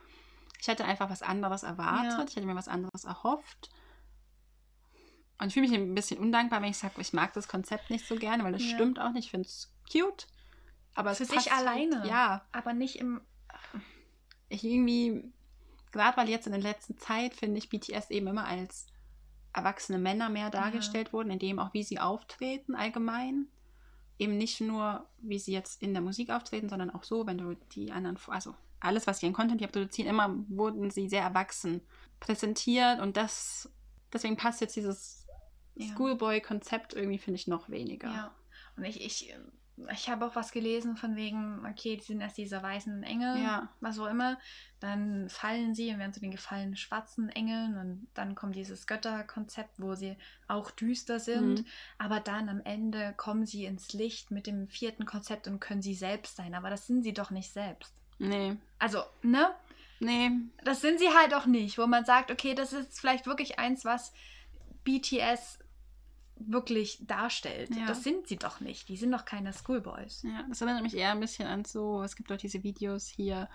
Ich 0.64 0.70
hätte 0.70 0.86
einfach 0.86 1.10
was 1.10 1.22
anderes 1.22 1.64
erwartet, 1.64 2.18
Ja. 2.20 2.26
ich 2.26 2.38
hätte 2.38 2.46
mir 2.48 2.56
was 2.56 2.70
anderes 2.70 3.04
erhofft. 3.04 3.70
Und 5.38 5.48
ich 5.48 5.54
fühle 5.56 5.68
mich 5.68 5.78
ein 5.78 5.94
bisschen 5.94 6.20
undankbar, 6.22 6.62
wenn 6.62 6.70
ich 6.70 6.78
sage, 6.78 7.02
ich 7.02 7.12
mag 7.12 7.34
das 7.34 7.50
Konzept 7.50 7.90
nicht 7.90 8.08
so 8.08 8.16
gerne, 8.16 8.46
weil 8.46 8.54
das 8.54 8.64
Ja. 8.64 8.70
stimmt 8.76 8.98
auch 8.98 9.12
nicht. 9.12 9.26
Ich 9.26 9.32
finde 9.32 9.46
es 9.50 9.74
cute. 9.92 10.26
Aber 10.96 11.12
es 11.12 11.18
Für 11.18 11.26
passt 11.26 11.44
sich 11.44 11.52
alleine. 11.52 12.00
Halt, 12.00 12.10
ja, 12.10 12.46
Aber 12.54 12.72
nicht 12.72 12.96
im. 12.96 13.20
ich 14.48 14.64
irgendwie, 14.64 15.34
gerade 15.92 16.16
weil 16.16 16.30
jetzt 16.30 16.46
in 16.48 16.54
der 16.54 16.62
letzten 16.62 16.98
Zeit, 16.98 17.34
finde 17.36 17.58
ich 17.58 17.68
BTS 17.68 18.10
eben 18.12 18.28
immer 18.28 18.46
als 18.46 18.88
erwachsene 19.52 20.00
Männer 20.00 20.30
mehr 20.30 20.50
dargestellt 20.50 21.12
wurden, 21.12 21.30
in 21.32 21.40
dem 21.40 21.60
auch, 21.60 21.74
wie 21.74 21.84
sie 21.84 22.00
auftreten 22.00 22.74
allgemein. 22.74 23.48
Eben 24.18 24.38
nicht 24.38 24.62
nur, 24.62 25.10
wie 25.18 25.40
sie 25.40 25.52
jetzt 25.52 25.82
in 25.82 25.92
der 25.94 26.02
Musik 26.02 26.30
auftreten, 26.30 26.70
sondern 26.70 26.90
auch 26.90 27.04
so, 27.04 27.28
wenn 27.28 27.38
du 27.38 27.56
die 27.74 27.92
anderen, 27.92 28.18
also 28.28 28.56
alles, 28.84 29.08
was 29.08 29.20
sie 29.20 29.28
an 29.28 29.34
Content 29.34 29.62
hier 29.62 29.68
produzieren, 29.70 30.10
immer 30.10 30.36
wurden 30.50 30.92
sie 30.92 31.08
sehr 31.10 31.24
erwachsen 31.24 31.82
präsentiert 32.20 33.00
und 33.02 33.18
das, 33.18 33.70
deswegen 34.12 34.38
passt 34.38 34.62
jetzt 34.62 34.76
dieses 34.76 35.26
Ja. 35.76 35.88
Schoolboy-Konzept 35.96 36.94
irgendwie, 36.94 37.18
finde 37.18 37.40
ich, 37.40 37.48
noch 37.48 37.70
weniger. 37.70 38.08
Ja. 38.10 38.36
Und 38.78 38.84
ich, 38.86 39.02
ich, 39.04 39.34
ich 39.92 40.10
habe 40.10 40.26
auch 40.28 40.36
was 40.36 40.52
gelesen 40.52 40.96
von 40.98 41.16
wegen, 41.16 41.66
okay, 41.66 41.98
die 41.98 42.04
sind 42.04 42.22
erst 42.22 42.38
diese 42.38 42.62
weißen 42.62 43.04
Engel, 43.04 43.42
Ja. 43.42 43.70
was 43.82 43.98
auch 44.00 44.06
immer. 44.08 44.38
Dann 44.80 45.30
fallen 45.30 45.74
sie 45.74 45.90
und 45.92 46.00
werden 46.00 46.14
zu 46.14 46.20
den 46.20 46.32
gefallenen 46.32 46.76
schwarzen 46.76 47.30
Engeln 47.30 47.78
und 47.78 48.08
dann 48.14 48.36
kommt 48.36 48.56
dieses 48.56 48.86
Götterkonzept, 48.88 49.80
wo 49.80 49.96
sie 49.96 50.16
auch 50.48 50.72
düster 50.72 51.20
sind. 51.20 51.62
Mhm. 51.62 51.66
Aber 51.98 52.20
dann 52.20 52.50
am 52.50 52.62
Ende 52.64 53.14
kommen 53.18 53.46
sie 53.46 53.66
ins 53.66 53.94
Licht 53.94 54.30
mit 54.32 54.46
dem 54.46 54.68
vierten 54.68 55.06
Konzept 55.06 55.48
und 55.48 55.60
können 55.60 55.82
sie 55.82 55.96
selbst 55.96 56.36
sein. 56.36 56.54
Aber 56.54 56.70
das 56.70 56.86
sind 56.88 57.04
sie 57.04 57.14
doch 57.14 57.32
nicht 57.32 57.52
selbst. 57.52 57.94
Nee, 58.20 58.56
Also, 58.80 59.04
ne? 59.22 59.50
nee, 60.00 60.32
Das 60.64 60.82
sind 60.82 61.00
sie 61.00 61.10
halt 61.10 61.34
auch 61.34 61.46
nicht, 61.46 61.78
wo 61.78 61.88
man 61.88 62.06
sagt, 62.06 62.32
okay, 62.32 62.54
das 62.56 62.74
ist 62.74 63.00
vielleicht 63.00 63.26
wirklich 63.26 63.60
eins, 63.60 63.86
was 63.86 64.14
BTS 64.84 65.60
wirklich 66.38 66.98
darstellt. 67.06 67.74
Ja. 67.76 67.86
Das 67.86 68.04
sind 68.04 68.28
sie 68.28 68.38
doch 68.38 68.60
nicht. 68.60 68.90
Die 68.90 68.98
sind 68.98 69.12
doch 69.12 69.24
keine 69.24 69.54
Schoolboys. 69.54 70.24
Ja, 70.24 70.44
das 70.50 70.62
erinnert 70.62 70.84
mich 70.84 70.96
eher 70.98 71.12
ein 71.12 71.20
bisschen 71.20 71.48
an 71.48 71.64
so, 71.64 72.02
es 72.04 72.16
gibt 72.16 72.32
doch 72.32 72.38
diese 72.38 72.64
Videos 72.64 73.08
hier, 73.08 73.48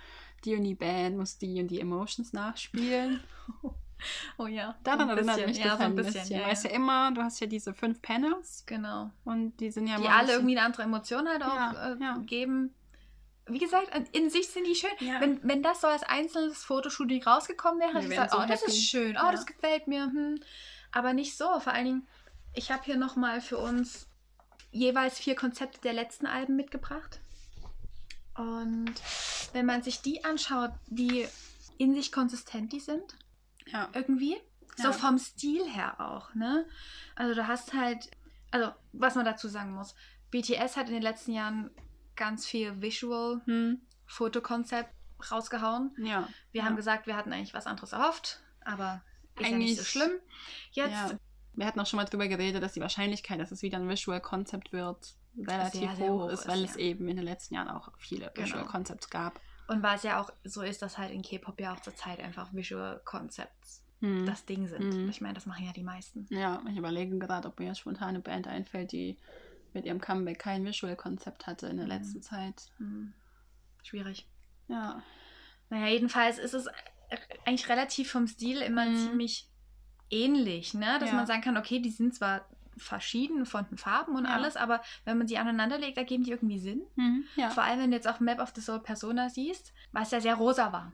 die 0.44 0.54
und 0.54 0.64
die 0.64 0.74
Band 0.74 1.16
muss 1.16 1.36
die 1.38 1.61
und 1.61 1.68
die 1.68 1.80
Emotions 1.80 2.32
nachspielen. 2.32 3.20
Oh 4.36 4.46
ja. 4.46 4.76
Daran 4.84 5.09
erinnert 5.09 5.34
bisschen. 5.38 5.48
mich 5.50 5.59
das 5.59 5.66
ja, 5.66 5.76
so 5.76 5.82
ein 5.82 5.96
bisschen. 5.96 6.28
Ja, 6.28 6.46
Weißt 6.46 6.62
ja. 6.66 6.70
ja 6.70 6.76
immer, 6.76 7.11
du 7.11 7.20
hast 7.20 7.40
ja 7.40 7.48
diese 7.48 7.74
fünf 7.74 8.00
Panels 8.00 8.62
Genau. 8.64 9.11
und 9.24 9.56
die 9.59 9.72
sind 9.72 9.88
ja 9.88 9.96
Die 9.98 10.06
alle 10.06 10.20
bisschen- 10.20 10.34
irgendwie 10.36 10.56
eine 10.56 10.66
andere 10.66 10.82
Emotion 10.84 11.26
halt 11.26 11.42
auch 11.42 11.52
Ja, 11.52 11.92
äh, 11.94 11.96
ja. 12.00 12.18
geben. 12.18 12.72
Wie 13.49 13.59
gesagt, 13.59 13.90
in 14.12 14.30
sich 14.30 14.49
sind 14.49 14.66
die 14.66 14.74
schön. 14.74 14.90
Ja. 15.01 15.20
Wenn, 15.20 15.40
wenn 15.42 15.62
das 15.62 15.80
so 15.80 15.86
als 15.86 16.03
einzelnes 16.03 16.64
Fotoshooting 16.64 17.22
rausgekommen 17.22 17.80
wäre, 17.80 17.90
hätte 17.94 18.05
ich 18.05 18.11
gesagt, 18.11 18.32
so 18.32 18.38
oh, 18.38 18.46
das 18.46 18.61
happy. 18.62 18.70
ist 18.72 18.84
schön, 18.84 19.16
oh, 19.16 19.24
Ja. 19.24 19.32
das 19.32 19.46
gefällt 19.46 19.86
mir. 19.88 20.05
Hm. 20.05 20.40
Aber 20.92 21.12
nicht 21.12 21.36
so. 21.36 21.61
Vor 21.61 21.72
allen 21.72 21.84
Dingen, 21.84 22.09
ich 22.55 22.70
habe 22.70 22.82
hier 22.84 22.96
nochmal 22.96 23.40
für 23.40 23.59
uns 23.59 24.07
jeweils 24.70 25.18
vier 25.18 25.34
Konzepte 25.34 25.80
der 25.80 25.92
letzten 25.92 26.26
Alben 26.26 26.57
mitgebracht. 26.57 27.20
Und 28.36 28.94
wenn 29.53 29.66
man 29.66 29.82
sich 29.82 30.01
die 30.01 30.24
anschaut, 30.24 30.70
wie 30.86 31.26
in 31.78 31.94
sich 31.94 32.12
konsistent 32.12 32.72
die 32.72 32.80
sind, 32.80 33.16
Ja. 33.66 33.88
irgendwie. 33.94 34.36
So 34.76 34.92
vom 34.92 35.18
Stil 35.18 35.68
her 35.68 36.01
auch, 36.01 36.34
ne? 36.34 36.64
Also 37.16 37.34
du 37.34 37.49
hast 37.49 37.72
halt, 37.74 38.11
also 38.53 38.70
was 38.92 39.16
man 39.16 39.24
dazu 39.24 39.49
sagen 39.49 39.72
muss, 39.72 39.96
BTS 40.30 40.76
hat 40.76 40.86
in 40.86 40.94
den 40.94 41.03
letzten 41.03 41.32
Jahren 41.32 41.70
ganz 42.18 42.44
viel 42.46 42.82
Visual 42.82 43.40
Hm. 43.46 43.80
Fotokonzept 44.06 44.90
rausgehauen. 45.30 45.92
Ja. 45.98 46.28
Wir 46.52 46.60
ja. 46.60 46.64
haben 46.66 46.76
gesagt, 46.76 47.06
wir 47.06 47.16
hatten 47.16 47.32
eigentlich 47.32 47.54
was 47.54 47.66
anderes 47.66 47.92
erhofft, 47.92 48.40
aber 48.64 49.02
ist 49.36 49.48
ja 49.50 49.56
nicht 49.56 49.76
so 49.76 49.80
Eigentlich- 49.80 49.88
schlimm. 49.88 50.10
Jetzt 50.72 50.92
Ja. 50.92 51.10
Wir 51.54 51.66
hatten 51.66 51.80
auch 51.80 51.86
schon 51.86 51.96
mal 51.96 52.04
drüber 52.04 52.28
geredet, 52.28 52.62
dass 52.62 52.74
die 52.74 52.80
Wahrscheinlichkeit, 52.80 53.40
dass 53.40 53.50
es 53.50 53.62
wieder 53.62 53.78
ein 53.78 53.88
Visual 53.88 54.20
Concept 54.20 54.72
wird, 54.72 55.14
relativ 55.36 55.80
Sehr, 55.80 55.96
sehr 55.96 56.08
hoch 56.12 56.22
hoch 56.24 56.28
ist, 56.28 56.40
ist, 56.42 56.48
weil 56.48 56.60
ja. 56.60 56.66
es 56.66 56.76
eben 56.76 57.08
in 57.08 57.16
den 57.16 57.24
letzten 57.24 57.54
Jahren 57.54 57.68
auch 57.68 57.90
viele 57.98 58.30
Genau. 58.34 58.46
Visual 58.46 58.64
Concepts 58.66 59.10
gab. 59.10 59.40
und 59.66 59.82
weil 59.82 59.96
es 59.96 60.02
ja 60.04 60.20
auch 60.20 60.30
so 60.44 60.62
ist, 60.62 60.80
dass 60.82 60.96
halt 60.98 61.10
in 61.12 61.20
K-Pop 61.22 61.60
ja 61.60 61.74
auch 61.74 61.80
zur 61.80 61.94
Zeit 61.96 62.20
einfach 62.20 62.52
Visual 62.54 63.00
Concepts 63.04 63.82
Hm. 64.00 64.24
das 64.24 64.44
Ding 64.46 64.68
sind. 64.68 64.94
Mhm. 64.94 65.08
Ich 65.08 65.20
meine, 65.20 65.34
das 65.34 65.46
machen 65.46 65.64
ja 65.66 65.72
die 65.72 65.82
meisten. 65.82 66.26
Ja, 66.30 66.62
ich 66.70 66.76
überlege 66.76 67.18
gerade, 67.18 67.48
ob 67.48 67.58
mir 67.58 67.66
jetzt 67.66 67.80
spontan 67.80 68.10
eine 68.10 68.20
Band 68.20 68.46
einfällt, 68.46 68.92
die 68.92 69.18
mit 69.78 69.86
ihrem 69.86 70.00
Comeback 70.00 70.40
kein 70.40 70.64
Visual-Konzept 70.64 71.46
hatte 71.46 71.68
in 71.68 71.76
der 71.76 71.86
Mhm. 71.86 71.92
letzten 71.92 72.20
Zeit. 72.22 72.62
Hm. 72.78 73.12
Schwierig. 73.84 74.26
Ja. 74.66 75.02
Naja, 75.70 75.86
jedenfalls 75.86 76.38
ist 76.38 76.54
es 76.54 76.66
eigentlich 77.46 77.68
relativ 77.68 78.10
vom 78.10 78.26
Stil 78.26 78.60
immer 78.60 78.86
Mhm. 78.86 78.96
ziemlich 78.96 79.48
ähnlich, 80.10 80.74
ne? 80.74 80.98
Dass 80.98 81.10
Ja. 81.10 81.14
man 81.16 81.26
sagen 81.26 81.42
kann, 81.42 81.56
okay, 81.56 81.78
die 81.80 81.90
sind 81.90 82.14
zwar 82.14 82.44
verschieden 82.76 83.46
von 83.46 83.66
den 83.68 83.78
Farben 83.78 84.14
und 84.16 84.24
Ja. 84.24 84.32
alles, 84.32 84.56
aber 84.56 84.82
wenn 85.04 85.18
man 85.18 85.26
die 85.26 85.38
aneinander 85.38 85.78
legt, 85.78 85.96
ergeben 85.98 86.24
die 86.24 86.30
irgendwie 86.30 86.58
Sinn. 86.58 86.82
Mhm. 86.96 87.24
Ja. 87.36 87.50
Vor 87.50 87.62
allem, 87.62 87.80
wenn 87.80 87.90
du 87.90 87.96
jetzt 87.96 88.08
auch 88.08 88.20
Map 88.20 88.40
of 88.40 88.52
the 88.54 88.60
Soul 88.60 88.80
Persona 88.80 89.28
siehst, 89.30 89.72
was 89.92 90.10
ja 90.10 90.20
sehr 90.20 90.34
rosa 90.34 90.72
war. 90.72 90.92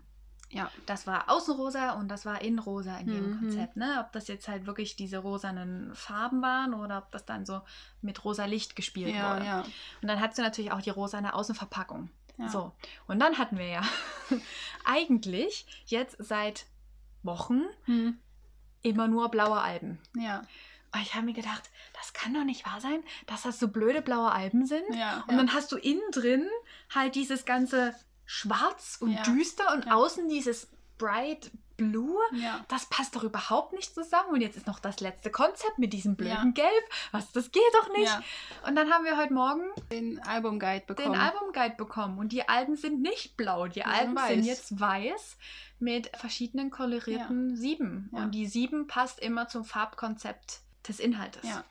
Ja. 0.51 0.71
Das 0.87 1.07
war 1.07 1.29
außen 1.31 1.55
rosa 1.55 1.93
und 1.95 2.09
das 2.09 2.25
war 2.27 2.41
innen 2.43 2.59
rosa 2.61 2.97
in 2.99 3.09
jedem 3.09 3.31
Mhm. 3.31 3.39
Konzept, 3.41 3.77
ne? 3.77 4.05
Ob 4.05 4.13
das 4.13 4.29
jetzt 4.29 4.47
halt 4.47 4.67
wirklich 4.67 4.95
diese 4.95 5.19
rosanen 5.19 5.95
Farben 5.95 6.43
waren 6.43 6.75
oder 6.75 6.99
ob 6.99 7.11
das 7.11 7.25
dann 7.25 7.45
so 7.45 7.61
mit 8.03 8.25
rosa 8.25 8.45
Licht 8.45 8.77
gespielt 8.77 9.15
Ja, 9.15 9.35
wurde. 9.35 9.45
ja. 9.47 9.61
Und 10.03 10.09
dann 10.09 10.21
hattest 10.21 10.39
du 10.39 10.43
natürlich 10.43 10.71
auch 10.73 10.83
die 10.83 10.91
rosane 10.91 11.35
Außenverpackung. 11.35 12.09
ja. 12.39 12.49
So, 12.49 12.73
und 13.09 13.19
dann 13.21 13.39
hatten 13.39 13.59
wir 13.59 13.67
ja 13.69 13.83
eigentlich 14.85 15.67
jetzt 15.87 16.17
seit 16.19 16.67
Wochen 17.23 17.63
Hm. 17.87 18.19
immer 18.83 19.09
nur 19.09 19.31
blaue 19.31 19.61
Alben. 19.61 19.99
Ja. 20.17 20.45
Und 20.95 21.01
ich 21.03 21.15
habe 21.15 21.25
mir 21.27 21.33
gedacht, 21.33 21.71
das 21.95 22.13
kann 22.13 22.35
doch 22.35 22.45
nicht 22.45 22.65
wahr 22.67 22.81
sein, 22.81 23.03
dass 23.27 23.43
das 23.43 23.59
so 23.59 23.69
blöde 23.69 24.03
blaue 24.03 24.31
Alben 24.31 24.67
sind. 24.67 24.85
Ja. 24.95 25.25
Und 25.27 25.37
dann 25.37 25.53
hast 25.53 25.73
du 25.73 25.77
innen 25.77 26.03
drin 26.13 26.47
halt 26.95 27.15
dieses 27.17 27.45
ganze 27.45 27.95
Schwarz 28.27 28.99
und 29.01 29.13
Ja. 29.13 29.23
düster 29.23 29.73
und 29.75 29.87
Ja. 29.87 29.95
außen 29.95 30.29
dieses 30.29 30.69
Bright 30.99 31.51
Blue. 31.77 32.21
ja. 32.35 32.65
Das 32.69 32.87
passt 32.89 33.17
doch 33.17 33.25
überhaupt 33.25 33.73
nicht 33.73 33.93
zusammen. 33.93 34.29
Und 34.31 34.41
jetzt 34.41 34.57
ist 34.57 34.69
noch 34.69 34.79
das 34.79 35.01
letzte 35.01 35.33
Konzept 35.33 35.77
mit 35.77 35.93
diesem 35.93 36.15
blöden. 36.15 36.55
Gelb. 36.55 36.85
Was, 37.11 37.33
das 37.33 37.51
geht 37.51 37.63
doch 37.73 37.93
nicht. 37.97 38.17
Und 38.65 38.77
dann 38.77 38.93
haben 38.93 39.05
wir 39.05 39.17
heute 39.17 39.33
Morgen 39.35 39.63
Den 39.91 40.21
Albumguide 40.23 40.85
bekommen. 40.87 41.13
den 41.15 41.21
Albumguide 41.21 41.75
bekommen. 41.75 42.19
Und 42.19 42.31
die 42.31 42.49
Alben 42.49 42.77
sind 42.77 43.03
nicht 43.03 43.37
blau. 43.37 43.67
Die 43.67 43.85
Alben 43.85 44.15
weiß. 44.15 44.29
sind 44.29 44.45
jetzt 44.45 44.79
weiß 44.79 45.37
mit 45.81 46.17
verschiedenen 46.17 46.71
kolorierten 46.71 47.57
Sieben. 47.57 48.09
Und 48.13 48.31
die 48.31 48.47
Sieben 48.47 48.87
passt 48.87 49.19
immer 49.19 49.49
zum 49.49 49.65
Farbkonzept 49.65 50.61
des 50.87 51.01
Inhaltes. 51.01 51.43
Ja. 51.43 51.65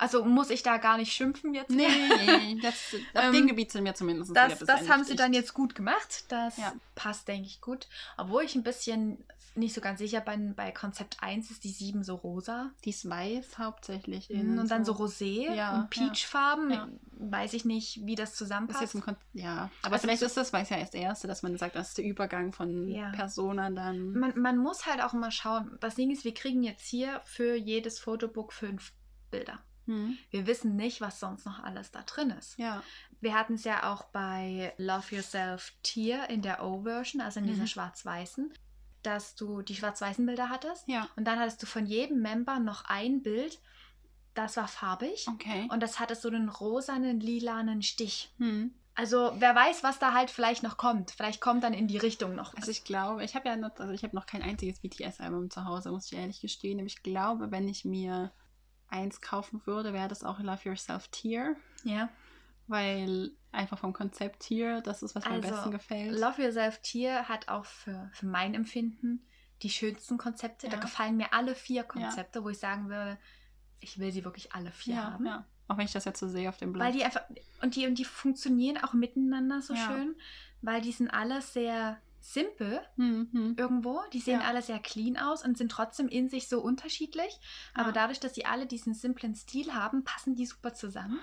Also 0.00 0.24
muss 0.24 0.50
ich 0.50 0.62
da 0.62 0.78
gar 0.78 0.96
nicht 0.96 1.12
schimpfen 1.12 1.54
jetzt. 1.54 1.70
Nee, 1.80 1.86
nee, 2.26 2.58
das, 2.62 2.74
auf 3.14 3.24
Ähm, 3.24 3.32
dem 3.32 3.46
Gebiet 3.46 3.70
sind 3.70 3.84
wir 3.84 3.94
zumindest 3.94 4.34
Das, 4.34 4.58
das 4.60 4.88
haben 4.88 5.04
sie 5.04 5.14
dann 5.14 5.32
jetzt 5.32 5.52
gut 5.54 5.74
gemacht. 5.74 6.24
Das 6.28 6.56
Ja. 6.56 6.72
passt, 6.94 7.28
denke 7.28 7.46
ich, 7.48 7.60
gut. 7.60 7.86
Obwohl 8.16 8.42
ich 8.44 8.54
ein 8.54 8.62
bisschen 8.62 9.22
nicht 9.56 9.74
so 9.74 9.80
ganz 9.80 9.98
sicher 9.98 10.20
bin, 10.20 10.54
bei 10.54 10.70
Konzept 10.70 11.16
1 11.20 11.50
ist 11.50 11.64
die 11.64 11.70
7 11.70 12.04
so 12.04 12.14
rosa. 12.14 12.70
Die 12.84 12.90
ist 12.90 13.08
weiß 13.10 13.58
hauptsächlich. 13.58 14.30
Mhm, 14.30 14.58
und 14.60 14.70
dann 14.70 14.84
so 14.84 14.92
rosé 14.92 15.52
Ja, 15.52 15.80
und 15.80 15.90
Peachfarben. 15.90 16.70
ja. 16.70 16.88
Weiß 17.18 17.52
ich 17.52 17.64
nicht, 17.64 18.06
wie 18.06 18.14
das 18.14 18.30
Ist 18.30 18.38
zusammenpasst. 18.38 18.80
jetzt 18.80 18.94
ein 18.94 19.02
Kon 19.02 19.16
ja, 19.34 19.68
aber 19.82 19.94
Also 19.94 20.04
vielleicht 20.04 20.20
so- 20.20 20.26
ist 20.26 20.36
das, 20.36 20.52
weiß 20.52 20.70
ja 20.70 20.78
erst 20.78 20.94
erste, 20.94 21.26
dass 21.28 21.42
man 21.42 21.58
sagt, 21.58 21.74
das 21.76 21.88
ist 21.88 21.98
der 21.98 22.04
Übergang 22.06 22.52
von 22.52 22.88
Ja. 22.88 23.10
Persona 23.10 23.68
dann. 23.70 24.12
man, 24.12 24.38
man 24.40 24.56
muss 24.56 24.86
halt 24.86 25.02
auch 25.02 25.12
immer 25.12 25.30
schauen. 25.32 25.76
Das 25.80 25.96
Ding 25.96 26.10
ist, 26.10 26.24
wir 26.24 26.32
kriegen 26.32 26.62
jetzt 26.62 26.86
hier 26.86 27.20
für 27.24 27.54
jedes 27.56 27.98
Fotobook 27.98 28.52
fünf 28.54 28.92
Bilder. 29.30 29.58
Hm. 29.86 30.16
Wir 30.30 30.46
wissen 30.46 30.76
nicht, 30.76 31.00
was 31.00 31.20
sonst 31.20 31.44
noch 31.46 31.62
alles 31.62 31.90
da 31.90 32.02
drin 32.02 32.30
ist. 32.30 32.58
Ja, 32.58 32.82
Wir 33.20 33.34
hatten 33.34 33.54
es 33.54 33.64
ja 33.64 33.92
auch 33.92 34.04
bei 34.04 34.72
Love 34.78 35.14
Yourself 35.16 35.72
Tier 35.82 36.28
in 36.30 36.42
der 36.42 36.62
O-Version, 36.64 37.20
also 37.20 37.40
in 37.40 37.46
dieser 37.46 37.62
Mhm. 37.62 37.66
schwarz-weißen, 37.68 38.52
dass 39.02 39.34
du 39.34 39.62
die 39.62 39.74
schwarz-weißen 39.76 40.24
Bilder 40.24 40.48
hattest. 40.48 40.86
ja, 40.88 41.08
Und 41.16 41.24
dann 41.26 41.38
hattest 41.38 41.62
du 41.62 41.66
von 41.66 41.86
jedem 41.86 42.20
Member 42.22 42.58
noch 42.58 42.84
ein 42.86 43.22
Bild, 43.22 43.58
das 44.34 44.56
war 44.56 44.68
farbig. 44.68 45.26
okay. 45.28 45.66
Und 45.70 45.82
das 45.82 45.98
hatte 46.00 46.14
so 46.14 46.28
einen 46.28 46.48
rosanen, 46.48 47.20
lilanen 47.20 47.82
Stich. 47.82 48.32
Hm. 48.38 48.72
Also 48.94 49.32
wer 49.38 49.54
weiß, 49.54 49.82
was 49.82 49.98
da 49.98 50.12
halt 50.14 50.30
vielleicht 50.30 50.62
noch 50.62 50.76
kommt. 50.76 51.12
Vielleicht 51.12 51.40
kommt 51.40 51.64
dann 51.64 51.72
in 51.74 51.88
die 51.88 51.96
Richtung 51.96 52.34
noch 52.34 52.52
was. 52.52 52.60
Also 52.60 52.70
ich 52.70 52.84
glaube, 52.84 53.24
ich 53.24 53.34
habe 53.34 53.48
ja 53.48 53.56
noch, 53.56 53.70
also 53.78 53.92
ich 53.92 54.02
habe 54.02 54.14
noch 54.14 54.26
kein 54.26 54.42
einziges 54.42 54.80
BTS-Album 54.80 55.48
zu 55.50 55.64
Hause, 55.64 55.90
muss 55.90 56.10
ich 56.12 56.18
ehrlich 56.18 56.40
gestehen. 56.40 56.78
Aber 56.78 56.86
ich 56.86 57.02
glaube, 57.02 57.50
wenn 57.50 57.66
ich 57.68 57.84
mir 57.84 58.30
eins 58.90 59.20
kaufen 59.20 59.60
würde, 59.66 59.92
wäre 59.92 60.08
das 60.08 60.24
auch 60.24 60.40
Love 60.40 60.68
Yourself 60.68 61.08
Tear. 61.08 61.56
ja. 61.84 62.08
Weil 62.66 63.32
einfach 63.50 63.78
vom 63.80 63.92
Konzept 63.92 64.40
Tear, 64.44 64.80
das 64.80 65.02
ist, 65.02 65.16
was 65.16 65.24
mir 65.24 65.30
am 65.30 65.36
Also, 65.38 65.50
besten 65.50 65.70
gefällt. 65.72 66.12
Love 66.12 66.40
Yourself 66.42 66.78
Tier 66.82 67.28
hat 67.28 67.48
auch 67.48 67.64
für, 67.64 68.08
für 68.12 68.26
mein 68.26 68.54
Empfinden 68.54 69.26
die 69.62 69.70
schönsten 69.70 70.18
Konzepte. 70.18 70.68
Da 70.68 70.74
Ja. 70.76 70.80
gefallen 70.80 71.16
mir 71.16 71.32
alle 71.32 71.56
vier 71.56 71.82
Konzepte, 71.82 72.44
wo 72.44 72.48
ich 72.48 72.58
sagen 72.58 72.88
würde, 72.88 73.18
ich 73.80 73.98
will 73.98 74.12
sie 74.12 74.24
wirklich 74.24 74.52
alle 74.52 74.70
vier 74.70 74.94
ja, 74.94 75.02
haben. 75.02 75.26
ja. 75.26 75.44
Auch 75.66 75.78
wenn 75.78 75.84
ich 75.84 75.92
das 75.92 76.04
jetzt 76.04 76.20
so 76.20 76.28
sehe 76.28 76.48
auf 76.48 76.58
dem 76.58 76.72
Blatt. 76.72 76.86
Weil 76.88 76.92
die 76.92 77.04
einfach, 77.04 77.22
und 77.60 77.74
die, 77.74 77.86
und 77.88 77.98
die 77.98 78.04
funktionieren 78.04 78.78
auch 78.84 78.92
miteinander 78.92 79.60
so 79.62 79.74
Ja. 79.74 79.86
schön, 79.86 80.14
weil 80.62 80.80
die 80.80 80.92
sind 80.92 81.08
alle 81.10 81.42
sehr 81.42 81.98
simpel 82.20 82.80
hm, 82.96 83.28
hm. 83.32 83.54
irgendwo. 83.58 84.00
Die 84.12 84.20
sehen 84.20 84.40
Ja. 84.40 84.46
alle 84.46 84.62
sehr 84.62 84.78
clean 84.78 85.16
aus 85.16 85.44
und 85.44 85.56
sind 85.58 85.70
trotzdem 85.72 86.08
in 86.08 86.28
sich 86.28 86.48
so 86.48 86.60
unterschiedlich. 86.60 87.38
Aber 87.74 87.88
Ja. 87.88 87.92
dadurch, 87.92 88.20
dass 88.20 88.34
sie 88.34 88.44
alle 88.46 88.66
diesen 88.66 88.94
simplen 88.94 89.34
Stil 89.34 89.74
haben, 89.74 90.04
passen 90.04 90.34
die 90.34 90.46
super 90.46 90.74
zusammen. 90.74 91.18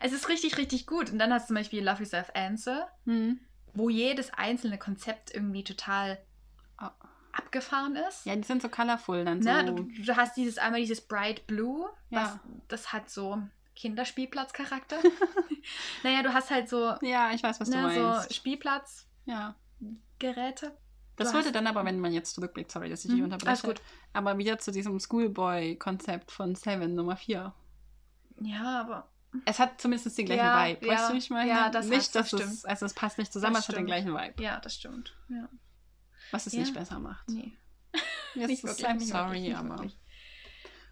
Es 0.00 0.12
ist 0.12 0.28
richtig, 0.28 0.56
richtig 0.56 0.86
gut. 0.86 1.10
Und 1.10 1.18
dann 1.18 1.32
hast 1.32 1.44
du 1.44 1.46
zum 1.48 1.56
Beispiel 1.56 1.84
Love 1.84 1.98
Yourself 2.00 2.30
Answer, 2.34 2.88
Hm. 3.06 3.40
wo 3.74 3.90
jedes 3.90 4.32
einzelne 4.32 4.78
Konzept 4.78 5.34
irgendwie 5.34 5.64
total 5.64 6.18
Ah. 6.78 6.92
abgefahren 7.32 7.96
ist. 7.96 8.24
Ja, 8.26 8.34
die 8.36 8.42
sind 8.44 8.62
so 8.62 8.68
colorful 8.68 9.24
dann 9.24 9.42
so. 9.42 9.50
Ne? 9.50 9.64
Du, 9.64 9.82
du 10.04 10.16
hast 10.16 10.36
dieses 10.36 10.58
einmal 10.58 10.80
dieses 10.80 11.00
Bright 11.00 11.46
Blue, 11.46 11.88
was 12.10 12.30
Ja. 12.34 12.40
das 12.68 12.92
hat 12.92 13.10
so 13.10 13.42
Kinderspielplatzcharakter. 13.76 14.96
naja, 16.02 16.22
du 16.22 16.32
hast 16.32 16.50
halt 16.50 16.68
so, 16.68 16.94
Ja, 17.02 17.32
ich 17.32 17.42
weiß, 17.42 17.60
was 17.60 17.70
du 17.70 17.76
ne, 17.76 17.82
meinst. 17.82 18.28
so 18.28 18.34
Spielplatzgeräte. 18.34 19.10
Ja. 19.26 19.54
Du 20.20 20.32
Das 21.16 21.32
würde 21.32 21.46
hast- 21.46 21.54
dann 21.54 21.66
aber, 21.66 21.84
wenn 21.84 22.00
man 22.00 22.12
jetzt 22.12 22.34
zurückblickt, 22.34 22.72
sorry, 22.72 22.88
dass 22.88 23.04
ich 23.04 23.10
dich 23.10 23.18
Mhm, 23.18 23.24
unterbreche, 23.26 23.48
alles 23.50 23.62
gut. 23.62 23.82
aber 24.12 24.36
wieder 24.38 24.58
zu 24.58 24.72
diesem 24.72 24.98
Schoolboy-Konzept 24.98 26.30
von 26.32 26.54
Seven 26.54 26.94
Nummer 26.94 27.16
4. 27.16 27.54
Ja, 28.40 28.80
aber 28.80 29.08
Es 29.46 29.58
hat 29.58 29.80
zumindest 29.80 30.16
den 30.16 30.26
gleichen 30.26 30.44
Ja, 30.44 30.64
Vibe, 30.66 30.86
ja, 30.86 30.92
weißt 30.92 31.08
du, 31.10 31.14
wie 31.14 31.18
ich 31.18 31.30
meine? 31.30 31.48
ja, 31.50 31.68
das 31.68 31.86
nicht, 31.86 32.14
das 32.14 32.30
dass 32.30 32.32
es, 32.32 32.40
stimmt. 32.40 32.66
also 32.70 32.86
es 32.86 32.94
passt 32.94 33.18
nicht 33.18 33.32
zusammen, 33.32 33.54
Das 33.54 33.64
es 33.64 33.68
hat 33.68 33.74
den 33.76 33.86
stimmt. 33.88 34.04
gleichen 34.06 34.14
Vibe, 34.32 34.42
ja, 34.42 34.60
das 34.60 34.74
stimmt. 34.74 35.16
Ja. 35.28 35.48
was 36.30 36.46
es 36.46 36.52
Ja. 36.54 36.60
nicht 36.60 36.74
besser 36.74 36.98
macht. 37.00 37.28
Nee. 37.28 37.52
Jetzt 38.34 38.48
Nicht 38.48 38.64
wirklich, 38.64 38.86
I'm 38.86 38.98
sorry, 39.00 39.34
wirklich, 39.42 39.56
aber 39.56 39.68
wirklich. 39.70 39.96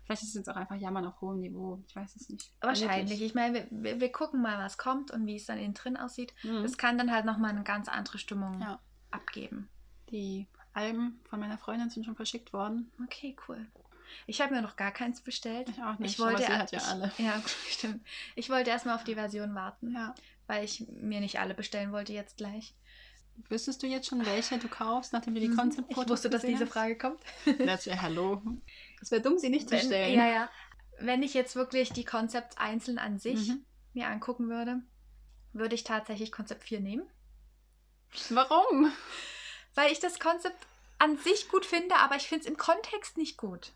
vielleicht 0.04 0.22
ist 0.22 0.28
es 0.28 0.34
jetzt 0.34 0.48
auch 0.48 0.54
einfach 0.56 0.76
Jammern 0.76 1.06
auf 1.06 1.20
hohem 1.20 1.40
Niveau, 1.40 1.82
ich 1.88 1.96
weiß 1.96 2.14
es 2.16 2.28
nicht. 2.28 2.52
Wahrscheinlich. 2.60 3.10
Wirklich. 3.10 3.22
Ich 3.22 3.34
meine, 3.34 3.54
wir, 3.54 3.66
wir, 3.70 4.00
wir 4.00 4.12
gucken 4.12 4.40
mal, 4.42 4.58
was 4.58 4.78
kommt 4.78 5.10
und 5.10 5.26
wie 5.26 5.34
es 5.36 5.46
dann 5.46 5.58
innen 5.58 5.74
drin 5.74 5.96
aussieht. 5.96 6.32
Mhm. 6.44 6.62
Das 6.62 6.76
kann 6.78 6.96
dann 6.98 7.10
halt 7.10 7.24
nochmal 7.24 7.50
eine 7.50 7.64
ganz 7.64 7.88
andere 7.88 8.18
Stimmung 8.18 8.60
Ja. 8.60 8.78
Abgeben. 9.12 9.68
Die 10.10 10.46
Alben 10.74 11.20
von 11.28 11.40
meiner 11.40 11.58
Freundin 11.58 11.90
sind 11.90 12.04
schon 12.04 12.16
verschickt 12.16 12.52
worden. 12.52 12.90
Okay, 13.04 13.36
cool. 13.48 13.66
Ich 14.26 14.40
habe 14.40 14.54
mir 14.54 14.60
noch 14.62 14.76
gar 14.76 14.90
keins 14.90 15.20
bestellt. 15.22 15.68
Ich 15.70 15.82
auch 15.82 15.98
nicht, 15.98 16.12
Ich 16.12 16.18
wollte, 16.18 16.44
aber 16.44 16.46
sie 16.46 16.58
hat 16.58 16.72
ja 16.72 16.78
ich, 16.78 16.84
alle. 16.84 17.12
Ja, 17.18 17.42
stimmt. 17.70 18.04
Ich 18.34 18.50
wollte 18.50 18.70
erstmal 18.70 18.94
auf 18.96 19.04
die 19.04 19.14
Version 19.14 19.54
warten, 19.54 19.92
Ja. 19.94 20.14
weil 20.46 20.64
ich 20.64 20.86
mir 20.88 21.20
nicht 21.20 21.38
alle 21.40 21.54
bestellen 21.54 21.92
wollte 21.92 22.12
jetzt 22.12 22.36
gleich. 22.36 22.74
Wüsstest 23.48 23.82
du 23.82 23.86
jetzt 23.86 24.08
schon, 24.08 24.24
welche 24.26 24.58
du 24.58 24.68
kaufst, 24.68 25.14
nachdem 25.14 25.34
du 25.34 25.40
die 25.40 25.48
Mhm. 25.48 25.56
Konzeptfotos 25.56 26.04
Ich 26.04 26.10
wusste, 26.10 26.30
dass 26.30 26.42
diese 26.42 26.64
hast? 26.66 26.72
Frage 26.72 26.98
kommt. 26.98 27.20
Wäre 27.44 28.02
hallo. 28.02 28.42
Das 29.00 29.10
wäre 29.10 29.22
dumm, 29.22 29.38
sie 29.38 29.48
nicht 29.48 29.68
zu 29.70 29.74
Wenn, 29.76 29.86
stellen. 29.86 30.14
ja, 30.14 30.26
ja. 30.28 30.50
Wenn 30.98 31.22
ich 31.22 31.32
jetzt 31.32 31.56
wirklich 31.56 31.90
die 31.92 32.04
Konzepte 32.04 32.58
einzeln 32.58 32.98
an 32.98 33.18
sich 33.18 33.48
Mhm. 33.48 33.64
mir 33.94 34.08
angucken 34.08 34.50
würde, 34.50 34.82
würde 35.54 35.74
ich 35.74 35.84
tatsächlich 35.84 36.30
Konzept 36.30 36.64
4 36.64 36.80
nehmen. 36.80 37.04
Warum? 38.30 38.92
Weil 39.74 39.92
ich 39.92 40.00
das 40.00 40.20
Konzept 40.20 40.66
an 40.98 41.16
sich 41.18 41.48
gut 41.48 41.66
finde, 41.66 41.96
aber 41.96 42.16
ich 42.16 42.28
finde 42.28 42.44
es 42.44 42.50
im 42.50 42.56
Kontext 42.56 43.16
nicht 43.16 43.36
gut. 43.36 43.72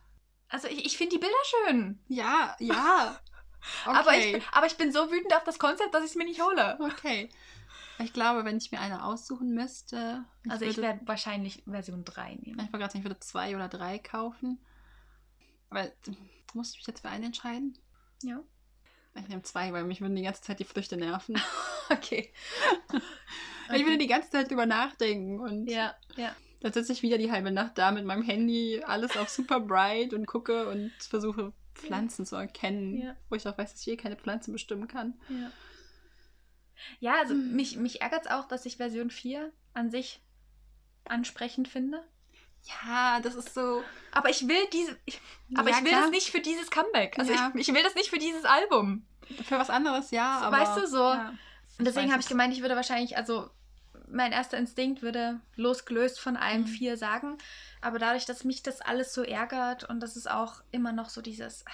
Also 0.48 0.68
ich, 0.68 0.84
ich 0.84 0.96
finde 0.96 1.16
die 1.16 1.20
Bilder 1.20 1.34
schön. 1.44 1.98
Ja, 2.08 2.56
ja. 2.58 3.20
Aber, 3.84 4.16
ich, 4.16 4.40
aber 4.52 4.66
ich 4.66 4.76
bin 4.76 4.92
so 4.92 5.10
wütend 5.10 5.34
auf 5.34 5.42
das 5.42 5.58
Konzept, 5.58 5.92
dass 5.92 6.04
ich 6.04 6.10
es 6.10 6.14
mir 6.14 6.24
nicht 6.24 6.40
hole. 6.40 6.78
Okay. 6.78 7.28
Ich 7.98 8.12
glaube, 8.12 8.44
wenn 8.44 8.58
ich 8.58 8.70
mir 8.70 8.80
eine 8.80 9.04
aussuchen 9.04 9.54
müsste. 9.54 10.24
Also 10.48 10.64
ich 10.66 10.76
werde 10.76 11.00
wahrscheinlich 11.04 11.64
Version 11.66 12.04
3 12.04 12.34
nehmen. 12.34 12.60
Ich 12.60 12.72
wollte 12.72 12.78
gerade 12.78 12.92
sagen, 12.92 12.98
ich 12.98 13.04
würde 13.04 13.18
zwei 13.18 13.56
oder 13.56 13.68
drei 13.68 13.98
kaufen. 13.98 14.60
Aber 15.70 15.90
du 16.04 16.14
musst 16.54 16.76
mich 16.76 16.86
jetzt 16.86 17.00
für 17.00 17.08
einen 17.08 17.24
entscheiden. 17.24 17.76
Ja. 18.22 18.40
Ich 19.14 19.28
nehme 19.28 19.42
zwei, 19.42 19.72
weil 19.72 19.84
mich 19.84 20.00
würden 20.00 20.14
die 20.14 20.22
ganze 20.22 20.42
Zeit 20.42 20.60
die 20.60 20.64
Früchte 20.64 20.96
nerven. 20.96 21.40
Okay. 21.88 22.32
Ich 23.74 23.84
würde 23.84 23.98
die 23.98 24.06
ganze 24.06 24.30
Zeit 24.30 24.50
drüber 24.50 24.66
nachdenken 24.66 25.40
und 25.40 25.66
Ja, 25.68 25.94
ja. 26.16 26.34
dann 26.60 26.72
sitze 26.72 26.92
ich 26.92 27.02
wieder 27.02 27.18
die 27.18 27.30
halbe 27.32 27.50
Nacht 27.50 27.78
da 27.78 27.90
mit 27.92 28.04
meinem 28.04 28.22
Handy, 28.22 28.82
alles 28.84 29.16
auf 29.16 29.28
super 29.28 29.60
bright 29.60 30.12
und 30.14 30.26
gucke 30.26 30.68
und 30.68 30.92
versuche 31.00 31.52
Pflanzen 31.74 32.24
zu 32.26 32.36
erkennen, 32.36 32.96
Ja. 32.96 33.16
wo 33.28 33.34
ich 33.36 33.46
auch 33.46 33.56
weiß, 33.58 33.72
dass 33.72 33.80
ich 33.82 33.88
eh 33.88 33.96
keine 33.96 34.16
Pflanzen 34.16 34.52
bestimmen 34.52 34.88
kann. 34.88 35.14
Ja, 35.28 35.50
ja 37.00 37.14
also 37.20 37.34
Hm. 37.34 37.54
mich, 37.54 37.76
mich 37.76 38.00
ärgert 38.00 38.26
es 38.26 38.30
auch, 38.30 38.48
dass 38.48 38.64
ich 38.66 38.76
Version 38.78 39.10
4 39.10 39.52
an 39.74 39.90
sich 39.90 40.22
ansprechend 41.04 41.68
finde. 41.68 42.02
Ja, 42.84 43.20
das 43.20 43.36
ist 43.36 43.54
so. 43.54 43.82
Aber 44.10 44.28
ich 44.28 44.48
will 44.48 44.66
diese. 44.72 44.96
Ich, 45.04 45.20
aber 45.54 45.70
Ja, 45.70 45.76
ich 45.78 45.84
will 45.84 45.90
klar. 45.90 46.02
das 46.02 46.10
nicht 46.10 46.30
für 46.30 46.40
dieses 46.40 46.68
Comeback. 46.70 47.16
Also 47.18 47.32
Ja. 47.32 47.52
ich, 47.54 47.68
ich 47.68 47.74
will 47.74 47.82
das 47.82 47.94
nicht 47.94 48.10
für 48.10 48.18
dieses 48.18 48.44
Album. 48.44 49.06
Für 49.44 49.58
was 49.58 49.70
anderes, 49.70 50.10
ja, 50.10 50.38
So, 50.40 50.46
aber. 50.46 50.56
weißt 50.58 50.76
du, 50.78 50.86
so. 50.88 50.98
Ja. 50.98 51.34
Und 51.78 51.84
deswegen 51.84 52.10
habe 52.12 52.20
ich 52.22 52.28
gemeint, 52.28 52.54
ich 52.54 52.62
würde 52.62 52.76
wahrscheinlich, 52.76 53.16
also 53.16 53.50
mein 54.08 54.32
erster 54.32 54.56
Instinkt 54.56 55.02
würde 55.02 55.40
losgelöst 55.56 56.20
von 56.20 56.36
allem 56.36 56.62
Mhm. 56.62 56.66
vier 56.66 56.96
sagen. 56.96 57.38
Aber 57.80 57.98
dadurch, 57.98 58.24
dass 58.24 58.44
mich 58.44 58.62
das 58.62 58.80
alles 58.80 59.12
so 59.12 59.22
ärgert 59.22 59.84
und 59.84 60.00
das 60.00 60.16
ist 60.16 60.30
auch 60.30 60.62
immer 60.70 60.92
noch 60.92 61.08
so 61.08 61.20
dieses, 61.22 61.64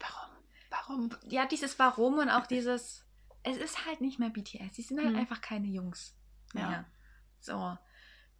Warum? 0.00 0.30
Warum? 0.70 1.10
ja, 1.28 1.46
dieses 1.46 1.78
Warum 1.78 2.18
und 2.18 2.28
auch 2.30 2.46
dieses, 2.46 3.04
es 3.42 3.56
ist 3.56 3.86
halt 3.86 4.00
nicht 4.00 4.18
mehr 4.18 4.30
BTS. 4.30 4.74
Sie 4.74 4.82
sind 4.82 4.98
halt 5.00 5.12
Mhm. 5.12 5.18
einfach 5.20 5.40
keine 5.40 5.68
Jungs. 5.68 6.14
Ja. 6.54 6.68
mehr. 6.68 6.84
So. 7.40 7.76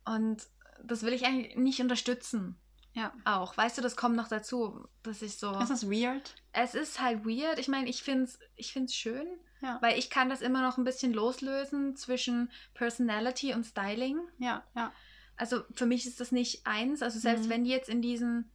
Und 0.04 0.46
das 0.82 1.02
will 1.02 1.12
ich 1.12 1.24
eigentlich 1.26 1.56
nicht 1.56 1.80
unterstützen. 1.80 2.56
Ja. 2.92 3.12
Auch. 3.24 3.56
Weißt 3.56 3.76
du, 3.76 3.82
das 3.82 3.96
kommt 3.96 4.14
noch 4.16 4.28
dazu, 4.28 4.86
dass 5.02 5.20
ich 5.22 5.36
so. 5.38 5.58
Ist 5.58 5.70
das 5.70 5.90
weird? 5.90 6.34
Es 6.52 6.74
ist 6.76 7.00
halt 7.00 7.24
weird. 7.24 7.58
Ich 7.58 7.66
meine, 7.68 7.88
ich 7.88 8.02
finde 8.04 8.24
es 8.24 8.38
ich 8.54 8.72
find's 8.72 8.94
schön, 8.94 9.26
Ja. 9.60 9.78
weil 9.80 9.98
ich 9.98 10.10
kann 10.10 10.28
das 10.28 10.42
immer 10.42 10.60
noch 10.62 10.76
ein 10.78 10.84
bisschen 10.84 11.12
loslösen 11.14 11.96
zwischen 11.96 12.50
Personality 12.74 13.54
und 13.54 13.64
Styling. 13.64 14.18
Ja, 14.38 14.62
ja. 14.76 14.92
Also 15.36 15.62
für 15.72 15.86
mich 15.86 16.06
ist 16.06 16.20
das 16.20 16.32
nicht 16.32 16.66
eins. 16.66 17.02
Also 17.02 17.18
selbst 17.18 17.46
Mhm. 17.46 17.50
wenn 17.50 17.64
die 17.64 17.70
jetzt 17.70 17.88
in 17.88 18.02
diesen 18.02 18.50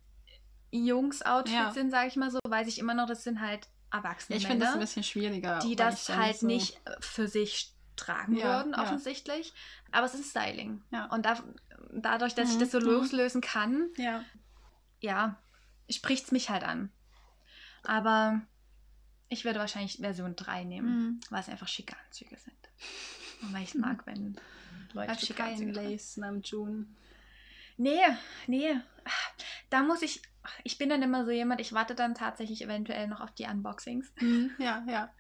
Jungs-Outfits 0.72 1.52
Ja. 1.58 1.72
sind, 1.72 1.90
sage 1.90 2.08
ich 2.08 2.16
mal 2.16 2.30
so, 2.32 2.40
weiß 2.48 2.68
ich 2.68 2.80
immer 2.80 2.94
noch, 2.94 3.08
das 3.08 3.24
sind 3.24 3.42
halt 3.42 3.68
erwachsene 3.92 4.38
Ich 4.38 4.46
finde 4.46 4.66
das 4.66 4.76
ein 4.76 4.80
bisschen 4.80 5.04
schwieriger. 5.04 5.60
die 5.60 5.76
das 5.76 6.08
ich 6.10 6.16
halt 6.16 6.38
so- 6.38 6.46
nicht 6.46 6.80
äh, 6.86 6.96
für 7.00 7.28
sich 7.28 7.74
tragen 7.96 8.36
Ja, 8.38 8.58
würden, 8.60 8.74
ja. 8.74 8.84
offensichtlich. 8.84 9.54
Aber 9.92 10.06
es 10.06 10.14
ist 10.14 10.30
Styling. 10.30 10.84
Ja. 10.92 11.06
Und 11.08 11.26
da, 11.26 11.42
dadurch, 11.92 12.36
dass 12.36 12.50
ich 12.50 12.56
Mhm, 12.56 12.60
das 12.60 12.72
so 12.72 12.80
mhm. 12.80 12.86
loslösen 12.86 13.42
kann, 13.42 13.90
Ja. 13.98 14.24
ja, 15.02 15.42
spricht 15.90 16.26
es 16.26 16.32
mich 16.32 16.50
halt 16.52 16.64
an. 16.64 16.92
Aber 17.84 18.42
ich 19.30 19.46
werde 19.46 19.60
wahrscheinlich 19.60 19.98
Version 19.98 20.36
3 20.36 20.64
nehmen, 20.64 20.90
Mhm. 21.08 21.20
weil 21.30 21.40
es 21.42 21.50
einfach 21.50 21.68
schicke 21.68 21.96
Anzüge 22.06 22.38
sind. 22.38 22.56
Und 23.42 23.54
weil 23.54 23.64
ich 23.64 23.70
es 23.70 23.76
mag, 23.76 24.06
wenn 24.06 24.36
Leute 24.94 25.26
schicke 25.26 25.44
Anzüge. 25.44 25.72
Lace 25.72 26.18
nam 26.18 26.42
June? 26.42 26.86
Nee, 27.78 28.02
nee. 28.48 28.76
Da 29.70 29.84
muss 29.84 30.02
ich. 30.02 30.22
Ich 30.64 30.78
bin 30.78 30.90
dann 30.90 31.02
immer 31.04 31.26
so 31.26 31.32
jemand, 31.32 31.62
ich 31.62 31.74
warte 31.74 31.96
dann 31.96 32.16
tatsächlich 32.16 32.62
eventuell 32.64 33.08
noch 33.08 33.22
auf 33.22 33.32
die 33.32 33.46
Unboxings. 33.46 34.12
Ja, 34.58 34.84
ja. 34.88 35.14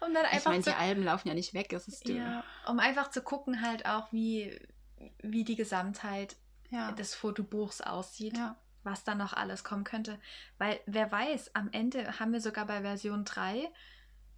Um 0.00 0.14
dann 0.14 0.24
Ich 0.26 0.32
einfach 0.32 0.50
meine, 0.50 0.62
zu, 0.62 0.70
die 0.70 0.76
Alben 0.76 1.04
laufen 1.04 1.28
ja 1.28 1.34
nicht 1.34 1.52
weg. 1.52 1.72
Es 1.72 1.88
ist 1.88 2.08
die, 2.08 2.14
ja, 2.14 2.42
um 2.66 2.78
einfach 2.78 3.10
zu 3.10 3.22
gucken, 3.22 3.60
halt 3.60 3.86
auch, 3.86 4.12
wie, 4.12 4.58
wie 5.22 5.44
die 5.44 5.56
Gesamtheit 5.56 6.36
ja. 6.70 6.92
des 6.92 7.14
Fotobuchs 7.14 7.80
aussieht. 7.80 8.36
ja. 8.36 8.56
Was 8.84 9.04
da 9.04 9.14
noch 9.14 9.32
alles 9.32 9.64
kommen 9.64 9.84
könnte. 9.84 10.18
Weil 10.58 10.80
wer 10.86 11.10
weiß, 11.10 11.54
am 11.54 11.68
Ende 11.72 12.18
haben 12.20 12.32
wir 12.32 12.40
sogar 12.40 12.66
bei 12.66 12.80
Version 12.82 13.24
3 13.24 13.70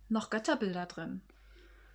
noch 0.08 0.30
Götterbilder 0.30 0.86
drin, 0.86 1.22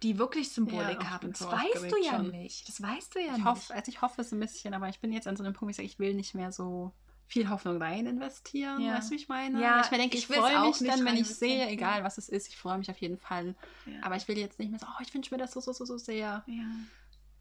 die 0.01 0.17
wirklich 0.17 0.49
Symbolik 0.51 1.03
Ja, 1.03 1.09
haben. 1.11 1.31
Das 1.31 1.45
weißt 1.45 1.91
du 1.91 1.97
ja 2.03 2.17
schon. 2.17 2.31
nicht. 2.31 2.67
Das 2.67 2.81
weißt 2.81 3.15
du 3.15 3.19
ja 3.19 3.27
Ich 3.31 3.37
nicht. 3.37 3.45
hoffe, 3.45 3.73
also 3.73 3.89
ich 3.91 4.01
hoffe 4.01 4.21
es 4.21 4.31
ein 4.31 4.39
bisschen, 4.39 4.73
aber 4.73 4.89
ich 4.89 4.99
bin 4.99 5.11
jetzt 5.11 5.27
an 5.27 5.35
so 5.35 5.43
einem 5.43 5.53
Punkt, 5.53 5.67
wo 5.67 5.69
ich 5.69 5.75
sage, 5.77 5.85
ich 5.87 5.99
will 5.99 6.13
nicht 6.13 6.33
mehr 6.35 6.51
so 6.51 6.93
viel 7.27 7.47
Hoffnung 7.49 7.79
rein 7.79 8.07
investieren. 8.07 8.81
Ja. 8.81 8.95
Weißt 8.95 9.09
du, 9.09 9.11
wie 9.11 9.17
ich 9.19 9.27
meine? 9.29 9.61
Ja, 9.61 9.81
ich 9.81 9.91
mir 9.91 9.99
denke, 9.99 10.17
ich 10.17 10.27
ich, 10.27 10.35
freue 10.35 10.61
mich 10.67 10.79
dann, 10.79 11.05
wenn 11.05 11.17
ich 11.17 11.27
sehe, 11.27 11.67
egal 11.67 12.03
was 12.03 12.17
es 12.17 12.27
ist, 12.27 12.47
ich 12.47 12.57
freue 12.57 12.79
mich 12.79 12.89
auf 12.89 12.97
jeden 12.97 13.19
Fall. 13.19 13.55
ja. 13.85 14.01
Aber 14.01 14.15
ich 14.15 14.27
will 14.27 14.37
jetzt 14.37 14.57
nicht 14.57 14.71
mehr 14.71 14.79
so, 14.79 14.87
oh, 14.87 15.01
ich 15.01 15.13
wünsche 15.13 15.31
mir 15.33 15.37
das 15.37 15.51
so, 15.51 15.59
so, 15.61 15.71
so, 15.71 15.85
so 15.85 15.97
sehr. 15.97 16.43
ja. 16.47 16.65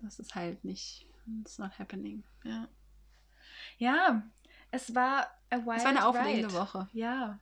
Das 0.03 0.19
ist 0.21 0.35
halt 0.35 0.63
nicht, 0.65 1.07
it's 1.41 1.59
not 1.59 1.77
happening. 1.79 2.23
Ja. 2.45 2.69
ja, 3.79 4.23
es 4.71 4.95
war 4.95 5.27
a 5.51 5.57
wild 5.57 5.77
Es 5.79 5.83
war 5.85 5.91
eine 5.91 6.07
aufregende 6.07 6.49
ride. 6.49 6.53
Woche. 6.55 6.89
Ja. 6.93 7.39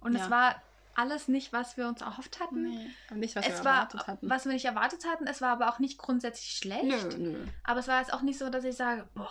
Und 0.00 0.14
Ja. 0.14 0.24
es 0.24 0.30
war 0.30 0.62
alles 0.96 1.26
nicht, 1.28 1.52
was 1.52 1.76
wir 1.76 1.88
uns 1.88 2.00
erhofft 2.02 2.38
hatten. 2.40 2.62
Nee, 2.62 2.90
aber 3.08 3.16
nicht, 3.18 3.34
was 3.36 3.46
es 3.46 3.58
wir 3.60 3.64
war, 3.64 3.74
erwartet 3.74 4.06
hatten. 4.06 4.30
was 4.30 4.44
wir 4.44 4.52
nicht 4.52 4.64
erwartet 4.64 5.04
hatten. 5.06 5.26
Es 5.26 5.40
war 5.40 5.50
aber 5.52 5.68
auch 5.68 5.78
nicht 5.80 5.98
grundsätzlich 5.98 6.56
schlecht. 6.56 6.84
Nö, 6.84 7.18
nö. 7.18 7.46
Aber 7.64 7.80
es 7.80 7.88
war 7.88 7.98
jetzt 8.00 8.12
auch 8.12 8.22
nicht 8.22 8.38
so, 8.38 8.48
dass 8.50 8.64
ich 8.64 8.76
sage, 8.76 9.08
boah, 9.14 9.28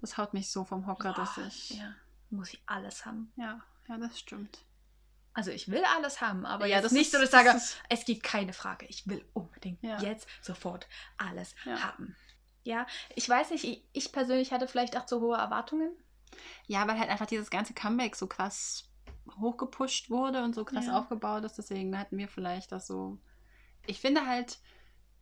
Das 0.00 0.16
haut 0.18 0.34
mich 0.34 0.50
so 0.50 0.64
vom 0.64 0.86
Hocker, 0.86 1.12
dass 1.12 1.34
boah, 1.36 1.46
ich. 1.46 1.70
ja, 1.78 1.94
muss 2.30 2.52
ich 2.54 2.62
alles 2.66 3.04
haben. 3.06 3.32
Ja, 3.36 3.60
ja, 3.88 3.98
das 3.98 4.18
stimmt. 4.18 4.58
Also 5.34 5.50
ich 5.50 5.70
will 5.70 5.82
alles 5.96 6.20
haben, 6.20 6.44
aber 6.44 6.66
Ja, 6.66 6.76
jetzt 6.76 6.86
das 6.86 6.92
nicht 6.92 7.02
ist- 7.06 7.12
so, 7.12 7.18
dass 7.18 7.26
ich 7.26 7.30
sage, 7.30 7.50
ist- 7.50 7.76
es 7.88 8.04
gibt 8.04 8.22
keine 8.22 8.52
Frage. 8.52 8.86
Ich 8.86 9.06
will 9.06 9.24
unbedingt 9.32 9.82
Ja. 9.82 9.98
jetzt 10.00 10.26
sofort 10.42 10.88
alles 11.18 11.54
Ja. 11.64 11.82
haben. 11.84 12.16
Ja, 12.64 12.86
ich 13.14 13.28
weiß 13.28 13.50
nicht, 13.50 13.64
ich, 13.64 13.84
ich 13.92 14.12
persönlich 14.12 14.52
hatte 14.52 14.66
vielleicht 14.68 14.96
auch 14.96 15.06
zu 15.06 15.20
hohe 15.20 15.36
Erwartungen. 15.36 15.90
Ja, 16.66 16.86
weil 16.88 16.98
halt 16.98 17.10
einfach 17.10 17.26
dieses 17.26 17.50
ganze 17.50 17.74
Comeback 17.74 18.16
so 18.16 18.26
krass 18.26 18.88
hochgepusht 19.40 20.10
wurde 20.10 20.42
und 20.42 20.54
so 20.54 20.64
krass 20.64 20.86
Ja. 20.86 20.98
aufgebaut 20.98 21.44
ist. 21.44 21.56
Deswegen 21.58 21.96
hatten 21.98 22.18
wir 22.18 22.28
vielleicht 22.28 22.72
das 22.72 22.86
so. 22.86 23.18
Ich 23.86 24.00
finde 24.00 24.26
halt, 24.26 24.60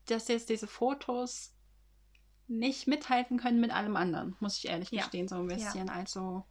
dass 0.06 0.28
jetzt 0.28 0.48
diese 0.48 0.66
Fotos 0.66 1.54
nicht 2.48 2.86
mithalten 2.86 3.38
können 3.38 3.60
mit 3.60 3.70
allem 3.70 3.96
anderen, 3.96 4.36
muss 4.40 4.58
ich 4.58 4.68
ehrlich 4.68 4.90
Ja. 4.90 5.02
gestehen, 5.02 5.28
so 5.28 5.36
ein 5.36 5.46
bisschen. 5.46 5.88
Also, 5.88 6.44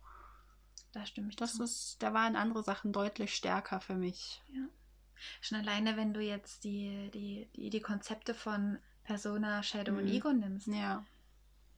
Da 0.94 1.06
stimme 1.06 1.30
ich 1.30 1.36
das 1.36 1.56
zu. 1.56 1.64
ist, 1.64 1.98
da 2.02 2.14
waren 2.14 2.36
andere 2.36 2.64
Sachen 2.64 2.92
deutlich 2.94 3.36
stärker 3.36 3.80
für 3.82 3.96
mich. 3.96 4.42
Schon 5.42 5.58
alleine, 5.60 5.98
wenn 5.98 6.14
du 6.14 6.22
jetzt 6.22 6.64
die, 6.64 7.12
die, 7.14 7.50
die, 7.56 7.70
die 7.70 7.82
Konzepte 7.82 8.34
von 8.34 8.80
Persona, 9.04 9.62
Shadow 9.62 9.92
und 9.98 10.06
Mhm. 10.06 10.12
Ego 10.12 10.32
nimmst. 10.32 10.68
Ja. 10.68 11.06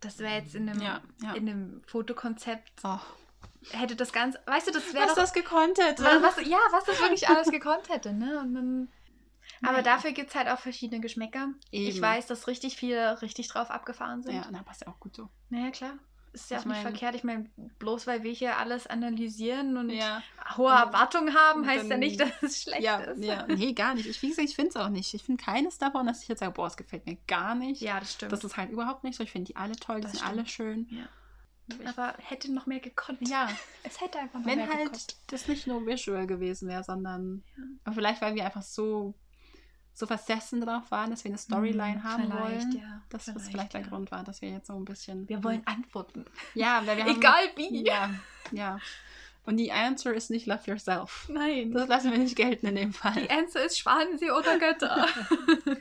Das 0.01 0.19
wäre 0.19 0.33
jetzt 0.35 0.55
in 0.55 0.67
einem, 0.69 0.81
Ja, 0.81 1.01
ja. 1.21 1.33
in 1.33 1.47
einem 1.49 1.81
Fotokonzept, 1.87 2.71
Oh. 2.83 2.99
hätte 3.71 3.95
das 3.95 4.11
ganz, 4.11 4.35
weißt 4.45 4.67
du, 4.67 4.71
das 4.71 4.93
wäre 4.93 5.05
Was 5.05 5.15
doch 5.15 5.21
das 5.21 5.33
gekonnt 5.33 5.77
hätte. 5.79 6.03
Was, 6.03 6.37
ja, 6.45 6.57
was 6.71 6.83
das 6.85 6.99
wirklich 6.99 7.27
alles 7.29 7.49
gekonnt 7.51 7.87
hätte, 7.89 8.11
ne? 8.13 8.33
Dann, 8.51 8.89
aber 9.63 9.81
dafür 9.83 10.11
gibt 10.11 10.29
es 10.29 10.35
halt 10.35 10.47
auch 10.47 10.59
verschiedene 10.59 11.01
Geschmäcker. 11.01 11.49
Ich 11.69 11.95
Eben. 11.95 12.01
weiß, 12.01 12.25
dass 12.27 12.47
richtig 12.47 12.75
viele 12.77 13.21
richtig 13.21 13.47
drauf 13.47 13.69
abgefahren 13.69 14.23
sind. 14.23 14.33
Ja, 14.35 14.47
na, 14.51 14.63
passt 14.63 14.81
ja 14.81 14.87
auch 14.87 14.99
gut 14.99 15.15
so. 15.15 15.29
Naja, 15.49 15.69
klar. 15.71 15.93
Ist 16.33 16.49
ja 16.49 16.57
Ich 16.57 16.61
auch 16.61 16.65
nicht 16.67 16.75
mein- 16.75 16.81
verkehrt. 16.83 17.15
Ich 17.15 17.23
meine, 17.25 17.49
bloß 17.79 18.07
weil 18.07 18.23
wir 18.23 18.31
hier 18.31 18.57
alles 18.57 18.87
analysieren 18.87 19.75
und 19.77 19.89
Ja. 19.89 20.23
hohe 20.55 20.71
Erwartungen 20.71 21.35
haben, 21.35 21.65
heißt 21.67 21.83
ja 21.83 21.89
dann- 21.89 21.99
nicht, 21.99 22.19
dass 22.21 22.31
es 22.41 22.61
schlecht 22.63 22.81
Ja, 22.83 22.97
ist. 22.99 23.23
ja, 23.23 23.45
nee, 23.47 23.73
gar 23.73 23.93
nicht. 23.95 24.07
Ich, 24.07 24.21
wie 24.21 24.29
gesagt, 24.29 24.47
ich 24.47 24.55
finde 24.55 24.69
es 24.69 24.75
auch 24.77 24.87
nicht. 24.89 25.13
Ich 25.13 25.23
finde 25.23 25.43
keines 25.43 25.77
davon, 25.77 26.05
dass 26.07 26.21
ich 26.21 26.29
jetzt 26.29 26.39
sage, 26.39 26.53
boah, 26.53 26.67
es 26.67 26.77
gefällt 26.77 27.05
mir 27.05 27.17
gar 27.27 27.53
nicht. 27.55 27.81
Ja, 27.81 27.99
das 27.99 28.13
stimmt. 28.13 28.31
Das 28.31 28.43
ist 28.45 28.55
halt 28.55 28.69
überhaupt 28.71 29.03
nicht 29.03 29.17
so. 29.17 29.23
Ich 29.23 29.31
finde 29.31 29.47
die 29.51 29.55
alle 29.57 29.75
toll, 29.75 29.97
die 29.97 30.01
Das 30.03 30.11
sind 30.13 30.19
stimmt. 30.21 30.37
alle 30.37 30.47
schön. 30.47 30.87
ja. 30.89 31.05
Aber 31.85 32.15
hätte 32.17 32.51
noch 32.51 32.65
mehr 32.65 32.79
gekonnt. 32.81 33.25
Ja, 33.29 33.47
Es 33.83 34.01
hätte 34.01 34.19
einfach 34.19 34.39
noch 34.39 34.45
wenn 34.45 34.57
mehr 34.57 34.67
halt 34.67 34.83
gekonnt. 34.85 35.15
das 35.27 35.47
nicht 35.47 35.67
nur 35.67 35.85
visual 35.85 36.27
gewesen 36.27 36.67
wäre, 36.67 36.83
sondern 36.83 37.43
Ja. 37.57 37.63
aber 37.85 37.95
vielleicht, 37.95 38.21
weil 38.21 38.35
wir 38.35 38.45
einfach 38.45 38.61
so, 38.63 39.13
so 39.93 40.07
versessen 40.07 40.61
drauf 40.61 40.89
waren, 40.91 41.09
dass 41.11 41.23
wir 41.23 41.29
eine 41.29 41.37
Storyline 41.37 41.95
Hm, 41.95 42.03
haben 42.03 42.23
vielleicht, 42.31 42.41
wollen. 42.67 42.77
ja. 42.77 43.01
Dass 43.09 43.25
das 43.25 43.33
Vielleicht, 43.33 43.51
vielleicht 43.51 43.73
der 43.73 43.81
ja. 43.81 43.87
Grund 43.87 44.11
war, 44.11 44.23
dass 44.23 44.41
wir 44.41 44.49
jetzt 44.49 44.67
so 44.67 44.73
ein 44.75 44.85
bisschen. 44.85 45.27
Wir 45.29 45.43
wollen 45.43 45.61
Antworten. 45.65 46.25
Ja, 46.53 46.81
weil 46.85 46.97
wir 46.97 47.03
haben. 47.05 47.17
Egal 47.17 47.43
wie. 47.55 47.85
Ja, 47.85 48.09
ja. 48.51 48.79
Und 49.45 49.57
die 49.57 49.71
Answer 49.71 50.13
ist 50.13 50.29
nicht 50.29 50.45
Love 50.45 50.61
Yourself. 50.67 51.27
Nein. 51.29 51.71
Das 51.71 51.87
lassen 51.89 52.11
wir 52.11 52.19
nicht 52.19 52.35
gelten 52.35 52.67
in 52.67 52.75
dem 52.75 52.93
Fall. 52.93 53.13
Die 53.13 53.29
Answer 53.29 53.65
ist 53.65 53.79
Schwanensee 53.79 54.31
oder 54.31 54.57
Götter. 54.59 55.07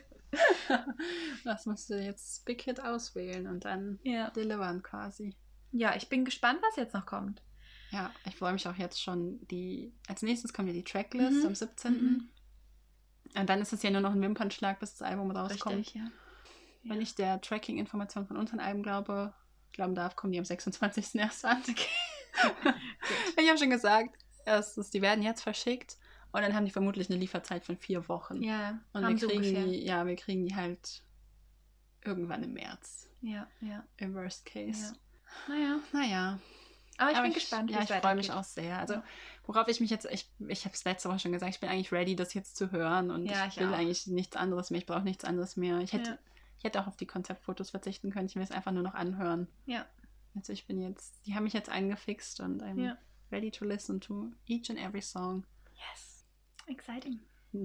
Das 1.44 1.66
musst 1.66 1.90
du 1.90 1.94
jetzt 2.00 2.44
Big 2.44 2.62
Hit 2.62 2.80
auswählen 2.80 3.46
und 3.48 3.64
dann 3.64 3.98
ja. 4.04 4.30
delivern 4.30 4.82
quasi. 4.82 5.34
ja, 5.72 5.94
ich 5.96 6.08
bin 6.08 6.24
gespannt, 6.24 6.60
was 6.62 6.76
jetzt 6.76 6.94
noch 6.94 7.04
kommt. 7.06 7.42
Ja, 7.90 8.12
ich 8.24 8.36
freue 8.36 8.52
mich 8.52 8.66
auch 8.68 8.76
jetzt 8.76 9.02
schon. 9.02 9.44
Die, 9.48 9.92
als 10.06 10.22
nächstes 10.22 10.52
kommt 10.52 10.68
ja 10.68 10.74
die 10.74 10.84
Tracklist 10.84 11.40
Mhm. 11.40 11.46
am 11.46 11.54
17. 11.56 11.92
Mhm. 11.92 12.28
Und 13.36 13.48
dann 13.48 13.60
ist 13.60 13.72
es 13.72 13.82
ja 13.82 13.90
nur 13.90 14.00
noch 14.00 14.12
ein 14.12 14.20
Wimpernschlag, 14.22 14.80
bis 14.80 14.92
das 14.96 15.02
Album 15.02 15.30
rauskommt. 15.30 15.76
Richtig, 15.76 15.94
ja. 16.02 16.10
Wenn 16.82 16.96
Ja. 16.96 17.02
ich 17.02 17.14
der 17.14 17.40
Tracking-Information 17.40 18.26
von 18.26 18.36
unseren 18.36 18.60
Alben 18.60 18.82
glaube, 18.82 19.32
glauben 19.72 19.94
darf, 19.94 20.16
kommen 20.16 20.32
die 20.32 20.38
am 20.38 20.44
26. 20.44 21.14
erst 21.16 21.44
an. 21.44 21.62
ich 23.36 23.48
habe 23.48 23.58
schon 23.58 23.70
gesagt, 23.70 24.16
erstens, 24.44 24.90
die 24.90 25.02
werden 25.02 25.22
jetzt 25.22 25.42
verschickt 25.42 25.96
Und 26.32 26.42
dann 26.42 26.54
haben 26.54 26.64
die 26.64 26.70
vermutlich 26.70 27.10
eine 27.10 27.18
Lieferzeit 27.18 27.64
von 27.64 27.76
vier 27.76 28.08
Wochen. 28.08 28.42
Ja, 28.42 28.78
Und 28.92 29.02
wir 29.06 29.16
kriegen 29.28 29.36
ungefähr. 29.44 29.64
die, 29.64 29.84
ja, 29.84 30.06
wir 30.06 30.16
kriegen 30.16 30.46
die 30.46 30.54
halt 30.54 31.02
irgendwann 32.04 32.42
im 32.44 32.52
März. 32.54 33.08
Ja, 33.20 33.46
ja, 33.60 33.84
Im 33.98 34.14
Worst 34.14 34.46
Case. 34.46 34.94
ja. 35.48 35.54
Naja, 35.54 35.80
Naja. 35.92 36.38
aber 36.98 37.10
ich 37.10 37.16
Aber 37.16 37.24
bin 37.26 37.34
gespannt, 37.34 37.70
Ja, 37.70 37.78
wie 37.80 37.84
ich 37.84 37.90
es 37.90 37.96
freue 37.96 38.14
mich 38.14 38.32
auch 38.32 38.44
sehr. 38.44 38.78
Also, 38.78 38.94
Ja. 38.94 39.04
Worauf 39.54 39.66
ich 39.68 39.80
mich 39.80 39.90
jetzt, 39.90 40.06
ich, 40.06 40.30
ich 40.46 40.64
habe 40.64 40.74
es 40.74 40.84
letzte 40.84 41.08
Woche 41.08 41.18
schon 41.18 41.32
gesagt, 41.32 41.52
ich 41.52 41.60
bin 41.60 41.68
eigentlich 41.68 41.90
ready, 41.92 42.14
das 42.14 42.34
jetzt 42.34 42.56
zu 42.56 42.70
hören. 42.70 43.10
Und 43.10 43.26
Ja, 43.26 43.46
ich, 43.46 43.54
ich 43.56 43.60
will 43.60 43.68
auch. 43.74 43.78
eigentlich 43.78 44.06
nichts 44.06 44.36
anderes 44.36 44.70
mehr. 44.70 44.78
Ich 44.78 44.86
brauche 44.86 45.02
nichts 45.02 45.24
anderes 45.24 45.56
mehr. 45.56 45.78
Ich 45.80 45.92
hätte, 45.92 46.10
Ja. 46.12 46.18
ich 46.58 46.64
hätte 46.64 46.80
auch 46.80 46.86
auf 46.86 46.96
die 46.96 47.06
Konzeptfotos 47.06 47.70
verzichten 47.70 48.10
können. 48.12 48.26
Ich 48.26 48.36
will 48.36 48.42
es 48.44 48.52
einfach 48.52 48.70
nur 48.72 48.84
noch 48.84 48.94
anhören. 48.94 49.48
Ja, 49.66 49.84
Also 50.36 50.52
ich 50.52 50.66
bin 50.68 50.80
jetzt, 50.80 51.26
die 51.26 51.34
haben 51.34 51.42
mich 51.44 51.52
jetzt 51.52 51.68
eingefixt 51.68 52.38
und 52.40 52.62
I'm 52.62 52.80
Ja. 52.80 52.96
ready 53.32 53.50
to 53.50 53.64
listen 53.64 54.00
to 54.00 54.30
each 54.46 54.70
and 54.70 54.78
every 54.78 55.02
song. 55.02 55.44
yes. 55.74 56.24
Exciting. 56.68 57.18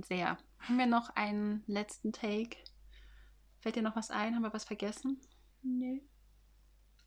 Sehr. 0.08 0.38
Haben 0.60 0.78
wir 0.80 0.88
noch 0.88 1.12
einen 1.12 1.64
letzten 1.68 2.12
Take? 2.12 2.58
Fällt 3.60 3.76
dir 3.76 3.84
noch 3.84 3.96
was 3.96 4.10
ein? 4.10 4.34
Haben 4.34 4.42
wir 4.42 4.52
was 4.54 4.66
vergessen? 4.66 5.22
Nö. 5.62 6.00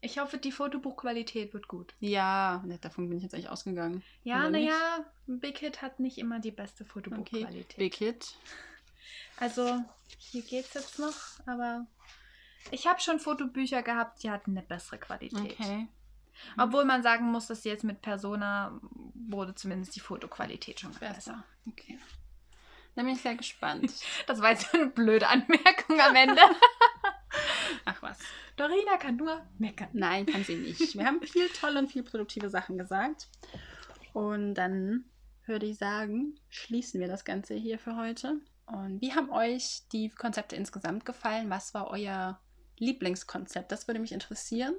Ich 0.00 0.18
hoffe, 0.18 0.38
die 0.38 0.52
Fotobuchqualität 0.52 1.52
wird 1.54 1.66
gut. 1.66 1.94
Ja, 1.98 2.62
davon 2.80 3.08
bin 3.08 3.18
ich 3.18 3.24
jetzt 3.24 3.34
eigentlich 3.34 3.48
ausgegangen. 3.48 4.02
Ja, 4.22 4.48
naja, 4.48 5.04
Big 5.26 5.58
Hit 5.58 5.82
hat 5.82 5.98
nicht 5.98 6.18
immer 6.18 6.38
die 6.38 6.52
beste 6.52 6.84
Okay, 6.84 6.92
Fotobuchqualität. 6.92 7.76
Big 7.76 7.94
Hit. 7.96 8.36
Also, 9.38 9.84
hier 10.18 10.42
geht's 10.42 10.74
jetzt 10.74 10.98
noch, 10.98 11.14
aber 11.46 11.86
ich 12.70 12.86
habe 12.86 13.00
schon 13.00 13.18
Fotobücher 13.18 13.82
gehabt, 13.82 14.22
die 14.22 14.30
hatten 14.30 14.52
eine 14.52 14.62
bessere 14.66 14.98
Qualität. 14.98 15.58
Okay. 15.58 15.88
Obwohl 16.56 16.84
man 16.84 17.02
sagen 17.02 17.24
muss, 17.30 17.48
dass 17.48 17.64
jetzt 17.64 17.82
mit 17.84 18.00
Persona 18.00 18.80
wurde 19.14 19.54
zumindest 19.54 19.96
die 19.96 20.00
Fotoqualität 20.00 20.80
schon 20.80 20.92
besser. 20.92 21.14
Besser. 21.14 21.44
Okay. 21.66 21.98
Dann 22.94 23.06
bin 23.06 23.14
ich 23.14 23.22
sehr 23.22 23.34
gespannt. 23.36 23.92
Das 24.26 24.40
war 24.40 24.50
jetzt 24.50 24.74
eine 24.74 24.86
blöde 24.86 25.26
Anmerkung 25.28 26.00
am 26.00 26.14
Ende. 26.14 26.40
Was. 28.08 28.18
Dorina 28.56 28.96
kann 28.96 29.16
nur 29.16 29.40
meckern. 29.58 29.88
Nein, 29.92 30.26
kann 30.26 30.44
sie 30.44 30.56
nicht. 30.56 30.96
Wir 30.96 31.04
haben 31.04 31.20
viel 31.22 31.48
tolle 31.48 31.78
und 31.78 31.92
viel 31.92 32.02
produktive 32.02 32.50
Sachen 32.50 32.78
gesagt. 32.78 33.28
Und 34.12 34.54
dann 34.54 35.04
würde 35.46 35.66
ich 35.66 35.78
sagen, 35.78 36.38
schließen 36.48 37.00
wir 37.00 37.08
das 37.08 37.24
Ganze 37.24 37.54
hier 37.54 37.78
für 37.78 37.96
heute. 37.96 38.40
Und 38.66 39.00
wie 39.00 39.14
haben 39.14 39.30
euch 39.30 39.82
die 39.92 40.10
Konzepte 40.10 40.56
insgesamt 40.56 41.04
gefallen? 41.04 41.50
Was 41.50 41.74
war 41.74 41.90
euer 41.90 42.40
Lieblingskonzept? 42.78 43.72
Das 43.72 43.88
würde 43.88 44.00
mich 44.00 44.12
interessieren. 44.12 44.74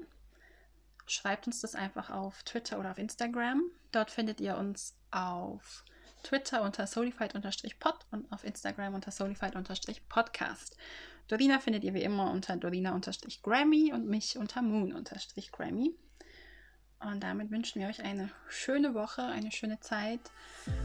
Schreibt 1.07 1.47
uns 1.47 1.61
das 1.61 1.73
einfach 1.73 2.11
auf 2.11 2.43
Twitter 2.43 2.79
oder 2.79 2.91
auf 2.91 2.99
Instagram. 2.99 3.63
Dort 3.91 4.11
findet 4.11 4.39
ihr 4.39 4.57
uns 4.57 4.95
auf 5.09 5.83
Twitter 6.23 6.61
unter 6.61 6.85
solified-pod 6.85 8.05
und 8.11 8.31
auf 8.31 8.43
Instagram 8.43 8.93
unter 8.93 9.11
solified-podcast. 9.11 10.77
Dorina 11.29 11.59
findet 11.59 11.83
ihr 11.83 11.93
wie 11.93 12.01
immer 12.01 12.31
unter 12.31 12.57
Dorina-Grammy 12.57 13.93
und 13.93 14.07
mich 14.07 14.37
unter 14.37 14.61
Moon-Grammy. 14.61 15.95
Und 17.01 17.23
damit 17.23 17.49
wünschen 17.49 17.79
wir 17.79 17.87
euch 17.87 18.03
eine 18.03 18.29
schöne 18.49 18.93
Woche, 18.93 19.21
eine 19.21 19.51
schöne 19.51 19.79
Zeit. 19.79 20.19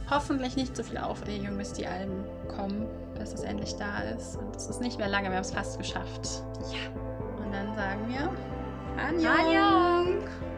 Hoffentlich 0.08 0.54
nicht 0.54 0.76
so 0.76 0.84
viel 0.84 0.98
Aufregung, 0.98 1.58
bis 1.58 1.72
die 1.72 1.86
Alben 1.86 2.24
kommen, 2.46 2.86
bis 3.18 3.32
es 3.32 3.42
endlich 3.42 3.74
da 3.74 4.02
ist. 4.02 4.36
Und 4.36 4.54
es 4.54 4.68
ist 4.68 4.80
nicht 4.80 4.98
mehr 4.98 5.08
lange, 5.08 5.30
wir 5.30 5.36
haben 5.36 5.42
es 5.42 5.50
fast 5.50 5.76
geschafft. 5.76 6.44
Ja. 6.72 6.90
Und 7.42 7.50
dann 7.50 7.74
sagen 7.74 8.08
wir 8.08 8.30
Annyeong. 9.02 9.34
Annyeong. 9.34 10.53